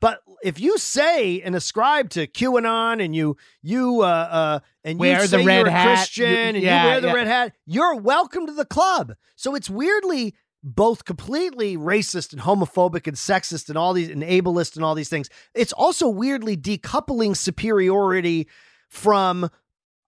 But 0.00 0.20
if 0.42 0.60
you 0.60 0.78
say 0.78 1.40
and 1.42 1.56
ascribe 1.56 2.10
to 2.10 2.26
QAnon 2.26 3.04
and 3.04 3.14
you 3.14 3.36
you 3.62 4.02
uh 4.02 4.06
uh 4.06 4.60
and 4.84 4.98
Wear 4.98 5.22
you 5.22 5.22
the 5.22 5.38
say 5.38 5.44
red 5.44 5.58
you're 5.58 5.66
a 5.66 5.70
hat, 5.72 5.96
Christian 5.96 6.26
and 6.54 6.58
yeah, 6.58 6.82
you 6.82 6.88
wear 6.88 7.00
the 7.00 7.08
yeah. 7.08 7.12
red 7.14 7.26
hat, 7.26 7.52
you're 7.66 7.96
welcome 7.96 8.46
to 8.46 8.52
the 8.52 8.64
club. 8.64 9.14
So 9.34 9.56
it's 9.56 9.68
weirdly 9.68 10.36
both 10.62 11.04
completely 11.04 11.76
racist 11.76 12.32
and 12.32 12.42
homophobic 12.42 13.06
and 13.06 13.16
sexist 13.16 13.68
and 13.68 13.78
all 13.78 13.92
these 13.92 14.08
and 14.08 14.22
ableist 14.22 14.76
and 14.76 14.84
all 14.84 14.94
these 14.94 15.08
things. 15.08 15.28
It's 15.54 15.72
also 15.72 16.08
weirdly 16.08 16.56
decoupling 16.56 17.36
superiority 17.36 18.48
from 18.88 19.50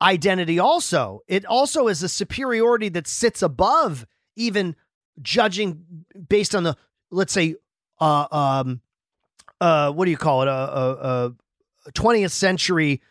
identity 0.02 0.58
also. 0.58 1.20
It 1.28 1.44
also 1.44 1.88
is 1.88 2.02
a 2.02 2.08
superiority 2.08 2.88
that 2.90 3.06
sits 3.06 3.42
above 3.42 4.06
even 4.36 4.76
judging 5.20 5.84
based 6.28 6.54
on 6.54 6.62
the 6.62 6.76
let's 7.10 7.32
say 7.32 7.56
uh 8.00 8.26
um 8.30 8.80
uh 9.60 9.92
what 9.92 10.06
do 10.06 10.10
you 10.10 10.16
call 10.16 10.42
it 10.42 10.48
a 10.48 10.50
uh, 10.50 11.34
uh 11.84 11.90
20th 11.90 12.30
century 12.30 13.02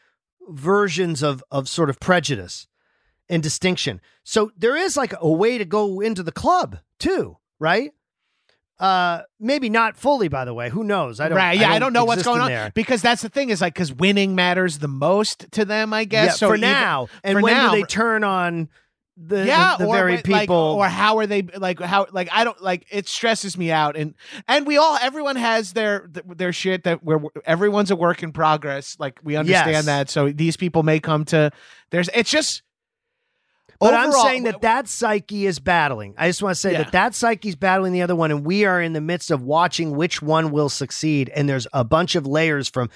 versions 0.48 1.22
of 1.22 1.44
of 1.52 1.70
sort 1.70 1.90
of 1.90 2.00
prejudice 2.00 2.68
and 3.30 3.44
distinction. 3.44 4.02
So 4.24 4.52
there 4.58 4.76
is 4.76 4.98
like 4.98 5.14
a 5.20 5.30
way 5.30 5.58
to 5.58 5.66
go 5.66 6.00
into 6.00 6.24
the 6.24 6.32
club 6.32 6.80
too, 6.98 7.38
right? 7.60 7.94
Uh 8.80 9.24
maybe 9.40 9.70
not 9.70 9.98
fully 9.98 10.28
by 10.30 10.46
the 10.46 10.54
way. 10.54 10.70
Who 10.70 10.84
knows? 10.84 11.20
I 11.20 11.28
don't 11.30 11.38
right. 11.38 11.60
Yeah, 11.60 11.72
I 11.72 11.80
don't, 11.80 11.92
know 11.94 12.06
what's 12.06 12.24
going 12.24 12.40
on 12.42 12.48
there. 12.48 12.72
because 12.74 13.02
that's 13.02 13.22
the 13.22 13.30
thing 13.30 13.50
is 13.50 13.60
like 13.60 13.74
because 13.74 13.92
winning 13.92 14.36
matters 14.36 14.78
the 14.80 14.88
most 14.88 15.52
to 15.54 15.66
them, 15.66 15.94
I 15.94 16.06
guess. 16.06 16.28
Yeah, 16.28 16.32
so 16.34 16.48
for 16.50 16.56
even- 16.56 16.72
now. 16.72 17.08
And 17.24 17.38
for 17.38 17.42
when 17.44 17.54
now- 17.54 17.72
do 17.74 17.78
they 17.82 17.84
turn 17.84 18.24
on 18.24 18.70
the, 19.22 19.46
yeah, 19.46 19.76
the, 19.78 19.84
the 19.84 19.90
or 19.90 19.96
very 19.98 20.12
when- 20.16 20.24
like, 20.32 20.42
people 20.44 20.56
or 20.56 20.88
how 20.88 21.18
are 21.18 21.28
they 21.28 21.42
like 21.42 21.82
how 21.82 22.08
like 22.12 22.30
I 22.32 22.46
don't 22.46 22.62
like 22.62 22.86
it 22.90 23.10
stresses 23.10 23.58
me 23.58 23.70
out 23.70 23.98
and 23.98 24.16
and 24.48 24.66
we 24.66 24.78
all 24.78 24.98
everyone 25.02 25.36
has 25.36 25.74
their 25.74 26.10
their 26.26 26.54
shit 26.54 26.86
that 26.86 27.04
we're 27.04 27.20
everyone's 27.44 27.92
a 27.92 27.98
work 27.98 28.24
in 28.24 28.32
progress 28.32 28.96
like 28.98 29.20
we 29.22 29.36
understand 29.36 29.72
Yes. 29.72 29.86
that 29.88 30.10
so 30.10 30.32
these 30.32 30.56
people 30.56 30.84
may 30.84 31.02
come 31.02 31.26
to 31.26 31.52
there's 31.90 32.10
it's 32.14 32.32
just 32.32 32.62
But 33.80 33.94
I'm 33.94 34.12
saying 34.12 34.44
that 34.44 34.62
that 34.62 34.88
psyche 34.90 35.46
is 35.46 35.60
battling. 35.60 36.14
I 36.18 36.28
just 36.28 36.44
want 36.44 36.54
to 36.56 36.60
say 36.60 36.74
Yeah. 36.74 36.84
that 36.84 36.92
that 36.92 37.46
is 37.46 37.56
battling 37.56 37.94
the 37.94 38.02
other 38.02 38.16
one, 38.16 38.30
and 38.32 38.46
we 38.46 38.66
are 38.66 38.82
in 38.82 38.94
the 38.94 39.02
midst 39.02 39.32
of 39.32 39.42
watching 39.42 39.96
which 39.96 40.22
one 40.22 40.52
will 40.52 40.70
succeed. 40.70 41.30
And 41.34 41.48
there's 41.48 41.66
a 41.72 41.84
bunch 41.86 42.16
of 42.16 42.28
layers 42.28 42.68
from 42.68 42.90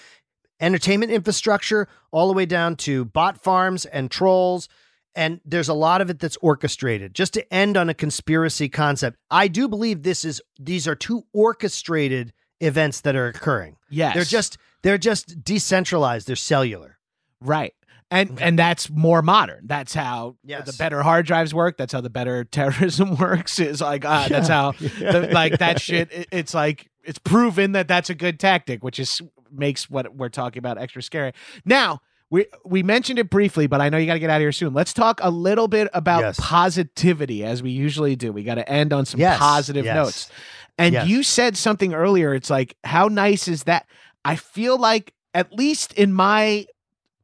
entertainment 0.59 1.11
infrastructure 1.11 1.87
all 2.11 2.27
the 2.27 2.33
way 2.33 2.45
down 2.45 2.75
to 2.77 3.05
bot 3.05 3.41
farms 3.41 3.85
and 3.85 4.11
trolls. 4.11 4.67
And 5.15 5.39
there's 5.45 5.69
a 5.69 5.73
lot 5.73 6.01
of 6.01 6.09
it 6.09 6.19
that's 6.19 6.37
orchestrated. 6.41 7.13
Just 7.13 7.33
to 7.35 7.53
end 7.53 7.77
on 7.77 7.87
a 7.87 7.93
conspiracy 7.93 8.67
concept, 8.67 9.17
I 9.29 9.47
do 9.47 9.67
believe 9.67 10.03
this 10.03 10.25
is 10.25 10.41
these 10.59 10.87
are 10.87 10.95
two 10.95 11.23
orchestrated 11.33 12.33
events 12.59 13.01
that 13.01 13.15
are 13.15 13.27
occurring. 13.27 13.77
yes 13.89 14.15
They're 14.15 14.23
just 14.23 14.57
they're 14.81 14.97
just 14.97 15.43
decentralized. 15.43 16.27
They're 16.27 16.35
cellular. 16.35 16.97
right 17.41 17.73
and 18.13 18.41
and 18.41 18.57
that's 18.59 18.89
more 18.89 19.21
modern. 19.21 19.67
That's 19.67 19.93
how 19.93 20.37
Yes. 20.43 20.65
the 20.65 20.77
better 20.77 21.01
hard 21.03 21.25
drives 21.25 21.53
work. 21.53 21.77
That's 21.77 21.91
how 21.93 22.01
the 22.01 22.09
better 22.09 22.43
terrorism 22.59 23.15
works. 23.19 23.59
Is 23.59 23.81
like 23.81 24.05
ah 24.05 24.27
that's 24.29 24.47
how 24.47 24.71
the, 24.79 25.29
like 25.31 25.57
that 25.59 25.81
shit 25.81 26.11
it- 26.13 26.27
it's 26.31 26.53
like 26.53 26.89
it's 27.03 27.19
proven 27.19 27.73
that 27.73 27.87
that's 27.87 28.09
a 28.09 28.15
good 28.15 28.39
tactic 28.39 28.83
which 28.83 28.99
is 28.99 29.21
makes 29.51 29.89
what 29.89 30.15
we're 30.15 30.29
talking 30.29 30.59
about 30.59 30.77
extra 30.77 31.01
scary. 31.01 31.33
Now 31.65 31.99
we 32.29 32.45
we 32.65 32.81
mentioned 32.81 33.19
it 33.19 33.29
briefly 33.29 33.67
but 33.67 33.79
i 33.81 33.89
know 33.89 33.97
you 33.97 34.07
got 34.07 34.13
to 34.13 34.19
get 34.19 34.29
out 34.29 34.37
of 34.37 34.41
here 34.41 34.51
soon. 34.51 34.73
Let's 34.73 34.93
talk 34.93 35.19
a 35.21 35.29
little 35.29 35.67
bit 35.67 35.87
about 35.93 36.21
Yes. 36.21 36.39
positivity 36.39 37.43
as 37.43 37.61
we 37.61 37.71
usually 37.71 38.15
do. 38.15 38.31
We 38.31 38.43
got 38.43 38.55
to 38.55 38.67
end 38.67 38.93
on 38.93 39.05
some 39.05 39.19
Yes, 39.19 39.37
positive 39.37 39.85
notes. 39.85 40.29
And 40.77 41.07
you 41.07 41.21
said 41.23 41.55
something 41.55 41.93
earlier. 41.93 42.33
It's 42.33 42.49
like 42.49 42.75
how 42.83 43.07
nice 43.07 43.47
is 43.47 43.63
that? 43.65 43.85
I 44.25 44.35
feel 44.37 44.77
like 44.79 45.13
at 45.35 45.53
least 45.53 45.93
in 45.93 46.13
my 46.13 46.65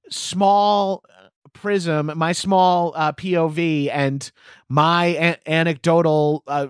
small 0.10 1.04
uh, 1.10 1.28
prism 1.54 2.12
my 2.16 2.32
small 2.32 2.94
uh, 2.96 3.12
pov 3.14 3.90
and 3.92 4.32
my 4.68 5.06
a- 5.06 5.50
anecdotal 5.50 6.44
uh, 6.48 6.68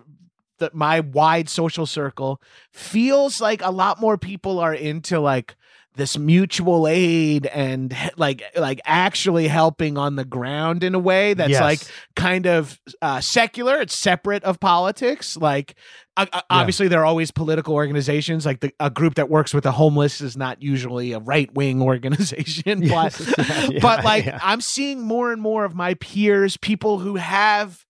the, 0.59 0.69
my 0.73 0.99
wide 0.99 1.49
social 1.49 1.85
circle 1.85 2.41
feels 2.71 3.41
like 3.41 3.61
a 3.63 3.71
lot 3.71 3.99
more 3.99 4.17
people 4.17 4.59
are 4.59 4.73
into 4.73 5.19
like 5.19 5.55
this 5.95 6.17
mutual 6.17 6.87
aid 6.87 7.45
and 7.47 7.93
like 8.15 8.41
like 8.55 8.79
actually 8.85 9.47
helping 9.47 9.97
on 9.97 10.15
the 10.15 10.23
ground 10.23 10.83
in 10.83 10.95
a 10.95 10.99
way 10.99 11.33
that's 11.33 11.49
Yes. 11.51 11.61
like 11.61 11.79
kind 12.15 12.45
of 12.45 12.79
uh, 13.01 13.19
secular 13.19 13.81
it's 13.81 13.97
separate 13.97 14.43
of 14.43 14.59
politics 14.59 15.35
like 15.35 15.75
uh, 16.15 16.25
uh, 16.31 16.41
obviously 16.49 16.87
there 16.87 17.01
are 17.01 17.05
always 17.05 17.31
political 17.31 17.73
organizations 17.73 18.45
like 18.45 18.61
the, 18.61 18.71
a 18.79 18.89
group 18.89 19.15
that 19.15 19.29
works 19.29 19.53
with 19.53 19.63
the 19.65 19.71
homeless 19.73 20.21
is 20.21 20.37
not 20.37 20.61
usually 20.61 21.11
a 21.11 21.19
right-wing 21.19 21.81
organization 21.91 22.87
but 22.87 23.19
Yeah, 23.69 23.79
but 23.81 24.05
like 24.05 24.25
yeah. 24.25 24.39
I'm 24.41 24.61
seeing 24.61 25.01
more 25.01 25.33
and 25.33 25.41
more 25.41 25.65
of 25.65 25.75
my 25.75 25.95
peers, 25.95 26.55
people 26.55 26.99
who 26.99 27.15
have 27.15 27.85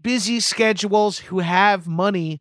busy 0.00 0.40
schedules, 0.40 1.18
who 1.18 1.40
have 1.40 1.86
money, 1.86 2.40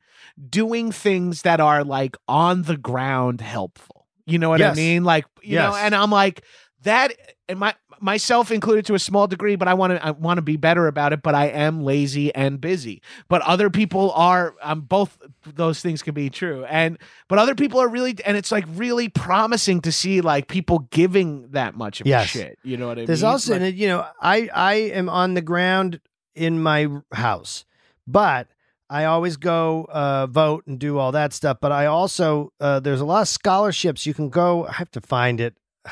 doing 0.49 0.91
things 0.93 1.41
that 1.41 1.59
are 1.59 1.83
like 1.83 2.15
on 2.27 2.63
the 2.63 2.77
ground 2.77 3.41
helpful. 3.41 3.98
You 4.31 4.39
know 4.39 4.49
what 4.49 4.61
I 4.61 4.73
mean? 4.73 5.03
Like, 5.03 5.25
you 5.41 5.55
know, 5.57 5.75
and 5.75 5.95
I'm 5.95 6.11
like 6.11 6.43
that 6.83 7.13
and 7.47 7.59
my 7.59 7.73
myself 8.01 8.49
included 8.49 8.85
to 8.85 8.93
a 8.93 8.99
small 8.99 9.27
degree, 9.27 9.57
but 9.57 9.67
I 9.67 9.73
want 9.73 9.91
to 9.91 10.05
I 10.05 10.11
want 10.11 10.37
to 10.37 10.41
be 10.41 10.55
better 10.55 10.87
about 10.87 11.11
it, 11.11 11.21
but 11.21 11.35
I 11.35 11.47
am 11.47 11.83
lazy 11.83 12.33
and 12.33 12.61
busy. 12.61 13.01
But 13.27 13.41
other 13.41 13.69
people 13.69 14.11
are 14.13 14.55
um 14.61 14.81
both 14.81 15.17
those 15.45 15.81
things 15.81 16.01
can 16.01 16.13
be 16.13 16.29
true. 16.29 16.63
And 16.65 16.97
but 17.27 17.39
other 17.39 17.55
people 17.55 17.81
are 17.81 17.89
really 17.89 18.15
and 18.25 18.37
it's 18.37 18.51
like 18.53 18.63
really 18.75 19.09
promising 19.09 19.81
to 19.81 19.91
see 19.91 20.21
like 20.21 20.47
people 20.47 20.87
giving 20.91 21.49
that 21.51 21.75
much 21.75 21.99
of 21.99 22.07
Yes. 22.07 22.27
shit. 22.27 22.57
You 22.63 22.77
know 22.77 22.87
what 22.87 22.99
I 22.99 23.05
There's 23.05 23.07
mean? 23.07 23.07
There's 23.07 23.23
also, 23.23 23.53
Like- 23.53 23.61
and, 23.63 23.77
you 23.77 23.87
know, 23.89 24.05
I 24.21 24.49
I 24.53 24.73
am 24.75 25.09
on 25.09 25.33
the 25.33 25.41
ground 25.41 25.99
in 26.35 26.61
my 26.63 26.87
house, 27.11 27.65
but 28.07 28.47
I 28.89 29.05
always 29.05 29.37
go 29.37 29.85
uh, 29.89 30.27
vote 30.27 30.65
and 30.65 30.79
do 30.79 30.97
all 30.97 31.11
that 31.11 31.33
stuff. 31.33 31.57
But 31.61 31.71
I 31.71 31.85
also 31.85 32.51
uh, 32.59 32.79
there's 32.79 33.01
a 33.01 33.05
lot 33.05 33.21
of 33.21 33.27
scholarships 33.27 34.05
you 34.05 34.13
can 34.13 34.29
go. 34.29 34.65
I 34.65 34.73
have 34.73 34.91
to 34.91 35.01
find 35.01 35.39
it. 35.39 35.55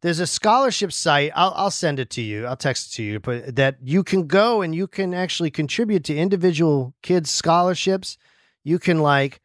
There's 0.00 0.20
a 0.20 0.26
scholarship 0.26 0.92
site. 0.92 1.32
I'll 1.34 1.54
I'll 1.56 1.70
send 1.70 1.98
it 1.98 2.10
to 2.10 2.20
you. 2.20 2.44
I'll 2.44 2.56
text 2.56 2.92
it 2.92 2.96
to 2.96 3.02
you. 3.02 3.20
But 3.20 3.56
that 3.56 3.78
you 3.82 4.04
can 4.04 4.26
go 4.26 4.60
and 4.60 4.74
you 4.74 4.86
can 4.86 5.14
actually 5.14 5.50
contribute 5.50 6.04
to 6.04 6.14
individual 6.14 6.92
kids 7.00 7.30
scholarships. 7.30 8.18
You 8.64 8.78
can 8.78 8.98
like 8.98 9.40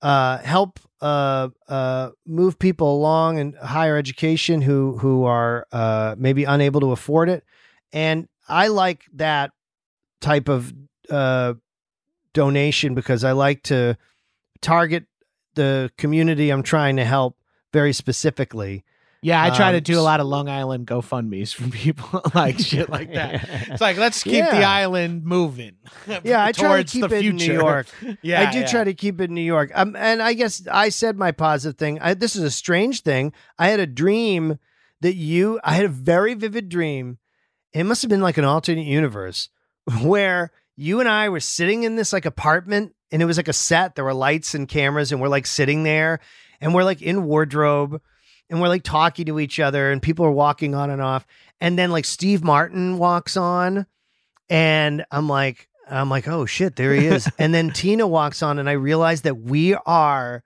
uh, 0.00 0.38
help 0.38 0.80
uh, 1.02 1.48
uh, 1.68 2.10
move 2.26 2.58
people 2.58 2.94
along 2.94 3.38
in 3.38 3.52
higher 3.52 3.98
education 3.98 4.62
who 4.62 4.96
who 4.96 5.24
are 5.24 5.66
uh, 5.70 6.14
maybe 6.16 6.44
unable 6.44 6.80
to 6.80 6.92
afford 6.92 7.28
it. 7.28 7.44
And 7.92 8.26
I 8.48 8.68
like 8.68 9.04
that 9.14 9.50
type 10.22 10.48
of 10.48 10.72
uh, 11.10 11.54
donation 12.32 12.94
because 12.94 13.24
I 13.24 13.32
like 13.32 13.62
to 13.64 13.96
target 14.60 15.04
the 15.54 15.90
community 15.98 16.50
I'm 16.50 16.62
trying 16.62 16.96
to 16.96 17.04
help 17.04 17.36
very 17.72 17.92
specifically. 17.92 18.84
yeah, 19.22 19.42
I 19.42 19.50
try 19.50 19.68
um, 19.68 19.74
to 19.74 19.80
do 19.80 19.98
a 19.98 20.02
lot 20.02 20.20
of 20.20 20.26
Long 20.26 20.48
Island 20.48 20.86
GoFundMe's 20.86 21.52
from 21.52 21.70
people 21.84 22.22
like 22.34 22.58
shit 22.58 22.88
like 22.88 23.12
that. 23.14 23.48
It's 23.70 23.80
like 23.80 23.96
let's 23.96 24.22
keep 24.22 24.44
the 24.44 24.64
island 24.64 25.24
moving. 25.24 25.76
Yeah, 26.24 26.44
I 26.44 26.52
try 26.52 26.82
to 26.82 26.84
keep 26.84 27.08
the 27.08 27.16
it 27.16 27.24
in 27.24 27.38
future. 27.38 27.52
New 27.52 27.58
York. 27.58 27.86
yeah, 28.22 28.48
I 28.48 28.52
do 28.52 28.60
yeah. 28.60 28.66
try 28.66 28.84
to 28.84 28.94
keep 28.94 29.20
it 29.20 29.24
in 29.24 29.34
New 29.34 29.42
York. 29.42 29.70
Um, 29.74 29.94
and 29.96 30.22
I 30.22 30.34
guess 30.34 30.66
I 30.70 30.88
said 30.88 31.16
my 31.16 31.32
positive 31.32 31.78
thing. 31.78 32.00
I, 32.00 32.14
this 32.14 32.36
is 32.36 32.42
a 32.42 32.50
strange 32.50 33.02
thing. 33.02 33.32
I 33.58 33.68
had 33.68 33.80
a 33.80 33.86
dream 33.86 34.58
that 35.00 35.14
you, 35.14 35.60
I 35.64 35.74
had 35.74 35.84
a 35.84 35.88
very 35.88 36.34
vivid 36.34 36.68
dream. 36.68 37.18
It 37.72 37.84
must 37.84 38.02
have 38.02 38.08
been 38.08 38.20
like 38.20 38.38
an 38.38 38.44
alternate 38.44 38.86
universe 38.86 39.48
where 40.02 40.52
you 40.80 41.00
and 41.00 41.08
I 41.08 41.28
were 41.28 41.40
sitting 41.40 41.82
in 41.82 41.96
this 41.96 42.12
like 42.12 42.24
apartment 42.24 42.94
and 43.12 43.20
it 43.20 43.26
was 43.26 43.36
like 43.36 43.48
a 43.48 43.52
set. 43.52 43.94
There 43.94 44.04
were 44.04 44.14
lights 44.14 44.54
and 44.54 44.66
cameras 44.66 45.12
and 45.12 45.20
we're 45.20 45.28
like 45.28 45.46
sitting 45.46 45.82
there 45.82 46.20
and 46.58 46.74
we're 46.74 46.84
like 46.84 47.02
in 47.02 47.24
wardrobe 47.24 48.00
and 48.48 48.60
we're 48.60 48.68
like 48.68 48.82
talking 48.82 49.26
to 49.26 49.38
each 49.38 49.60
other 49.60 49.92
and 49.92 50.00
people 50.00 50.24
are 50.24 50.30
walking 50.30 50.74
on 50.74 50.88
and 50.88 51.02
off. 51.02 51.26
And 51.60 51.78
then 51.78 51.90
like 51.90 52.06
Steve 52.06 52.42
Martin 52.42 52.96
walks 52.96 53.36
on 53.36 53.84
and 54.48 55.04
I'm 55.10 55.28
like, 55.28 55.68
I'm 55.90 56.08
like, 56.08 56.26
oh 56.28 56.46
shit, 56.46 56.76
there 56.76 56.94
he 56.94 57.06
is. 57.06 57.28
and 57.38 57.52
then 57.52 57.70
Tina 57.70 58.06
walks 58.06 58.42
on, 58.42 58.58
and 58.58 58.68
I 58.68 58.72
realize 58.72 59.22
that 59.22 59.38
we 59.38 59.74
are 59.74 60.44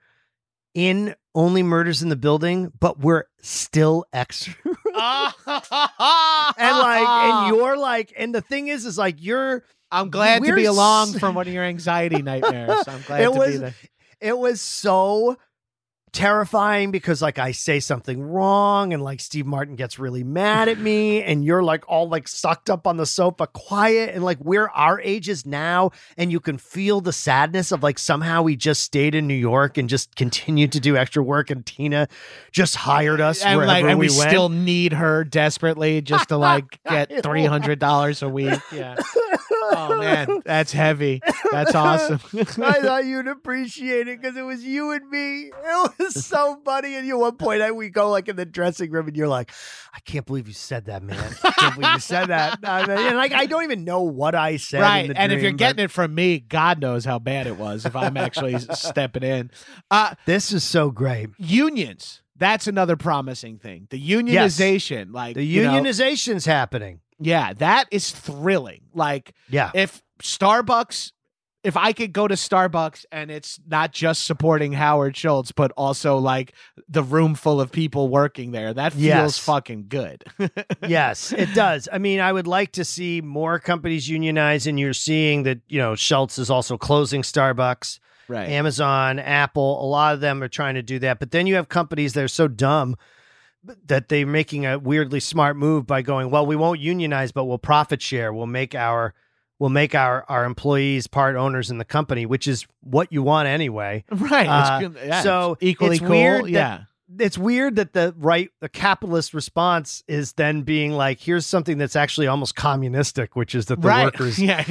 in 0.75 1.15
Only 1.35 1.63
Murders 1.63 2.03
in 2.03 2.09
the 2.09 2.17
Building, 2.17 2.73
but 2.81 2.99
we're 2.99 3.25
still 3.43 4.07
extra. 4.13 4.55
and 4.95 5.35
like, 5.47 7.09
and 7.09 7.55
you're 7.55 7.77
like 7.77 7.85
like, 8.09 8.15
and 8.17 8.35
the 8.35 8.41
thing 8.41 8.69
is, 8.69 8.87
is 8.87 8.99
like 8.99 9.17
you're. 9.19 9.65
I'm 9.95 10.11
glad 10.11 10.43
to 10.43 10.51
We're 10.51 10.57
be 10.57 10.65
along 10.65 11.15
s- 11.15 11.19
from 11.21 11.35
one 11.35 11.47
of 11.47 11.53
your 11.55 11.65
anxiety 11.65 12.21
nightmares. 12.23 12.85
I'm 12.89 13.03
glad 13.03 13.21
It 13.21 13.25
to 13.27 13.31
be 13.33 13.39
was- 13.39 13.61
there. 13.61 13.75
It 14.21 14.37
was 14.39 14.61
so 14.61 15.37
terrifying 16.13 16.93
because 16.93 17.21
like 17.21 17.41
I 17.41 17.51
say 17.51 17.81
something 17.81 18.23
wrong 18.23 18.93
and 18.93 19.03
like 19.03 19.19
Steve 19.19 19.47
Martin 19.47 19.75
gets 19.75 19.99
really 19.99 20.23
mad 20.23 20.69
at 20.69 20.79
me 20.79 21.21
and 21.25 21.45
you're 21.45 21.65
like 21.65 21.83
all 21.89 22.09
like 22.09 22.29
sucked 22.29 22.71
up 22.71 22.87
on 22.87 22.97
the 22.99 23.05
sofa 23.05 23.49
quiet 23.49 24.15
and 24.15 24.23
like 24.23 24.39
we're 24.39 24.69
our 24.69 25.01
ages 25.01 25.45
now 25.45 25.91
and 26.17 26.31
you 26.31 26.39
can 26.39 26.57
feel 26.57 27.01
the 27.01 27.13
sadness 27.13 27.73
of 27.73 27.83
like 27.83 27.99
somehow 27.99 28.43
we 28.43 28.55
just 28.55 28.85
stayed 28.85 29.17
in 29.17 29.27
New 29.27 29.35
York 29.35 29.77
and 29.77 29.89
just 29.89 30.15
continued 30.15 30.71
to 30.71 30.79
do 30.79 30.97
extra 30.97 31.21
work 31.21 31.51
and 31.51 31.67
Tina 31.67 32.07
just 32.53 32.77
hired 32.77 33.21
us 33.21 33.43
and 33.43 33.59
like, 33.67 33.83
and 33.85 33.99
we, 33.99 34.09
we, 34.09 34.17
went. 34.17 34.31
still 34.31 34.49
need 34.51 34.93
her 34.93 35.25
desperately 35.25 36.01
just 36.01 36.29
to 36.29 36.37
like 36.37 36.79
get 36.89 37.25
three 37.25 37.45
hundred 37.45 37.81
dollars 37.81 38.23
a 38.23 38.29
week. 38.29 38.61
Yeah. 38.73 38.95
Oh 39.51 39.97
man, 39.99 40.43
that's 40.45 40.73
heavy. 40.73 41.21
That's 41.51 41.75
awesome. 41.75 42.21
I 42.63 42.81
thought 42.81 43.05
you'd 43.05 43.29
appreciate 43.29 44.09
it 44.09 44.21
because 44.21 44.37
it 44.37 44.43
was 44.43 44.63
you 44.65 44.93
and 44.93 45.09
me. 45.11 45.51
It 45.51 45.93
was 45.99 46.25
so 46.25 46.61
funny. 46.65 46.95
And 46.97 47.07
you, 47.07 47.15
at 47.17 47.21
one 47.21 47.37
point, 47.37 47.63
I, 47.63 47.71
we 47.73 47.89
go 47.89 48.11
like 48.11 48.29
in 48.29 48.37
the 48.37 48.47
dressing 48.47 48.91
room, 48.91 49.09
and 49.09 49.17
you're 49.17 49.29
like, 49.29 49.53
"I 49.95 50.01
can't 50.01 50.27
believe 50.27 50.49
you 50.49 50.55
said 50.55 50.87
that, 50.87 51.03
man. 51.03 51.35
I 51.43 51.51
can't 51.53 51.75
believe 51.75 51.93
you 51.95 52.01
said 52.01 52.27
that." 52.27 52.59
I 52.65 52.87
mean, 52.87 52.99
and 52.99 53.17
like, 53.17 53.33
I 53.33 53.47
don't 53.47 53.65
even 53.65 53.85
know 53.85 54.03
what 54.03 54.35
I 54.35 54.57
said. 54.57 54.79
in 54.79 54.83
right. 54.83 55.13
And 55.15 55.33
if 55.33 55.41
you're 55.43 55.51
dream, 55.51 55.57
getting 55.57 55.85
it 55.85 55.91
from 55.91 56.15
me, 56.15 56.39
God 56.39 56.81
knows 56.81 57.05
how 57.05 57.19
bad 57.19 57.47
it 57.47 57.57
was. 57.57 57.85
If 57.87 57.97
I'm 57.97 58.17
actually 58.17 58.59
stepping 58.73 59.23
in, 59.23 59.51
uh, 59.91 60.15
this 60.27 60.53
is 60.53 60.65
so 60.65 60.91
great. 60.91 61.31
unions. 61.39 62.21
That's 62.37 62.67
another 62.67 62.97
promising 62.97 63.59
thing. 63.59 63.87
The 63.91 64.11
unionization, 64.11 65.13
like 65.13 65.37
The 65.37 65.45
you 65.45 65.63
know, 65.63 65.73
unionization's 65.81 66.45
happening. 66.45 67.01
Yeah, 67.19 67.53
that 67.55 67.87
is 67.91 68.11
thrilling. 68.11 68.83
Like 68.95 69.35
Yeah, 69.49 69.71
if 69.75 70.03
Starbucks, 70.23 71.13
if 71.63 71.77
I 71.77 71.93
could 71.93 72.13
go 72.13 72.29
to 72.29 72.35
Starbucks 72.35 73.05
and 73.11 73.31
it's 73.31 73.59
not 73.67 73.93
just 73.93 74.25
supporting 74.25 74.73
Howard 74.73 75.17
Schultz, 75.17 75.51
but 75.53 75.73
also 75.77 76.19
like 76.19 76.53
the 76.89 77.03
room 77.03 77.35
full 77.35 77.61
of 77.61 77.73
people 77.73 78.09
working 78.09 78.51
there, 78.53 78.75
that 78.75 78.93
feels 78.93 79.03
Yes. 79.05 79.39
fucking 79.39 79.87
good. 79.89 80.25
yes, 80.87 81.33
it 81.33 81.55
does. 81.55 81.89
I 81.93 81.99
mean, 81.99 82.21
I 82.21 82.33
would 82.33 82.47
like 82.47 82.73
to 82.73 82.85
see 82.85 83.21
more 83.21 83.59
companies 83.59 84.09
unionize, 84.09 84.67
and 84.67 84.79
you're 84.79 84.93
seeing 84.93 85.45
that 85.45 85.61
you 85.69 85.79
know 85.79 85.95
Schultz 85.95 86.39
is 86.39 86.51
also 86.51 86.77
closing 86.77 87.23
Starbucks. 87.23 87.99
right. 88.29 88.49
Amazon, 88.51 89.19
Apple, 89.19 89.83
a 89.85 89.87
lot 89.87 90.15
of 90.15 90.21
them 90.21 90.43
are 90.43 90.49
trying 90.49 90.75
to 90.75 90.83
do 90.83 90.99
that. 91.01 91.19
But 91.19 91.31
then 91.31 91.47
you 91.47 91.55
have 91.57 91.69
companies 91.69 92.13
that 92.15 92.25
are 92.25 92.29
so 92.29 92.49
dumb 92.49 92.97
that 93.87 94.09
they're 94.09 94.27
making 94.27 94.67
a 94.67 94.79
weirdly 94.79 95.21
smart 95.21 95.57
move 95.57 95.87
by 95.87 96.03
going, 96.03 96.31
well, 96.31 96.47
we 96.47 96.57
won't 96.57 96.81
unionize, 96.81 97.33
but 97.33 97.45
we'll 97.45 97.59
profit 97.59 98.03
share. 98.03 98.33
We'll 98.33 98.47
make 98.47 98.75
our 98.75 99.15
we'll 99.59 99.71
make 99.71 99.95
our 99.95 100.25
our 100.29 100.45
employees 100.45 101.07
part 101.07 101.37
owners 101.37 101.71
in 101.71 101.79
the 101.79 101.85
company, 101.85 102.27
which 102.27 102.47
is 102.47 102.67
what 102.81 103.13
you 103.13 103.23
want 103.23 103.49
anyway. 103.49 104.05
right. 104.11 104.47
Uh, 104.47 104.81
it's. 104.83 104.97
Yeah, 105.05 105.23
so 105.23 105.53
it's 105.53 105.63
equally 105.63 105.97
it's 105.97 106.01
cool. 106.01 106.11
weird 106.11 106.45
that- 106.45 106.51
yeah. 106.51 106.81
It's 107.17 107.39
weird 107.39 107.77
that 107.77 107.93
the 107.93 108.13
right 108.17 108.51
the 108.61 108.69
capitalist 108.69 109.35
response 109.35 110.03
is 110.09 110.33
then 110.33 110.63
being 110.63 110.91
like, 110.93 111.21
here's 111.21 111.47
something 111.47 111.79
that's 111.79 111.95
actually 111.95 112.27
almost 112.27 112.57
communistic, 112.57 113.37
which 113.37 113.55
is 113.55 113.67
that 113.67 113.81
the 113.81 113.87
right. 113.87 114.05
workers 114.05 114.39
yeah. 114.43 114.65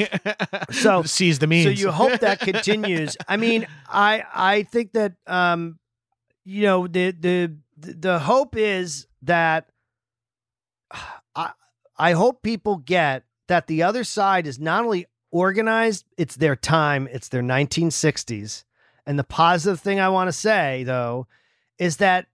So- 0.72 1.04
seize 1.06 1.40
the 1.40 1.48
means. 1.48 1.66
So 1.66 1.70
you 1.70 1.92
hope 1.92 2.20
that 2.20 2.40
continues. 2.40 3.16
I 3.28 3.38
mean, 3.38 3.66
I 3.88 4.24
I 4.34 4.64
think 4.64 4.94
that 4.94 5.14
um, 5.28 5.80
you 6.44 6.64
know, 6.64 6.88
the 6.88 7.12
the 7.12 7.56
the 7.84 8.20
hope 8.20 8.56
is 8.56 9.08
that 9.22 9.70
I 11.36 11.52
I 11.98 12.14
hope 12.14 12.42
people 12.42 12.78
get 12.78 13.24
that 13.48 13.68
the 13.68 13.84
other 13.84 14.04
side 14.04 14.48
is 14.48 14.60
not 14.60 14.84
only 14.84 15.06
organized, 15.32 16.06
it's 16.18 16.36
their 16.36 16.56
time, 16.56 17.08
it's 17.12 17.30
their 17.30 17.44
1960s. 17.44 18.64
And 19.06 19.20
the 19.20 19.24
positive 19.24 19.80
thing 19.80 20.00
I 20.00 20.10
want 20.10 20.28
to 20.28 20.34
say 20.34 20.84
though 20.84 21.28
is 21.78 21.98
that 21.98 22.28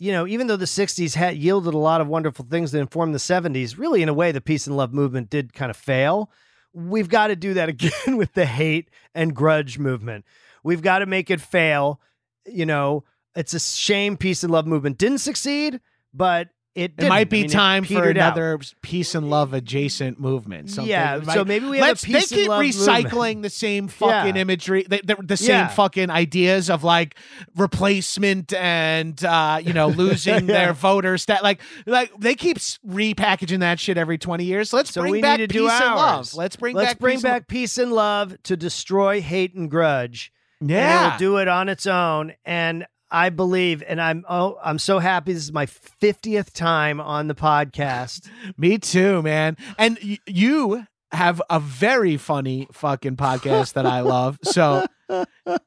you 0.00 0.12
know, 0.12 0.28
even 0.28 0.46
though 0.46 0.56
the 0.56 0.64
60s 0.64 1.16
had 1.16 1.36
yielded 1.36 1.74
a 1.74 1.78
lot 1.78 2.00
of 2.00 2.06
wonderful 2.06 2.46
things 2.48 2.70
that 2.70 2.78
informed 2.78 3.12
the 3.12 3.18
70s, 3.18 3.76
really 3.76 4.00
in 4.00 4.08
a 4.08 4.14
way 4.14 4.30
the 4.30 4.40
peace 4.40 4.68
and 4.68 4.76
love 4.76 4.94
movement 4.94 5.28
did 5.28 5.52
kind 5.52 5.70
of 5.70 5.76
fail 5.76 6.30
we've 6.72 7.08
got 7.08 7.28
to 7.28 7.36
do 7.36 7.54
that 7.54 7.68
again 7.68 8.16
with 8.16 8.34
the 8.34 8.46
hate 8.46 8.90
and 9.14 9.34
grudge 9.34 9.78
movement. 9.78 10.24
We've 10.62 10.82
got 10.82 11.00
to 11.00 11.06
make 11.06 11.30
it 11.30 11.40
fail. 11.40 12.00
You 12.46 12.66
know, 12.66 13.04
it's 13.38 13.54
a 13.54 13.60
shame 13.60 14.16
peace 14.16 14.42
and 14.42 14.52
love 14.52 14.66
movement 14.66 14.98
didn't 14.98 15.18
succeed, 15.18 15.80
but 16.12 16.48
it, 16.74 16.92
it 16.96 17.08
might 17.08 17.18
I 17.20 17.24
be 17.24 17.40
mean, 17.42 17.50
time 17.50 17.82
for 17.82 17.88
petered 17.88 18.18
out. 18.18 18.36
another 18.36 18.60
pease 18.82 19.14
and 19.16 19.28
love 19.28 19.52
adjacent 19.52 20.20
movement. 20.20 20.70
Something 20.70 20.88
Yeah, 20.90 21.18
that 21.18 21.34
so 21.34 21.44
maybe 21.44 21.66
we 21.66 21.78
have 21.78 22.00
peace 22.00 22.30
they 22.30 22.42
and 22.44 22.44
keep 22.44 22.50
recycling 22.52 23.12
movement. 23.12 23.42
the 23.42 23.50
same 23.50 23.88
fucking 23.88 24.36
Yeah. 24.36 24.42
imagery, 24.42 24.86
the, 24.88 25.00
the, 25.02 25.16
the 25.20 25.36
same 25.36 25.48
Yeah. 25.50 25.68
fucking 25.68 26.08
ideas 26.10 26.70
of 26.70 26.84
like 26.84 27.16
replacement 27.56 28.52
and 28.52 29.22
uh, 29.24 29.60
you 29.62 29.72
know 29.72 29.88
losing 29.88 30.34
Yeah. 30.48 30.64
their 30.66 30.72
voter 30.72 31.18
stat. 31.18 31.42
Like 31.42 31.60
like 31.86 32.12
they 32.18 32.34
keep 32.34 32.58
repackaging 32.58 33.60
that 33.60 33.80
shit 33.80 33.96
every 33.98 34.18
twenty 34.18 34.44
years. 34.44 34.72
Let's 34.72 34.92
So 34.92 35.00
bring 35.02 35.20
back 35.20 35.38
peace 35.48 35.52
and 35.56 35.94
love. 35.96 36.34
Let's 36.34 36.56
bring 36.56 36.76
Let's 36.76 36.92
back 36.92 36.98
bring 37.00 37.16
peace 37.16 37.24
and 37.24 37.32
back 37.32 37.48
peace 37.48 37.78
and 37.78 37.92
love 37.92 38.40
to 38.44 38.56
destroy 38.56 39.20
hate 39.20 39.54
and 39.54 39.70
grudge. 39.70 40.32
love. 40.60 40.70
and 40.70 40.70
Yeah, 40.70 41.06
it'll 41.08 41.18
do 41.18 41.36
it 41.38 41.48
on 41.48 41.68
its 41.68 41.86
own. 41.86 42.32
And 42.44 42.86
I 43.10 43.30
believe, 43.30 43.82
and 43.86 44.00
I'm 44.00 44.24
oh, 44.28 44.58
I'm 44.62 44.78
so 44.78 44.98
happy. 44.98 45.32
This 45.32 45.44
is 45.44 45.52
my 45.52 45.66
fiftieth 45.66 46.52
time 46.52 47.00
on 47.00 47.28
the 47.28 47.34
podcast. 47.34 48.28
me 48.58 48.78
too, 48.78 49.22
man. 49.22 49.56
And 49.78 49.98
y- 50.02 50.18
you 50.26 50.86
have 51.10 51.40
a 51.48 51.58
very 51.58 52.18
funny 52.18 52.68
fucking 52.72 53.16
podcast 53.16 53.72
that 53.72 53.86
I 53.86 54.00
love. 54.00 54.38
So 54.42 54.84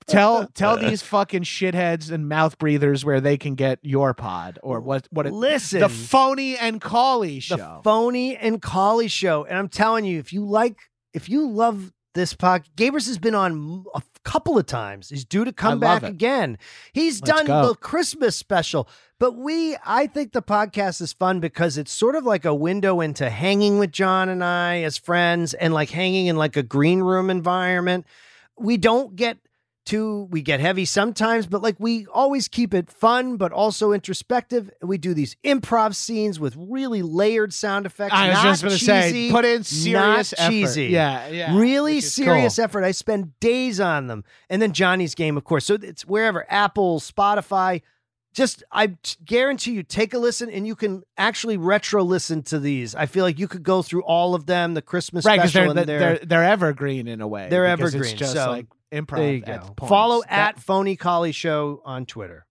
tell 0.08 0.46
tell 0.54 0.78
these 0.80 1.02
fucking 1.02 1.42
shitheads 1.44 2.12
and 2.12 2.30
mouth 2.30 2.60
breathers 2.60 3.04
where 3.04 3.20
they 3.20 3.38
can 3.38 3.56
get 3.56 3.80
your 3.82 4.14
pod 4.14 4.60
or 4.62 4.80
what 4.80 5.08
what 5.10 5.26
it, 5.26 5.34
Listen, 5.34 5.80
the 5.80 5.90
phony 5.90 6.58
and 6.58 6.80
Collie 6.80 7.40
show. 7.40 7.56
the 7.58 7.80
phony 7.84 8.38
and 8.38 8.62
collie 8.62 9.08
show 9.08 9.44
and 9.46 9.58
i'm 9.58 9.68
telling 9.68 10.06
you 10.06 10.20
if 10.20 10.32
you 10.32 10.46
like 10.46 10.78
if 11.16 11.28
you 11.28 11.50
love 11.50 11.92
this 12.14 12.34
podcast 12.34 12.70
Gabers 12.76 13.08
has 13.08 13.18
been 13.18 13.36
on 13.36 13.86
a 13.96 14.02
couple 14.24 14.58
of 14.58 14.66
times 14.66 15.10
he's 15.10 15.26
due 15.26 15.46
to 15.46 15.52
come 15.52 15.80
back 15.80 16.04
it. 16.04 16.10
again 16.10 16.58
he's 16.94 17.22
Let's 17.22 17.32
done 17.32 17.46
go. 17.48 17.68
the 17.70 17.76
christmas 17.76 18.36
special 18.36 18.88
but 19.20 19.36
we 19.36 19.76
i 19.86 20.06
think 20.08 20.32
the 20.32 20.42
podcast 20.44 21.02
is 21.02 21.12
fun 21.14 21.40
because 21.40 21.78
it's 21.78 21.92
sort 21.92 22.16
of 22.16 22.24
like 22.24 22.46
a 22.46 22.54
window 22.54 23.02
into 23.02 23.30
hanging 23.30 23.80
with 23.80 23.92
john 23.92 24.30
and 24.30 24.44
i 24.44 24.82
as 24.82 24.98
friends 24.98 25.54
and 25.56 25.74
like 25.74 25.90
hanging 25.90 26.28
in 26.28 26.36
like 26.36 26.56
a 26.56 26.64
green 26.64 27.00
room 27.00 27.30
environment 27.30 28.06
we 28.60 28.78
don't 28.78 29.16
get 29.16 29.38
too 29.86 30.28
we 30.32 30.42
get 30.42 30.60
heavy 30.60 30.86
sometimes 30.86 31.48
but 31.48 31.62
like 31.62 31.76
we 31.80 32.06
always 32.14 32.48
keep 32.48 32.74
it 32.74 32.92
fun 32.92 33.36
but 33.38 33.52
also 33.52 33.92
introspective 33.92 34.70
we 34.82 34.98
do 34.98 35.14
these 35.14 35.36
improv 35.44 35.96
scenes 35.96 36.40
with 36.40 36.56
really 36.58 37.02
layered 37.02 37.52
sound 37.54 37.86
effects 37.86 38.14
I 38.14 38.30
was 38.30 38.62
just 38.62 38.64
going 38.64 38.78
to 38.78 38.84
say, 38.84 39.32
put 39.32 39.44
in 39.44 39.64
serious 39.64 40.34
not 40.34 40.40
effort. 40.40 40.52
cheesy. 40.52 40.86
Yeah, 40.86 41.28
yeah. 41.30 41.58
really 41.58 42.00
serious 42.00 42.58
cool. 42.58 42.66
effort 42.66 42.84
i 42.84 42.92
spend 42.92 43.40
days 43.40 43.80
on 43.80 44.08
them 44.08 44.24
and 44.50 44.62
then 44.62 44.72
johnny's 44.72 45.16
game 45.16 45.36
of 45.36 45.44
course 45.44 45.66
so 45.66 45.78
it's 45.82 46.06
wherever 46.06 46.46
apple 46.50 47.00
spotify 47.00 47.82
just 48.34 48.64
I 48.72 48.96
guarantee 49.26 49.74
you 49.74 49.84
take 49.84 50.14
a 50.14 50.18
listen 50.18 50.50
and 50.50 50.66
you 50.66 50.74
can 50.74 51.04
actually 51.18 51.58
retro 51.58 52.04
listen 52.04 52.44
to 52.44 52.60
these 52.60 52.96
i 52.96 53.06
feel 53.06 53.26
like 53.26 53.40
you 53.40 53.48
could 53.48 53.64
go 53.64 53.82
through 53.82 54.04
all 54.04 54.36
of 54.36 54.46
them 54.46 54.74
the 54.74 54.82
christmas 54.82 55.26
Right, 55.26 55.40
special 55.42 55.74
they're, 55.74 55.86
they're, 55.86 56.00
they're, 56.00 56.20
they're 56.26 56.44
evergreen 56.46 57.08
in 57.08 57.20
a 57.20 57.28
way. 57.28 57.48
They're 57.50 57.66
evergreen, 57.66 58.04
It's 58.04 58.14
just 58.14 58.34
so 58.34 58.52
like 58.52 58.68
improv. 58.92 59.18
there 59.18 59.34
you 59.34 59.42
go 59.42 59.74
follow 59.88 60.22
That- 60.30 60.56
at 60.56 60.60
phony 60.60 60.96
collie 60.96 61.32
show 61.32 61.82
on 61.86 62.06
twitter 62.06 62.46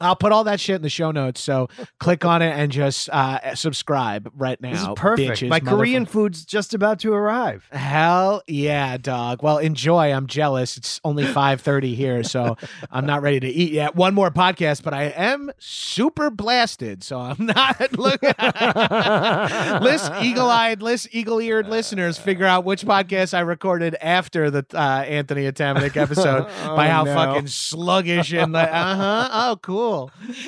I'll 0.00 0.16
put 0.16 0.32
all 0.32 0.44
that 0.44 0.60
shit 0.60 0.76
in 0.76 0.82
the 0.82 0.88
show 0.88 1.10
notes. 1.10 1.40
So 1.40 1.68
click 2.00 2.24
on 2.24 2.42
it 2.42 2.50
and 2.56 2.70
just 2.72 3.08
uh, 3.10 3.54
subscribe 3.54 4.30
right 4.36 4.60
now. 4.60 4.70
this 4.72 4.82
is 4.82 4.88
perfect 4.96 5.30
bitches, 5.42 5.48
my 5.48 5.60
korean 5.60 6.06
food's 6.06 6.44
just 6.44 6.74
about 6.74 6.98
to 7.00 7.12
arrive 7.12 7.66
Hell 7.72 8.42
yeah, 8.46 8.96
dog. 8.96 9.42
Well, 9.42 9.58
enjoy. 9.58 10.12
I'm 10.12 10.26
jealous. 10.26 10.76
It's 10.76 11.00
only 11.04 11.24
5:30 11.36 11.94
here, 11.94 12.22
so 12.22 12.56
I'm 12.90 13.06
not 13.06 13.22
ready 13.22 13.40
to 13.40 13.48
eat 13.48 13.72
yet. 13.72 13.94
One 13.96 14.14
more 14.14 14.30
podcast, 14.30 14.82
but 14.82 14.94
I 14.94 15.04
am 15.04 15.50
super 15.58 16.30
blasted, 16.30 17.02
so 17.02 17.18
I'm 17.20 17.36
not 17.46 17.92
looking. 17.98 18.32
list 19.82 20.12
eagle-eyed, 20.22 20.82
list 20.82 21.08
eagle-eared 21.12 21.68
listeners 21.68 22.18
figure 22.18 22.46
out 22.46 22.64
which 22.64 22.84
podcast 22.84 23.34
I 23.34 23.40
recorded 23.40 23.96
after 24.00 24.50
the 24.50 24.64
uh, 24.74 24.78
Anthony 25.06 25.50
Atamanuik 25.50 25.96
episode 25.96 26.44
by 26.76 26.86
Oh, 26.88 26.90
how 26.90 27.04
no. 27.04 27.14
fucking 27.14 27.46
sluggish 27.48 28.32
and 28.32 28.52
like, 28.52 28.68
uh-huh. 28.70 29.28
Oh, 29.32 29.58
cool. 29.62 29.85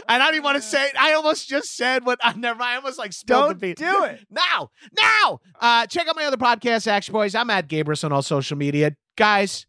I 0.08 0.18
don't 0.18 0.34
even 0.34 0.42
want 0.44 0.56
to 0.56 0.62
say 0.62 0.86
it. 0.86 0.92
I 0.98 1.12
almost 1.14 1.48
just 1.48 1.76
said 1.76 2.04
what 2.04 2.18
I 2.22 2.32
never 2.36 2.62
I 2.62 2.76
almost 2.76 2.98
like 2.98 3.12
spilled 3.12 3.42
don't 3.42 3.60
the 3.60 3.74
beans. 3.74 3.78
do 3.78 4.04
it 4.04 4.20
Now, 4.30 4.70
now, 5.00 5.40
uh, 5.60 5.86
check 5.86 6.08
out 6.08 6.16
my 6.16 6.24
other 6.24 6.36
podcast, 6.36 6.86
Action 6.86 7.14
Boyz. 7.14 7.38
I'm 7.38 7.50
at 7.50 7.68
Gabrus 7.68 8.04
on 8.04 8.12
all 8.12 8.22
social 8.22 8.56
media. 8.56 8.92
Guys, 9.16 9.66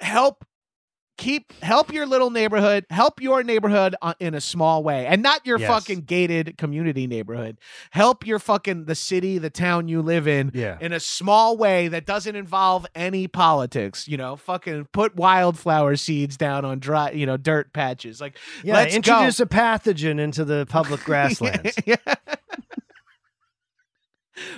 help 0.00 0.44
keep 1.22 1.52
help 1.62 1.92
your 1.92 2.04
little 2.06 2.30
neighborhood, 2.30 2.84
help 2.90 3.20
your 3.20 3.42
neighborhood 3.44 3.94
uh, 4.02 4.14
in 4.18 4.34
a 4.34 4.40
small 4.40 4.82
way, 4.82 5.06
and 5.06 5.22
not 5.22 5.46
your 5.46 5.58
Yes. 5.58 5.68
fucking 5.70 6.00
gated 6.02 6.58
community 6.58 7.06
neighborhood. 7.06 7.58
Help 7.92 8.26
your 8.26 8.38
fucking 8.38 8.86
the 8.86 8.94
city, 8.94 9.38
the 9.38 9.50
town 9.50 9.86
you 9.88 10.02
live 10.02 10.26
in, 10.26 10.50
Yeah. 10.54 10.78
in 10.80 10.92
a 10.92 10.98
small 11.00 11.56
way 11.56 11.86
that 11.88 12.06
doesn't 12.06 12.34
involve 12.34 12.86
any 12.94 13.28
politics. 13.28 14.08
You 14.08 14.16
know, 14.16 14.34
fucking 14.36 14.86
put 14.92 15.14
wildflower 15.14 15.96
seeds 15.96 16.36
down 16.36 16.64
on 16.64 16.80
dry, 16.80 17.10
you 17.12 17.26
know, 17.26 17.36
dirt 17.36 17.72
patches. 17.72 18.20
Like, 18.20 18.36
Yeah, 18.64 18.74
let's 18.74 18.94
introduce 18.94 19.38
go. 19.38 19.44
a 19.44 19.46
pathogen 19.46 20.18
into 20.18 20.44
the 20.44 20.66
public 20.68 21.00
grasslands. 21.04 21.76
Yeah. 21.86 21.96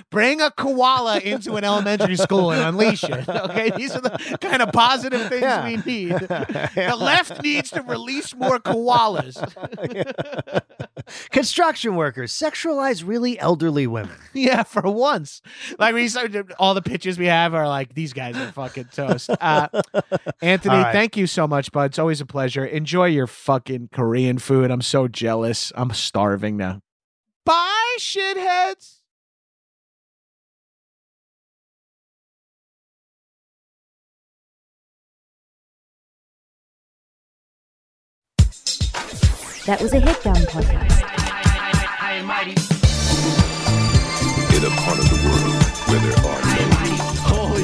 Bring 0.09 0.39
a 0.41 0.51
koala 0.51 1.19
into 1.19 1.55
an 1.55 1.63
elementary 1.63 2.15
school 2.15 2.51
and 2.51 2.61
unleash 2.61 3.03
it. 3.03 3.27
Okay, 3.45 3.69
these 3.75 3.93
are 3.95 4.01
the 4.01 4.37
kind 4.41 4.61
of 4.61 4.71
positive 4.71 5.27
things 5.29 5.41
Yeah. 5.41 5.65
we 5.65 5.75
need. 5.77 6.11
The 6.75 6.95
left 6.97 7.43
needs 7.43 7.69
to 7.71 7.81
release 7.81 8.33
more 8.35 8.59
koalas. 8.59 9.35
Construction 11.31 11.95
workers 11.95 12.31
sexualize 12.31 13.05
really 13.05 13.37
elderly 13.39 13.85
women. 13.87 14.15
yeah, 14.33 14.63
for 14.63 14.81
once. 14.83 15.41
Like 15.77 15.93
we 15.93 16.07
started, 16.07 16.51
all 16.57 16.73
the 16.73 16.81
pictures 16.81 17.19
we 17.19 17.25
have 17.27 17.53
are 17.53 17.67
like 17.67 17.93
these 17.93 18.13
guys 18.13 18.35
are 18.37 18.51
fucking 18.51 18.85
toast. 18.93 19.29
Uh, 19.29 19.67
Anthony, 20.41 20.75
right. 20.77 20.91
thank 20.93 21.17
you 21.17 21.27
so 21.27 21.47
much, 21.47 21.71
bud. 21.71 21.85
It's 21.91 21.99
always 21.99 22.21
a 22.21 22.25
pleasure. 22.25 22.65
Enjoy 22.65 23.05
your 23.05 23.27
fucking 23.27 23.89
Korean 23.91 24.37
food. 24.39 24.71
I'm 24.71 24.81
so 24.81 25.07
jealous. 25.07 25.71
I'm 25.75 25.91
starving 25.91 26.57
now. 26.57 26.81
Bye, 27.45 27.97
shitheads. 27.99 28.94
That 39.65 39.81
was 39.81 39.93
a 39.93 39.99
headgum 39.99 40.45
podcast. 40.45 40.95
part 44.85 44.99
of 44.99 45.09
the 45.09 45.17
world 45.27 45.63
where 45.87 45.99
there 45.99 46.17
are 46.25 46.41
no 46.41 46.49
Holy 46.49 46.54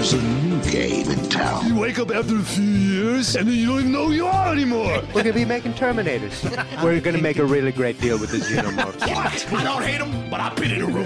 There's 0.00 0.14
a 0.14 0.22
new 0.22 0.62
game 0.62 1.10
in 1.10 1.28
town. 1.28 1.66
You 1.66 1.78
wake 1.78 1.98
up 1.98 2.10
after 2.10 2.34
a 2.34 2.42
few 2.42 2.64
years, 2.64 3.36
and 3.36 3.46
then 3.46 3.54
you 3.54 3.66
don't 3.66 3.80
even 3.80 3.92
know 3.92 4.06
who 4.06 4.12
you 4.12 4.26
are 4.26 4.50
anymore. 4.50 5.02
We're 5.14 5.24
gonna 5.24 5.34
be 5.34 5.44
making 5.44 5.74
Terminators. 5.74 6.42
We're 6.82 7.02
gonna 7.02 7.18
make 7.18 7.36
a 7.36 7.44
really 7.44 7.70
great 7.70 8.00
deal 8.00 8.18
with 8.18 8.30
the 8.30 8.38
Xenomorphs. 8.38 8.98
What? 9.50 9.52
I 9.60 9.62
don't 9.62 9.82
hate 9.82 9.98
them, 9.98 10.30
but 10.30 10.40
I've 10.40 10.56
been 10.56 10.70
in 10.70 10.80
a 10.80 10.86
room. 10.86 11.04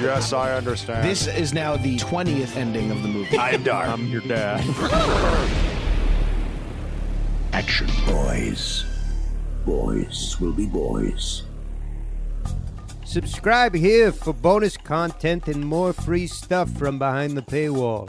yes, 0.00 0.32
I 0.32 0.56
understand. 0.56 1.04
This 1.04 1.26
is 1.26 1.52
now 1.52 1.76
the 1.76 1.96
20th 1.96 2.56
ending 2.56 2.92
of 2.92 3.02
the 3.02 3.08
movie. 3.08 3.36
I 3.36 3.50
am 3.50 3.64
dark. 3.64 3.88
I'm 3.88 4.06
your 4.06 4.20
dad. 4.20 4.60
Action 7.52 7.88
Boyz. 8.06 8.84
Boys 9.64 10.40
will 10.40 10.52
be 10.52 10.66
boys. 10.66 11.42
Subscribe 13.04 13.74
here 13.74 14.12
for 14.12 14.32
bonus 14.32 14.76
content 14.76 15.48
and 15.48 15.66
more 15.66 15.92
free 15.92 16.28
stuff 16.28 16.70
from 16.70 17.00
behind 17.00 17.36
the 17.36 17.42
paywall. 17.42 18.08